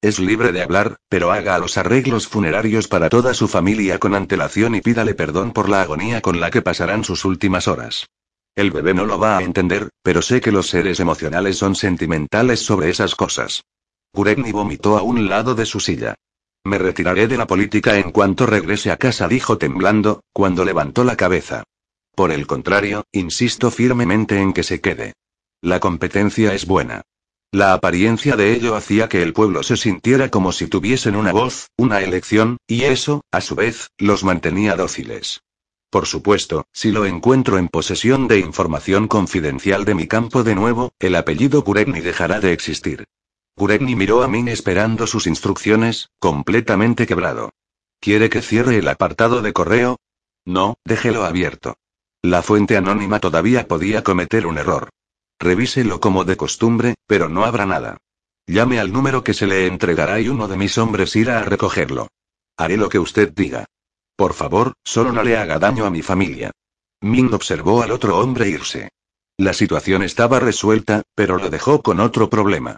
Es 0.01 0.21
libre 0.21 0.53
de 0.53 0.63
hablar, 0.63 0.99
pero 1.09 1.33
haga 1.33 1.59
los 1.59 1.79
arreglos 1.79 2.29
funerarios 2.29 2.87
para 2.87 3.09
toda 3.09 3.35
su 3.35 3.49
familia 3.49 3.99
con 3.99 4.15
antelación 4.15 4.77
y 4.77 4.83
pídale 4.83 5.15
perdón 5.15 5.53
por 5.53 5.69
la 5.69 5.83
agonía 5.83 6.21
con 6.21 6.39
la 6.39 6.53
que 6.53 6.63
pasarán 6.63 7.03
sus 7.03 7.25
últimas 7.25 7.67
horas. 7.67 8.07
El 8.55 8.71
bebé 8.71 8.95
no 8.95 9.05
lo 9.05 9.19
va 9.19 9.37
a 9.37 9.43
entender, 9.43 9.89
pero 10.05 10.23
sé 10.23 10.41
que 10.41 10.53
los 10.53 10.69
seres 10.69 11.01
emocionales 11.01 11.59
son 11.59 11.75
sentimentales 11.75 12.61
sobre 12.61 12.89
esas 12.89 13.17
cosas. 13.17 13.65
Kuregni 14.13 14.53
vomitó 14.53 14.97
a 14.97 15.03
un 15.03 15.29
lado 15.29 15.57
de 15.57 15.67
su 15.67 15.81
silla. 15.81 16.15
Me 16.67 16.79
retiraré 16.79 17.29
de 17.29 17.37
la 17.37 17.47
política 17.47 17.97
en 17.97 18.11
cuanto 18.11 18.45
regrese 18.45 18.91
a 18.91 18.97
casa, 18.97 19.29
dijo 19.29 19.57
temblando, 19.57 20.25
cuando 20.33 20.65
levantó 20.65 21.05
la 21.05 21.15
cabeza. 21.15 21.63
Por 22.17 22.33
el 22.33 22.49
contrario, 22.49 23.05
insisto 23.13 23.71
firmemente 23.71 24.41
en 24.41 24.53
que 24.53 24.65
se 24.65 24.81
quede. 24.81 25.13
La 25.63 25.79
competencia 25.79 26.55
es 26.55 26.67
buena. 26.67 27.03
La 27.53 27.73
apariencia 27.73 28.35
de 28.35 28.53
ello 28.53 28.75
hacía 28.75 29.09
que 29.09 29.23
el 29.23 29.33
pueblo 29.33 29.63
se 29.63 29.77
sintiera 29.77 30.29
como 30.29 30.51
si 30.51 30.67
tuviesen 30.67 31.15
una 31.15 31.31
voz, 31.31 31.69
una 31.77 32.01
elección, 32.01 32.57
y 32.67 32.83
eso, 32.83 33.23
a 33.31 33.41
su 33.41 33.55
vez, 33.55 33.91
los 33.97 34.25
mantenía 34.25 34.75
dóciles. 34.75 35.43
Por 35.89 36.07
supuesto, 36.07 36.67
si 36.73 36.91
lo 36.91 37.07
encuentro 37.07 37.59
en 37.59 37.69
posesión 37.69 38.27
de 38.27 38.41
información 38.41 39.07
confidencial 39.07 39.85
de 39.85 39.95
mi 39.95 40.09
campo 40.09 40.43
de 40.43 40.57
nuevo, 40.57 40.91
el 40.99 41.15
apellido 41.15 41.63
Guregni 41.63 42.01
dejará 42.01 42.41
de 42.41 42.53
existir. 42.53 43.05
Guregni 43.57 43.97
miró 43.97 44.23
a 44.23 44.29
Min 44.29 44.49
esperando 44.49 45.07
sus 45.07 45.27
instrucciones, 45.27 46.11
completamente 46.19 47.07
quebrado. 47.07 47.55
¿Quiere 48.01 48.29
que 48.29 48.43
cierre 48.43 48.77
el 48.77 48.89
apartado 48.89 49.41
de 49.41 49.55
correo? 49.55 49.97
No, 50.45 50.77
déjelo 50.85 51.25
abierto. 51.25 51.79
La 52.23 52.43
fuente 52.43 52.77
anónima 52.77 53.19
todavía 53.19 53.67
podía 53.67 54.05
cometer 54.05 54.47
un 54.47 54.59
error. 54.59 54.91
Revíselo 55.39 56.01
como 56.01 56.25
de 56.25 56.37
costumbre, 56.37 56.97
pero 57.07 57.31
no 57.31 57.45
habrá 57.45 57.65
nada. 57.65 57.97
Llame 58.47 58.79
al 58.79 58.93
número 58.93 59.25
que 59.25 59.33
se 59.33 59.47
le 59.47 59.67
entregará 59.67 60.21
y 60.21 60.29
uno 60.29 60.49
de 60.49 60.57
mis 60.57 60.77
hombres 60.77 61.17
irá 61.17 61.39
a 61.39 61.45
recogerlo. 61.45 62.09
Haré 62.59 62.77
lo 62.77 62.91
que 62.91 62.99
usted 62.99 63.33
diga. 63.35 63.65
Por 64.17 64.35
favor, 64.35 64.75
solo 64.85 65.13
no 65.13 65.23
le 65.23 65.37
haga 65.37 65.59
daño 65.59 65.87
a 65.87 65.91
mi 65.91 66.03
familia. 66.03 66.53
Min 67.01 67.33
observó 67.33 67.83
al 67.83 67.91
otro 67.91 68.19
hombre 68.19 68.49
irse. 68.49 68.91
La 69.39 69.53
situación 69.53 70.03
estaba 70.03 70.41
resuelta, 70.41 71.03
pero 71.15 71.39
lo 71.39 71.49
dejó 71.51 71.83
con 71.83 72.01
otro 72.01 72.31
problema. 72.31 72.77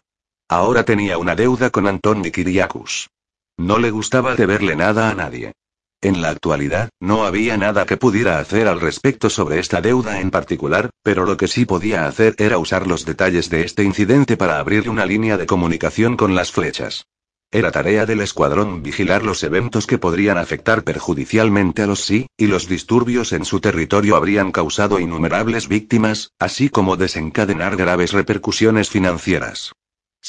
Ahora 0.50 0.84
tenía 0.84 1.18
una 1.18 1.36
deuda 1.36 1.68
con 1.68 1.86
Antoni 1.86 2.30
Kiriakus. 2.30 3.10
No 3.58 3.78
le 3.78 3.90
gustaba 3.90 4.34
deberle 4.34 4.76
nada 4.76 5.10
a 5.10 5.14
nadie. 5.14 5.52
En 6.00 6.22
la 6.22 6.30
actualidad, 6.30 6.88
no 7.00 7.26
había 7.26 7.58
nada 7.58 7.84
que 7.84 7.98
pudiera 7.98 8.38
hacer 8.38 8.66
al 8.66 8.80
respecto 8.80 9.28
sobre 9.28 9.58
esta 9.58 9.82
deuda 9.82 10.20
en 10.20 10.30
particular, 10.30 10.88
pero 11.02 11.26
lo 11.26 11.36
que 11.36 11.48
sí 11.48 11.66
podía 11.66 12.06
hacer 12.06 12.34
era 12.38 12.56
usar 12.56 12.86
los 12.86 13.04
detalles 13.04 13.50
de 13.50 13.62
este 13.62 13.82
incidente 13.82 14.38
para 14.38 14.58
abrir 14.58 14.88
una 14.88 15.04
línea 15.04 15.36
de 15.36 15.44
comunicación 15.44 16.16
con 16.16 16.34
las 16.34 16.50
flechas. 16.50 17.04
Era 17.50 17.70
tarea 17.70 18.06
del 18.06 18.20
escuadrón 18.22 18.82
vigilar 18.82 19.24
los 19.24 19.42
eventos 19.42 19.86
que 19.86 19.98
podrían 19.98 20.38
afectar 20.38 20.82
perjudicialmente 20.82 21.82
a 21.82 21.86
los 21.86 22.00
sí, 22.00 22.26
y 22.38 22.46
los 22.46 22.68
disturbios 22.68 23.34
en 23.34 23.44
su 23.44 23.60
territorio 23.60 24.16
habrían 24.16 24.50
causado 24.50 24.98
innumerables 24.98 25.68
víctimas, 25.68 26.30
así 26.38 26.70
como 26.70 26.96
desencadenar 26.96 27.76
graves 27.76 28.12
repercusiones 28.12 28.88
financieras. 28.88 29.72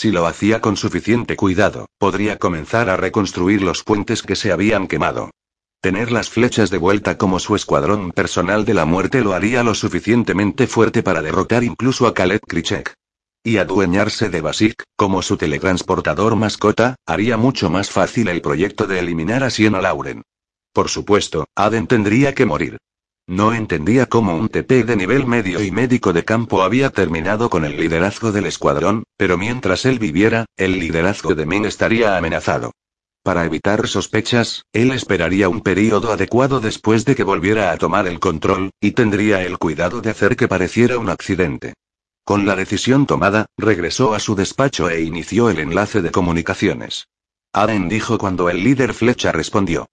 Si 0.02 0.12
lo 0.12 0.28
hacía 0.28 0.62
con 0.62 0.78
suficiente 0.78 1.36
cuidado, 1.36 1.88
podría 1.98 2.38
comenzar 2.38 2.90
a 2.90 2.96
reconstruir 2.96 3.62
los 3.62 3.84
puentes 3.84 4.22
que 4.22 4.38
se 4.38 4.54
habían 4.54 4.88
quemado. 4.88 5.30
Tener 5.82 6.10
las 6.10 6.30
flechas 6.30 6.70
de 6.70 6.78
vuelta 6.78 7.18
como 7.18 7.38
su 7.38 7.54
escuadrón 7.54 8.14
personal 8.14 8.64
de 8.64 8.76
la 8.76 8.86
muerte 8.86 9.20
lo 9.20 9.34
haría 9.34 9.62
lo 9.62 9.76
suficientemente 9.76 10.68
fuerte 10.68 11.04
para 11.04 11.22
derrotar 11.22 11.66
incluso 11.66 12.08
a 12.08 12.14
Khaled 12.14 12.40
Krichek. 12.40 12.94
Y 13.44 13.58
adueñarse 13.58 14.30
de 14.30 14.40
Basik, 14.40 14.84
como 14.96 15.22
su 15.22 15.36
teletransportador 15.36 16.38
mascota, 16.38 16.96
haría 17.06 17.36
mucho 17.36 17.70
más 17.70 17.90
fácil 17.90 18.30
el 18.30 18.40
proyecto 18.40 18.88
de 18.88 19.00
eliminar 19.00 19.44
a 19.44 19.50
Siena 19.50 19.82
Lauren. 19.82 20.22
Por 20.72 20.88
supuesto, 20.88 21.46
Aden 21.56 21.88
tendría 21.88 22.34
que 22.34 22.46
morir. 22.46 22.78
No 23.30 23.54
entendía 23.54 24.08
cómo 24.08 24.36
un 24.36 24.50
TP 24.50 24.84
de 24.84 24.96
nivel 24.96 25.28
medio 25.28 25.64
y 25.64 25.70
médico 25.70 26.14
de 26.14 26.26
campo 26.26 26.64
había 26.64 26.90
terminado 26.90 27.52
con 27.52 27.64
el 27.64 27.78
liderazgo 27.78 28.32
del 28.32 28.48
escuadrón, 28.48 29.04
pero 29.18 29.38
mientras 29.38 29.86
él 29.86 30.00
viviera, 30.00 30.46
el 30.58 30.80
liderazgo 30.80 31.36
de 31.36 31.46
Min 31.46 31.66
estaría 31.66 32.18
amenazado. 32.18 32.72
Para 33.22 33.46
evitar 33.46 33.88
sospechas, 33.88 34.66
él 34.74 34.90
esperaría 34.94 35.48
un 35.48 35.62
período 35.62 36.12
adecuado 36.12 36.60
después 36.60 37.06
de 37.06 37.16
que 37.16 37.24
volviera 37.24 37.72
a 37.72 37.78
tomar 37.78 38.08
el 38.08 38.20
control, 38.20 38.72
y 38.82 38.94
tendría 38.94 39.44
el 39.44 39.60
cuidado 39.60 40.02
de 40.02 40.10
hacer 40.10 40.36
que 40.36 40.48
pareciera 40.48 40.98
un 40.98 41.12
accidente. 41.12 41.76
Con 42.24 42.48
la 42.48 42.56
decisión 42.56 43.06
tomada, 43.06 43.46
regresó 43.60 44.16
a 44.16 44.20
su 44.20 44.34
despacho 44.34 44.90
e 44.90 45.04
inició 45.04 45.52
el 45.52 45.60
enlace 45.60 46.02
de 46.02 46.10
comunicaciones. 46.10 47.06
Aden 47.54 47.90
dijo 47.90 48.18
cuando 48.18 48.50
el 48.50 48.64
líder 48.64 48.96
Flecha 48.96 49.32
respondió. 49.32 49.86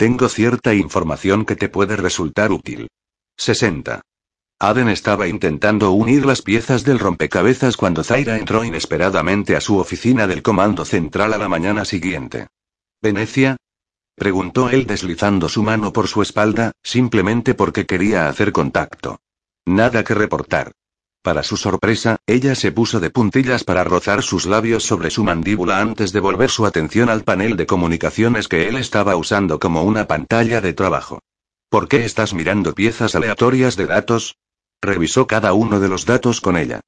Tengo 0.00 0.30
cierta 0.30 0.72
información 0.72 1.44
que 1.44 1.56
te 1.56 1.68
puede 1.68 1.94
resultar 1.94 2.52
útil. 2.52 2.88
60. 3.36 4.00
Aden 4.58 4.88
estaba 4.88 5.28
intentando 5.28 5.90
unir 5.90 6.24
las 6.24 6.40
piezas 6.40 6.84
del 6.84 6.98
rompecabezas 6.98 7.76
cuando 7.76 8.02
Zaira 8.02 8.38
entró 8.38 8.64
inesperadamente 8.64 9.56
a 9.56 9.60
su 9.60 9.76
oficina 9.76 10.26
del 10.26 10.40
Comando 10.40 10.86
Central 10.86 11.34
a 11.34 11.36
la 11.36 11.50
mañana 11.50 11.84
siguiente. 11.84 12.46
¿Venecia? 13.02 13.58
preguntó 14.14 14.70
él 14.70 14.86
deslizando 14.86 15.50
su 15.50 15.62
mano 15.62 15.92
por 15.92 16.08
su 16.08 16.22
espalda, 16.22 16.72
simplemente 16.82 17.52
porque 17.52 17.84
quería 17.84 18.30
hacer 18.30 18.52
contacto. 18.52 19.18
Nada 19.66 20.02
que 20.02 20.14
reportar. 20.14 20.72
Para 21.22 21.42
su 21.42 21.58
sorpresa, 21.58 22.16
ella 22.26 22.54
se 22.54 22.72
puso 22.72 22.98
de 22.98 23.10
puntillas 23.10 23.62
para 23.62 23.84
rozar 23.84 24.22
sus 24.22 24.46
labios 24.46 24.84
sobre 24.84 25.10
su 25.10 25.22
mandíbula 25.22 25.78
antes 25.78 26.12
de 26.12 26.20
volver 26.20 26.48
su 26.48 26.64
atención 26.64 27.10
al 27.10 27.24
panel 27.24 27.58
de 27.58 27.66
comunicaciones 27.66 28.48
que 28.48 28.68
él 28.68 28.76
estaba 28.76 29.16
usando 29.16 29.58
como 29.58 29.82
una 29.82 30.06
pantalla 30.06 30.62
de 30.62 30.72
trabajo. 30.72 31.20
¿Por 31.68 31.88
qué 31.88 32.06
estás 32.06 32.32
mirando 32.32 32.74
piezas 32.74 33.14
aleatorias 33.14 33.76
de 33.76 33.86
datos? 33.86 34.38
Revisó 34.80 35.26
cada 35.26 35.52
uno 35.52 35.78
de 35.78 35.88
los 35.88 36.06
datos 36.06 36.40
con 36.40 36.56
ella. 36.56 36.80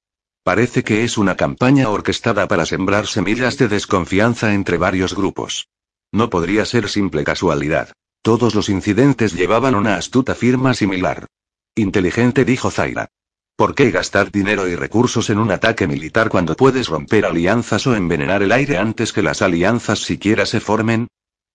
Parece 0.43 0.83
que 0.83 1.05
es 1.05 1.19
una 1.19 1.37
campaña 1.37 1.91
orquestada 1.91 2.49
para 2.49 2.65
sembrar 2.65 3.07
semillas 3.07 3.59
de 3.59 3.69
desconfianza 3.69 4.55
entre 4.55 4.79
varios 4.79 5.15
grupos. 5.15 5.69
No 6.11 6.31
podría 6.31 6.65
ser 6.65 6.89
simple 6.89 7.23
casualidad. 7.23 7.93
Todos 8.23 8.55
los 8.55 8.71
incidentes 8.71 9.35
llevaban 9.35 9.75
una 9.75 9.97
astuta 9.97 10.35
firma 10.35 10.73
similar. 10.73 11.27
Inteligente, 11.75 12.45
dijo 12.47 12.71
Zaira. 12.71 13.09
¿Por 13.57 13.75
qué 13.75 13.91
gastar 13.91 14.33
dinero 14.33 14.67
y 14.67 14.75
recursos 14.75 15.31
en 15.31 15.39
un 15.39 15.51
ataque 15.51 15.87
militar 15.87 16.29
cuando 16.29 16.57
puedes 16.57 16.89
romper 16.89 17.27
alianzas 17.27 17.87
o 17.87 17.95
envenenar 17.95 18.43
el 18.43 18.53
aire 18.53 18.79
antes 18.79 19.13
que 19.13 19.23
las 19.23 19.43
alianzas 19.43 20.01
siquiera 20.01 20.47
se 20.47 20.61
formen? 20.61 21.09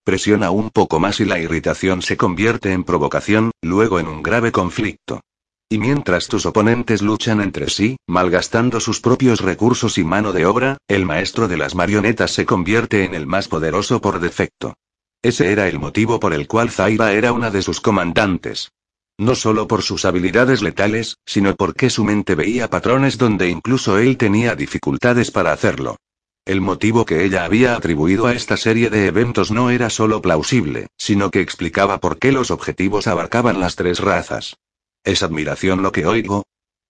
Presiona 0.05 0.51
un 0.51 0.69
poco 0.69 0.99
más 0.99 1.19
y 1.19 1.25
la 1.25 1.39
irritación 1.39 2.01
se 2.01 2.15
convierte 2.15 2.71
en 2.71 2.85
provocación, 2.85 3.51
luego 3.61 3.99
en 3.99 4.07
un 4.07 4.23
grave 4.23 4.53
conflicto. 4.53 5.21
Y 5.69 5.79
mientras 5.79 6.27
tus 6.27 6.45
oponentes 6.45 7.01
luchan 7.01 7.41
entre 7.41 7.69
sí, 7.69 7.97
malgastando 8.07 8.79
sus 8.79 9.01
propios 9.01 9.41
recursos 9.41 9.97
y 9.97 10.05
mano 10.05 10.31
de 10.31 10.45
obra, 10.45 10.77
el 10.87 11.05
maestro 11.05 11.49
de 11.49 11.57
las 11.57 11.75
marionetas 11.75 12.31
se 12.31 12.45
convierte 12.45 13.03
en 13.03 13.15
el 13.15 13.27
más 13.27 13.49
poderoso 13.49 13.99
por 13.99 14.21
defecto. 14.21 14.75
Ese 15.21 15.51
era 15.51 15.67
el 15.67 15.77
motivo 15.77 16.21
por 16.21 16.33
el 16.33 16.47
cual 16.47 16.69
Zaira 16.69 17.11
era 17.11 17.33
una 17.33 17.51
de 17.51 17.61
sus 17.63 17.81
comandantes. 17.81 18.71
No 19.19 19.33
solo 19.33 19.67
por 19.67 19.81
sus 19.81 20.05
habilidades 20.05 20.61
letales, 20.61 21.17
sino 21.25 21.55
porque 21.55 21.89
su 21.89 22.03
mente 22.03 22.35
veía 22.35 22.69
patrones 22.69 23.17
donde 23.17 23.49
incluso 23.49 23.97
él 23.97 24.15
tenía 24.15 24.55
dificultades 24.55 25.31
para 25.31 25.51
hacerlo. 25.51 25.97
El 26.45 26.61
motivo 26.61 27.03
que 27.03 27.25
ella 27.25 27.43
había 27.43 27.75
atribuido 27.75 28.27
a 28.27 28.33
esta 28.33 28.57
serie 28.57 28.89
de 28.89 29.07
eventos 29.07 29.51
no 29.51 29.71
era 29.71 29.89
solo 29.89 30.21
plausible, 30.21 30.87
sino 30.97 31.31
que 31.31 31.41
explicaba 31.41 31.99
por 31.99 32.19
qué 32.19 32.31
los 32.31 32.51
objetivos 32.51 33.07
abarcaban 33.07 33.59
las 33.59 33.75
tres 33.75 33.99
razas. 33.99 34.57
¿Es 35.03 35.23
admiración 35.23 35.81
lo 35.81 35.91
que 35.91 36.05
oigo? 36.05 36.43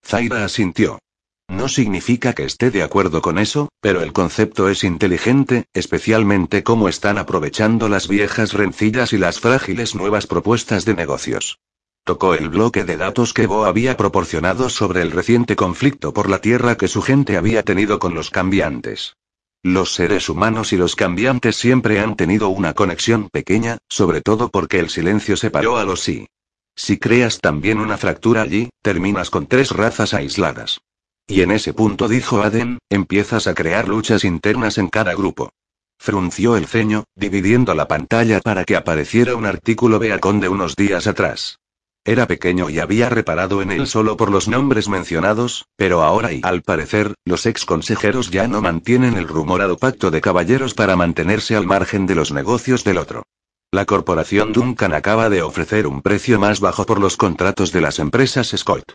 Zaira 0.06 0.44
asintió. 0.44 1.00
No 1.48 1.70
significa 1.70 2.34
que 2.34 2.44
esté 2.44 2.72
de 2.72 2.84
acuerdo 2.84 3.22
con 3.22 3.40
eso, 3.40 3.70
pero 3.80 4.02
el 4.02 4.12
concepto 4.12 4.68
es 4.68 4.84
inteligente, 4.84 5.66
especialmente 5.74 6.62
cómo 6.62 6.90
están 6.90 7.18
aprovechando 7.18 7.88
las 7.88 8.10
viejas 8.10 8.52
rencillas 8.52 9.14
y 9.14 9.18
las 9.18 9.40
frágiles 9.40 9.96
nuevas 9.96 10.28
propuestas 10.28 10.84
de 10.84 10.94
negocios. 10.94 11.58
Tocó 12.08 12.36
el 12.36 12.48
bloque 12.48 12.86
de 12.86 12.96
datos 12.96 13.34
que 13.34 13.48
Bo 13.48 13.66
había 13.66 13.98
proporcionado 13.98 14.70
sobre 14.70 15.02
el 15.02 15.12
reciente 15.12 15.58
conflicto 15.58 16.14
por 16.14 16.30
la 16.30 16.40
tierra 16.40 16.78
que 16.78 16.88
su 16.88 17.02
gente 17.02 17.36
había 17.36 17.64
tenido 17.64 18.00
con 18.00 18.14
los 18.14 18.30
cambiantes. 18.30 19.18
Los 19.62 19.94
seres 19.94 20.30
humanos 20.30 20.72
y 20.72 20.78
los 20.78 20.96
cambiantes 20.96 21.58
siempre 21.58 22.00
han 22.00 22.16
tenido 22.16 22.48
una 22.48 22.74
conexión 22.74 23.28
pequeña, 23.28 23.80
sobre 23.90 24.22
todo 24.22 24.48
porque 24.48 24.80
el 24.80 24.90
silencio 24.90 25.36
separó 25.36 25.76
a 25.76 25.84
los 25.84 26.00
sí. 26.00 26.28
Si 26.78 26.98
creas 26.98 27.42
también 27.42 27.78
una 27.78 27.98
fractura 27.98 28.44
allí, 28.44 28.70
terminas 28.82 29.30
con 29.30 29.46
tres 29.46 29.72
razas 29.72 30.14
aisladas. 30.14 30.80
Y 31.28 31.42
en 31.42 31.52
ese 31.52 31.74
punto 31.74 32.08
dijo 32.08 32.42
Aden, 32.42 32.78
empiezas 32.90 33.48
a 33.48 33.54
crear 33.54 33.90
luchas 33.90 34.24
internas 34.24 34.78
en 34.78 34.88
cada 34.88 35.14
grupo. 35.14 35.50
Frunció 36.00 36.56
el 36.56 36.68
ceño, 36.68 37.04
dividiendo 37.18 37.74
la 37.74 37.90
pantalla 37.90 38.40
para 38.40 38.64
que 38.64 38.78
apareciera 38.78 39.36
un 39.36 39.46
artículo 39.46 40.00
Beacon 40.00 40.40
de 40.40 40.48
unos 40.48 40.78
días 40.78 41.06
atrás. 41.06 41.58
Era 42.08 42.26
pequeño 42.26 42.70
y 42.70 42.80
había 42.80 43.10
reparado 43.10 43.62
en 43.62 43.70
él 43.70 43.86
solo 43.86 44.16
por 44.16 44.32
los 44.32 44.48
nombres 44.48 44.88
mencionados, 44.88 45.66
pero 45.76 46.04
ahora 46.04 46.32
y 46.32 46.40
al 46.42 46.62
parecer, 46.62 47.16
los 47.26 47.46
ex 47.46 47.66
consejeros 47.66 48.32
ya 48.32 48.48
no 48.48 48.62
mantienen 48.62 49.18
el 49.18 49.28
rumorado 49.28 49.78
pacto 49.78 50.10
de 50.10 50.22
caballeros 50.22 50.74
para 50.74 50.96
mantenerse 50.96 51.58
al 51.58 51.66
margen 51.66 52.06
de 52.06 52.16
los 52.16 52.32
negocios 52.32 52.86
del 52.86 52.98
otro. 52.98 53.24
La 53.72 53.84
corporación 53.84 54.54
Duncan 54.54 54.94
acaba 54.94 55.30
de 55.30 55.42
ofrecer 55.42 55.86
un 55.86 56.02
precio 56.02 56.40
más 56.40 56.62
bajo 56.62 56.86
por 56.86 57.02
los 57.02 57.18
contratos 57.18 57.74
de 57.74 57.82
las 57.82 58.00
empresas 58.00 58.54
Scott. 58.56 58.94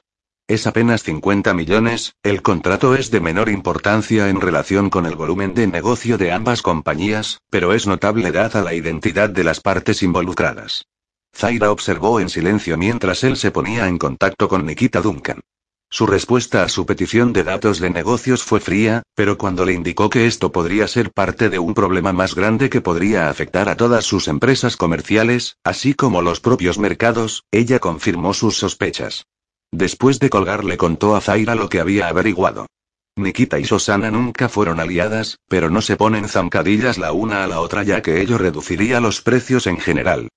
Es 0.49 0.67
apenas 0.67 1.03
50 1.03 1.53
millones, 1.53 2.15
el 2.23 2.41
contrato 2.41 2.95
es 2.95 3.11
de 3.11 3.21
menor 3.21 3.51
importancia 3.51 4.31
en 4.31 4.41
relación 4.41 4.89
con 4.89 5.05
el 5.05 5.17
volumen 5.17 5.53
de 5.53 5.67
negocio 5.67 6.17
de 6.17 6.33
ambas 6.33 6.63
compañías, 6.63 7.43
pero 7.51 7.75
es 7.75 7.87
notable 7.87 8.33
dada 8.33 8.63
la 8.63 8.73
identidad 8.73 9.29
de 9.29 9.45
las 9.45 9.61
partes 9.61 10.03
involucradas. 10.03 10.87
Zaira 11.35 11.71
observó 11.71 12.21
en 12.21 12.29
silencio 12.29 12.77
mientras 12.77 13.25
él 13.25 13.37
se 13.37 13.51
ponía 13.51 13.89
en 13.89 13.99
contacto 13.99 14.49
con 14.49 14.65
Nikita 14.67 15.01
Duncan. 15.01 15.41
Su 15.91 16.07
respuesta 16.07 16.63
a 16.63 16.69
su 16.71 16.87
petición 16.87 17.35
de 17.35 17.45
datos 17.45 17.79
de 17.79 17.91
negocios 17.91 18.43
fue 18.43 18.61
fría, 18.61 19.03
pero 19.15 19.37
cuando 19.37 19.67
le 19.67 19.75
indicó 19.75 20.09
que 20.09 20.27
esto 20.27 20.51
podría 20.51 20.89
ser 20.89 21.11
parte 21.11 21.51
de 21.51 21.59
un 21.59 21.75
problema 21.75 22.15
más 22.15 22.35
grande 22.35 22.71
que 22.71 22.81
podría 22.81 23.29
afectar 23.29 23.69
a 23.69 23.77
todas 23.77 24.07
sus 24.07 24.27
empresas 24.29 24.79
comerciales, 24.79 25.57
así 25.65 25.93
como 25.93 26.23
los 26.23 26.41
propios 26.41 26.79
mercados, 26.79 27.45
ella 27.51 27.79
confirmó 27.79 28.33
sus 28.33 28.57
sospechas. 28.57 29.27
Después 29.71 30.19
de 30.19 30.31
colgar 30.31 30.65
le 30.65 30.79
contó 30.79 31.15
a 31.15 31.21
Zaira 31.21 31.55
lo 31.55 31.69
que 31.69 31.81
había 31.81 32.09
averiguado. 32.09 32.67
Nikita 33.17 33.59
y 33.59 33.67
Susana 33.67 34.11
nunca 34.11 34.49
fueron 34.49 34.81
aliadas, 34.81 35.39
pero 35.47 35.69
no 35.69 35.83
se 35.83 35.97
ponen 35.97 36.29
zancadillas 36.29 36.97
la 36.97 37.13
una 37.13 37.45
a 37.45 37.47
la 37.47 37.61
otra 37.61 37.83
ya 37.83 38.01
que 38.01 38.23
ello 38.23 38.39
reduciría 38.39 39.01
los 39.01 39.21
precios 39.21 39.67
en 39.67 39.79
general. 39.79 40.29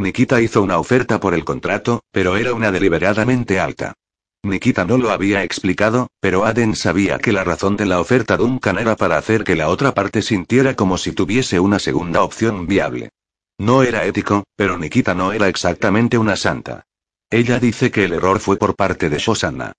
Nikita 0.00 0.40
hizo 0.40 0.62
una 0.62 0.78
oferta 0.78 1.20
por 1.20 1.34
el 1.34 1.44
contrato, 1.44 2.02
pero 2.10 2.36
era 2.36 2.54
una 2.54 2.72
deliberadamente 2.72 3.60
alta. 3.60 3.92
Nikita 4.42 4.86
no 4.86 4.96
lo 4.96 5.10
había 5.10 5.44
explicado, 5.44 6.08
pero 6.20 6.46
Aden 6.46 6.74
sabía 6.74 7.18
que 7.18 7.32
la 7.32 7.44
razón 7.44 7.76
de 7.76 7.84
la 7.84 8.00
oferta 8.00 8.38
Duncan 8.38 8.78
era 8.78 8.96
para 8.96 9.18
hacer 9.18 9.44
que 9.44 9.56
la 9.56 9.68
otra 9.68 9.92
parte 9.92 10.22
sintiera 10.22 10.74
como 10.74 10.96
si 10.96 11.12
tuviese 11.12 11.60
una 11.60 11.78
segunda 11.78 12.22
opción 12.22 12.66
viable. 12.66 13.10
No 13.58 13.82
era 13.82 14.06
ético, 14.06 14.44
pero 14.56 14.78
Nikita 14.78 15.14
no 15.14 15.32
era 15.32 15.48
exactamente 15.48 16.16
una 16.16 16.36
santa. 16.36 16.86
Ella 17.28 17.60
dice 17.60 17.90
que 17.90 18.04
el 18.04 18.14
error 18.14 18.40
fue 18.40 18.56
por 18.56 18.74
parte 18.76 19.10
de 19.10 19.18
Shosanna. 19.18 19.72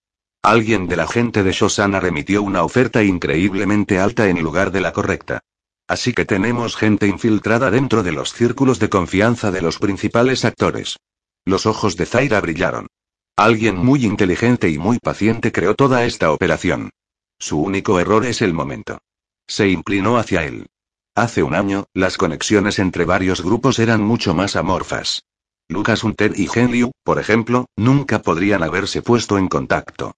Alguien 0.43 0.87
de 0.87 0.97
la 0.97 1.07
gente 1.07 1.41
de 1.41 1.51
Shosanna 1.51 1.99
remitió 1.99 2.43
una 2.43 2.63
oferta 2.63 3.03
increíblemente 3.03 3.99
alta 3.99 4.29
en 4.29 4.41
lugar 4.43 4.71
de 4.71 4.81
la 4.81 4.93
correcta. 4.93 5.41
Así 5.87 6.13
que 6.13 6.25
tenemos 6.25 6.75
gente 6.75 7.07
infiltrada 7.07 7.71
dentro 7.71 8.03
de 8.03 8.11
los 8.11 8.33
círculos 8.33 8.79
de 8.79 8.89
confianza 8.89 9.51
de 9.51 9.61
los 9.61 9.79
principales 9.79 10.45
actores. 10.45 10.97
Los 11.45 11.65
ojos 11.65 11.97
de 11.97 12.05
Zaira 12.05 12.39
brillaron. 12.39 12.87
Alguien 13.35 13.77
muy 13.77 14.05
inteligente 14.05 14.69
y 14.69 14.77
muy 14.77 14.99
paciente 14.99 15.51
creó 15.51 15.75
toda 15.75 16.05
esta 16.05 16.31
operación. 16.31 16.91
Su 17.39 17.59
único 17.59 17.99
error 17.99 18.25
es 18.25 18.41
el 18.41 18.53
momento. 18.53 18.99
Se 19.47 19.67
inclinó 19.67 20.17
hacia 20.17 20.43
él. 20.45 20.67
Hace 21.15 21.43
un 21.43 21.55
año, 21.55 21.85
las 21.93 22.17
conexiones 22.17 22.79
entre 22.79 23.03
varios 23.03 23.41
grupos 23.41 23.79
eran 23.79 24.01
mucho 24.01 24.33
más 24.33 24.55
amorfas. 24.55 25.23
Lucas 25.67 26.03
Hunter 26.03 26.33
y 26.35 26.47
Liu, 26.67 26.91
por 27.03 27.19
ejemplo, 27.19 27.65
nunca 27.75 28.21
podrían 28.21 28.61
haberse 28.61 29.01
puesto 29.01 29.37
en 29.37 29.47
contacto. 29.47 30.13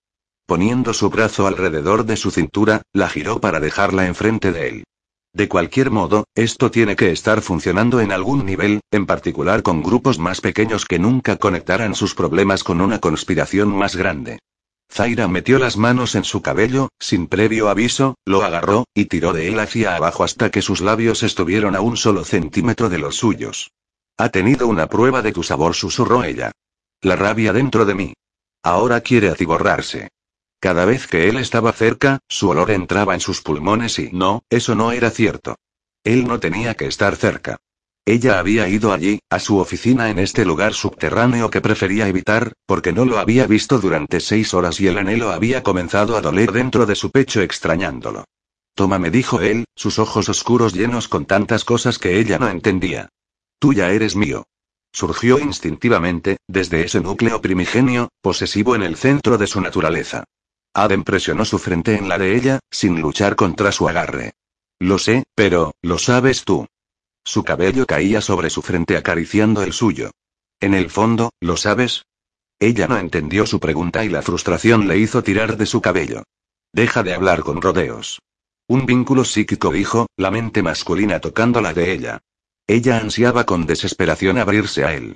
Poniendo 0.46 0.94
su 0.94 1.10
brazo 1.10 1.48
alrededor 1.48 2.06
de 2.06 2.18
su 2.18 2.30
cintura, 2.32 2.82
la 2.92 3.08
giró 3.08 3.40
para 3.40 3.60
dejarla 3.60 4.06
enfrente 4.06 4.52
de 4.52 4.68
él. 4.68 4.84
De 5.36 5.50
cualquier 5.50 5.90
modo, 5.90 6.26
esto 6.36 6.70
tiene 6.70 6.96
que 6.96 7.12
estar 7.12 7.42
funcionando 7.42 8.00
en 8.00 8.12
algún 8.12 8.46
nivel, 8.46 8.82
en 8.92 9.08
particular 9.08 9.64
con 9.64 9.82
grupos 9.82 10.20
más 10.20 10.42
pequeños 10.42 10.86
que 10.86 11.00
nunca 11.00 11.38
conectaran 11.38 11.96
sus 11.96 12.14
problemas 12.14 12.64
con 12.64 12.82
una 12.82 13.00
conspiración 13.00 13.70
más 13.70 13.96
grande. 13.96 14.38
Zaira 14.92 15.28
metió 15.28 15.58
las 15.58 15.76
manos 15.76 16.14
en 16.14 16.24
su 16.24 16.44
cabello, 16.44 16.90
sin 17.00 17.26
previo 17.26 17.70
aviso, 17.70 18.16
lo 18.26 18.44
agarró, 18.44 18.86
y 18.94 19.06
tiró 19.06 19.34
de 19.34 19.48
él 19.48 19.60
hacia 19.60 19.96
abajo 19.96 20.24
hasta 20.24 20.52
que 20.52 20.62
sus 20.62 20.82
labios 20.82 21.24
estuvieron 21.24 21.76
a 21.76 21.82
un 21.82 21.98
solo 21.98 22.24
centímetro 22.26 22.90
de 22.90 23.00
los 23.00 23.16
suyos. 23.16 23.72
Ha 24.18 24.30
tenido 24.30 24.68
una 24.68 24.86
prueba 24.86 25.24
de 25.24 25.32
tu 25.32 25.42
sabor, 25.42 25.74
susurró 25.74 26.24
ella. 26.24 26.52
La 27.02 27.16
rabia 27.16 27.54
dentro 27.54 27.86
de 27.86 27.96
mí. 27.96 28.14
Ahora 28.62 29.02
quiere 29.02 29.30
atiborrarse. 29.30 30.10
Cada 30.64 30.86
vez 30.86 31.08
que 31.08 31.28
él 31.28 31.36
estaba 31.40 31.74
cerca, 31.74 32.20
su 32.30 32.48
olor 32.48 32.72
entraba 32.72 33.14
en 33.14 33.20
sus 33.20 33.42
pulmones 33.42 34.00
y 34.00 34.12
no, 34.14 34.44
eso 34.50 34.76
no 34.76 34.94
era 34.94 35.10
cierto. 35.10 35.58
Él 36.06 36.26
no 36.26 36.40
tenía 36.40 36.76
que 36.76 36.86
estar 36.86 37.18
cerca. 37.18 37.58
Ella 38.06 38.40
había 38.40 38.70
ido 38.70 38.94
allí, 38.94 39.20
a 39.30 39.40
su 39.40 39.58
oficina 39.58 40.10
en 40.10 40.20
este 40.20 40.46
lugar 40.46 40.74
subterráneo 40.74 41.50
que 41.50 41.60
prefería 41.60 42.08
evitar, 42.08 42.54
porque 42.66 42.94
no 42.94 43.04
lo 43.04 43.20
había 43.20 43.46
visto 43.46 43.78
durante 43.78 44.22
seis 44.22 44.54
horas 44.54 44.80
y 44.80 44.88
el 44.88 44.98
anhelo 44.98 45.32
había 45.32 45.64
comenzado 45.64 46.16
a 46.16 46.22
doler 46.22 46.54
dentro 46.54 46.86
de 46.86 46.96
su 46.96 47.12
pecho 47.12 47.42
extrañándolo. 47.42 48.24
Toma, 48.74 49.00
me 49.00 49.12
dijo 49.12 49.42
él, 49.42 49.66
sus 49.76 50.00
ojos 50.00 50.30
oscuros 50.30 50.74
llenos 50.74 51.10
con 51.10 51.26
tantas 51.26 51.66
cosas 51.66 52.00
que 52.00 52.22
ella 52.22 52.40
no 52.40 52.48
entendía. 52.48 53.10
Tú 53.60 53.74
ya 53.74 53.92
eres 53.92 54.16
mío. 54.16 54.46
Surgió 54.94 55.40
instintivamente, 55.40 56.38
desde 56.48 56.86
ese 56.86 57.02
núcleo 57.02 57.42
primigenio, 57.42 58.08
posesivo 58.22 58.76
en 58.76 58.84
el 58.84 58.96
centro 58.96 59.38
de 59.38 59.48
su 59.48 59.60
naturaleza. 59.60 60.24
Adam 60.74 61.04
presionó 61.04 61.46
su 61.46 61.60
frente 61.60 61.96
en 61.96 62.10
la 62.10 62.18
de 62.18 62.36
ella, 62.36 62.60
sin 62.72 63.00
luchar 63.00 63.36
contra 63.36 63.72
su 63.72 63.88
agarre. 63.88 64.34
Lo 64.80 64.98
sé, 64.98 65.24
pero, 65.36 65.76
¿lo 65.82 65.98
sabes 65.98 66.44
tú? 66.44 66.68
Su 67.24 67.44
cabello 67.44 67.86
caía 67.86 68.22
sobre 68.22 68.50
su 68.50 68.62
frente 68.62 68.98
acariciando 68.98 69.64
el 69.64 69.72
suyo. 69.72 70.12
En 70.60 70.74
el 70.74 70.90
fondo, 70.90 71.32
¿lo 71.40 71.58
sabes? 71.58 72.06
Ella 72.60 72.88
no 72.88 72.98
entendió 72.98 73.46
su 73.46 73.60
pregunta 73.60 74.04
y 74.04 74.10
la 74.10 74.22
frustración 74.22 74.88
le 74.88 74.98
hizo 74.98 75.24
tirar 75.24 75.58
de 75.58 75.66
su 75.66 75.82
cabello. 75.82 76.24
Deja 76.74 77.04
de 77.04 77.14
hablar 77.14 77.42
con 77.42 77.62
rodeos. 77.62 78.20
Un 78.68 78.86
vínculo 78.86 79.26
psíquico 79.26 79.72
dijo, 79.72 80.08
la 80.18 80.32
mente 80.32 80.64
masculina 80.64 81.20
tocando 81.20 81.62
la 81.62 81.74
de 81.74 81.92
ella. 81.92 82.20
Ella 82.66 82.98
ansiaba 82.98 83.46
con 83.46 83.66
desesperación 83.66 84.38
abrirse 84.38 84.86
a 84.86 84.94
él. 84.94 85.16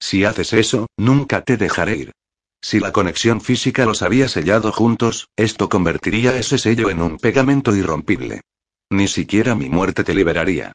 Si 0.00 0.24
haces 0.24 0.52
eso, 0.52 0.86
nunca 0.96 1.42
te 1.42 1.56
dejaré 1.56 1.96
ir. 1.96 2.12
Si 2.60 2.80
la 2.80 2.92
conexión 2.92 3.40
física 3.40 3.84
los 3.86 4.02
había 4.02 4.28
sellado 4.28 4.72
juntos, 4.72 5.28
esto 5.36 5.68
convertiría 5.68 6.36
ese 6.36 6.58
sello 6.58 6.90
en 6.90 7.00
un 7.00 7.18
pegamento 7.18 7.74
irrompible. 7.74 8.42
Ni 8.90 9.06
siquiera 9.06 9.54
mi 9.54 9.68
muerte 9.68 10.04
te 10.04 10.14
liberaría. 10.14 10.72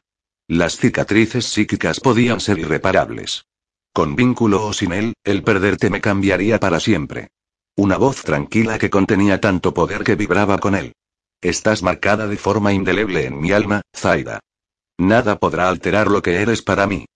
Las 0.48 0.76
cicatrices 0.76 1.46
psíquicas 1.46 2.00
podían 2.00 2.40
ser 2.40 2.58
irreparables. 2.58 3.46
Con 3.92 4.16
vínculo 4.16 4.66
o 4.66 4.72
sin 4.72 4.92
él, 4.92 5.14
el 5.24 5.42
perderte 5.42 5.90
me 5.90 6.00
cambiaría 6.00 6.58
para 6.58 6.80
siempre. 6.80 7.28
Una 7.76 7.96
voz 7.96 8.22
tranquila 8.22 8.78
que 8.78 8.90
contenía 8.90 9.40
tanto 9.40 9.74
poder 9.74 10.04
que 10.04 10.16
vibraba 10.16 10.58
con 10.58 10.74
él. 10.74 10.92
Estás 11.40 11.82
marcada 11.82 12.26
de 12.26 12.36
forma 12.36 12.72
indeleble 12.72 13.26
en 13.26 13.40
mi 13.40 13.52
alma, 13.52 13.82
Zaida. 13.94 14.40
Nada 14.98 15.38
podrá 15.38 15.68
alterar 15.68 16.08
lo 16.08 16.22
que 16.22 16.36
eres 16.36 16.62
para 16.62 16.86
mí. 16.86 17.06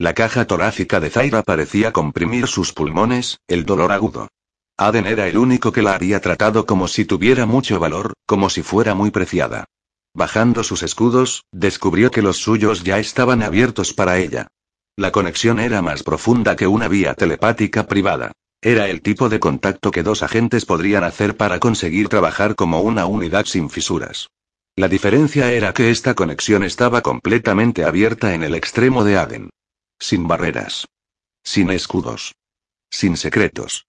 La 0.00 0.14
caja 0.14 0.46
torácica 0.46 1.00
de 1.00 1.10
Zaira 1.10 1.42
parecía 1.42 1.92
comprimir 1.92 2.46
sus 2.46 2.72
pulmones, 2.72 3.40
el 3.48 3.66
dolor 3.66 3.90
agudo. 3.90 4.28
Aden 4.76 5.06
era 5.06 5.26
el 5.26 5.36
único 5.36 5.72
que 5.72 5.82
la 5.82 5.94
había 5.94 6.20
tratado 6.20 6.66
como 6.66 6.86
si 6.86 7.04
tuviera 7.04 7.46
mucho 7.46 7.80
valor, 7.80 8.12
como 8.24 8.48
si 8.48 8.62
fuera 8.62 8.94
muy 8.94 9.10
preciada. 9.10 9.64
Bajando 10.14 10.62
sus 10.62 10.84
escudos, 10.84 11.46
descubrió 11.50 12.12
que 12.12 12.22
los 12.22 12.36
suyos 12.36 12.84
ya 12.84 13.00
estaban 13.00 13.42
abiertos 13.42 13.92
para 13.92 14.18
ella. 14.18 14.46
La 14.96 15.10
conexión 15.10 15.58
era 15.58 15.82
más 15.82 16.04
profunda 16.04 16.54
que 16.54 16.68
una 16.68 16.86
vía 16.86 17.14
telepática 17.14 17.88
privada. 17.88 18.30
Era 18.62 18.88
el 18.88 19.02
tipo 19.02 19.28
de 19.28 19.40
contacto 19.40 19.90
que 19.90 20.04
dos 20.04 20.22
agentes 20.22 20.64
podrían 20.64 21.02
hacer 21.02 21.36
para 21.36 21.58
conseguir 21.58 22.08
trabajar 22.08 22.54
como 22.54 22.82
una 22.82 23.06
unidad 23.06 23.46
sin 23.46 23.68
fisuras. 23.68 24.28
La 24.76 24.86
diferencia 24.86 25.50
era 25.50 25.74
que 25.74 25.90
esta 25.90 26.14
conexión 26.14 26.62
estaba 26.62 27.00
completamente 27.00 27.84
abierta 27.84 28.34
en 28.34 28.44
el 28.44 28.54
extremo 28.54 29.02
de 29.02 29.18
Aden. 29.18 29.50
Sin 29.98 30.28
barreras. 30.28 30.86
Sin 31.42 31.70
escudos. 31.70 32.34
Sin 32.90 33.16
secretos. 33.16 33.86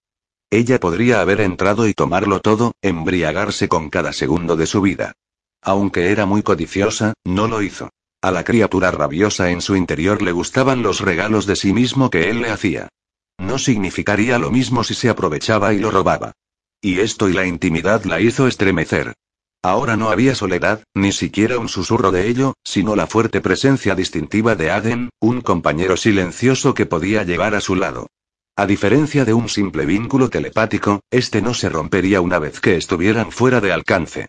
Ella 0.50 0.80
podría 0.80 1.22
haber 1.22 1.42
entrado 1.42 1.88
y 1.88 1.94
tomarlo 1.94 2.40
todo, 2.40 2.74
embriagarse 2.82 3.68
con 3.68 3.90
cada 3.90 4.14
segundo 4.14 4.56
de 4.56 4.66
su 4.66 4.82
vida. 4.82 5.14
Aunque 5.62 6.12
era 6.12 6.26
muy 6.26 6.42
codiciosa, 6.42 7.14
no 7.24 7.48
lo 7.48 7.62
hizo. 7.62 7.90
A 8.22 8.32
la 8.32 8.44
criatura 8.44 8.92
rabiosa 8.92 9.52
en 9.52 9.62
su 9.62 9.76
interior 9.76 10.22
le 10.22 10.32
gustaban 10.32 10.82
los 10.82 11.00
regalos 11.02 11.46
de 11.46 11.56
sí 11.56 11.72
mismo 11.74 12.10
que 12.10 12.30
él 12.30 12.42
le 12.42 12.50
hacía. 12.50 12.90
No 13.38 13.58
significaría 13.60 14.40
lo 14.40 14.52
mismo 14.52 14.84
si 14.84 14.94
se 14.94 15.10
aprovechaba 15.10 15.74
y 15.74 15.80
lo 15.80 15.92
robaba. 15.92 16.34
Y 16.82 17.00
esto 17.00 17.30
y 17.30 17.34
la 17.34 17.46
intimidad 17.46 18.04
la 18.06 18.20
hizo 18.20 18.48
estremecer. 18.48 19.14
Ahora 19.62 19.98
no 19.98 20.10
había 20.10 20.36
soledad, 20.36 20.84
ni 20.96 21.12
siquiera 21.12 21.60
un 21.60 21.68
susurro 21.68 22.12
de 22.12 22.30
ello, 22.30 22.54
sino 22.64 22.96
la 22.96 23.08
fuerte 23.08 23.42
presencia 23.42 23.94
distintiva 23.94 24.56
de 24.56 24.72
Aden, 24.72 25.10
un 25.20 25.42
compañero 25.42 25.98
silencioso 25.98 26.74
que 26.74 26.86
podía 26.86 27.24
llevar 27.24 27.56
a 27.56 27.62
su 27.62 27.76
lado. 27.76 28.08
A 28.56 28.66
diferencia 28.66 29.26
de 29.26 29.34
un 29.34 29.50
simple 29.50 29.86
vínculo 29.86 30.30
telepático, 30.30 31.02
este 31.12 31.42
no 31.42 31.54
se 31.54 31.68
rompería 31.68 32.22
una 32.22 32.40
vez 32.40 32.62
que 32.62 32.78
estuvieran 32.78 33.32
fuera 33.32 33.60
de 33.60 33.74
alcance. 33.74 34.28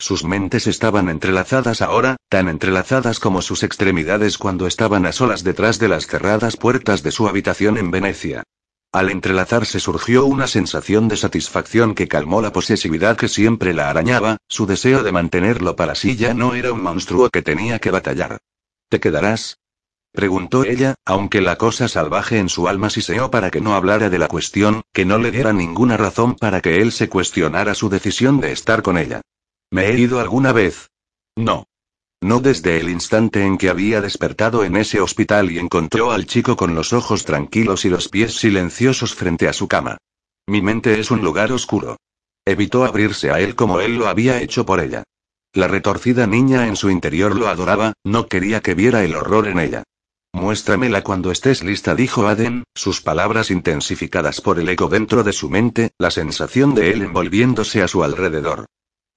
Sus 0.00 0.24
mentes 0.24 0.66
estaban 0.66 1.08
entrelazadas 1.08 1.80
ahora, 1.80 2.16
tan 2.28 2.48
entrelazadas 2.48 3.20
como 3.20 3.40
sus 3.40 3.62
extremidades 3.62 4.36
cuando 4.36 4.66
estaban 4.66 5.06
a 5.06 5.12
solas 5.12 5.44
detrás 5.44 5.78
de 5.78 5.86
las 5.86 6.08
cerradas 6.08 6.56
puertas 6.56 7.04
de 7.04 7.12
su 7.12 7.28
habitación 7.28 7.78
en 7.78 7.92
Venecia. 7.92 8.42
Al 8.92 9.08
entrelazarse 9.08 9.80
surgió 9.80 10.26
una 10.26 10.46
sensación 10.46 11.08
de 11.08 11.16
satisfacción 11.16 11.94
que 11.94 12.08
calmó 12.08 12.42
la 12.42 12.52
posesividad 12.52 13.16
que 13.16 13.28
siempre 13.28 13.72
la 13.72 13.88
arañaba, 13.88 14.36
su 14.48 14.66
deseo 14.66 15.02
de 15.02 15.12
mantenerlo 15.12 15.76
para 15.76 15.94
sí 15.94 16.14
ya 16.14 16.34
no 16.34 16.54
era 16.54 16.74
un 16.74 16.82
monstruo 16.82 17.30
que 17.30 17.40
tenía 17.40 17.78
que 17.78 17.90
batallar. 17.90 18.38
¿Te 18.90 19.00
quedarás? 19.00 19.60
preguntó 20.12 20.64
ella, 20.64 20.94
aunque 21.06 21.40
la 21.40 21.56
cosa 21.56 21.88
salvaje 21.88 22.38
en 22.38 22.50
su 22.50 22.68
alma 22.68 22.90
siseó 22.90 23.30
para 23.30 23.50
que 23.50 23.62
no 23.62 23.74
hablara 23.74 24.10
de 24.10 24.18
la 24.18 24.28
cuestión, 24.28 24.82
que 24.92 25.06
no 25.06 25.16
le 25.16 25.30
diera 25.30 25.54
ninguna 25.54 25.96
razón 25.96 26.34
para 26.34 26.60
que 26.60 26.82
él 26.82 26.92
se 26.92 27.08
cuestionara 27.08 27.74
su 27.74 27.88
decisión 27.88 28.40
de 28.40 28.52
estar 28.52 28.82
con 28.82 28.98
ella. 28.98 29.22
¿Me 29.70 29.86
he 29.86 29.98
ido 29.98 30.20
alguna 30.20 30.52
vez? 30.52 30.90
No. 31.34 31.64
No 32.22 32.38
desde 32.38 32.78
el 32.78 32.88
instante 32.88 33.44
en 33.44 33.58
que 33.58 33.68
había 33.68 34.00
despertado 34.00 34.62
en 34.62 34.76
ese 34.76 35.00
hospital 35.00 35.50
y 35.50 35.58
encontró 35.58 36.12
al 36.12 36.24
chico 36.24 36.56
con 36.56 36.76
los 36.76 36.92
ojos 36.92 37.24
tranquilos 37.24 37.84
y 37.84 37.88
los 37.88 38.08
pies 38.08 38.36
silenciosos 38.36 39.12
frente 39.16 39.48
a 39.48 39.52
su 39.52 39.66
cama. 39.66 39.98
Mi 40.46 40.62
mente 40.62 41.00
es 41.00 41.10
un 41.10 41.22
lugar 41.22 41.50
oscuro. 41.50 41.96
Evitó 42.44 42.84
abrirse 42.84 43.32
a 43.32 43.40
él 43.40 43.56
como 43.56 43.80
él 43.80 43.96
lo 43.96 44.06
había 44.06 44.40
hecho 44.40 44.64
por 44.64 44.78
ella. 44.78 45.02
La 45.52 45.66
retorcida 45.66 46.28
niña 46.28 46.68
en 46.68 46.76
su 46.76 46.90
interior 46.90 47.34
lo 47.34 47.48
adoraba, 47.48 47.94
no 48.04 48.28
quería 48.28 48.60
que 48.60 48.74
viera 48.74 49.02
el 49.02 49.16
horror 49.16 49.48
en 49.48 49.58
ella. 49.58 49.82
Muéstramela 50.32 51.02
cuando 51.02 51.32
estés 51.32 51.64
lista, 51.64 51.96
dijo 51.96 52.28
Aden, 52.28 52.62
sus 52.72 53.02
palabras 53.02 53.50
intensificadas 53.50 54.40
por 54.40 54.60
el 54.60 54.68
eco 54.68 54.88
dentro 54.88 55.24
de 55.24 55.32
su 55.32 55.50
mente, 55.50 55.90
la 55.98 56.12
sensación 56.12 56.76
de 56.76 56.92
él 56.92 57.02
envolviéndose 57.02 57.82
a 57.82 57.88
su 57.88 58.04
alrededor. 58.04 58.66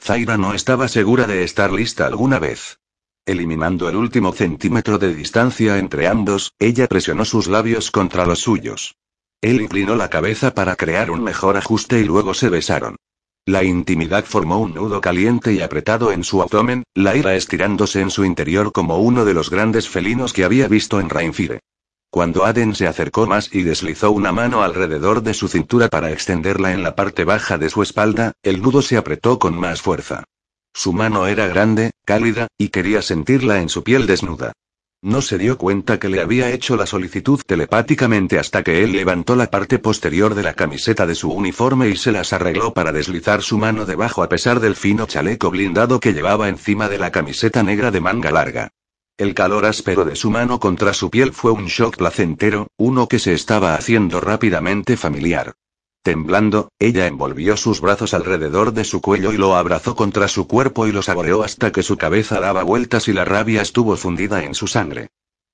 Zaira 0.01 0.37
no 0.37 0.55
estaba 0.55 0.87
segura 0.87 1.27
de 1.27 1.43
estar 1.43 1.71
lista 1.71 2.07
alguna 2.07 2.39
vez. 2.39 2.79
Eliminando 3.27 3.89
el 3.89 3.95
último 3.95 4.33
centímetro 4.33 4.99
de 4.99 5.13
distancia 5.15 5.79
entre 5.79 6.07
ambos, 6.07 6.53
ella 6.59 6.87
presionó 6.87 7.25
sus 7.25 7.47
labios 7.47 7.89
contra 7.89 8.23
los 8.27 8.39
suyos. 8.39 8.97
Él 9.41 9.61
inclinó 9.61 9.95
la 9.95 10.11
cabeza 10.11 10.53
para 10.53 10.75
crear 10.75 11.09
un 11.09 11.23
mejor 11.23 11.57
ajuste 11.57 11.99
y 11.99 12.03
luego 12.03 12.35
se 12.35 12.49
besaron. 12.49 12.97
La 13.47 13.63
intimidad 13.63 14.25
formó 14.25 14.59
un 14.59 14.75
nudo 14.75 15.01
caliente 15.01 15.53
y 15.53 15.61
apretado 15.61 16.11
en 16.11 16.23
su 16.23 16.43
abdomen, 16.43 16.83
la 16.93 17.15
ira 17.15 17.35
estirándose 17.35 18.01
en 18.01 18.11
su 18.11 18.25
interior 18.25 18.71
como 18.71 18.97
uno 18.97 19.25
de 19.25 19.33
los 19.33 19.49
grandes 19.49 19.89
felinos 19.89 20.31
que 20.31 20.43
había 20.43 20.67
visto 20.67 20.99
en 20.99 21.09
Rainfire. 21.09 21.61
Cuando 22.11 22.45
Aden 22.45 22.75
se 22.75 22.87
acercó 22.87 23.25
más 23.25 23.53
y 23.53 23.63
deslizó 23.63 24.11
una 24.11 24.31
mano 24.31 24.61
alrededor 24.61 25.23
de 25.23 25.33
su 25.33 25.47
cintura 25.47 25.89
para 25.89 26.11
extenderla 26.11 26.73
en 26.73 26.83
la 26.83 26.95
parte 26.95 27.23
baja 27.23 27.57
de 27.57 27.69
su 27.69 27.81
espalda, 27.81 28.33
el 28.43 28.61
nudo 28.61 28.83
se 28.83 28.97
apretó 28.97 29.39
con 29.39 29.59
más 29.59 29.81
fuerza. 29.81 30.23
Su 30.77 30.91
mano 30.91 31.25
era 31.25 31.47
grande, 31.47 31.91
cálida, 32.03 32.47
y 32.57 32.67
quería 32.67 33.01
sentirla 33.01 33.61
en 33.61 33.69
su 33.69 33.81
piel 33.81 34.07
desnuda. 34.07 34.51
No 35.01 35.21
se 35.21 35.37
dio 35.37 35.57
cuenta 35.57 35.99
que 35.99 36.09
le 36.09 36.19
había 36.19 36.51
hecho 36.51 36.75
la 36.75 36.85
solicitud 36.85 37.39
telepáticamente 37.47 38.39
hasta 38.39 38.61
que 38.61 38.83
él 38.83 38.91
levantó 38.91 39.37
la 39.37 39.49
parte 39.49 39.79
posterior 39.79 40.35
de 40.35 40.43
la 40.43 40.53
camiseta 40.53 41.07
de 41.07 41.15
su 41.15 41.31
uniforme 41.31 41.87
y 41.87 41.95
se 41.95 42.11
las 42.11 42.33
arregló 42.33 42.73
para 42.73 42.91
deslizar 42.91 43.41
su 43.41 43.57
mano 43.57 43.85
debajo 43.85 44.21
a 44.21 44.27
pesar 44.27 44.59
del 44.59 44.75
fino 44.75 45.05
chaleco 45.05 45.49
blindado 45.49 46.01
que 46.01 46.11
llevaba 46.11 46.49
encima 46.49 46.89
de 46.89 46.97
la 46.97 47.09
camiseta 47.09 47.63
negra 47.63 47.89
de 47.89 48.01
manga 48.01 48.31
larga. 48.31 48.71
El 49.17 49.33
calor 49.33 49.65
áspero 49.65 50.03
de 50.03 50.17
su 50.17 50.29
mano 50.29 50.59
contra 50.59 50.93
su 50.93 51.09
piel 51.09 51.31
fue 51.31 51.51
un 51.51 51.67
shock 51.67 51.95
placentero, 51.95 52.67
uno 52.75 53.07
que 53.07 53.19
se 53.19 53.33
estaba 53.33 53.75
haciendo 53.75 54.19
rápidamente 54.19 54.97
familiar. 54.97 55.55
Temblando, 56.05 56.69
ella 56.77 57.07
envolvió 57.07 57.57
sus 57.57 57.81
brazos 57.81 58.13
alrededor 58.13 58.73
de 58.73 58.83
su 58.83 59.01
cuello 59.01 59.33
y 59.33 59.37
lo 59.37 59.55
abrazó 59.55 59.95
contra 59.95 60.27
su 60.27 60.45
cuerpo 60.45 60.85
y 60.85 60.91
lo 60.91 61.01
saboreó 61.01 61.41
hasta 61.41 61.71
que 61.71 61.81
su 61.81 61.97
cabeza 61.97 62.39
daba 62.39 62.61
vueltas 62.61 63.07
y 63.07 63.13
la 63.13 63.25
rabia 63.25 63.63
estuvo 63.63 63.97
fundida 63.97 64.43
en 64.43 64.53
su 64.53 64.67
sangre. 64.67 65.07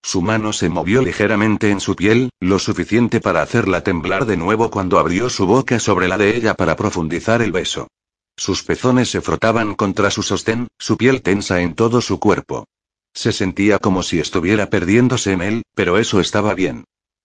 Su 0.04 0.22
mano 0.22 0.52
se 0.52 0.68
movió 0.68 1.02
ligeramente 1.04 1.70
en 1.70 1.80
su 1.80 1.96
piel, 1.96 2.32
lo 2.42 2.60
suficiente 2.60 3.22
para 3.22 3.42
hacerla 3.42 3.82
temblar 3.86 4.26
de 4.26 4.36
nuevo 4.36 4.70
cuando 4.70 5.00
abrió 5.00 5.30
su 5.30 5.46
boca 5.46 5.80
sobre 5.80 6.10
la 6.10 6.18
de 6.18 6.36
ella 6.36 6.54
para 6.54 6.76
profundizar 6.76 7.42
el 7.42 7.54
beso. 7.54 7.88
Sus 8.36 8.62
pezones 8.64 9.10
se 9.10 9.22
frotaban 9.22 9.74
contra 9.76 10.12
su 10.12 10.22
sostén, 10.22 10.68
su 10.78 10.98
piel 10.98 11.22
tensa 11.22 11.62
en 11.62 11.76
todo 11.76 12.02
su 12.02 12.20
cuerpo. 12.20 12.66
Se 13.14 13.32
sentía 13.32 13.80
como 13.80 14.04
si 14.04 14.20
estuviera 14.20 14.70
perdiéndose 14.70 15.32
en 15.32 15.44
él, 15.44 15.62
pero 15.76 15.98
eso 15.98 16.20
estaba 16.20 16.54
bien. 16.56 16.84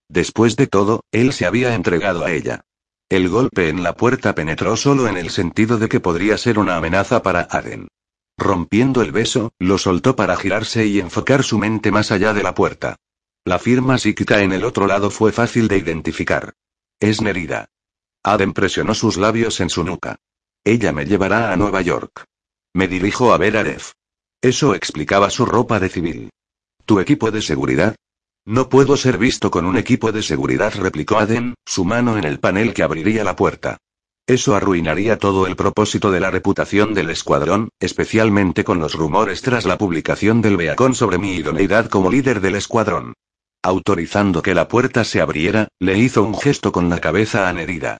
Después 0.08 0.54
de 0.54 0.68
todo, 0.68 1.00
él 1.10 1.32
se 1.32 1.44
había 1.44 1.74
entregado 1.74 2.24
a 2.24 2.30
ella. 2.30 2.62
El 3.08 3.28
golpe 3.28 3.68
en 3.68 3.84
la 3.84 3.94
puerta 3.94 4.34
penetró 4.34 4.76
solo 4.76 5.06
en 5.06 5.16
el 5.16 5.30
sentido 5.30 5.78
de 5.78 5.88
que 5.88 6.00
podría 6.00 6.36
ser 6.38 6.58
una 6.58 6.76
amenaza 6.76 7.22
para 7.22 7.42
Aden. 7.42 7.86
Rompiendo 8.36 9.00
el 9.00 9.12
beso, 9.12 9.52
lo 9.60 9.78
soltó 9.78 10.16
para 10.16 10.36
girarse 10.36 10.86
y 10.86 10.98
enfocar 10.98 11.44
su 11.44 11.56
mente 11.58 11.92
más 11.92 12.10
allá 12.10 12.34
de 12.34 12.42
la 12.42 12.54
puerta. 12.54 12.96
La 13.44 13.60
firma 13.60 13.96
psíquica 13.98 14.42
en 14.42 14.52
el 14.52 14.64
otro 14.64 14.88
lado 14.88 15.10
fue 15.10 15.30
fácil 15.30 15.68
de 15.68 15.78
identificar. 15.78 16.54
Es 16.98 17.22
Nerida. 17.22 17.66
Aden 18.24 18.52
presionó 18.52 18.92
sus 18.92 19.16
labios 19.16 19.60
en 19.60 19.70
su 19.70 19.84
nuca. 19.84 20.16
Ella 20.64 20.90
me 20.92 21.06
llevará 21.06 21.52
a 21.52 21.56
Nueva 21.56 21.82
York. 21.82 22.24
Me 22.74 22.88
dirijo 22.88 23.32
a 23.32 23.38
ver 23.38 23.56
a 23.56 23.62
Ref. 23.62 23.92
Eso 24.42 24.74
explicaba 24.74 25.30
su 25.30 25.46
ropa 25.46 25.78
de 25.78 25.88
civil. 25.88 26.30
¿Tu 26.84 26.98
equipo 26.98 27.30
de 27.30 27.40
seguridad? 27.40 27.94
No 28.48 28.68
puedo 28.68 28.96
ser 28.96 29.18
visto 29.18 29.50
con 29.50 29.66
un 29.66 29.76
equipo 29.76 30.12
de 30.12 30.22
seguridad, 30.22 30.72
replicó 30.76 31.18
Aden, 31.18 31.56
su 31.66 31.84
mano 31.84 32.16
en 32.16 32.22
el 32.22 32.38
panel 32.38 32.74
que 32.74 32.84
abriría 32.84 33.24
la 33.24 33.34
puerta. 33.34 33.78
Eso 34.24 34.54
arruinaría 34.54 35.18
todo 35.18 35.48
el 35.48 35.56
propósito 35.56 36.12
de 36.12 36.20
la 36.20 36.30
reputación 36.30 36.94
del 36.94 37.10
escuadrón, 37.10 37.70
especialmente 37.80 38.62
con 38.62 38.78
los 38.78 38.94
rumores 38.94 39.42
tras 39.42 39.64
la 39.64 39.76
publicación 39.76 40.42
del 40.42 40.56
Beacon 40.56 40.94
sobre 40.94 41.18
mi 41.18 41.34
idoneidad 41.34 41.88
como 41.88 42.08
líder 42.08 42.40
del 42.40 42.54
escuadrón. 42.54 43.14
Autorizando 43.64 44.42
que 44.42 44.54
la 44.54 44.68
puerta 44.68 45.02
se 45.02 45.20
abriera, 45.20 45.66
le 45.80 45.98
hizo 45.98 46.22
un 46.22 46.38
gesto 46.38 46.70
con 46.70 46.88
la 46.88 47.00
cabeza 47.00 47.48
a. 47.48 47.98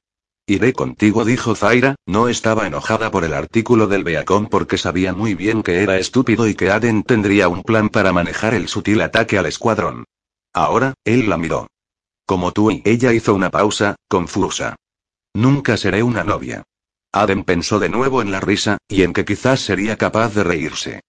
Iré 0.49 0.73
contigo, 0.75 1.25
dijo 1.25 1.57
Zaira, 1.57 1.97
no 2.07 2.29
estaba 2.29 2.69
enojada 2.69 3.11
por 3.11 3.25
el 3.25 3.35
artículo 3.35 3.89
del 3.89 4.05
Beacon 4.05 4.47
porque 4.47 4.79
sabía 4.79 5.13
muy 5.13 5.35
bien 5.35 5.65
que 5.65 5.83
era 5.83 5.99
estúpido 5.99 6.47
y 6.47 6.55
que 6.55 6.71
Aden 6.71 7.03
tendría 7.03 7.49
un 7.49 7.65
plan 7.65 7.89
para 7.89 8.13
manejar 8.13 8.55
el 8.55 8.69
sutil 8.69 9.01
ataque 9.01 9.39
al 9.39 9.47
escuadrón. 9.47 10.05
Ahora, 10.57 10.95
él 11.05 11.29
la 11.29 11.37
miró. 11.37 11.67
Como 12.25 12.51
tú 12.51 12.71
y 12.71 12.81
ella 12.87 13.13
hizo 13.13 13.35
una 13.35 13.51
pausa, 13.51 13.95
confusa. 14.09 14.75
Nunca 15.35 15.77
seré 15.77 16.03
una 16.03 16.25
novia. 16.25 16.63
Aden 17.13 17.45
pensó 17.45 17.79
de 17.79 17.91
nuevo 17.91 18.23
en 18.23 18.31
la 18.31 18.41
risa, 18.41 18.79
y 18.89 19.03
en 19.03 19.13
que 19.13 19.27
quizás 19.27 19.61
sería 19.61 19.99
capaz 19.99 20.35
de 20.35 20.45
reírse. 20.45 21.01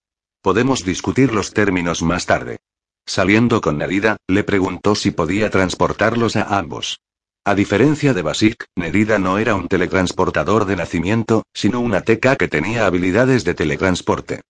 Podemos 0.41 0.84
discutir 0.84 1.34
los 1.34 1.53
términos 1.53 2.02
más 2.02 2.26
tarde. 2.26 2.57
Saliendo 3.06 3.61
con 3.61 3.78
Nerida, 3.78 4.18
le 4.28 4.44
preguntó 4.44 4.95
si 4.95 5.11
podía 5.11 5.49
transportarlos 5.49 6.36
a 6.36 6.57
ambos. 6.57 6.99
A 7.45 7.56
diferencia 7.56 8.14
de 8.14 8.24
Basic, 8.24 8.65
Nerida 8.76 9.18
no 9.18 9.38
era 9.38 9.56
un 9.56 9.69
teletransportador 9.69 10.65
de 10.65 10.76
nacimiento, 10.76 11.44
sino 11.53 11.80
una 11.80 12.02
teca 12.02 12.36
que 12.36 12.49
tenía 12.49 12.86
habilidades 12.86 13.45
de 13.45 13.53
teletransporte. 13.53 14.41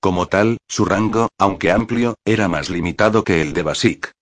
Como 0.00 0.28
tal, 0.28 0.56
su 0.66 0.86
rango, 0.86 1.28
aunque 1.36 1.70
amplio, 1.72 2.14
era 2.24 2.48
más 2.48 2.70
limitado 2.70 3.22
que 3.22 3.42
el 3.42 3.52
de 3.52 3.62
Basic. 3.62 4.15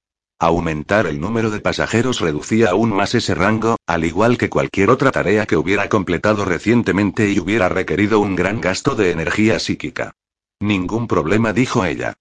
Aumentar 0.46 1.06
el 1.06 1.20
número 1.20 1.50
de 1.50 1.58
pasajeros 1.58 2.20
reducía 2.20 2.68
aún 2.68 2.90
más 2.90 3.14
ese 3.14 3.34
rango, 3.34 3.78
al 3.86 4.04
igual 4.04 4.36
que 4.36 4.50
cualquier 4.50 4.90
otra 4.90 5.10
tarea 5.10 5.46
que 5.46 5.56
hubiera 5.56 5.88
completado 5.88 6.44
recientemente 6.44 7.30
y 7.30 7.40
hubiera 7.40 7.70
requerido 7.70 8.20
un 8.20 8.36
gran 8.36 8.60
gasto 8.60 8.94
de 8.94 9.10
energía 9.10 9.58
psíquica. 9.58 10.12
Ningún 10.60 11.08
problema, 11.08 11.54
dijo 11.54 11.86
ella. 11.86 12.12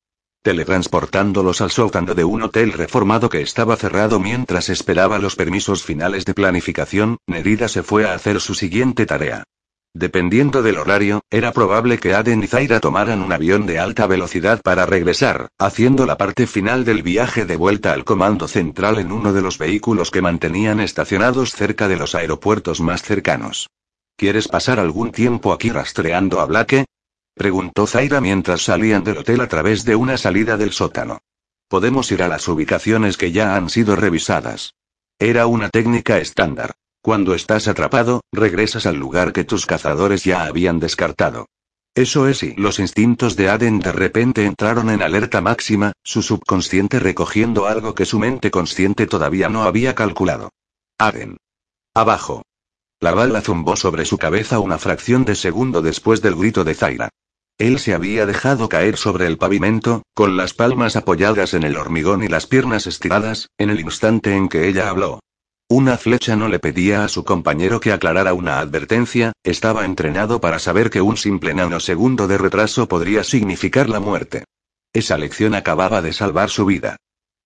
Teletransportándolos 0.41 1.60
al 1.60 1.72
sótano 1.72 2.16
de 2.16 2.24
un 2.24 2.44
hotel 2.44 2.72
reformado 2.72 3.28
que 3.28 3.41
estaba 3.41 3.76
cerrado 3.76 4.22
mientras 4.22 4.70
esperaba 4.70 5.20
los 5.20 5.36
permisos 5.36 5.84
finales 5.84 6.24
de 6.24 6.34
planificación, 6.34 7.18
Nerida 7.28 7.68
se 7.68 7.84
fue 7.84 8.06
a 8.08 8.14
hacer 8.14 8.40
su 8.40 8.56
siguiente 8.56 9.06
tarea. 9.06 9.44
Dependiendo 9.95 10.64
del 10.64 10.80
horario, 10.80 11.22
era 11.30 11.52
probable 11.52 11.99
que 11.99 12.15
Aden 12.15 12.44
y 12.44 12.48
Zaira 12.48 12.80
tomaran 12.80 13.22
un 13.22 13.32
avión 13.32 13.68
de 13.68 13.78
alta 13.78 14.07
velocidad 14.07 14.60
para 14.64 14.88
regresar, 14.88 15.49
haciendo 15.60 16.07
la 16.07 16.18
parte 16.18 16.48
final 16.48 16.84
del 16.84 17.03
viaje 17.03 17.45
de 17.45 17.56
vuelta 17.56 17.94
al 17.94 18.03
comando 18.03 18.48
central 18.48 18.98
en 18.98 19.11
uno 19.11 19.34
de 19.34 19.44
los 19.44 19.60
vehículos 19.60 20.10
que 20.10 20.24
mantenían 20.24 20.80
estacionados 20.80 21.52
cerca 21.52 21.88
de 21.88 21.98
los 21.98 22.15
aeropuertos 22.15 22.82
más 22.82 23.03
cercanos. 23.03 23.70
¿Quieres 24.18 24.48
pasar 24.48 24.80
algún 24.80 25.11
tiempo 25.11 25.53
aquí 25.53 25.70
rastreando 25.70 26.40
a 26.40 26.45
Blake? 26.45 26.86
preguntó 27.36 27.86
Zaira 27.86 28.20
mientras 28.20 28.64
salían 28.64 29.03
del 29.03 29.20
hotel 29.20 29.41
a 29.41 29.48
través 29.48 29.86
de 29.86 29.95
una 29.95 30.18
salida 30.18 30.57
del 30.57 30.72
sótano. 30.72 31.20
Podemos 31.68 32.11
ir 32.11 32.24
a 32.24 32.28
las 32.28 32.48
ubicaciones 32.48 33.15
que 33.15 33.32
ya 33.32 33.56
han 33.56 33.70
sido 33.70 33.95
revisadas. 33.95 34.74
Era 35.20 35.45
una 35.45 35.70
técnica 35.70 36.18
estándar. 36.18 36.74
Cuando 37.04 37.36
estás 37.36 37.68
atrapado, 37.68 38.22
regresas 38.32 38.86
al 38.86 38.96
lugar 38.96 39.34
que 39.34 39.44
tus 39.44 39.66
cazadores 39.66 40.24
ya 40.24 40.46
habían 40.46 40.80
descartado. 40.80 41.48
Eso 41.96 42.30
es 42.30 42.44
y 42.44 42.56
los 42.56 42.80
instintos 42.80 43.36
de 43.36 43.50
Aden 43.50 43.80
de 43.80 43.92
repente 43.92 44.46
entraron 44.46 44.90
en 44.90 45.02
alerta 45.02 45.42
máxima, 45.42 45.92
su 46.02 46.22
subconsciente 46.22 47.00
recogiendo 47.00 47.66
algo 47.66 47.94
que 47.94 48.06
su 48.06 48.20
mente 48.20 48.52
consciente 48.52 49.06
todavía 49.06 49.50
no 49.50 49.64
había 49.64 49.96
calculado. 49.96 50.52
Aden. 50.98 51.36
Abajo. 51.94 52.44
La 53.02 53.14
bala 53.14 53.42
zumbó 53.42 53.76
sobre 53.76 54.06
su 54.06 54.18
cabeza 54.18 54.60
una 54.60 54.78
fracción 54.78 55.26
de 55.26 55.36
segundo 55.36 55.82
después 55.82 56.22
del 56.22 56.36
grito 56.36 56.64
de 56.64 56.74
Zaira. 56.74 57.10
Él 57.58 57.80
se 57.80 57.94
había 57.94 58.26
dejado 58.26 58.70
caer 58.70 58.96
sobre 58.96 59.28
el 59.28 59.38
pavimento, 59.38 60.04
con 60.14 60.38
las 60.38 60.54
palmas 60.54 60.96
apoyadas 60.96 61.54
en 61.54 61.64
el 61.64 61.76
hormigón 61.76 62.24
y 62.24 62.30
las 62.30 62.48
piernas 62.48 62.88
estiradas, 62.88 63.50
en 63.58 63.72
el 63.72 63.82
instante 63.82 64.38
en 64.38 64.48
que 64.48 64.70
ella 64.70 64.90
habló. 64.90 65.20
Una 65.76 65.98
flecha 65.98 66.36
no 66.36 66.50
le 66.50 66.60
pedía 66.60 67.04
a 67.04 67.08
su 67.08 67.24
compañero 67.24 67.80
que 67.80 67.91
aclarara 67.91 68.36
una 68.36 68.60
advertencia, 68.60 69.32
estaba 69.44 69.86
entrenado 69.86 70.40
para 70.40 70.60
saber 70.60 70.91
que 70.91 71.02
un 71.02 71.18
simple 71.18 71.52
nanosegundo 71.56 72.28
de 72.28 72.38
retraso 72.38 72.88
podría 72.88 73.24
significar 73.24 73.90
la 73.90 74.00
muerte. 74.00 74.44
Esa 74.94 75.18
lección 75.18 75.56
acababa 75.56 76.04
de 76.04 76.14
salvar 76.14 76.52
su 76.52 76.68
vida. 76.68 76.98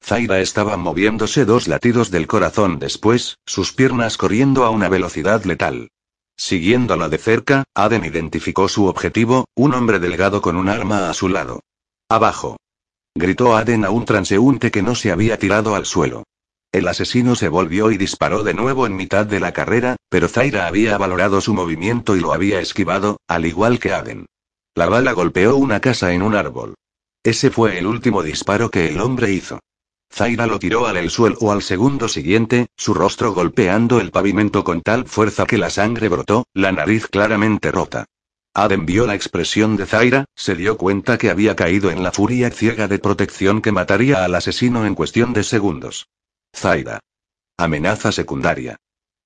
Zaira 0.04 0.42
estaba 0.42 0.76
moviéndose 0.76 1.46
dos 1.46 1.70
latidos 1.70 2.12
del 2.12 2.28
corazón 2.28 2.80
después, 2.80 3.38
sus 3.46 3.72
piernas 3.72 4.18
corriendo 4.18 4.66
a 4.66 4.72
una 4.72 4.90
velocidad 4.90 5.46
letal. 5.46 5.88
Siguiéndola 6.36 7.08
de 7.08 7.20
cerca, 7.20 7.64
Aden 7.76 8.04
identificó 8.04 8.68
su 8.68 8.88
objetivo, 8.88 9.46
un 9.56 9.74
hombre 9.74 10.00
delgado 10.00 10.42
con 10.42 10.58
un 10.58 10.68
arma 10.68 11.10
a 11.10 11.14
su 11.14 11.30
lado. 11.30 11.62
Abajo. 12.10 12.58
Gritó 13.16 13.56
Aden 13.56 13.86
a 13.86 13.90
un 13.90 14.04
transeúnte 14.04 14.70
que 14.70 14.82
no 14.82 14.96
se 14.96 15.14
había 15.14 15.40
tirado 15.40 15.76
al 15.76 15.86
suelo. 15.86 16.26
El 16.72 16.88
asesino 16.88 17.36
se 17.36 17.50
volvió 17.50 17.92
y 17.92 17.98
disparó 17.98 18.44
de 18.44 18.54
nuevo 18.54 18.86
en 18.86 18.96
mitad 18.96 19.26
de 19.26 19.40
la 19.40 19.54
carrera, 19.54 19.96
pero 20.10 20.28
Zaira 20.28 20.68
había 20.68 20.98
valorado 20.98 21.42
su 21.42 21.54
movimiento 21.54 22.16
y 22.16 22.20
lo 22.20 22.34
había 22.34 22.60
esquivado, 22.60 23.18
al 23.28 23.46
igual 23.46 23.80
que 23.80 23.94
Aden. 23.94 24.26
La 24.76 24.88
bala 24.88 25.14
golpeó 25.14 25.56
una 25.56 25.80
casa 25.80 26.14
en 26.14 26.22
un 26.22 26.36
árbol. 26.36 26.76
Ese 27.24 27.50
fue 27.50 27.80
el 27.80 27.88
último 27.88 28.22
disparo 28.22 28.70
que 28.70 28.90
el 28.90 29.00
hombre 29.00 29.32
hizo. 29.32 29.60
Zaira 30.14 30.48
lo 30.48 30.60
tiró 30.60 30.88
al 30.88 30.98
el 30.98 31.10
suelo 31.10 31.38
o 31.42 31.52
al 31.52 31.62
segundo 31.62 32.08
siguiente, 32.08 32.68
su 32.76 32.94
rostro 32.94 33.34
golpeando 33.34 34.00
el 34.00 34.12
pavimento 34.12 34.64
con 34.64 34.82
tal 34.82 35.06
fuerza 35.06 35.46
que 35.46 35.58
la 35.58 35.70
sangre 35.70 36.10
brotó, 36.10 36.46
la 36.54 36.72
nariz 36.72 37.08
claramente 37.08 37.72
rota. 37.72 38.06
Aden 38.54 38.86
vio 38.86 39.06
la 39.06 39.16
expresión 39.16 39.78
de 39.78 39.86
Zaira, 39.86 40.26
se 40.36 40.56
dio 40.56 40.78
cuenta 40.78 41.18
que 41.18 41.30
había 41.30 41.56
caído 41.56 41.92
en 41.92 42.04
la 42.04 42.12
furia 42.12 42.50
ciega 42.50 42.88
de 42.88 43.00
protección 43.00 43.62
que 43.62 43.72
mataría 43.72 44.24
al 44.24 44.34
asesino 44.34 44.86
en 44.86 44.96
cuestión 44.96 45.34
de 45.34 45.44
segundos. 45.44 46.08
Zaira. 46.58 47.00
Amenaza 47.60 48.12
secundaria. 48.12 48.78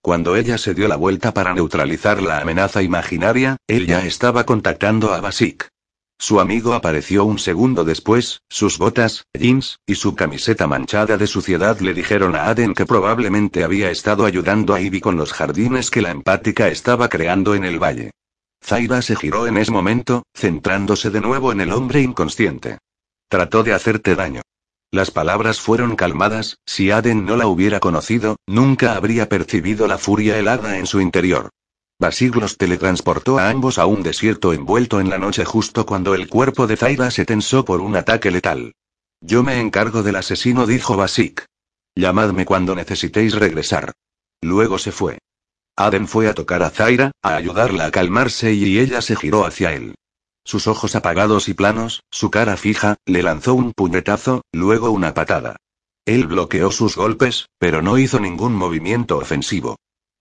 Cuando 0.02 0.36
ella 0.36 0.58
se 0.58 0.74
dio 0.74 0.90
la 0.90 0.98
vuelta 0.98 1.34
para 1.34 1.54
neutralizar 1.54 2.22
la 2.22 2.40
amenaza 2.40 2.82
imaginaria, 2.82 3.56
él 3.68 3.88
ya 3.88 4.06
estaba 4.06 4.46
contactando 4.46 5.14
a 5.14 5.22
Basik. 5.22 5.70
Su 6.20 6.42
amigo 6.42 6.74
apareció 6.74 7.24
un 7.24 7.40
segundo 7.40 7.86
después, 7.86 8.42
sus 8.50 8.78
botas, 8.78 9.24
jeans, 9.34 9.80
y 9.86 9.96
su 9.96 10.14
camiseta 10.14 10.68
manchada 10.68 11.18
de 11.18 11.26
suciedad 11.26 11.80
le 11.80 11.94
dijeron 11.94 12.36
a 12.36 12.48
Aden 12.48 12.74
que 12.74 12.86
probablemente 12.86 13.64
había 13.64 13.90
estado 13.92 14.26
ayudando 14.26 14.74
a 14.74 14.82
Ivy 14.82 15.00
con 15.00 15.16
los 15.16 15.32
jardines 15.32 15.90
que 15.90 16.02
la 16.02 16.12
empática 16.12 16.68
estaba 16.68 17.08
creando 17.08 17.56
en 17.56 17.64
el 17.64 17.82
valle. 17.82 18.12
Zaira 18.62 19.02
se 19.02 19.16
giró 19.16 19.48
en 19.48 19.58
ese 19.58 19.72
momento, 19.72 20.24
centrándose 20.36 21.10
de 21.10 21.22
nuevo 21.22 21.54
en 21.54 21.62
el 21.62 21.72
hombre 21.72 22.02
inconsciente. 22.02 22.80
Trató 23.30 23.64
de 23.64 23.74
hacerte 23.74 24.16
daño. 24.16 24.42
Las 24.94 25.10
palabras 25.10 25.62
fueron 25.62 25.96
calmadas, 25.96 26.58
si 26.66 26.92
Aden 26.92 27.26
no 27.26 27.38
la 27.38 27.48
hubiera 27.48 27.80
conocido, 27.80 28.36
nunca 28.46 28.98
habría 28.98 29.30
percibido 29.30 29.88
la 29.88 29.98
furia 29.98 30.38
helada 30.38 30.78
en 30.78 30.86
su 30.86 31.00
interior. 31.00 31.50
Basig 31.98 32.36
los 32.36 32.58
teletransportó 32.58 33.40
a 33.40 33.50
ambos 33.50 33.78
a 33.78 33.86
un 33.86 34.04
desierto 34.04 34.52
envuelto 34.52 35.00
en 35.00 35.10
la 35.10 35.18
noche 35.18 35.46
justo 35.46 35.86
cuando 35.86 36.14
el 36.14 36.28
cuerpo 36.28 36.68
de 36.68 36.76
Zaira 36.76 37.10
se 37.10 37.24
tensó 37.24 37.64
por 37.64 37.80
un 37.80 37.96
ataque 37.96 38.32
letal. 38.32 38.74
Yo 39.22 39.44
me 39.44 39.62
encargo 39.62 40.04
del 40.04 40.18
asesino, 40.18 40.66
dijo 40.66 40.98
Basik. 40.98 41.46
Llamadme 41.96 42.44
cuando 42.44 42.76
necesitéis 42.76 43.36
regresar. 43.36 43.94
Luego 44.42 44.78
se 44.78 44.92
fue. 44.92 45.20
Aden 45.78 46.08
fue 46.08 46.28
a 46.28 46.34
tocar 46.34 46.64
a 46.64 46.70
Zaira, 46.70 47.12
a 47.22 47.36
ayudarla 47.36 47.86
a 47.86 47.92
calmarse 47.92 48.52
y 48.52 48.78
ella 48.78 49.02
se 49.02 49.16
giró 49.16 49.46
hacia 49.46 49.72
él. 49.74 49.96
Sus 50.44 50.68
ojos 50.68 50.96
apagados 50.96 51.50
y 51.50 51.54
planos, 51.54 52.04
su 52.10 52.32
cara 52.32 52.58
fija, 52.58 52.98
le 53.06 53.24
lanzó 53.24 53.54
un 53.54 53.74
puñetazo, 53.74 54.42
luego 54.52 54.92
una 54.92 55.14
patada. 55.14 55.58
Él 56.06 56.28
bloqueó 56.28 56.72
sus 56.72 56.96
golpes, 56.96 57.48
pero 57.60 57.82
no 57.82 57.98
hizo 57.98 58.20
ningún 58.20 58.54
movimiento 58.56 59.18
ofensivo. 59.18 59.78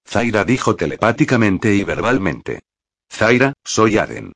Zaira 0.06 0.44
dijo 0.44 0.76
telepáticamente 0.76 1.74
y 1.74 1.84
verbalmente. 1.84 2.60
Zaira, 3.10 3.54
soy 3.64 3.98
Aden. 3.98 4.32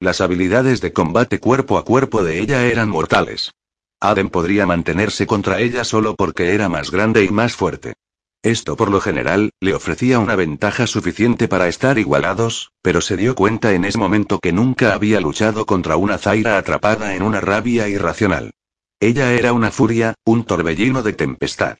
Las 0.00 0.20
habilidades 0.20 0.80
de 0.80 0.92
combate 0.92 1.38
cuerpo 1.38 1.78
a 1.78 1.84
cuerpo 1.84 2.24
de 2.24 2.40
ella 2.40 2.64
eran 2.66 2.88
mortales. 2.88 3.52
Aden 4.00 4.30
podría 4.30 4.66
mantenerse 4.66 5.26
contra 5.26 5.60
ella 5.60 5.84
solo 5.84 6.14
porque 6.16 6.54
era 6.54 6.68
más 6.68 6.90
grande 6.90 7.24
y 7.24 7.28
más 7.28 7.54
fuerte. 7.54 7.94
Esto 8.42 8.74
por 8.74 8.90
lo 8.90 9.02
general, 9.02 9.50
le 9.60 9.74
ofrecía 9.74 10.18
una 10.18 10.34
ventaja 10.34 10.86
suficiente 10.86 11.46
para 11.46 11.68
estar 11.68 11.98
igualados, 11.98 12.72
pero 12.80 13.02
se 13.02 13.18
dio 13.18 13.34
cuenta 13.34 13.72
en 13.74 13.84
ese 13.84 13.98
momento 13.98 14.38
que 14.38 14.52
nunca 14.52 14.94
había 14.94 15.20
luchado 15.20 15.66
contra 15.66 15.96
una 15.96 16.16
Zaira 16.16 16.56
atrapada 16.56 17.14
en 17.14 17.22
una 17.22 17.42
rabia 17.42 17.88
irracional. 17.88 18.52
Ella 18.98 19.32
era 19.34 19.52
una 19.52 19.70
furia, 19.70 20.14
un 20.24 20.44
torbellino 20.44 21.02
de 21.02 21.12
tempestad. 21.12 21.76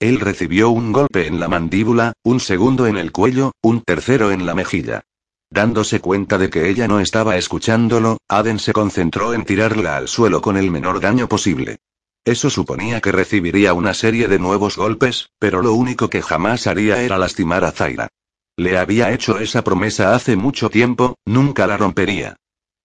Él 0.00 0.20
recibió 0.20 0.68
un 0.68 0.92
golpe 0.92 1.26
en 1.26 1.40
la 1.40 1.48
mandíbula, 1.48 2.12
un 2.24 2.40
segundo 2.40 2.86
en 2.86 2.98
el 2.98 3.10
cuello, 3.10 3.52
un 3.62 3.80
tercero 3.80 4.32
en 4.32 4.44
la 4.44 4.54
mejilla. 4.54 5.04
Dándose 5.48 6.00
cuenta 6.00 6.36
de 6.36 6.50
que 6.50 6.68
ella 6.68 6.88
no 6.88 7.00
estaba 7.00 7.36
escuchándolo, 7.36 8.18
Aden 8.28 8.58
se 8.58 8.72
concentró 8.72 9.32
en 9.32 9.44
tirarla 9.44 9.96
al 9.96 10.08
suelo 10.08 10.42
con 10.42 10.56
el 10.58 10.70
menor 10.70 11.00
daño 11.00 11.28
posible. 11.28 11.78
Eso 12.24 12.50
suponía 12.50 13.00
que 13.00 13.10
recibiría 13.10 13.74
una 13.74 13.94
serie 13.94 14.28
de 14.28 14.38
nuevos 14.38 14.76
golpes, 14.76 15.30
pero 15.40 15.60
lo 15.60 15.72
único 15.72 16.08
que 16.08 16.22
jamás 16.22 16.68
haría 16.68 17.02
era 17.02 17.18
lastimar 17.18 17.64
a 17.64 17.72
Zaira. 17.72 18.08
Le 18.56 18.78
había 18.78 19.12
hecho 19.12 19.40
esa 19.40 19.64
promesa 19.64 20.14
hace 20.14 20.36
mucho 20.36 20.70
tiempo, 20.70 21.16
nunca 21.24 21.66
la 21.66 21.76
rompería. 21.76 22.36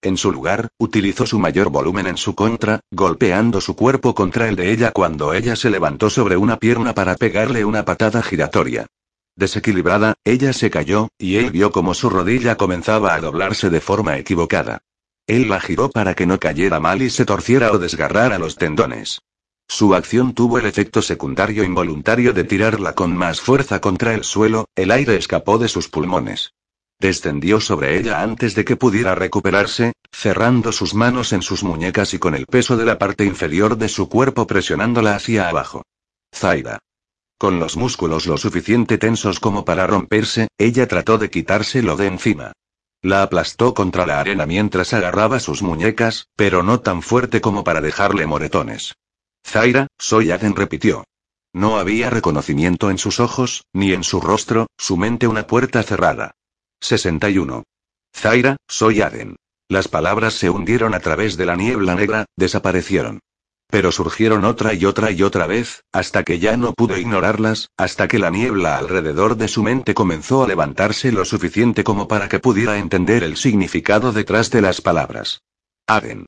En 0.02 0.16
su 0.16 0.32
lugar, 0.32 0.68
utilizó 0.78 1.26
su 1.26 1.38
mayor 1.38 1.70
volumen 1.70 2.06
en 2.06 2.16
su 2.16 2.34
contra, 2.34 2.80
golpeando 2.90 3.60
su 3.60 3.76
cuerpo 3.76 4.14
contra 4.14 4.48
el 4.48 4.56
de 4.56 4.72
ella 4.72 4.90
cuando 4.92 5.32
ella 5.34 5.54
se 5.54 5.70
levantó 5.70 6.10
sobre 6.10 6.36
una 6.36 6.56
pierna 6.56 6.94
para 6.94 7.14
pegarle 7.16 7.64
una 7.64 7.84
patada 7.84 8.22
giratoria. 8.22 8.86
Desequilibrada, 9.36 10.14
ella 10.24 10.52
se 10.52 10.70
cayó, 10.70 11.08
y 11.16 11.36
él 11.36 11.52
vio 11.52 11.70
como 11.70 11.94
su 11.94 12.10
rodilla 12.10 12.56
comenzaba 12.56 13.14
a 13.14 13.20
doblarse 13.20 13.70
de 13.70 13.80
forma 13.80 14.18
equivocada. 14.18 14.82
Él 15.28 15.48
la 15.48 15.60
giró 15.60 15.90
para 15.90 16.14
que 16.14 16.26
no 16.26 16.40
cayera 16.40 16.80
mal 16.80 17.02
y 17.02 17.10
se 17.10 17.24
torciera 17.24 17.70
o 17.72 17.78
desgarrara 17.78 18.38
los 18.38 18.56
tendones. 18.56 19.20
Su 19.68 19.94
acción 19.94 20.32
tuvo 20.32 20.58
el 20.58 20.64
efecto 20.64 21.02
secundario 21.02 21.62
involuntario 21.62 22.32
de 22.32 22.44
tirarla 22.44 22.94
con 22.94 23.14
más 23.14 23.40
fuerza 23.42 23.80
contra 23.80 24.14
el 24.14 24.24
suelo, 24.24 24.66
el 24.74 24.90
aire 24.90 25.16
escapó 25.16 25.58
de 25.58 25.68
sus 25.68 25.88
pulmones. 25.88 26.54
Descendió 26.98 27.60
sobre 27.60 27.98
ella 27.98 28.22
antes 28.22 28.54
de 28.54 28.64
que 28.64 28.76
pudiera 28.76 29.14
recuperarse, 29.14 29.92
cerrando 30.10 30.72
sus 30.72 30.94
manos 30.94 31.32
en 31.32 31.42
sus 31.42 31.62
muñecas 31.62 32.14
y 32.14 32.18
con 32.18 32.34
el 32.34 32.46
peso 32.46 32.76
de 32.76 32.86
la 32.86 32.98
parte 32.98 33.24
inferior 33.24 33.76
de 33.76 33.88
su 33.88 34.08
cuerpo 34.08 34.46
presionándola 34.46 35.14
hacia 35.14 35.48
abajo. 35.48 35.82
Zaira. 36.34 36.78
Con 37.38 37.60
los 37.60 37.76
músculos 37.76 38.26
lo 38.26 38.36
suficiente 38.36 38.98
tensos 38.98 39.38
como 39.38 39.64
para 39.64 39.86
romperse, 39.86 40.48
ella 40.58 40.88
trató 40.88 41.18
de 41.18 41.30
quitárselo 41.30 41.96
de 41.96 42.06
encima. 42.06 42.52
La 43.00 43.22
aplastó 43.22 43.74
contra 43.74 44.06
la 44.06 44.18
arena 44.18 44.44
mientras 44.44 44.92
agarraba 44.92 45.38
sus 45.38 45.62
muñecas, 45.62 46.26
pero 46.34 46.64
no 46.64 46.80
tan 46.80 47.02
fuerte 47.02 47.40
como 47.40 47.62
para 47.62 47.80
dejarle 47.80 48.26
moretones. 48.26 48.94
Zaira, 49.48 49.86
soy 49.98 50.30
Aden 50.30 50.54
repitió. 50.54 51.04
No 51.54 51.78
había 51.78 52.10
reconocimiento 52.10 52.90
en 52.90 52.98
sus 52.98 53.18
ojos, 53.18 53.64
ni 53.72 53.94
en 53.94 54.04
su 54.04 54.20
rostro, 54.20 54.66
su 54.76 54.98
mente 54.98 55.26
una 55.26 55.46
puerta 55.46 55.82
cerrada. 55.82 56.32
61. 56.82 57.64
Zaira, 58.14 58.58
soy 58.68 59.00
Aden. 59.00 59.36
Las 59.70 59.88
palabras 59.88 60.34
se 60.34 60.50
hundieron 60.50 60.94
a 60.94 61.00
través 61.00 61.38
de 61.38 61.46
la 61.46 61.56
niebla 61.56 61.94
negra, 61.94 62.26
desaparecieron. 62.36 63.20
Pero 63.70 63.90
surgieron 63.90 64.44
otra 64.44 64.74
y 64.74 64.84
otra 64.84 65.12
y 65.12 65.22
otra 65.22 65.46
vez, 65.46 65.82
hasta 65.92 66.24
que 66.24 66.38
ya 66.38 66.58
no 66.58 66.74
pudo 66.74 66.98
ignorarlas, 66.98 67.70
hasta 67.78 68.06
que 68.06 68.18
la 68.18 68.28
niebla 68.28 68.76
alrededor 68.76 69.36
de 69.36 69.48
su 69.48 69.62
mente 69.62 69.94
comenzó 69.94 70.44
a 70.44 70.48
levantarse 70.48 71.10
lo 71.10 71.24
suficiente 71.24 71.84
como 71.84 72.06
para 72.06 72.28
que 72.28 72.38
pudiera 72.38 72.76
entender 72.76 73.24
el 73.24 73.38
significado 73.38 74.12
detrás 74.12 74.50
de 74.50 74.60
las 74.60 74.82
palabras. 74.82 75.40
Aden. 75.86 76.26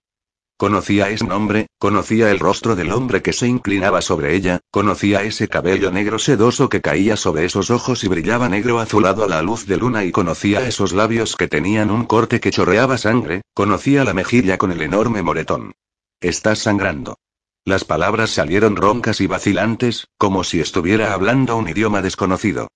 Conocía 0.60 1.08
ese 1.08 1.24
nombre, 1.24 1.68
conocía 1.78 2.30
el 2.30 2.38
rostro 2.38 2.76
del 2.76 2.92
hombre 2.92 3.22
que 3.22 3.32
se 3.32 3.48
inclinaba 3.48 4.02
sobre 4.02 4.36
ella, 4.36 4.60
conocía 4.70 5.22
ese 5.22 5.48
cabello 5.48 5.90
negro 5.90 6.18
sedoso 6.18 6.68
que 6.68 6.82
caía 6.82 7.16
sobre 7.16 7.46
esos 7.46 7.70
ojos 7.70 8.04
y 8.04 8.08
brillaba 8.08 8.46
negro 8.46 8.78
azulado 8.78 9.24
a 9.24 9.26
la 9.26 9.40
luz 9.40 9.64
de 9.64 9.78
luna 9.78 10.04
y 10.04 10.12
conocía 10.12 10.68
esos 10.68 10.92
labios 10.92 11.34
que 11.34 11.48
tenían 11.48 11.90
un 11.90 12.04
corte 12.04 12.40
que 12.40 12.50
chorreaba 12.50 12.98
sangre, 12.98 13.40
conocía 13.54 14.04
la 14.04 14.12
mejilla 14.12 14.58
con 14.58 14.70
el 14.70 14.82
enorme 14.82 15.22
moretón. 15.22 15.72
Estás 16.20 16.58
sangrando. 16.58 17.16
Las 17.64 17.84
palabras 17.84 18.28
salieron 18.28 18.76
roncas 18.76 19.22
y 19.22 19.26
vacilantes, 19.26 20.08
como 20.18 20.44
si 20.44 20.60
estuviera 20.60 21.14
hablando 21.14 21.56
un 21.56 21.70
idioma 21.70 22.02
desconocido. 22.02 22.68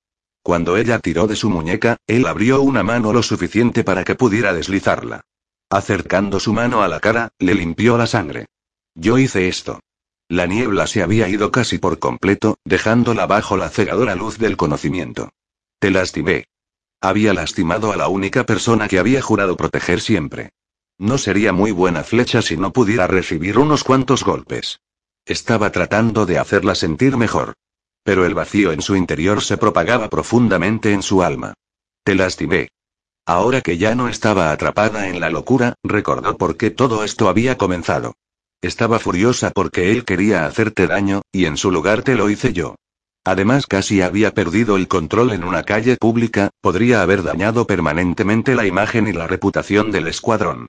Cuando 0.42 0.78
ella 0.78 1.00
tiró 1.00 1.26
de 1.26 1.36
su 1.36 1.50
muñeca, 1.50 1.98
él 2.06 2.26
abrió 2.28 2.62
una 2.62 2.82
mano 2.82 3.12
lo 3.12 3.22
suficiente 3.22 3.84
para 3.84 4.04
que 4.04 4.14
pudiera 4.14 4.54
deslizarla. 4.54 5.20
Acercando 5.74 6.38
su 6.38 6.52
mano 6.52 6.84
a 6.84 6.88
la 6.88 7.00
cara, 7.00 7.30
le 7.40 7.52
limpió 7.52 7.98
la 7.98 8.06
sangre. 8.06 8.46
Yo 8.94 9.18
hice 9.18 9.48
esto. 9.48 9.80
La 10.28 10.46
niebla 10.46 10.86
se 10.86 11.02
había 11.02 11.28
ido 11.28 11.50
casi 11.50 11.78
por 11.78 11.98
completo, 11.98 12.58
dejándola 12.64 13.26
bajo 13.26 13.56
la 13.56 13.70
cegadora 13.70 14.14
luz 14.14 14.38
del 14.38 14.56
conocimiento. 14.56 15.30
Te 15.80 15.90
lastimé. 15.90 16.44
Había 17.00 17.34
lastimado 17.34 17.90
a 17.90 17.96
la 17.96 18.06
única 18.06 18.46
persona 18.46 18.86
que 18.86 19.00
había 19.00 19.20
jurado 19.20 19.56
proteger 19.56 20.00
siempre. 20.00 20.50
No 20.96 21.18
sería 21.18 21.52
muy 21.52 21.72
buena 21.72 22.04
flecha 22.04 22.40
si 22.40 22.56
no 22.56 22.72
pudiera 22.72 23.08
recibir 23.08 23.58
unos 23.58 23.82
cuantos 23.82 24.22
golpes. 24.22 24.78
Estaba 25.26 25.72
tratando 25.72 26.24
de 26.24 26.38
hacerla 26.38 26.76
sentir 26.76 27.16
mejor. 27.16 27.54
Pero 28.04 28.24
el 28.24 28.34
vacío 28.34 28.70
en 28.70 28.80
su 28.80 28.94
interior 28.94 29.42
se 29.42 29.56
propagaba 29.56 30.08
profundamente 30.08 30.92
en 30.92 31.02
su 31.02 31.24
alma. 31.24 31.54
Te 32.04 32.14
lastimé. 32.14 32.68
Ahora 33.26 33.62
que 33.62 33.78
ya 33.78 33.94
no 33.94 34.08
estaba 34.08 34.52
atrapada 34.52 35.08
en 35.08 35.18
la 35.18 35.30
locura, 35.30 35.74
recordó 35.82 36.36
por 36.36 36.58
qué 36.58 36.70
todo 36.70 37.04
esto 37.04 37.28
había 37.28 37.56
comenzado. 37.56 38.14
Estaba 38.60 38.98
furiosa 38.98 39.50
porque 39.50 39.92
él 39.92 40.04
quería 40.04 40.44
hacerte 40.46 40.86
daño, 40.86 41.22
y 41.32 41.46
en 41.46 41.56
su 41.56 41.70
lugar 41.70 42.02
te 42.02 42.16
lo 42.16 42.28
hice 42.28 42.52
yo. 42.52 42.76
Además 43.24 43.66
casi 43.66 44.02
había 44.02 44.34
perdido 44.34 44.76
el 44.76 44.88
control 44.88 45.32
en 45.32 45.44
una 45.44 45.62
calle 45.62 45.96
pública, 45.96 46.50
podría 46.60 47.00
haber 47.00 47.22
dañado 47.22 47.66
permanentemente 47.66 48.54
la 48.54 48.66
imagen 48.66 49.08
y 49.08 49.12
la 49.12 49.26
reputación 49.26 49.90
del 49.90 50.08
escuadrón. 50.08 50.66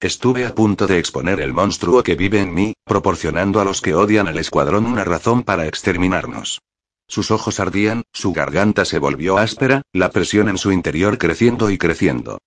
Estuve 0.00 0.46
a 0.46 0.54
punto 0.54 0.86
de 0.86 0.98
exponer 0.98 1.40
el 1.40 1.52
monstruo 1.52 2.02
que 2.02 2.14
vive 2.14 2.40
en 2.40 2.54
mí, 2.54 2.72
proporcionando 2.84 3.60
a 3.60 3.64
los 3.64 3.82
que 3.82 3.94
odian 3.94 4.28
al 4.28 4.38
escuadrón 4.38 4.86
una 4.86 5.04
razón 5.04 5.42
para 5.42 5.66
exterminarnos. 5.66 6.60
Sus 7.08 7.30
ojos 7.30 7.58
ardían, 7.58 8.02
su 8.12 8.32
garganta 8.32 8.84
se 8.84 8.98
volvió 8.98 9.38
áspera, 9.38 9.82
la 9.92 10.10
presión 10.10 10.48
en 10.48 10.58
su 10.58 10.70
interior 10.70 11.18
creciendo 11.18 11.70
y 11.70 11.78
creciendo. 11.78 12.38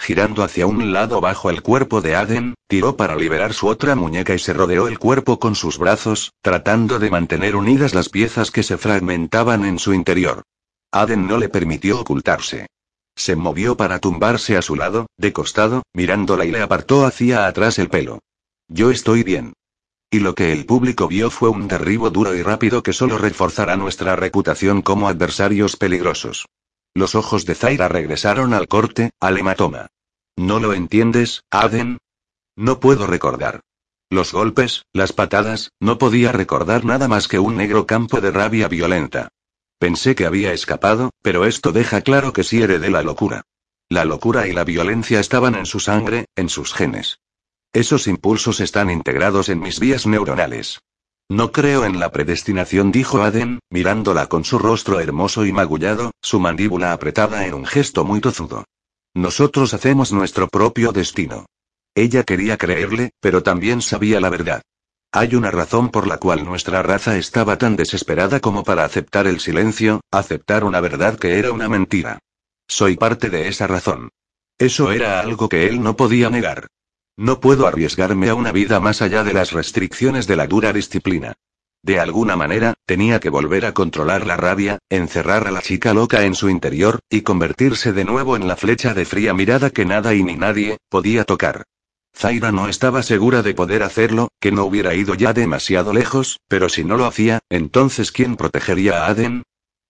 Girando 0.00 0.44
hacia 0.44 0.66
un 0.66 0.92
lado 0.92 1.20
bajo 1.20 1.50
el 1.50 1.62
cuerpo 1.62 2.00
de 2.00 2.14
Aden, 2.14 2.54
tiró 2.68 2.96
para 2.96 3.16
liberar 3.16 3.52
su 3.52 3.66
otra 3.66 3.96
muñeca 3.96 4.34
y 4.34 4.38
se 4.38 4.52
rodeó 4.52 4.86
el 4.86 4.98
cuerpo 4.98 5.40
con 5.40 5.54
sus 5.54 5.78
brazos, 5.78 6.32
tratando 6.40 6.98
de 6.98 7.10
mantener 7.10 7.56
unidas 7.56 7.94
las 7.94 8.08
piezas 8.08 8.50
que 8.50 8.62
se 8.62 8.78
fragmentaban 8.78 9.64
en 9.64 9.78
su 9.78 9.92
interior. 9.94 10.42
Aden 10.92 11.26
no 11.26 11.36
le 11.38 11.48
permitió 11.48 12.00
ocultarse. 12.00 12.66
Se 13.16 13.34
movió 13.34 13.76
para 13.76 13.98
tumbarse 13.98 14.56
a 14.56 14.62
su 14.62 14.76
lado, 14.76 15.06
de 15.16 15.32
costado, 15.32 15.82
mirándola 15.92 16.44
y 16.44 16.52
le 16.52 16.62
apartó 16.62 17.04
hacia 17.04 17.46
atrás 17.46 17.78
el 17.80 17.88
pelo. 17.88 18.20
Yo 18.68 18.90
estoy 18.90 19.24
bien. 19.24 19.54
Y 20.10 20.20
lo 20.20 20.34
que 20.34 20.52
el 20.52 20.64
público 20.64 21.06
vio 21.06 21.30
fue 21.30 21.50
un 21.50 21.68
derribo 21.68 22.10
duro 22.10 22.34
y 22.34 22.42
rápido 22.42 22.82
que 22.82 22.94
solo 22.94 23.18
reforzará 23.18 23.76
nuestra 23.76 24.16
reputación 24.16 24.80
como 24.80 25.08
adversarios 25.08 25.76
peligrosos. 25.76 26.46
Los 26.94 27.14
ojos 27.14 27.44
de 27.44 27.54
Zaira 27.54 27.88
regresaron 27.88 28.54
al 28.54 28.68
corte, 28.68 29.10
al 29.20 29.36
hematoma. 29.36 29.88
¿No 30.36 30.60
lo 30.60 30.72
entiendes, 30.72 31.42
Aden? 31.50 31.98
No 32.56 32.80
puedo 32.80 33.06
recordar. 33.06 33.60
Los 34.10 34.32
golpes, 34.32 34.86
las 34.94 35.12
patadas, 35.12 35.72
no 35.78 35.98
podía 35.98 36.32
recordar 36.32 36.86
nada 36.86 37.08
más 37.08 37.28
que 37.28 37.38
un 37.38 37.56
negro 37.58 37.86
campo 37.86 38.22
de 38.22 38.30
rabia 38.30 38.66
violenta. 38.66 39.28
Pensé 39.78 40.14
que 40.14 40.24
había 40.24 40.54
escapado, 40.54 41.10
pero 41.22 41.44
esto 41.44 41.70
deja 41.72 42.00
claro 42.00 42.32
que 42.32 42.44
sí 42.44 42.62
heredé 42.62 42.88
la 42.90 43.02
locura. 43.02 43.42
La 43.90 44.06
locura 44.06 44.48
y 44.48 44.52
la 44.52 44.64
violencia 44.64 45.20
estaban 45.20 45.54
en 45.54 45.66
su 45.66 45.80
sangre, 45.80 46.24
en 46.34 46.48
sus 46.48 46.72
genes. 46.72 47.20
Esos 47.72 48.06
impulsos 48.06 48.60
están 48.60 48.90
integrados 48.90 49.48
en 49.48 49.60
mis 49.60 49.78
vías 49.78 50.06
neuronales. 50.06 50.80
No 51.30 51.52
creo 51.52 51.84
en 51.84 52.00
la 52.00 52.10
predestinación, 52.10 52.90
dijo 52.90 53.22
Aden, 53.22 53.58
mirándola 53.70 54.26
con 54.28 54.44
su 54.44 54.58
rostro 54.58 55.00
hermoso 55.00 55.44
y 55.44 55.52
magullado, 55.52 56.12
su 56.22 56.40
mandíbula 56.40 56.94
apretada 56.94 57.46
en 57.46 57.52
un 57.52 57.66
gesto 57.66 58.04
muy 58.04 58.20
tozudo. 58.20 58.64
Nosotros 59.14 59.74
hacemos 59.74 60.12
nuestro 60.12 60.48
propio 60.48 60.92
destino. 60.92 61.44
Ella 61.94 62.24
quería 62.24 62.56
creerle, 62.56 63.10
pero 63.20 63.42
también 63.42 63.82
sabía 63.82 64.20
la 64.20 64.30
verdad. 64.30 64.62
Hay 65.12 65.34
una 65.34 65.50
razón 65.50 65.90
por 65.90 66.06
la 66.06 66.18
cual 66.18 66.44
nuestra 66.44 66.82
raza 66.82 67.18
estaba 67.18 67.58
tan 67.58 67.76
desesperada 67.76 68.40
como 68.40 68.64
para 68.64 68.84
aceptar 68.84 69.26
el 69.26 69.40
silencio, 69.40 70.00
aceptar 70.10 70.64
una 70.64 70.80
verdad 70.80 71.18
que 71.18 71.38
era 71.38 71.52
una 71.52 71.68
mentira. 71.68 72.18
Soy 72.66 72.96
parte 72.96 73.28
de 73.28 73.48
esa 73.48 73.66
razón. 73.66 74.10
Eso 74.58 74.92
era 74.92 75.20
algo 75.20 75.48
que 75.48 75.66
él 75.66 75.82
no 75.82 75.96
podía 75.96 76.30
negar. 76.30 76.68
No 77.18 77.40
puedo 77.40 77.66
arriesgarme 77.66 78.28
a 78.28 78.36
una 78.36 78.52
vida 78.52 78.78
más 78.78 79.02
allá 79.02 79.24
de 79.24 79.32
las 79.32 79.50
restricciones 79.50 80.28
de 80.28 80.36
la 80.36 80.46
dura 80.46 80.72
disciplina. 80.72 81.34
De 81.82 81.98
alguna 81.98 82.36
manera, 82.36 82.74
tenía 82.86 83.18
que 83.18 83.28
volver 83.28 83.66
a 83.66 83.74
controlar 83.74 84.24
la 84.24 84.36
rabia, 84.36 84.78
encerrar 84.88 85.48
a 85.48 85.50
la 85.50 85.60
chica 85.60 85.92
loca 85.92 86.22
en 86.22 86.36
su 86.36 86.48
interior, 86.48 87.00
y 87.10 87.22
convertirse 87.22 87.92
de 87.92 88.04
nuevo 88.04 88.36
en 88.36 88.46
la 88.46 88.54
flecha 88.54 88.94
de 88.94 89.04
fría 89.04 89.34
mirada 89.34 89.70
que 89.70 89.84
nada 89.84 90.14
y 90.14 90.22
ni 90.22 90.36
nadie 90.36 90.78
podía 90.88 91.24
tocar. 91.24 91.64
Zaira 92.16 92.52
no 92.52 92.68
estaba 92.68 93.02
segura 93.02 93.42
de 93.42 93.52
poder 93.52 93.82
hacerlo, 93.82 94.28
que 94.38 94.52
no 94.52 94.64
hubiera 94.64 94.94
ido 94.94 95.16
ya 95.16 95.32
demasiado 95.32 95.92
lejos, 95.92 96.38
pero 96.46 96.68
si 96.68 96.84
no 96.84 96.96
lo 96.96 97.04
hacía, 97.04 97.40
entonces 97.48 98.12
¿quién 98.12 98.36
protegería 98.36 99.04
a 99.04 99.08
Aden? 99.08 99.42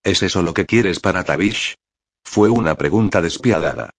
¿Es 0.03 0.23
eso 0.23 0.41
lo 0.41 0.55
que 0.55 0.65
quieres 0.65 0.99
para 0.99 1.23
Tavish? 1.23 1.75
Fue 2.23 2.49
una 2.49 2.73
pregunta 2.73 3.21
despiadada. 3.21 3.91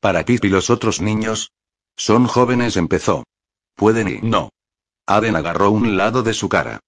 ¿Para 0.00 0.24
Pip 0.24 0.42
y 0.46 0.48
los 0.48 0.70
otros 0.70 1.02
niños? 1.02 1.50
Son 1.98 2.28
jóvenes, 2.28 2.76
empezó. 2.76 3.24
Pueden 3.74 4.08
y 4.08 4.20
no. 4.22 4.50
Aden 5.06 5.34
agarró 5.34 5.70
un 5.70 5.96
lado 5.96 6.22
de 6.22 6.32
su 6.32 6.48
cara. 6.48 6.78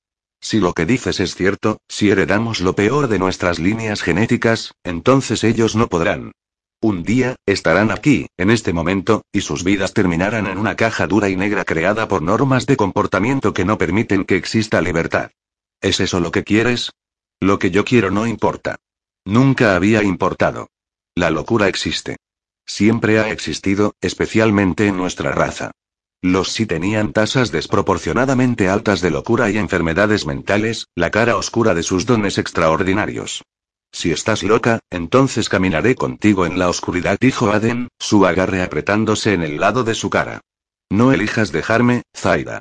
Si 0.41 0.61
lo 0.61 0.73
que 0.73 0.87
dices 0.87 1.19
es 1.19 1.35
cierto, 1.35 1.79
si 1.89 2.11
heredamos 2.11 2.61
lo 2.61 2.75
peor 2.75 3.09
de 3.09 3.19
nuestras 3.19 3.59
líneas 3.59 4.03
genéticas, 4.03 4.73
entonces 4.85 5.43
ellos 5.43 5.75
no 5.75 5.89
podrán. 5.89 6.33
Un 6.81 7.03
día, 7.03 7.37
estarán 7.45 7.91
aquí, 7.91 8.29
en 8.39 8.51
este 8.51 8.73
momento, 8.73 9.23
y 9.33 9.41
sus 9.41 9.65
vidas 9.65 9.93
terminarán 9.93 10.47
en 10.47 10.59
una 10.59 10.77
caja 10.77 11.09
dura 11.09 11.29
y 11.29 11.37
negra 11.37 11.65
creada 11.65 12.07
por 12.07 12.23
normas 12.23 12.65
de 12.67 12.77
comportamiento 12.77 13.53
que 13.53 13.65
no 13.65 13.79
permiten 13.79 14.25
que 14.25 14.37
exista 14.37 14.81
libertad. 14.81 15.33
¿Es 15.83 15.99
eso 15.99 16.21
lo 16.21 16.31
que 16.31 16.45
quieres? 16.45 16.93
Lo 17.41 17.59
que 17.59 17.73
yo 17.73 17.85
quiero 17.85 18.11
no 18.13 18.27
importa. 18.27 18.77
Nunca 19.25 19.75
había 19.75 20.05
importado. 20.05 20.69
La 21.17 21.31
locura 21.31 21.69
existe. 21.69 22.17
Siempre 22.67 23.19
ha 23.19 23.31
existido, 23.31 23.95
especialmente 24.01 24.87
en 24.87 24.97
nuestra 24.97 25.33
raza. 25.33 25.73
Los 26.23 26.53
sí 26.53 26.67
tenían 26.67 27.13
tasas 27.13 27.51
desproporcionadamente 27.51 28.69
altas 28.69 29.01
de 29.01 29.11
locura 29.11 29.51
y 29.51 29.57
enfermedades 29.57 30.27
mentales, 30.27 30.89
la 30.95 31.11
cara 31.11 31.37
oscura 31.37 31.75
de 31.75 31.83
sus 31.83 32.05
dones 32.05 32.37
extraordinarios. 32.37 33.43
Si 33.93 34.13
estás 34.13 34.43
loca, 34.43 34.81
entonces 34.91 35.49
caminaré 35.49 35.95
contigo 35.95 36.47
en 36.47 36.59
la 36.59 36.69
oscuridad, 36.69 37.17
dijo 37.21 37.51
Aden, 37.51 37.89
su 37.99 38.27
agarre 38.27 38.63
apretándose 38.63 39.33
en 39.33 39.43
el 39.43 39.59
lado 39.59 39.83
de 39.83 39.95
su 39.95 40.11
cara. 40.11 40.43
No 40.91 41.13
elijas 41.13 41.53
dejarme, 41.53 42.03
Zaida. 42.15 42.61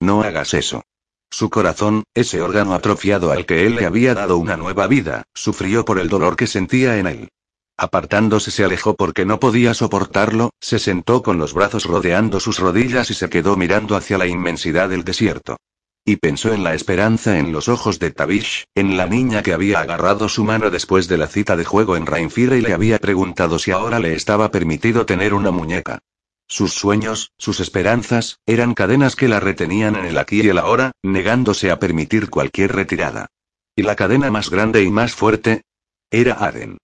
No 0.00 0.22
hagas 0.22 0.54
eso. 0.54 0.82
Su 1.30 1.50
corazón, 1.50 2.04
ese 2.14 2.40
órgano 2.40 2.74
atrofiado 2.74 3.32
al 3.32 3.46
que 3.46 3.66
él 3.66 3.76
le 3.76 3.86
había 3.86 4.14
dado 4.14 4.36
una 4.36 4.56
nueva 4.56 4.86
vida, 4.86 5.24
sufrió 5.34 5.84
por 5.84 5.98
el 5.98 6.08
dolor 6.08 6.36
que 6.36 6.46
sentía 6.46 6.98
en 6.98 7.06
él. 7.06 7.28
Apartándose 7.76 8.50
se 8.50 8.64
alejó 8.64 8.94
porque 8.94 9.24
no 9.24 9.40
podía 9.40 9.74
soportarlo, 9.74 10.50
se 10.60 10.78
sentó 10.78 11.22
con 11.22 11.38
los 11.38 11.54
brazos 11.54 11.84
rodeando 11.84 12.38
sus 12.38 12.58
rodillas 12.58 13.10
y 13.10 13.14
se 13.14 13.28
quedó 13.28 13.56
mirando 13.56 13.96
hacia 13.96 14.18
la 14.18 14.26
inmensidad 14.26 14.88
del 14.88 15.04
desierto. 15.04 15.56
Y 16.04 16.16
pensó 16.16 16.52
en 16.52 16.64
la 16.64 16.74
esperanza 16.74 17.38
en 17.38 17.52
los 17.52 17.68
ojos 17.68 17.98
de 17.98 18.10
Tavish, 18.10 18.64
en 18.74 18.96
la 18.96 19.06
niña 19.06 19.42
que 19.42 19.52
había 19.52 19.80
agarrado 19.80 20.28
su 20.28 20.42
mano 20.42 20.68
después 20.70 21.06
de 21.08 21.16
la 21.16 21.28
cita 21.28 21.56
de 21.56 21.64
juego 21.64 21.96
en 21.96 22.06
Rainfire 22.06 22.58
y 22.58 22.60
le 22.60 22.72
había 22.72 22.98
preguntado 22.98 23.58
si 23.58 23.70
ahora 23.70 24.00
le 24.00 24.14
estaba 24.14 24.50
permitido 24.50 25.06
tener 25.06 25.32
una 25.32 25.52
muñeca. 25.52 26.00
Sus 26.48 26.74
sueños, 26.74 27.32
sus 27.38 27.60
esperanzas, 27.60 28.40
eran 28.46 28.74
cadenas 28.74 29.16
que 29.16 29.28
la 29.28 29.40
retenían 29.40 29.96
en 29.96 30.04
el 30.04 30.18
aquí 30.18 30.42
y 30.42 30.48
el 30.48 30.58
ahora, 30.58 30.92
negándose 31.02 31.70
a 31.70 31.78
permitir 31.78 32.30
cualquier 32.30 32.72
retirada. 32.74 33.28
Y 33.74 33.82
la 33.82 33.96
cadena 33.96 34.30
más 34.30 34.50
grande 34.50 34.82
y 34.82 34.90
más 34.90 35.14
fuerte 35.14 35.62
era 36.10 36.34
Aden. 36.34 36.78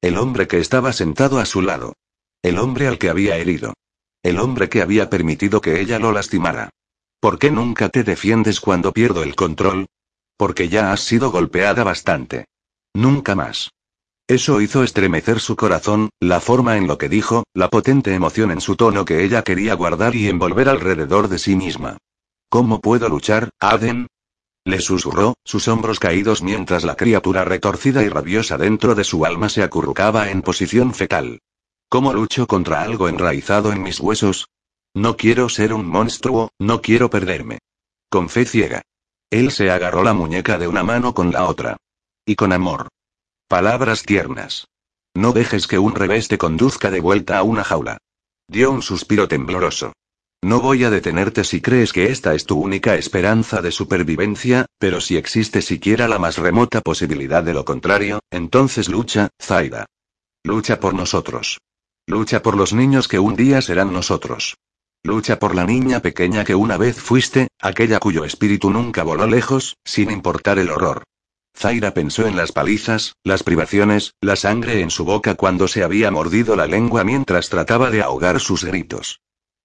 El 0.00 0.16
hombre 0.16 0.46
que 0.46 0.58
estaba 0.58 0.92
sentado 0.92 1.40
a 1.40 1.44
su 1.44 1.60
lado. 1.60 1.94
El 2.42 2.58
hombre 2.58 2.86
al 2.86 2.98
que 2.98 3.08
había 3.08 3.36
herido. 3.36 3.74
El 4.22 4.38
hombre 4.38 4.68
que 4.68 4.80
había 4.80 5.10
permitido 5.10 5.60
que 5.60 5.80
ella 5.80 5.98
lo 5.98 6.12
lastimara. 6.12 6.70
¿Por 7.20 7.40
qué 7.40 7.50
nunca 7.50 7.88
te 7.88 8.04
defiendes 8.04 8.60
cuando 8.60 8.92
pierdo 8.92 9.24
el 9.24 9.34
control? 9.34 9.86
Porque 10.36 10.68
ya 10.68 10.92
has 10.92 11.00
sido 11.00 11.32
golpeada 11.32 11.82
bastante. 11.82 12.44
Nunca 12.94 13.34
más. 13.34 13.70
Eso 14.28 14.60
hizo 14.60 14.84
estremecer 14.84 15.40
su 15.40 15.56
corazón, 15.56 16.10
la 16.20 16.38
forma 16.38 16.76
en 16.76 16.86
lo 16.86 16.96
que 16.96 17.08
dijo, 17.08 17.42
la 17.52 17.68
potente 17.68 18.14
emoción 18.14 18.52
en 18.52 18.60
su 18.60 18.76
tono 18.76 19.04
que 19.04 19.24
ella 19.24 19.42
quería 19.42 19.74
guardar 19.74 20.14
y 20.14 20.28
envolver 20.28 20.68
alrededor 20.68 21.26
de 21.26 21.38
sí 21.38 21.56
misma. 21.56 21.96
¿Cómo 22.48 22.80
puedo 22.80 23.08
luchar, 23.08 23.50
Aden? 23.58 24.06
Le 24.68 24.82
susurró, 24.82 25.32
sus 25.44 25.66
hombros 25.66 25.98
caídos 25.98 26.42
mientras 26.42 26.84
la 26.84 26.94
criatura 26.94 27.42
retorcida 27.42 28.02
y 28.02 28.10
rabiosa 28.10 28.58
dentro 28.58 28.94
de 28.94 29.02
su 29.02 29.24
alma 29.24 29.48
se 29.48 29.62
acurrucaba 29.62 30.30
en 30.30 30.42
posición 30.42 30.92
fetal. 30.92 31.40
¿Cómo 31.88 32.12
lucho 32.12 32.46
contra 32.46 32.82
algo 32.82 33.08
enraizado 33.08 33.72
en 33.72 33.82
mis 33.82 33.98
huesos? 33.98 34.50
No 34.92 35.16
quiero 35.16 35.48
ser 35.48 35.72
un 35.72 35.86
monstruo, 35.88 36.50
no 36.58 36.82
quiero 36.82 37.08
perderme. 37.08 37.60
Con 38.10 38.28
fe 38.28 38.44
ciega. 38.44 38.82
Él 39.30 39.52
se 39.52 39.70
agarró 39.70 40.02
la 40.02 40.12
muñeca 40.12 40.58
de 40.58 40.68
una 40.68 40.82
mano 40.82 41.14
con 41.14 41.32
la 41.32 41.46
otra. 41.46 41.78
Y 42.26 42.36
con 42.36 42.52
amor. 42.52 42.88
Palabras 43.48 44.02
tiernas. 44.02 44.68
No 45.14 45.32
dejes 45.32 45.66
que 45.66 45.78
un 45.78 45.94
revés 45.94 46.28
te 46.28 46.36
conduzca 46.36 46.90
de 46.90 47.00
vuelta 47.00 47.38
a 47.38 47.42
una 47.42 47.64
jaula. 47.64 47.96
Dio 48.48 48.70
un 48.70 48.82
suspiro 48.82 49.28
tembloroso. 49.28 49.94
No 50.42 50.60
voy 50.60 50.84
a 50.84 50.90
detenerte 50.90 51.42
si 51.42 51.60
crees 51.60 51.92
que 51.92 52.12
esta 52.12 52.32
es 52.34 52.46
tu 52.46 52.60
única 52.60 52.94
esperanza 52.94 53.60
de 53.60 53.72
supervivencia, 53.72 54.66
pero 54.78 55.00
si 55.00 55.16
existe 55.16 55.62
siquiera 55.62 56.06
la 56.06 56.20
más 56.20 56.38
remota 56.38 56.80
posibilidad 56.80 57.42
de 57.42 57.54
lo 57.54 57.64
contrario, 57.64 58.20
entonces 58.30 58.88
lucha, 58.88 59.30
Zaida. 59.42 59.86
Lucha 60.44 60.78
por 60.78 60.94
nosotros. 60.94 61.58
Lucha 62.06 62.40
por 62.40 62.56
los 62.56 62.72
niños 62.72 63.08
que 63.08 63.18
un 63.18 63.34
día 63.34 63.60
serán 63.60 63.92
nosotros. 63.92 64.56
Lucha 65.02 65.40
por 65.40 65.56
la 65.56 65.64
niña 65.64 66.00
pequeña 66.00 66.44
que 66.44 66.54
una 66.54 66.76
vez 66.76 66.96
fuiste, 66.96 67.48
aquella 67.60 67.98
cuyo 67.98 68.24
espíritu 68.24 68.70
nunca 68.70 69.02
voló 69.02 69.26
lejos, 69.26 69.76
sin 69.84 70.10
importar 70.10 70.60
el 70.60 70.70
horror. 70.70 71.02
Zaira 71.56 71.94
pensó 71.94 72.28
en 72.28 72.36
las 72.36 72.52
palizas, 72.52 73.14
las 73.24 73.42
privaciones, 73.42 74.14
la 74.20 74.36
sangre 74.36 74.82
en 74.82 74.90
su 74.90 75.04
boca 75.04 75.34
cuando 75.34 75.66
se 75.66 75.82
había 75.82 76.12
mordido 76.12 76.54
la 76.54 76.68
lengua 76.68 77.02
mientras 77.02 77.48
trataba 77.48 77.90
de 77.90 78.02
ahogar 78.02 78.38
sus 78.38 78.62
gritos. 78.64 79.18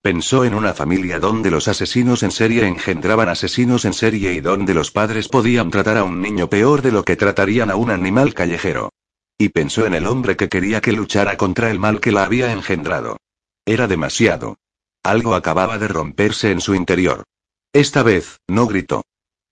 Pensó 0.04 0.44
en 0.44 0.54
una 0.54 0.74
familia 0.74 1.18
donde 1.18 1.50
los 1.50 1.70
asesinos 1.70 2.24
en 2.24 2.32
serie 2.32 2.68
engendraban 2.68 3.30
asesinos 3.30 3.86
en 3.86 3.94
serie 3.94 4.34
y 4.34 4.42
donde 4.42 4.74
los 4.74 4.92
padres 4.92 5.30
podían 5.30 5.72
tratar 5.72 5.96
a 5.96 6.04
un 6.04 6.22
niño 6.22 6.50
peor 6.50 6.82
de 6.82 6.92
lo 6.92 7.06
que 7.06 7.16
tratarían 7.16 7.72
a 7.72 7.78
un 7.78 7.90
animal 7.90 8.34
callejero. 8.34 8.92
Y 9.38 9.48
pensó 9.48 9.86
en 9.86 9.94
el 9.94 10.06
hombre 10.06 10.36
que 10.36 10.50
quería 10.50 10.82
que 10.82 10.92
luchara 10.92 11.38
contra 11.38 11.72
el 11.72 11.80
mal 11.80 12.02
que 12.02 12.12
la 12.12 12.26
había 12.26 12.52
engendrado. 12.52 13.16
Era 13.66 13.88
demasiado. 13.88 14.58
Algo 15.04 15.36
acababa 15.36 15.78
de 15.78 15.88
romperse 15.88 16.52
en 16.52 16.60
su 16.60 16.76
interior. 16.76 17.24
Esta 17.72 18.04
vez, 18.04 18.42
no 18.46 18.68
gritó. 18.68 19.04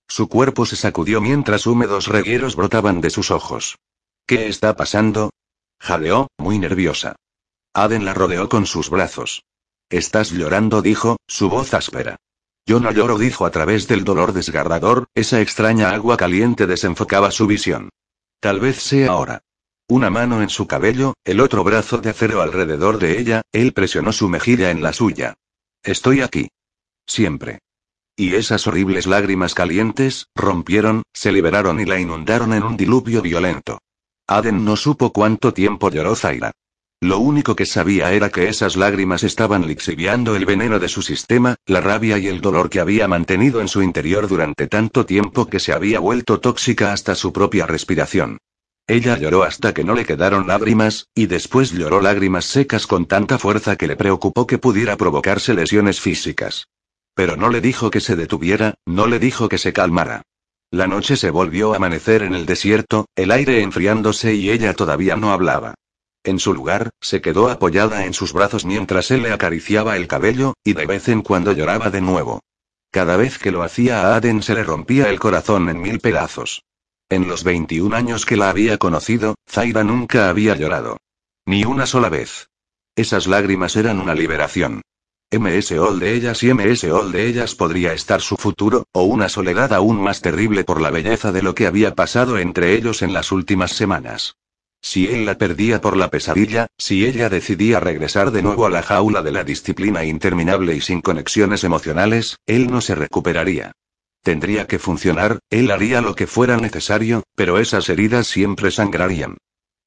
Su 0.10 0.28
cuerpo 0.28 0.66
se 0.66 0.76
sacudió 0.76 1.22
mientras 1.22 1.66
húmedos 1.66 2.08
regueros 2.08 2.58
brotaban 2.58 3.00
de 3.00 3.10
sus 3.10 3.32
ojos. 3.32 3.78
¿Qué 4.28 4.50
está 4.50 4.76
pasando? 4.76 5.30
Jadeó, 5.80 6.28
muy 6.38 6.60
nerviosa. 6.60 7.16
Aden 7.74 8.04
la 8.04 8.14
rodeó 8.14 8.50
con 8.50 8.66
sus 8.66 8.90
brazos. 8.90 9.44
Estás 9.92 10.32
llorando, 10.32 10.82
dijo, 10.82 11.18
su 11.28 11.50
voz 11.50 11.74
áspera. 11.74 12.16
Yo 12.66 12.80
no 12.80 12.94
lloro, 12.94 13.18
dijo 13.18 13.46
a 13.46 13.52
través 13.52 13.90
del 13.90 14.06
dolor 14.06 14.32
desgarrador, 14.32 15.08
esa 15.16 15.42
extraña 15.42 15.90
agua 15.90 16.16
caliente 16.16 16.66
desenfocaba 16.66 17.30
su 17.30 17.46
visión. 17.46 17.90
Tal 18.40 18.62
vez 18.62 18.82
sea 18.82 19.12
ahora. 19.12 19.44
Una 19.90 20.10
mano 20.10 20.42
en 20.42 20.50
su 20.50 20.66
cabello, 20.66 21.16
el 21.26 21.42
otro 21.42 21.66
brazo 21.66 21.98
de 21.98 22.10
acero 22.10 22.42
alrededor 22.42 23.00
de 23.00 23.20
ella, 23.20 23.42
él 23.52 23.74
presionó 23.74 24.14
su 24.14 24.30
mejilla 24.30 24.72
en 24.72 24.82
la 24.82 24.94
suya. 24.94 25.34
Estoy 25.84 26.22
aquí. 26.22 26.48
Siempre. 27.06 27.60
Y 28.16 28.36
esas 28.36 28.68
horribles 28.68 29.08
lágrimas 29.08 29.54
calientes, 29.54 30.28
rompieron, 30.36 31.04
se 31.12 31.34
liberaron 31.34 31.82
y 31.82 31.86
la 31.86 32.00
inundaron 32.00 32.54
en 32.54 32.64
un 32.64 32.78
diluvio 32.78 33.22
violento. 33.22 33.80
Aden 34.26 34.64
no 34.64 34.78
supo 34.78 35.12
cuánto 35.12 35.54
tiempo 35.54 35.90
lloró 35.90 36.16
Zaira. 36.16 36.54
Lo 37.04 37.18
único 37.18 37.56
que 37.56 37.66
sabía 37.66 38.14
era 38.14 38.30
que 38.30 38.48
esas 38.48 38.76
lágrimas 38.76 39.24
estaban 39.24 39.66
lixiviando 39.66 40.36
el 40.36 40.46
veneno 40.46 40.78
de 40.78 40.88
su 40.88 41.02
sistema, 41.02 41.56
la 41.66 41.82
rabia 41.82 42.20
y 42.20 42.28
el 42.28 42.42
dolor 42.42 42.70
que 42.70 42.80
había 42.80 43.08
mantenido 43.08 43.60
en 43.60 43.68
su 43.68 43.82
interior 43.82 44.28
durante 44.28 44.68
tanto 44.68 45.04
tiempo 45.04 45.48
que 45.48 45.60
se 45.60 45.74
había 45.74 46.00
vuelto 46.00 46.40
tóxica 46.40 46.94
hasta 46.94 47.16
su 47.16 47.34
propia 47.34 47.66
respiración. 47.66 48.38
Ella 48.86 49.18
lloró 49.18 49.42
hasta 49.42 49.74
que 49.74 49.84
no 49.84 49.96
le 49.96 50.06
quedaron 50.06 50.46
lágrimas, 50.46 51.08
y 51.16 51.26
después 51.26 51.72
lloró 51.72 52.02
lágrimas 52.02 52.46
secas 52.46 52.86
con 52.86 53.08
tanta 53.08 53.40
fuerza 53.40 53.78
que 53.78 53.88
le 53.88 53.96
preocupó 53.96 54.46
que 54.46 54.60
pudiera 54.60 54.96
provocarse 54.96 55.56
lesiones 55.56 56.00
físicas. 56.00 56.68
Pero 57.16 57.36
no 57.36 57.50
le 57.50 57.62
dijo 57.62 57.90
que 57.90 58.00
se 58.00 58.16
detuviera, 58.16 58.76
no 58.86 59.08
le 59.08 59.18
dijo 59.18 59.50
que 59.50 59.58
se 59.58 59.74
calmara. 59.74 60.22
La 60.70 60.86
noche 60.86 61.18
se 61.18 61.32
volvió 61.32 61.74
a 61.74 61.78
amanecer 61.78 62.22
en 62.22 62.36
el 62.36 62.46
desierto, 62.46 63.08
el 63.16 63.32
aire 63.32 63.64
enfriándose 63.64 64.36
y 64.36 64.52
ella 64.52 64.76
todavía 64.76 65.16
no 65.16 65.32
hablaba. 65.32 65.74
En 66.24 66.38
su 66.38 66.54
lugar, 66.54 66.92
se 67.02 67.20
quedó 67.22 67.50
apoyada 67.50 68.06
en 68.06 68.14
sus 68.14 68.32
brazos 68.32 68.64
mientras 68.64 69.10
él 69.10 69.24
le 69.24 69.32
acariciaba 69.32 69.98
el 69.98 70.08
cabello, 70.08 70.54
y 70.64 70.74
de 70.74 70.86
vez 70.86 71.08
en 71.10 71.24
cuando 71.24 71.52
lloraba 71.52 71.90
de 71.90 72.02
nuevo. 72.02 72.42
Cada 72.92 73.18
vez 73.18 73.40
que 73.40 73.52
lo 73.52 73.64
hacía 73.64 74.02
a 74.02 74.16
Aden 74.16 74.44
se 74.44 74.54
le 74.54 74.64
rompía 74.64 75.10
el 75.10 75.20
corazón 75.20 75.70
en 75.70 75.82
mil 75.82 76.00
pedazos. 76.00 76.64
En 77.10 77.28
los 77.28 77.44
21 77.44 77.96
años 77.96 78.26
que 78.26 78.38
la 78.38 78.50
había 78.50 78.78
conocido, 78.78 79.36
Zaira 79.50 79.84
nunca 79.84 80.30
había 80.30 80.56
llorado. 80.56 80.98
Ni 81.46 81.66
una 81.66 81.86
sola 81.86 82.10
vez. 82.10 82.50
Esas 82.96 83.26
lágrimas 83.28 83.76
eran 83.76 84.00
una 84.00 84.14
liberación. 84.14 84.82
MS 85.32 85.72
All 85.72 86.00
de 86.00 86.14
ellas 86.14 86.44
y 86.44 86.54
MS 86.54 86.84
All 86.86 87.12
de 87.12 87.28
ellas 87.28 87.56
podría 87.56 87.94
estar 87.94 88.22
su 88.22 88.36
futuro, 88.36 88.86
o 88.92 89.04
una 89.04 89.30
soledad 89.30 89.74
aún 89.74 90.02
más 90.02 90.22
terrible 90.22 90.66
por 90.66 90.82
la 90.82 90.92
belleza 90.92 91.32
de 91.32 91.42
lo 91.42 91.56
que 91.56 91.68
había 91.68 91.96
pasado 91.96 92.38
entre 92.38 92.76
ellos 92.76 93.02
en 93.02 93.14
las 93.14 93.32
últimas 93.32 93.72
semanas. 93.72 94.36
Si 94.82 95.08
él 95.08 95.26
la 95.26 95.38
perdía 95.38 95.80
por 95.80 95.96
la 95.96 96.10
pesadilla, 96.10 96.68
si 96.78 97.06
ella 97.06 97.30
decidía 97.30 97.80
regresar 97.80 98.32
de 98.32 98.42
nuevo 98.42 98.66
a 98.66 98.70
la 98.70 98.82
jaula 98.82 99.22
de 99.22 99.32
la 99.32 99.44
disciplina 99.44 100.04
interminable 100.04 100.76
y 100.76 100.82
sin 100.82 101.02
conexiones 101.02 101.64
emocionales, 101.64 102.38
él 102.48 102.72
no 102.72 102.82
se 102.82 102.96
recuperaría. 102.96 103.74
Tendría 104.24 104.68
que 104.68 104.80
funcionar, 104.80 105.40
él 105.50 105.72
haría 105.72 106.02
lo 106.02 106.16
que 106.16 106.28
fuera 106.28 106.58
necesario, 106.58 107.24
pero 107.36 107.60
esas 107.60 107.90
heridas 107.90 108.28
siempre 108.28 108.72
sangrarían. 108.72 109.38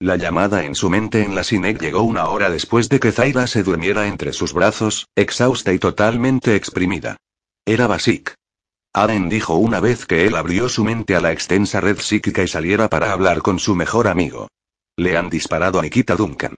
La 0.00 0.16
llamada 0.16 0.64
en 0.64 0.74
su 0.74 0.90
mente 0.90 1.22
en 1.22 1.34
la 1.34 1.44
Sinec 1.44 1.80
llegó 1.80 2.02
una 2.02 2.28
hora 2.28 2.50
después 2.50 2.88
de 2.88 2.98
que 2.98 3.12
Zaira 3.12 3.46
se 3.46 3.62
durmiera 3.62 4.08
entre 4.08 4.32
sus 4.32 4.52
brazos, 4.52 5.06
exhausta 5.14 5.72
y 5.72 5.78
totalmente 5.78 6.56
exprimida. 6.56 7.16
Era 7.64 7.86
Basik. 7.86 8.34
Aden 8.92 9.28
dijo 9.28 9.54
una 9.54 9.80
vez 9.80 10.06
que 10.06 10.26
él 10.26 10.36
abrió 10.36 10.68
su 10.68 10.84
mente 10.84 11.16
a 11.16 11.20
la 11.20 11.32
extensa 11.32 11.80
red 11.80 11.98
psíquica 11.98 12.42
y 12.42 12.48
saliera 12.48 12.88
para 12.88 13.12
hablar 13.12 13.42
con 13.42 13.58
su 13.58 13.74
mejor 13.74 14.08
amigo. 14.08 14.48
Le 14.96 15.16
han 15.16 15.28
disparado 15.28 15.78
a 15.78 15.82
Nikita 15.82 16.14
Duncan. 16.14 16.54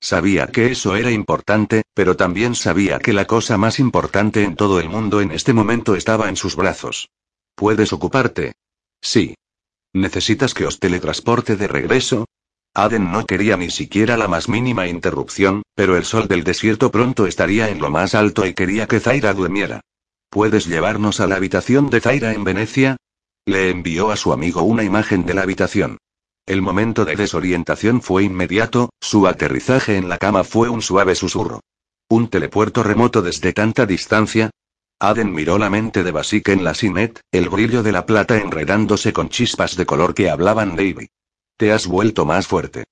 Sabía 0.00 0.46
que 0.46 0.72
eso 0.72 0.96
era 0.96 1.10
importante, 1.10 1.82
pero 1.92 2.16
también 2.16 2.54
sabía 2.54 2.98
que 2.98 3.12
la 3.12 3.26
cosa 3.26 3.58
más 3.58 3.78
importante 3.78 4.44
en 4.44 4.56
todo 4.56 4.80
el 4.80 4.88
mundo 4.88 5.20
en 5.20 5.30
este 5.30 5.52
momento 5.52 5.94
estaba 5.94 6.28
en 6.28 6.36
sus 6.36 6.56
brazos. 6.56 7.10
¿Puedes 7.54 7.92
ocuparte? 7.92 8.52
Sí. 9.02 9.34
¿Necesitas 9.92 10.54
que 10.54 10.64
os 10.64 10.78
teletransporte 10.78 11.56
de 11.56 11.68
regreso? 11.68 12.26
Aden 12.74 13.10
no 13.10 13.26
quería 13.26 13.56
ni 13.56 13.70
siquiera 13.70 14.16
la 14.16 14.28
más 14.28 14.48
mínima 14.48 14.86
interrupción, 14.86 15.62
pero 15.74 15.96
el 15.96 16.04
sol 16.04 16.28
del 16.28 16.44
desierto 16.44 16.90
pronto 16.90 17.26
estaría 17.26 17.68
en 17.68 17.80
lo 17.80 17.90
más 17.90 18.14
alto 18.14 18.46
y 18.46 18.54
quería 18.54 18.86
que 18.86 19.00
Zaira 19.00 19.34
durmiera. 19.34 19.80
¿Puedes 20.30 20.66
llevarnos 20.66 21.18
a 21.18 21.26
la 21.26 21.34
habitación 21.34 21.90
de 21.90 22.00
Zaira 22.00 22.32
en 22.32 22.44
Venecia? 22.44 22.96
Le 23.44 23.70
envió 23.70 24.12
a 24.12 24.16
su 24.16 24.32
amigo 24.32 24.62
una 24.62 24.84
imagen 24.84 25.26
de 25.26 25.34
la 25.34 25.42
habitación. 25.42 25.98
El 26.50 26.62
momento 26.62 27.04
de 27.04 27.14
desorientación 27.14 28.02
fue 28.02 28.24
inmediato, 28.24 28.90
su 29.00 29.28
aterrizaje 29.28 29.96
en 29.96 30.08
la 30.08 30.18
cama 30.18 30.42
fue 30.42 30.68
un 30.68 30.82
suave 30.82 31.14
susurro. 31.14 31.60
¿Un 32.08 32.26
telepuerto 32.26 32.82
remoto 32.82 33.22
desde 33.22 33.52
tanta 33.52 33.86
distancia? 33.86 34.50
Aden 34.98 35.32
miró 35.32 35.58
la 35.58 35.70
mente 35.70 36.02
de 36.02 36.10
Basik 36.10 36.48
en 36.48 36.64
la 36.64 36.74
Sinet, 36.74 37.20
el 37.30 37.48
brillo 37.50 37.84
de 37.84 37.92
la 37.92 38.04
plata 38.04 38.36
enredándose 38.36 39.12
con 39.12 39.28
chispas 39.28 39.76
de 39.76 39.86
color 39.86 40.12
que 40.12 40.28
hablaban 40.28 40.74
Davy. 40.74 41.06
Te 41.56 41.70
has 41.70 41.86
vuelto 41.86 42.26
más 42.26 42.48
fuerte. 42.48 42.82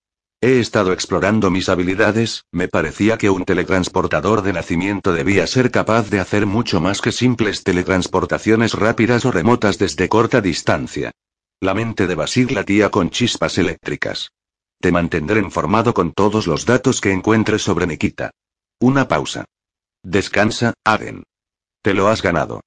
He 0.40 0.60
estado 0.60 0.93
explorando 0.93 1.51
mis 1.51 1.68
habilidades, 1.68 2.44
me 2.52 2.68
parecía 2.68 3.18
que 3.18 3.28
un 3.28 3.44
teletransportador 3.44 4.43
de 4.43 4.52
nacimiento 4.52 5.12
debía 5.12 5.48
ser 5.48 5.72
capaz 5.72 6.10
de 6.10 6.20
hacer 6.20 6.47
mucho 6.47 6.80
más 6.80 7.01
que 7.01 7.10
simples 7.10 7.64
teletransportaciones 7.64 8.74
rápidas 8.74 9.24
o 9.24 9.32
remotas 9.32 9.78
desde 9.78 10.09
corta 10.09 10.40
distancia. 10.40 11.10
La 11.60 11.74
mente 11.74 12.06
de 12.06 12.14
Basir 12.14 12.52
latía 12.52 12.89
con 12.89 13.10
chispas 13.10 13.59
eléctricas. 13.59 14.30
Te 14.80 14.93
mantendré 14.93 15.40
informado 15.40 15.93
con 15.93 16.12
todos 16.12 16.47
los 16.47 16.66
datos 16.66 17.01
que 17.01 17.10
encuentres 17.10 17.62
sobre 17.62 17.85
Nikita. 17.89 18.30
Una 18.78 19.09
pausa. 19.09 19.44
Descansa, 20.05 20.74
Aden. 20.85 21.24
Te 21.82 21.94
lo 21.94 22.06
has 22.06 22.22
ganado. 22.22 22.60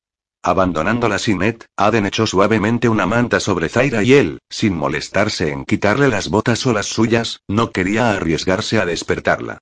Abandonando 0.44 1.08
la 1.08 1.20
Sinet, 1.20 1.68
Aden 1.78 2.06
echó 2.06 2.28
suavemente 2.28 2.90
una 2.90 3.06
manta 3.06 3.40
sobre 3.40 3.70
Zaira 3.70 4.04
y 4.04 4.12
él, 4.14 4.40
sin 4.50 4.76
molestarse 4.76 5.52
en 5.52 5.64
quitarle 5.64 6.10
las 6.10 6.28
botas 6.28 6.66
o 6.66 6.74
las 6.74 6.88
suyas, 6.88 7.40
no 7.48 7.72
quería 7.72 8.12
arriesgarse 8.12 8.82
a 8.82 8.86
despertarla. 8.86 9.60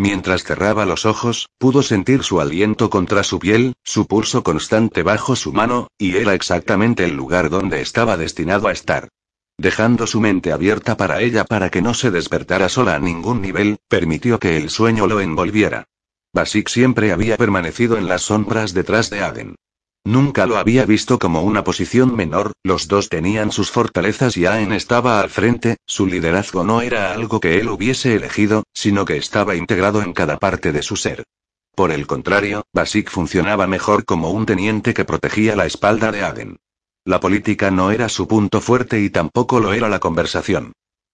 Mientras 0.00 0.44
cerraba 0.44 0.86
los 0.86 1.04
ojos, 1.04 1.50
pudo 1.58 1.82
sentir 1.82 2.22
su 2.22 2.40
aliento 2.40 2.88
contra 2.88 3.22
su 3.22 3.38
piel, 3.38 3.74
su 3.84 4.06
pulso 4.06 4.42
constante 4.42 5.02
bajo 5.02 5.36
su 5.36 5.52
mano, 5.52 5.88
y 5.98 6.16
era 6.16 6.32
exactamente 6.32 7.04
el 7.04 7.14
lugar 7.14 7.50
donde 7.50 7.82
estaba 7.82 8.16
destinado 8.16 8.68
a 8.68 8.72
estar. 8.72 9.08
Dejando 9.58 10.06
su 10.06 10.18
mente 10.22 10.52
abierta 10.52 10.96
para 10.96 11.20
ella 11.20 11.44
para 11.44 11.68
que 11.68 11.82
no 11.82 11.92
se 11.92 12.10
despertara 12.10 12.70
sola 12.70 12.94
a 12.94 12.98
ningún 12.98 13.42
nivel, 13.42 13.76
permitió 13.88 14.40
que 14.40 14.56
el 14.56 14.70
sueño 14.70 15.06
lo 15.06 15.20
envolviera. 15.20 15.84
Basik 16.32 16.68
siempre 16.68 17.12
había 17.12 17.36
permanecido 17.36 17.98
en 17.98 18.08
las 18.08 18.22
sombras 18.22 18.72
detrás 18.72 19.10
de 19.10 19.20
Aden. 19.20 19.56
Nunca 20.04 20.46
lo 20.46 20.56
había 20.56 20.86
visto 20.86 21.18
como 21.18 21.42
una 21.42 21.62
posición 21.62 22.16
menor, 22.16 22.52
los 22.62 22.88
dos 22.88 23.10
tenían 23.10 23.52
sus 23.52 23.70
fortalezas 23.70 24.36
y 24.36 24.46
Aen 24.46 24.72
estaba 24.72 25.20
al 25.20 25.28
frente, 25.28 25.76
su 25.86 26.06
liderazgo 26.06 26.64
no 26.64 26.80
era 26.80 27.12
algo 27.12 27.38
que 27.38 27.60
él 27.60 27.68
hubiese 27.68 28.14
elegido, 28.14 28.64
sino 28.72 29.04
que 29.04 29.18
estaba 29.18 29.56
integrado 29.56 30.00
en 30.02 30.14
cada 30.14 30.38
parte 30.38 30.72
de 30.72 30.82
su 30.82 30.96
ser. 30.96 31.24
Por 31.74 31.92
el 31.92 32.06
contrario, 32.06 32.64
Basik 32.72 33.10
funcionaba 33.10 33.66
mejor 33.66 34.04
como 34.04 34.30
un 34.30 34.46
teniente 34.46 34.94
que 34.94 35.04
protegía 35.04 35.54
la 35.54 35.66
espalda 35.66 36.10
de 36.10 36.22
Aden. 36.22 36.56
La 37.04 37.20
política 37.20 37.70
no 37.70 37.90
era 37.90 38.08
su 38.08 38.26
punto 38.26 38.60
fuerte 38.60 39.00
y 39.00 39.10
tampoco 39.10 39.60
lo 39.60 39.72
era 39.72 39.88
la 39.88 40.00
conversación. 40.00 40.72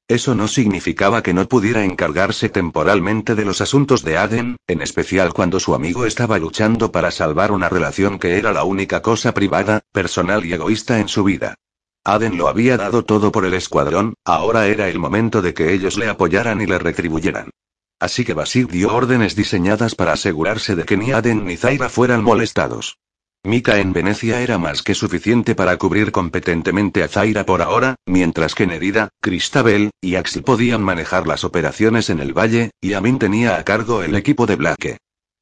Eso 0.09 0.37
no 0.37 0.47
significaba 0.47 1.23
que 1.25 1.35
no 1.35 1.49
pudiera 1.49 1.85
encargarse 1.85 2.49
temporalmente 2.49 3.35
de 3.35 3.45
los 3.45 3.61
asuntos 3.61 4.05
de 4.05 4.17
Aden, 4.17 4.57
en 4.69 4.81
especial 4.81 5.33
cuando 5.33 5.59
su 5.59 5.75
amigo 5.75 6.07
estaba 6.07 6.39
luchando 6.39 6.93
para 6.93 7.11
salvar 7.11 7.51
una 7.51 7.69
relación 7.69 8.21
que 8.21 8.39
era 8.39 8.53
la 8.53 8.63
única 8.63 9.03
cosa 9.03 9.35
privada, 9.35 9.81
personal 9.91 10.45
y 10.45 10.53
egoísta 10.53 11.01
en 11.01 11.09
su 11.09 11.25
vida. 11.25 11.57
Aden 12.05 12.39
lo 12.39 12.47
había 12.47 12.77
dado 12.77 13.05
todo 13.05 13.33
por 13.33 13.45
el 13.47 13.55
escuadrón, 13.55 14.15
ahora 14.25 14.69
era 14.69 14.89
el 14.89 15.01
momento 15.01 15.43
de 15.43 15.55
que 15.55 15.73
ellos 15.73 15.97
le 15.97 16.09
apoyaran 16.09 16.61
y 16.61 16.67
le 16.67 16.79
retribuyeran. 16.79 17.51
Así 17.99 18.25
que 18.25 18.33
Basir 18.33 18.69
dio 18.69 18.95
órdenes 18.95 19.35
diseñadas 19.35 19.97
para 19.97 20.13
asegurarse 20.13 20.77
de 20.77 20.85
que 20.85 20.97
ni 20.97 21.11
Aden 21.11 21.45
ni 21.45 21.57
Zaira 21.57 21.89
fueran 21.89 22.23
molestados. 22.23 22.99
Mika 23.45 23.79
en 23.79 23.93
Venecia 23.93 24.41
era 24.41 24.59
más 24.59 24.83
que 24.83 24.95
suficiente 24.95 25.55
para 25.55 25.77
cubrir 25.77 26.11
competentemente 26.11 27.05
a 27.05 27.09
Zaira 27.09 27.47
por 27.47 27.63
ahora, 27.63 27.95
mientras 28.05 28.57
que 28.57 28.67
Nerida, 28.67 29.11
Cristabel, 29.21 29.91
y 30.01 30.17
Axel 30.17 30.43
podían 30.43 30.83
manejar 30.83 31.29
las 31.29 31.45
operaciones 31.45 32.11
en 32.11 32.19
el 32.19 32.37
valle, 32.37 32.73
y 32.81 32.95
Amin 32.95 33.21
tenía 33.21 33.57
a 33.57 33.65
cargo 33.65 34.03
el 34.03 34.17
equipo 34.17 34.47
de 34.47 34.57
Blake. 34.57 34.99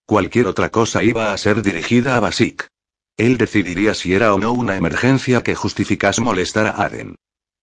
Cualquier 0.07 0.49
otra 0.49 0.69
cosa 0.69 1.03
iba 1.03 1.33
a 1.33 1.39
ser 1.39 1.63
dirigida 1.63 2.17
a 2.17 2.21
Basik. 2.21 2.67
Él 3.17 3.39
decidiría 3.39 3.95
si 3.95 4.13
era 4.13 4.35
o 4.35 4.39
no 4.39 4.53
una 4.53 4.77
emergencia 4.77 5.43
que 5.43 5.55
justificase 5.55 6.21
molestar 6.21 6.67
a 6.67 6.85
Aden. 6.85 7.15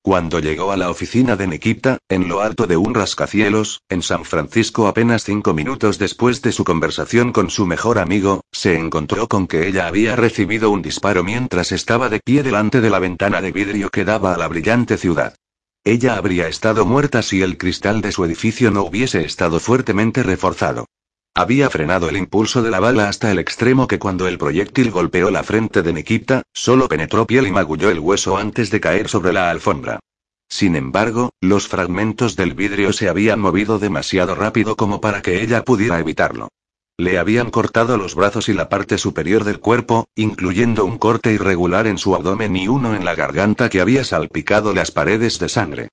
Cuando 0.03 0.39
llegó 0.39 0.71
a 0.71 0.77
la 0.77 0.89
oficina 0.89 1.35
de 1.35 1.45
Nikita, 1.45 1.99
en 2.09 2.27
lo 2.27 2.41
alto 2.41 2.65
de 2.65 2.75
un 2.75 2.95
rascacielos, 2.95 3.81
en 3.87 4.01
San 4.01 4.25
Francisco 4.25 4.87
apenas 4.87 5.23
cinco 5.23 5.53
minutos 5.53 5.99
después 5.99 6.41
de 6.41 6.51
su 6.51 6.63
conversación 6.63 7.31
con 7.31 7.51
su 7.51 7.67
mejor 7.67 7.99
amigo, 7.99 8.41
se 8.51 8.79
encontró 8.79 9.27
con 9.27 9.45
que 9.45 9.67
ella 9.67 9.85
había 9.85 10.15
recibido 10.15 10.71
un 10.71 10.81
disparo 10.81 11.23
mientras 11.23 11.71
estaba 11.71 12.09
de 12.09 12.19
pie 12.19 12.41
delante 12.41 12.81
de 12.81 12.89
la 12.89 12.97
ventana 12.97 13.41
de 13.41 13.51
vidrio 13.51 13.91
que 13.91 14.03
daba 14.03 14.33
a 14.33 14.37
la 14.39 14.47
brillante 14.47 14.97
ciudad. 14.97 15.35
Ella 15.83 16.15
habría 16.15 16.47
estado 16.47 16.83
muerta 16.83 17.21
si 17.21 17.43
el 17.43 17.59
cristal 17.59 18.01
de 18.01 18.11
su 18.11 18.25
edificio 18.25 18.71
no 18.71 18.81
hubiese 18.81 19.23
estado 19.23 19.59
fuertemente 19.59 20.23
reforzado. 20.23 20.87
Había 21.33 21.69
frenado 21.69 22.09
el 22.09 22.17
impulso 22.17 22.61
de 22.61 22.71
la 22.71 22.81
bala 22.81 23.07
hasta 23.07 23.31
el 23.31 23.39
extremo 23.39 23.87
que 23.87 23.99
cuando 23.99 24.27
el 24.27 24.37
proyectil 24.37 24.91
golpeó 24.91 25.31
la 25.31 25.43
frente 25.43 25.81
de 25.81 25.93
Nikita, 25.93 26.43
solo 26.53 26.89
penetró 26.89 27.25
piel 27.25 27.47
y 27.47 27.51
magulló 27.51 27.89
el 27.89 27.99
hueso 27.99 28.35
antes 28.35 28.69
de 28.69 28.81
caer 28.81 29.07
sobre 29.07 29.31
la 29.31 29.49
alfombra. 29.49 30.01
Sin 30.49 30.75
embargo, 30.75 31.29
los 31.39 31.69
fragmentos 31.69 32.35
del 32.35 32.53
vidrio 32.53 32.91
se 32.91 33.07
habían 33.07 33.39
movido 33.39 33.79
demasiado 33.79 34.35
rápido 34.35 34.75
como 34.75 34.99
para 34.99 35.21
que 35.21 35.41
ella 35.41 35.63
pudiera 35.63 35.99
evitarlo. 35.99 36.49
Le 36.97 37.17
habían 37.17 37.49
cortado 37.49 37.95
los 37.95 38.13
brazos 38.13 38.49
y 38.49 38.53
la 38.53 38.67
parte 38.67 38.97
superior 38.97 39.45
del 39.45 39.61
cuerpo, 39.61 40.09
incluyendo 40.15 40.83
un 40.83 40.97
corte 40.97 41.31
irregular 41.31 41.87
en 41.87 41.97
su 41.97 42.13
abdomen 42.13 42.57
y 42.57 42.67
uno 42.67 42.93
en 42.93 43.05
la 43.05 43.15
garganta 43.15 43.69
que 43.69 43.79
había 43.79 44.03
salpicado 44.03 44.73
las 44.73 44.91
paredes 44.91 45.39
de 45.39 45.47
sangre. 45.47 45.87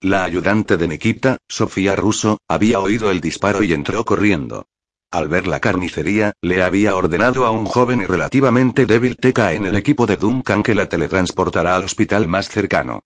La 0.00 0.22
ayudante 0.22 0.76
de 0.76 0.86
Nikita, 0.86 1.38
Sofía 1.48 1.96
Russo, 1.96 2.38
había 2.46 2.78
oído 2.78 3.10
el 3.10 3.20
disparo 3.20 3.64
y 3.64 3.72
entró 3.72 4.04
corriendo. 4.04 4.66
Al 5.14 5.28
ver 5.28 5.46
la 5.46 5.60
carnicería, 5.60 6.32
le 6.42 6.60
había 6.64 6.96
ordenado 6.96 7.46
a 7.46 7.52
un 7.52 7.66
joven 7.66 8.00
y 8.00 8.04
relativamente 8.04 8.84
débil 8.84 9.16
Teca 9.16 9.52
en 9.52 9.64
el 9.64 9.76
equipo 9.76 10.06
de 10.06 10.16
Duncan 10.16 10.64
que 10.64 10.74
la 10.74 10.88
teletransportará 10.88 11.76
al 11.76 11.84
hospital 11.84 12.26
más 12.26 12.48
cercano. 12.48 12.98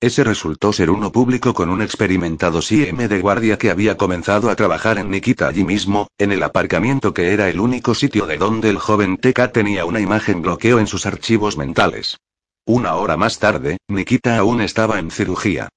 Ese 0.00 0.22
resultó 0.22 0.72
ser 0.72 0.90
uno 0.90 1.10
público 1.10 1.54
con 1.54 1.68
un 1.70 1.82
experimentado 1.82 2.62
CM 2.62 3.08
de 3.08 3.18
guardia 3.18 3.58
que 3.58 3.72
había 3.72 3.96
comenzado 3.96 4.48
a 4.48 4.54
trabajar 4.54 4.98
en 4.98 5.10
Nikita 5.10 5.48
allí 5.48 5.64
mismo, 5.64 6.06
en 6.18 6.30
el 6.30 6.44
aparcamiento 6.44 7.12
que 7.12 7.32
era 7.32 7.48
el 7.48 7.58
único 7.58 7.96
sitio 7.96 8.26
de 8.26 8.38
donde 8.38 8.70
el 8.70 8.78
joven 8.78 9.16
Teka 9.16 9.50
tenía 9.50 9.86
una 9.86 9.98
imagen 9.98 10.42
bloqueo 10.42 10.78
en 10.78 10.86
sus 10.86 11.04
archivos 11.04 11.56
mentales. 11.56 12.16
Una 12.64 12.94
hora 12.94 13.16
más 13.16 13.40
tarde, 13.40 13.78
Nikita 13.88 14.38
aún 14.38 14.60
estaba 14.60 15.00
en 15.00 15.10
cirugía. 15.10 15.68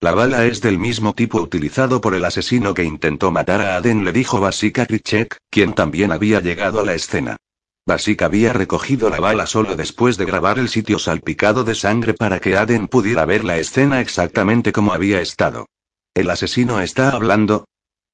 La 0.00 0.14
bala 0.14 0.46
es 0.46 0.60
del 0.60 0.78
mismo 0.78 1.12
tipo 1.12 1.40
utilizado 1.40 2.00
por 2.00 2.14
el 2.14 2.24
asesino 2.24 2.72
que 2.72 2.84
intentó 2.84 3.32
matar 3.32 3.60
a 3.60 3.74
Aden, 3.74 4.04
le 4.04 4.12
dijo 4.12 4.38
Basika 4.38 4.86
Krichek, 4.86 5.38
quien 5.50 5.72
también 5.72 6.12
había 6.12 6.40
llegado 6.40 6.80
a 6.80 6.84
la 6.84 6.94
escena. 6.94 7.36
Basic 7.84 8.22
había 8.22 8.52
recogido 8.52 9.10
la 9.10 9.18
bala 9.18 9.46
solo 9.46 9.74
después 9.74 10.16
de 10.16 10.24
grabar 10.24 10.60
el 10.60 10.68
sitio 10.68 11.00
salpicado 11.00 11.64
de 11.64 11.74
sangre 11.74 12.14
para 12.14 12.38
que 12.38 12.56
Aden 12.56 12.86
pudiera 12.86 13.24
ver 13.24 13.42
la 13.44 13.58
escena 13.58 14.00
exactamente 14.00 14.70
como 14.70 14.92
había 14.92 15.20
estado. 15.20 15.66
¿El 16.14 16.30
asesino 16.30 16.80
está 16.80 17.10
hablando? 17.10 17.64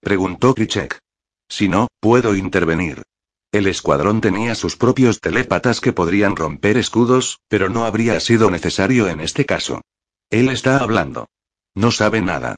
preguntó 0.00 0.54
Krichek. 0.54 0.98
Si 1.50 1.68
no, 1.68 1.88
puedo 2.00 2.34
intervenir. 2.34 3.02
El 3.52 3.66
escuadrón 3.66 4.22
tenía 4.22 4.54
sus 4.54 4.76
propios 4.76 5.20
telépatas 5.20 5.82
que 5.82 5.92
podrían 5.92 6.34
romper 6.34 6.78
escudos, 6.78 7.40
pero 7.48 7.68
no 7.68 7.84
habría 7.84 8.18
sido 8.20 8.50
necesario 8.50 9.08
en 9.08 9.20
este 9.20 9.44
caso. 9.44 9.82
Él 10.30 10.48
está 10.48 10.78
hablando. 10.78 11.26
No 11.74 11.90
sabe 11.90 12.20
nada. 12.20 12.56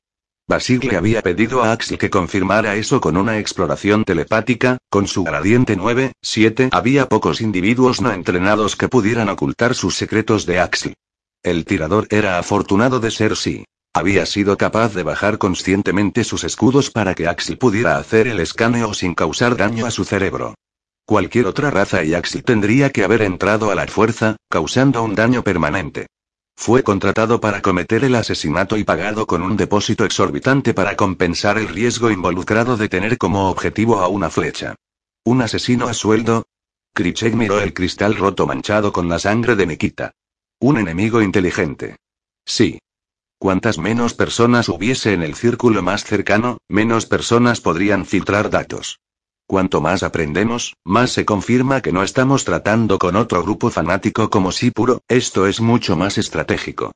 Basil 0.49 0.81
le 0.89 0.97
había 0.97 1.23
pedido 1.23 1.65
a 1.65 1.73
Axel 1.73 1.99
que 1.99 2.11
confirmara 2.11 2.77
eso 2.77 3.01
con 3.01 3.17
una 3.17 3.39
exploración 3.39 4.05
telepática, 4.05 4.79
con 4.89 5.09
su 5.09 5.25
gradiente 5.25 5.75
9, 5.75 6.13
7 6.23 6.69
había 6.71 7.09
pocos 7.09 7.41
individuos 7.41 8.01
no 8.01 8.13
entrenados 8.13 8.77
que 8.77 8.89
pudieran 8.89 9.29
ocultar 9.29 9.75
sus 9.75 9.97
secretos 9.97 10.47
de 10.47 10.61
Axel. 10.61 10.95
El 11.43 11.65
tirador 11.65 12.07
era 12.11 12.39
afortunado 12.39 13.01
de 13.01 13.11
ser 13.11 13.37
sí. 13.37 13.65
Había 13.93 14.27
sido 14.27 14.57
capaz 14.57 14.95
de 14.95 15.03
bajar 15.03 15.39
conscientemente 15.39 16.23
sus 16.23 16.45
escudos 16.45 16.91
para 16.91 17.15
que 17.15 17.27
Axel 17.27 17.59
pudiera 17.59 17.97
hacer 17.97 18.29
el 18.29 18.39
escaneo 18.39 18.95
sin 18.95 19.15
causar 19.15 19.57
daño 19.57 19.87
a 19.87 19.91
su 19.91 20.05
cerebro. 20.05 20.55
Cualquier 21.07 21.47
otra 21.47 21.71
raza 21.71 22.05
y 22.05 22.15
Axel 22.15 22.45
tendría 22.45 22.91
que 22.91 23.05
haber 23.05 23.23
entrado 23.23 23.71
a 23.71 23.75
la 23.75 23.87
fuerza, 23.87 24.37
causando 24.49 25.03
un 25.03 25.15
daño 25.15 25.43
permanente. 25.43 26.07
Fue 26.57 26.83
contratado 26.83 27.39
para 27.39 27.61
cometer 27.61 28.03
el 28.03 28.15
asesinato 28.15 28.77
y 28.77 28.85
pagado 28.85 29.27
con 29.27 29.43
un 29.43 29.57
depósito 29.57 30.05
exorbitante 30.05 30.75
para 30.75 30.97
compensar 30.97 31.59
el 31.59 31.69
riesgo 31.69 32.11
involucrado 32.11 32.77
de 32.77 32.89
tener 32.89 33.19
como 33.19 33.51
objetivo 33.51 34.01
a 34.01 34.09
una 34.09 34.31
flecha. 34.31 34.75
¿Un 35.25 35.43
asesino 35.43 35.87
a 35.87 35.95
sueldo? 35.95 36.47
Krichek 36.95 37.35
miró 37.35 37.61
el 37.61 37.75
cristal 37.75 38.17
roto 38.17 38.47
manchado 38.47 38.91
con 38.93 39.09
la 39.09 39.19
sangre 39.19 39.55
de 39.55 39.67
Nikita. 39.67 40.13
Un 40.59 40.79
enemigo 40.79 41.21
inteligente. 41.21 41.97
Sí. 42.47 42.79
Cuantas 43.39 43.77
menos 43.77 44.15
personas 44.15 44.71
hubiese 44.71 45.13
en 45.13 45.23
el 45.23 45.35
círculo 45.35 45.83
más 45.83 46.05
cercano, 46.05 46.57
menos 46.69 47.05
personas 47.05 47.61
podrían 47.61 48.07
filtrar 48.07 48.49
datos. 48.49 48.99
Cuanto 49.49 49.81
más 49.81 50.03
aprendemos, 50.03 50.75
más 50.85 51.13
se 51.13 51.25
confirma 51.25 51.81
que 51.81 51.93
no 51.93 52.03
estamos 52.03 52.45
tratando 52.45 52.99
con 52.99 53.15
otro 53.15 53.45
grupo 53.45 53.71
fanático 53.71 54.29
como 54.29 54.51
puro. 54.75 55.03
esto 55.07 55.47
es 55.47 55.61
mucho 55.61 55.97
más 55.97 56.19
estratégico. 56.19 56.91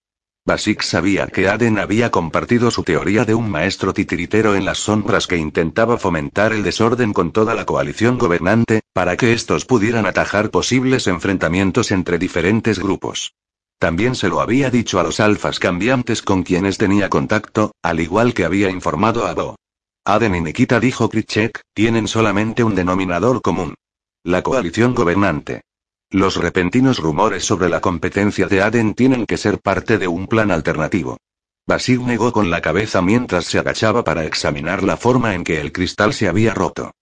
Basic 0.45 0.83
sabía 0.83 1.29
que 1.29 1.49
Aden 1.49 1.79
había 1.79 2.11
compartido 2.11 2.73
su 2.73 2.83
teoría 2.83 3.25
de 3.25 3.35
un 3.35 3.49
maestro 3.49 3.93
titiritero 3.93 4.57
en 4.57 4.65
las 4.65 4.79
sombras 4.79 5.29
que 5.29 5.37
intentaba 5.37 5.97
fomentar 5.97 6.53
el 6.53 6.65
desorden 6.65 7.13
con 7.13 7.31
toda 7.31 7.55
la 7.55 7.67
coalición 7.67 8.19
gobernante, 8.19 8.81
para 8.93 9.17
que 9.17 9.33
estos 9.33 9.65
pudieran 9.65 10.07
atajar 10.07 10.51
posibles 10.51 11.07
enfrentamientos 11.07 11.93
entre 11.93 12.19
diferentes 12.19 12.81
grupos. 12.81 13.35
También 13.79 14.17
se 14.17 14.29
lo 14.29 14.41
había 14.41 14.71
dicho 14.71 14.99
a 14.99 15.05
los 15.05 15.21
alfas 15.21 15.61
cambiantes 15.61 16.21
con 16.21 16.43
quienes 16.43 16.79
tenía 16.79 17.11
contacto, 17.11 17.73
al 17.81 18.01
igual 18.01 18.35
que 18.35 18.45
había 18.45 18.71
informado 18.71 19.27
a 19.27 19.35
Bo. 19.35 19.60
Aden 20.05 20.35
y 20.35 20.41
Nikita 20.41 20.81
dijo 20.81 21.11
Krichek, 21.11 21.61
tienen 21.75 22.09
solamente 22.09 22.65
un 22.65 22.75
denominador 22.75 23.43
común. 23.43 23.75
La 24.25 24.43
coalición 24.43 24.95
gobernante. 24.95 25.63
Los 26.11 26.37
repentinos 26.37 26.99
rumores 26.99 27.45
sobre 27.45 27.69
la 27.69 27.81
competencia 27.81 28.47
de 28.47 28.63
Aden 28.63 28.95
tienen 28.95 29.27
que 29.27 29.37
ser 29.37 29.61
parte 29.61 29.99
de 29.99 30.09
un 30.09 30.27
plan 30.27 30.51
alternativo. 30.51 31.19
Basil 31.67 32.05
negó 32.07 32.33
con 32.33 32.51
la 32.51 32.63
cabeza 32.63 33.03
mientras 33.03 33.45
se 33.45 33.59
agachaba 33.59 34.03
para 34.03 34.25
examinar 34.25 34.83
la 34.83 34.97
forma 34.97 35.35
en 35.35 35.45
que 35.45 35.61
el 35.61 35.71
cristal 35.71 36.15
se 36.15 36.29
había 36.29 36.55
roto. 36.55 36.93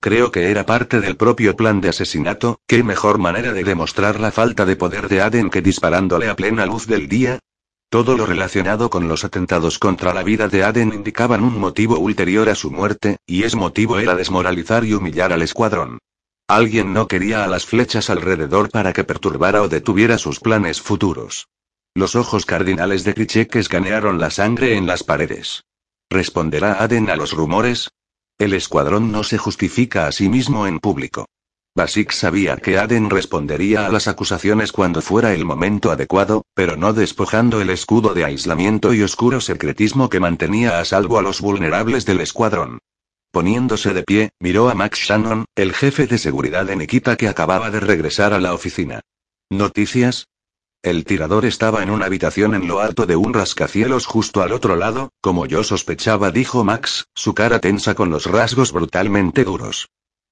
Creo 0.00 0.32
que 0.32 0.50
era 0.50 0.66
parte 0.66 1.00
del 1.00 1.16
propio 1.16 1.56
plan 1.56 1.80
de 1.80 1.88
asesinato, 1.90 2.60
qué 2.66 2.82
mejor 2.82 3.18
manera 3.18 3.52
de 3.52 3.64
demostrar 3.64 4.18
la 4.18 4.32
falta 4.32 4.66
de 4.66 4.76
poder 4.76 5.08
de 5.08 5.22
Aden 5.22 5.48
que 5.48 5.62
disparándole 5.62 6.28
a 6.28 6.36
plena 6.36 6.66
luz 6.66 6.86
del 6.86 7.08
día, 7.08 7.38
todo 7.90 8.16
lo 8.16 8.26
relacionado 8.26 8.90
con 8.90 9.08
los 9.08 9.24
atentados 9.24 9.78
contra 9.78 10.12
la 10.12 10.22
vida 10.22 10.48
de 10.48 10.62
Aden 10.62 10.92
indicaban 10.92 11.42
un 11.42 11.58
motivo 11.58 11.98
ulterior 11.98 12.48
a 12.48 12.54
su 12.54 12.70
muerte, 12.70 13.16
y 13.26 13.44
ese 13.44 13.56
motivo 13.56 13.98
era 13.98 14.14
desmoralizar 14.14 14.84
y 14.84 14.92
humillar 14.92 15.32
al 15.32 15.42
escuadrón. 15.42 15.98
Alguien 16.46 16.92
no 16.92 17.08
quería 17.08 17.44
a 17.44 17.46
las 17.46 17.66
flechas 17.66 18.10
alrededor 18.10 18.70
para 18.70 18.92
que 18.92 19.04
perturbara 19.04 19.62
o 19.62 19.68
detuviera 19.68 20.18
sus 20.18 20.40
planes 20.40 20.80
futuros. 20.80 21.48
Los 21.94 22.14
ojos 22.14 22.46
cardinales 22.46 23.04
de 23.04 23.14
Krichek 23.14 23.56
escanearon 23.56 24.20
la 24.20 24.30
sangre 24.30 24.76
en 24.76 24.86
las 24.86 25.02
paredes. 25.02 25.64
¿Responderá 26.10 26.82
Aden 26.82 27.10
a 27.10 27.16
los 27.16 27.32
rumores? 27.32 27.90
El 28.38 28.54
escuadrón 28.54 29.10
no 29.10 29.24
se 29.24 29.36
justifica 29.36 30.06
a 30.06 30.12
sí 30.12 30.28
mismo 30.28 30.66
en 30.66 30.78
público. 30.78 31.26
Basic 31.78 32.10
sabía 32.10 32.56
que 32.56 32.76
Aden 32.76 33.08
respondería 33.08 33.86
a 33.86 33.88
las 33.88 34.08
acusaciones 34.08 34.72
cuando 34.72 35.00
fuera 35.00 35.32
el 35.32 35.44
momento 35.44 35.92
adecuado, 35.92 36.44
pero 36.52 36.76
no 36.76 36.92
despojando 36.92 37.60
el 37.60 37.70
escudo 37.70 38.14
de 38.14 38.24
aislamiento 38.24 38.92
y 38.92 39.04
oscuro 39.04 39.40
secretismo 39.40 40.08
que 40.08 40.18
mantenía 40.18 40.80
a 40.80 40.84
salvo 40.84 41.20
a 41.20 41.22
los 41.22 41.40
vulnerables 41.40 42.04
del 42.04 42.20
escuadrón. 42.20 42.80
Poniéndose 43.30 43.94
de 43.94 44.02
pie, 44.02 44.30
miró 44.40 44.68
a 44.68 44.74
Max 44.74 44.98
Shannon, 44.98 45.44
el 45.54 45.72
jefe 45.72 46.08
de 46.08 46.18
seguridad 46.18 46.66
de 46.66 46.74
Nikita 46.74 47.14
que 47.14 47.28
acababa 47.28 47.70
de 47.70 47.78
regresar 47.78 48.32
a 48.32 48.40
la 48.40 48.54
oficina. 48.54 49.00
¿Noticias? 49.48 50.26
El 50.82 51.04
tirador 51.04 51.44
estaba 51.44 51.84
en 51.84 51.90
una 51.90 52.06
habitación 52.06 52.56
en 52.56 52.66
lo 52.66 52.80
alto 52.80 53.06
de 53.06 53.14
un 53.14 53.34
rascacielos 53.34 54.04
justo 54.04 54.42
al 54.42 54.50
otro 54.50 54.74
lado, 54.74 55.10
como 55.20 55.46
yo 55.46 55.62
sospechaba, 55.62 56.32
dijo 56.32 56.64
Max, 56.64 57.06
su 57.14 57.34
cara 57.34 57.60
tensa 57.60 57.94
con 57.94 58.10
los 58.10 58.26
rasgos 58.26 58.72
brutalmente 58.72 59.44
duros. 59.44 59.88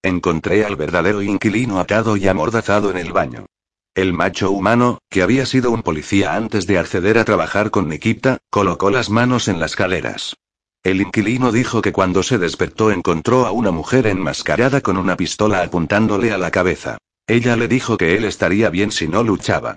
Encontré 0.07 0.65
al 0.65 0.77
verdadero 0.77 1.21
inquilino 1.21 1.81
atado 1.81 2.17
y 2.17 2.29
amordazado 2.29 2.93
en 2.93 2.97
el 2.97 3.11
baño. 3.11 3.47
El 3.93 4.13
macho 4.13 4.53
humano, 4.53 4.99
que 5.11 5.21
había 5.21 5.47
sido 5.47 5.73
un 5.73 5.83
policía 5.83 6.37
antes 6.37 6.69
de 6.69 6.79
acceder 6.79 7.19
a 7.19 7.25
trabajar 7.25 7.73
con 7.73 7.89
Nikita, 7.89 8.39
colocó 8.49 8.91
las 8.91 9.11
manos 9.11 9.49
en 9.49 9.59
las 9.59 9.75
caderas. 9.75 10.37
El 10.85 11.01
inquilino 11.01 11.51
dijo 11.51 11.83
que 11.83 11.91
cuando 11.91 12.23
se 12.23 12.39
despertó 12.39 12.93
encontró 12.93 13.47
a 13.47 13.51
una 13.51 13.73
mujer 13.73 14.07
enmascarada 14.07 14.81
con 14.81 14.97
una 14.97 15.17
pistola 15.17 15.61
apuntándole 15.63 16.31
a 16.31 16.39
la 16.39 16.53
cabeza. 16.53 16.99
Ella 17.27 17.57
le 17.57 17.67
dijo 17.67 17.97
que 17.97 18.17
él 18.17 18.27
estaría 18.27 18.71
bien 18.71 18.93
si 18.93 19.09
no 19.09 19.25
luchaba. 19.25 19.75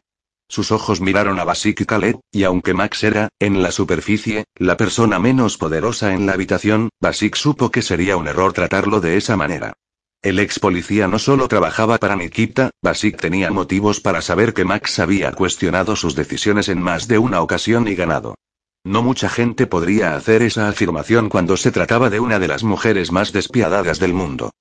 Sus 0.47 0.72
ojos 0.72 1.01
miraron 1.01 1.39
a 1.39 1.43
Basik 1.43 1.81
y 1.81 1.85
Khaled, 1.85 2.18
y 2.31 2.43
aunque 2.43 2.76
Max 2.76 3.03
era, 3.03 3.30
en 3.39 3.64
la 3.64 3.72
superficie, 3.72 4.45
la 4.57 4.77
persona 4.77 5.18
menos 5.18 5.57
poderosa 5.57 6.14
en 6.14 6.27
la 6.27 6.34
habitación, 6.34 6.89
Basik 7.01 7.35
supo 7.35 7.72
que 7.72 7.81
sería 7.81 8.15
un 8.15 8.27
error 8.27 8.53
tratarlo 8.53 9.01
de 9.01 9.18
esa 9.18 9.35
manera. 9.35 9.73
El 10.21 10.37
ex 10.39 10.59
policía 10.59 11.07
no 11.07 11.17
solo 11.17 11.47
trabajaba 11.47 11.97
para 11.97 12.17
Nikita, 12.17 12.71
Basic 12.81 13.15
tenía 13.15 13.51
motivos 13.51 14.01
para 14.01 14.21
saber 14.21 14.53
que 14.53 14.65
Max 14.65 14.99
había 14.99 15.31
cuestionado 15.31 15.95
sus 15.95 16.13
decisiones 16.13 16.67
en 16.67 16.81
más 16.81 17.07
de 17.07 17.17
una 17.19 17.41
ocasión 17.41 17.87
y 17.87 17.95
ganado. 17.95 18.35
No 18.83 19.01
mucha 19.01 19.29
gente 19.29 19.65
podría 19.65 20.15
hacer 20.17 20.41
esa 20.41 20.67
afirmación 20.67 21.29
cuando 21.29 21.55
se 21.55 21.71
trataba 21.71 22.09
de 22.09 22.19
una 22.19 22.37
de 22.37 22.49
las 22.49 22.63
mujeres 22.65 23.13
más 23.13 23.31
despiadadas 23.31 23.99
del 23.99 24.13
mundo. 24.13 24.51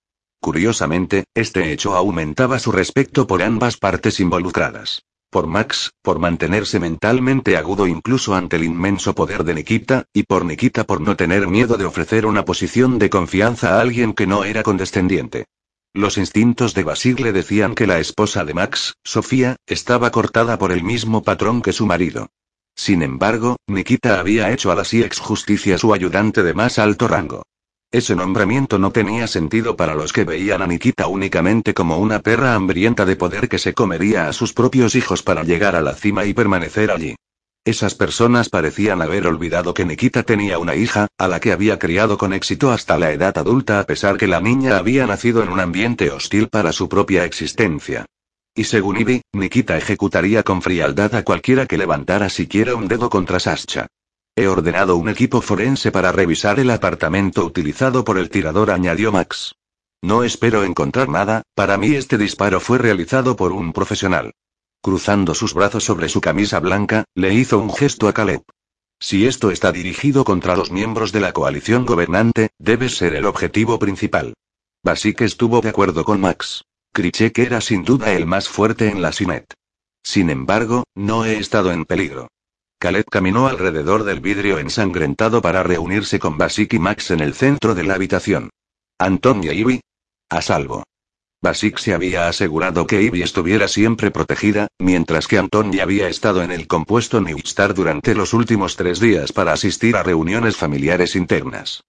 Curiosamente, 0.41 1.25
este 1.35 1.73
hecho 1.73 1.97
aumentaba 1.97 2.61
su 2.61 2.71
respeto 2.71 3.27
por 3.27 3.43
ambas 3.43 3.77
partes 3.79 4.21
involucradas. 4.21 5.03
Por 5.31 5.47
Max, 5.47 5.93
por 6.01 6.19
mantenerse 6.19 6.81
mentalmente 6.81 7.59
agudo 7.59 7.87
incluso 7.87 8.35
ante 8.35 8.57
el 8.57 8.65
inmenso 8.65 9.15
poder 9.15 9.45
de 9.45 9.55
Nikita, 9.55 10.05
y 10.15 10.23
por 10.23 10.47
Nikita 10.47 10.85
por 10.85 11.03
no 11.03 11.17
tener 11.17 11.49
miedo 11.49 11.77
de 11.77 11.85
ofrecer 11.85 12.25
una 12.25 12.47
posición 12.47 12.99
de 12.99 13.11
confianza 13.11 13.77
a 13.77 13.81
alguien 13.83 14.15
que 14.15 14.27
no 14.27 14.45
era 14.45 14.63
condescendiente. 14.63 15.45
Los 15.93 16.17
instintos 16.17 16.73
de 16.73 16.85
Basir 16.85 17.21
le 17.21 17.33
decían 17.33 17.75
que 17.75 17.87
la 17.87 17.99
esposa 17.99 18.45
de 18.47 18.55
Max, 18.55 18.95
Sofía, 19.05 19.57
estaba 19.67 20.11
cortada 20.11 20.59
por 20.59 20.73
el 20.73 20.83
mismo 20.83 21.23
patrón 21.23 21.61
que 21.61 21.73
su 21.75 21.85
marido. 21.85 22.31
Sin 22.75 23.03
embargo, 23.03 23.57
Nikita 23.67 24.21
había 24.21 24.51
hecho 24.53 24.71
a 24.71 24.77
la 24.77 24.83
ex 24.83 25.19
Justicia 25.19 25.77
su 25.77 25.93
ayudante 25.93 26.43
de 26.43 26.55
más 26.55 26.79
alto 26.79 27.07
rango. 27.07 27.43
Ese 27.91 28.15
nombramiento 28.15 28.79
no 28.79 28.93
tenía 28.93 29.27
sentido 29.27 29.75
para 29.75 29.95
los 29.95 30.13
que 30.13 30.25
veían 30.25 30.61
a 30.61 30.67
Nikita 30.67 31.07
únicamente 31.07 31.73
como 31.73 31.97
una 31.97 32.21
perra 32.21 32.55
hambrienta 32.55 33.07
de 33.07 33.17
poder 33.17 33.49
que 33.49 33.59
se 33.59 33.73
comería 33.73 34.29
a 34.29 34.35
sus 34.35 34.53
propios 34.53 34.95
hijos 34.95 35.23
para 35.23 35.43
llegar 35.43 35.75
a 35.75 35.81
la 35.81 35.95
cima 35.95 36.27
y 36.27 36.35
permanecer 36.35 36.91
allí. 36.91 37.17
Esas 37.65 37.95
personas 37.95 38.51
parecían 38.51 39.01
haber 39.01 39.27
olvidado 39.27 39.73
que 39.73 39.87
Nikita 39.87 40.23
tenía 40.23 40.59
una 40.59 40.75
hija, 40.75 41.07
a 41.17 41.29
la 41.29 41.41
que 41.41 41.51
había 41.53 41.79
criado 41.79 42.19
con 42.19 42.35
éxito 42.35 42.73
hasta 42.73 42.99
la 42.99 43.11
edad 43.11 43.37
adulta 43.39 43.81
a 43.81 43.85
pesar 43.85 44.19
que 44.19 44.27
la 44.27 44.41
niña 44.41 44.77
había 44.77 45.07
nacido 45.07 45.43
en 45.43 45.49
un 45.49 45.61
ambiente 45.61 46.11
hostil 46.11 46.49
para 46.49 46.73
su 46.73 46.91
propia 46.91 47.25
existencia. 47.25 48.05
Y 48.55 48.65
según 48.65 48.99
Ivy, 48.99 49.23
Nikita 49.33 49.79
ejecutaría 49.79 50.43
con 50.43 50.61
frialdad 50.61 51.15
a 51.15 51.25
cualquiera 51.25 51.65
que 51.65 51.79
levantara 51.79 52.29
siquiera 52.29 52.75
un 52.75 52.87
dedo 52.87 53.09
contra 53.09 53.41
Sascha. 53.41 53.87
He 54.39 54.47
ordenado 54.47 54.97
un 54.97 55.09
equipo 55.09 55.41
forense 55.41 55.91
para 55.91 56.13
revisar 56.13 56.61
el 56.61 56.71
apartamento 56.71 57.45
utilizado 57.45 58.05
por 58.05 58.19
el 58.19 58.31
tirador, 58.31 58.71
añadió 58.71 59.11
Max. 59.11 59.57
No 60.01 60.23
espero 60.23 60.63
encontrar 60.63 61.09
nada, 61.09 61.43
para 61.57 61.77
mí 61.77 61.97
este 61.97 62.17
disparo 62.17 62.61
fue 62.61 62.79
realizado 62.79 63.35
por 63.35 63.51
un 63.51 63.73
profesional. 63.73 64.31
Cruzando 64.81 65.35
sus 65.35 65.55
brazos 65.55 65.83
sobre 65.83 66.09
su 66.09 66.21
camisa 66.21 66.61
blanca, 66.61 67.03
le 67.17 67.35
hizo 67.35 67.59
un 67.59 67.75
gesto 67.75 68.07
a 68.07 68.13
Caleb. 68.13 68.43
Si 69.01 69.27
esto 69.27 69.51
está 69.51 69.73
dirigido 69.73 70.25
contra 70.25 70.55
los 70.55 70.71
miembros 70.71 71.11
de 71.11 71.19
la 71.19 71.33
coalición 71.33 71.85
gobernante, 71.85 72.51
debe 72.61 72.91
ser 72.91 73.17
el 73.17 73.27
objetivo 73.27 73.81
principal. 73.81 74.35
Basique 74.85 75.25
estuvo 75.25 75.61
de 75.63 75.71
acuerdo 75.71 76.05
con 76.05 76.21
Max. 76.21 76.63
Krichek 76.93 77.37
era 77.41 77.61
sin 77.61 77.83
duda 77.83 78.13
el 78.13 78.25
más 78.25 78.49
fuerte 78.49 78.89
en 78.89 79.03
la 79.03 79.11
Sinet. 79.11 79.53
Sin 80.05 80.31
embargo, 80.31 80.85
no 80.95 81.25
he 81.25 81.39
estado 81.39 81.73
en 81.73 81.85
peligro. 81.85 82.29
Khaled 82.81 83.07
caminó 83.11 83.49
alrededor 83.49 84.05
del 84.05 84.21
vidrio 84.21 84.61
ensangrentado 84.61 85.43
para 85.43 85.65
reunirse 85.65 86.21
con 86.21 86.39
Basik 86.39 86.75
y 86.75 86.79
Max 86.79 87.11
en 87.11 87.19
el 87.19 87.35
centro 87.35 87.75
de 87.75 87.83
la 87.83 87.95
habitación. 87.95 88.51
Anton 88.99 89.43
y 89.43 89.49
Ivy. 89.49 89.81
A 90.31 90.43
salvo. 90.43 90.85
Basik 91.43 91.79
se 91.79 91.93
había 91.93 92.29
asegurado 92.29 92.87
que 92.87 93.03
Ivy 93.03 93.23
estuviera 93.23 93.67
siempre 93.67 94.13
protegida, 94.13 94.69
mientras 94.79 95.27
que 95.27 95.39
Anton 95.39 95.73
ya 95.73 95.83
había 95.83 96.09
estado 96.09 96.43
en 96.43 96.53
el 96.53 96.69
compuesto 96.69 97.21
New 97.21 97.39
Star 97.45 97.75
durante 97.75 98.15
los 98.15 98.33
últimos 98.33 98.77
tres 98.77 99.01
días 99.01 99.33
para 99.33 99.53
asistir 99.53 99.97
a 99.97 100.05
reuniones 100.05 100.57
familiares 100.57 101.17
internas. 101.17 101.83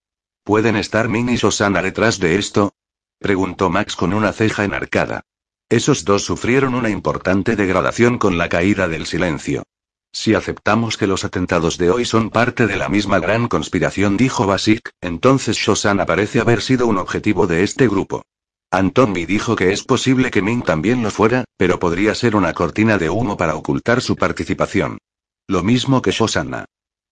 ¿Pueden 0.43 0.75
estar 0.75 1.07
Min 1.07 1.29
y 1.29 1.37
Sosana 1.37 1.83
detrás 1.83 2.19
de 2.19 2.35
esto? 2.35 2.73
preguntó 3.19 3.69
Max 3.69 3.95
con 3.95 4.11
una 4.13 4.33
ceja 4.33 4.63
enarcada. 4.63 5.21
Esos 5.69 6.03
dos 6.03 6.23
sufrieron 6.23 6.73
una 6.73 6.89
importante 6.89 7.55
degradación 7.55 8.17
con 8.17 8.39
la 8.39 8.49
caída 8.49 8.87
del 8.87 9.05
silencio. 9.05 9.63
Si 10.11 10.33
aceptamos 10.33 10.97
que 10.97 11.07
los 11.07 11.23
atentados 11.23 11.77
de 11.77 11.91
hoy 11.91 12.03
son 12.03 12.29
parte 12.29 12.67
de 12.67 12.75
la 12.75 12.89
misma 12.89 13.19
gran 13.19 13.47
conspiración, 13.47 14.17
dijo 14.17 14.47
Basik, 14.47 14.89
entonces 15.01 15.57
Shosan 15.57 16.03
parece 16.05 16.39
haber 16.39 16.61
sido 16.61 16.87
un 16.87 16.97
objetivo 16.97 17.47
de 17.47 17.63
este 17.63 17.87
grupo. 17.87 18.23
Antonmi 18.71 19.25
dijo 19.25 19.55
que 19.55 19.71
es 19.71 19.83
posible 19.83 20.29
que 20.29 20.41
Ming 20.41 20.63
también 20.63 21.01
lo 21.01 21.09
fuera, 21.09 21.45
pero 21.57 21.79
podría 21.79 22.13
ser 22.13 22.35
una 22.35 22.53
cortina 22.53 22.97
de 22.97 23.09
humo 23.09 23.37
para 23.37 23.55
ocultar 23.55 24.01
su 24.01 24.15
participación. 24.15 24.99
Lo 25.47 25.63
mismo 25.63 26.01
que 26.01 26.11
Shosanna. 26.11 26.65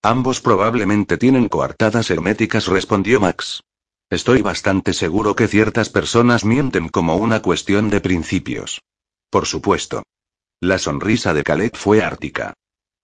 Ambos 0.03 0.41
probablemente 0.41 1.18
tienen 1.18 1.49
coartadas 1.49 2.11
herméticas, 2.11 2.68
respondió 2.68 3.19
Max. 3.19 3.64
Estoy 4.10 4.41
bastante 4.41 4.94
seguro 4.94 5.36
que 5.36 5.48
ciertas 5.48 5.90
personas 5.90 6.45
mienten 6.45 6.90
como 6.90 7.18
una 7.18 7.41
cuestión 7.41 7.90
de 7.90 8.02
principios. 8.02 8.82
Por 9.30 9.48
supuesto. 9.48 10.03
La 10.61 10.78
sonrisa 10.78 11.34
de 11.34 11.44
Khaled 11.44 11.72
fue 11.74 12.03
ártica. 12.03 12.53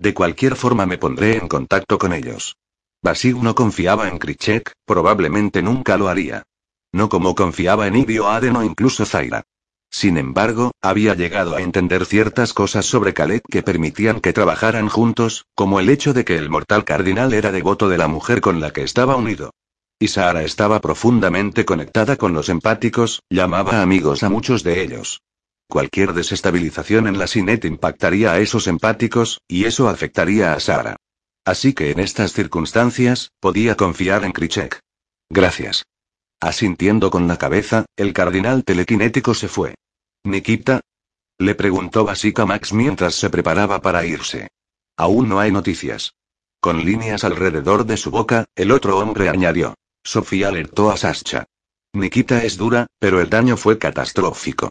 De 0.03 0.13
cualquier 0.13 0.57
forma 0.57 0.85
me 0.85 0.97
pondré 0.97 1.38
en 1.38 1.47
contacto 1.47 1.97
con 1.97 2.11
ellos. 2.11 2.57
Basig 3.01 3.38
no 3.38 3.55
confiaba 3.55 4.09
en 4.09 4.19
Krichek, 4.19 4.73
probablemente 4.85 5.61
nunca 5.61 5.95
lo 5.95 6.09
haría. 6.09 6.43
No 6.91 7.07
como 7.07 7.35
confiaba 7.35 7.88
en 7.88 7.95
Ibio 7.95 8.27
Aden 8.27 8.57
o 8.57 8.65
incluso 8.65 9.05
Zaira. 9.05 9.43
Sin 9.89 10.17
embargo, 10.17 10.71
había 10.81 11.15
llegado 11.15 11.55
a 11.55 11.61
entender 11.61 12.05
ciertas 12.05 12.51
cosas 12.51 12.85
sobre 12.85 13.13
Khaled 13.13 13.43
que 13.49 13.63
permitían 13.63 14.19
que 14.19 14.34
trabajaran 14.34 14.89
juntos, 14.89 15.45
como 15.55 15.80
el 15.80 15.88
hecho 15.89 16.13
de 16.13 16.25
que 16.25 16.35
el 16.35 16.49
mortal 16.49 16.84
cardinal 16.84 17.31
era 17.34 17.53
devoto 17.53 17.88
de 17.88 17.97
la 17.97 18.09
mujer 18.09 18.41
con 18.41 18.59
la 18.59 18.71
que 18.71 18.84
estaba 18.84 19.15
unido. 19.15 19.51
Y 19.99 20.09
Sara 20.09 20.43
estaba 20.43 20.81
profundamente 20.81 21.63
conectada 21.63 22.17
con 22.17 22.34
los 22.34 22.49
empáticos, 22.49 23.21
llamaba 23.30 23.81
amigos 23.81 24.23
a 24.23 24.30
muchos 24.30 24.63
de 24.63 24.84
ellos. 24.84 25.21
Cualquier 25.73 26.13
desestabilización 26.13 27.07
en 27.07 27.17
la 27.17 27.25
Sinet 27.25 27.65
impactaría 27.65 28.31
a 28.31 28.39
esos 28.39 28.67
empáticos, 28.67 29.41
y 29.47 29.65
eso 29.65 29.89
afectaría 29.89 30.53
a 30.53 30.59
Sara. 30.59 30.97
Así 31.45 31.73
que 31.73 31.89
en 31.89 31.99
estas 31.99 32.31
circunstancias, 32.31 33.31
podía 33.39 33.73
confiar 33.75 34.23
en 34.23 34.33
Krichek. 34.33 34.79
Gracias. 35.31 35.87
Asintiendo 36.39 37.09
con 37.09 37.27
la 37.27 37.37
cabeza, 37.37 37.85
el 37.97 38.13
cardinal 38.13 38.63
telequinético 38.63 39.33
se 39.33 39.47
fue. 39.47 39.73
¿Nikita? 40.23 40.81
Le 41.39 41.55
preguntó 41.55 42.05
Basica 42.05 42.45
Max 42.45 42.71
mientras 42.71 43.15
se 43.15 43.31
preparaba 43.31 43.81
para 43.81 44.05
irse. 44.05 44.49
Aún 44.95 45.27
no 45.27 45.39
hay 45.39 45.51
noticias. 45.51 46.13
Con 46.61 46.85
líneas 46.85 47.23
alrededor 47.23 47.87
de 47.87 47.97
su 47.97 48.11
boca, 48.11 48.45
el 48.53 48.69
otro 48.69 48.99
hombre 48.99 49.27
añadió. 49.27 49.73
Sofía 50.03 50.49
alertó 50.49 50.91
a 50.91 50.97
Sascha. 50.97 51.45
Nikita 51.93 52.43
es 52.43 52.57
dura, 52.57 52.85
pero 52.99 53.19
el 53.19 53.31
daño 53.31 53.57
fue 53.57 53.79
catastrófico. 53.79 54.69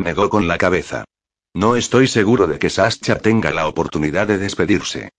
Negó 0.00 0.30
con 0.30 0.48
la 0.48 0.56
cabeza. 0.56 1.04
No 1.54 1.76
estoy 1.76 2.06
seguro 2.06 2.46
de 2.46 2.58
que 2.58 2.70
Sascha 2.70 3.18
tenga 3.18 3.50
la 3.50 3.68
oportunidad 3.68 4.26
de 4.26 4.38
despedirse. 4.38 5.10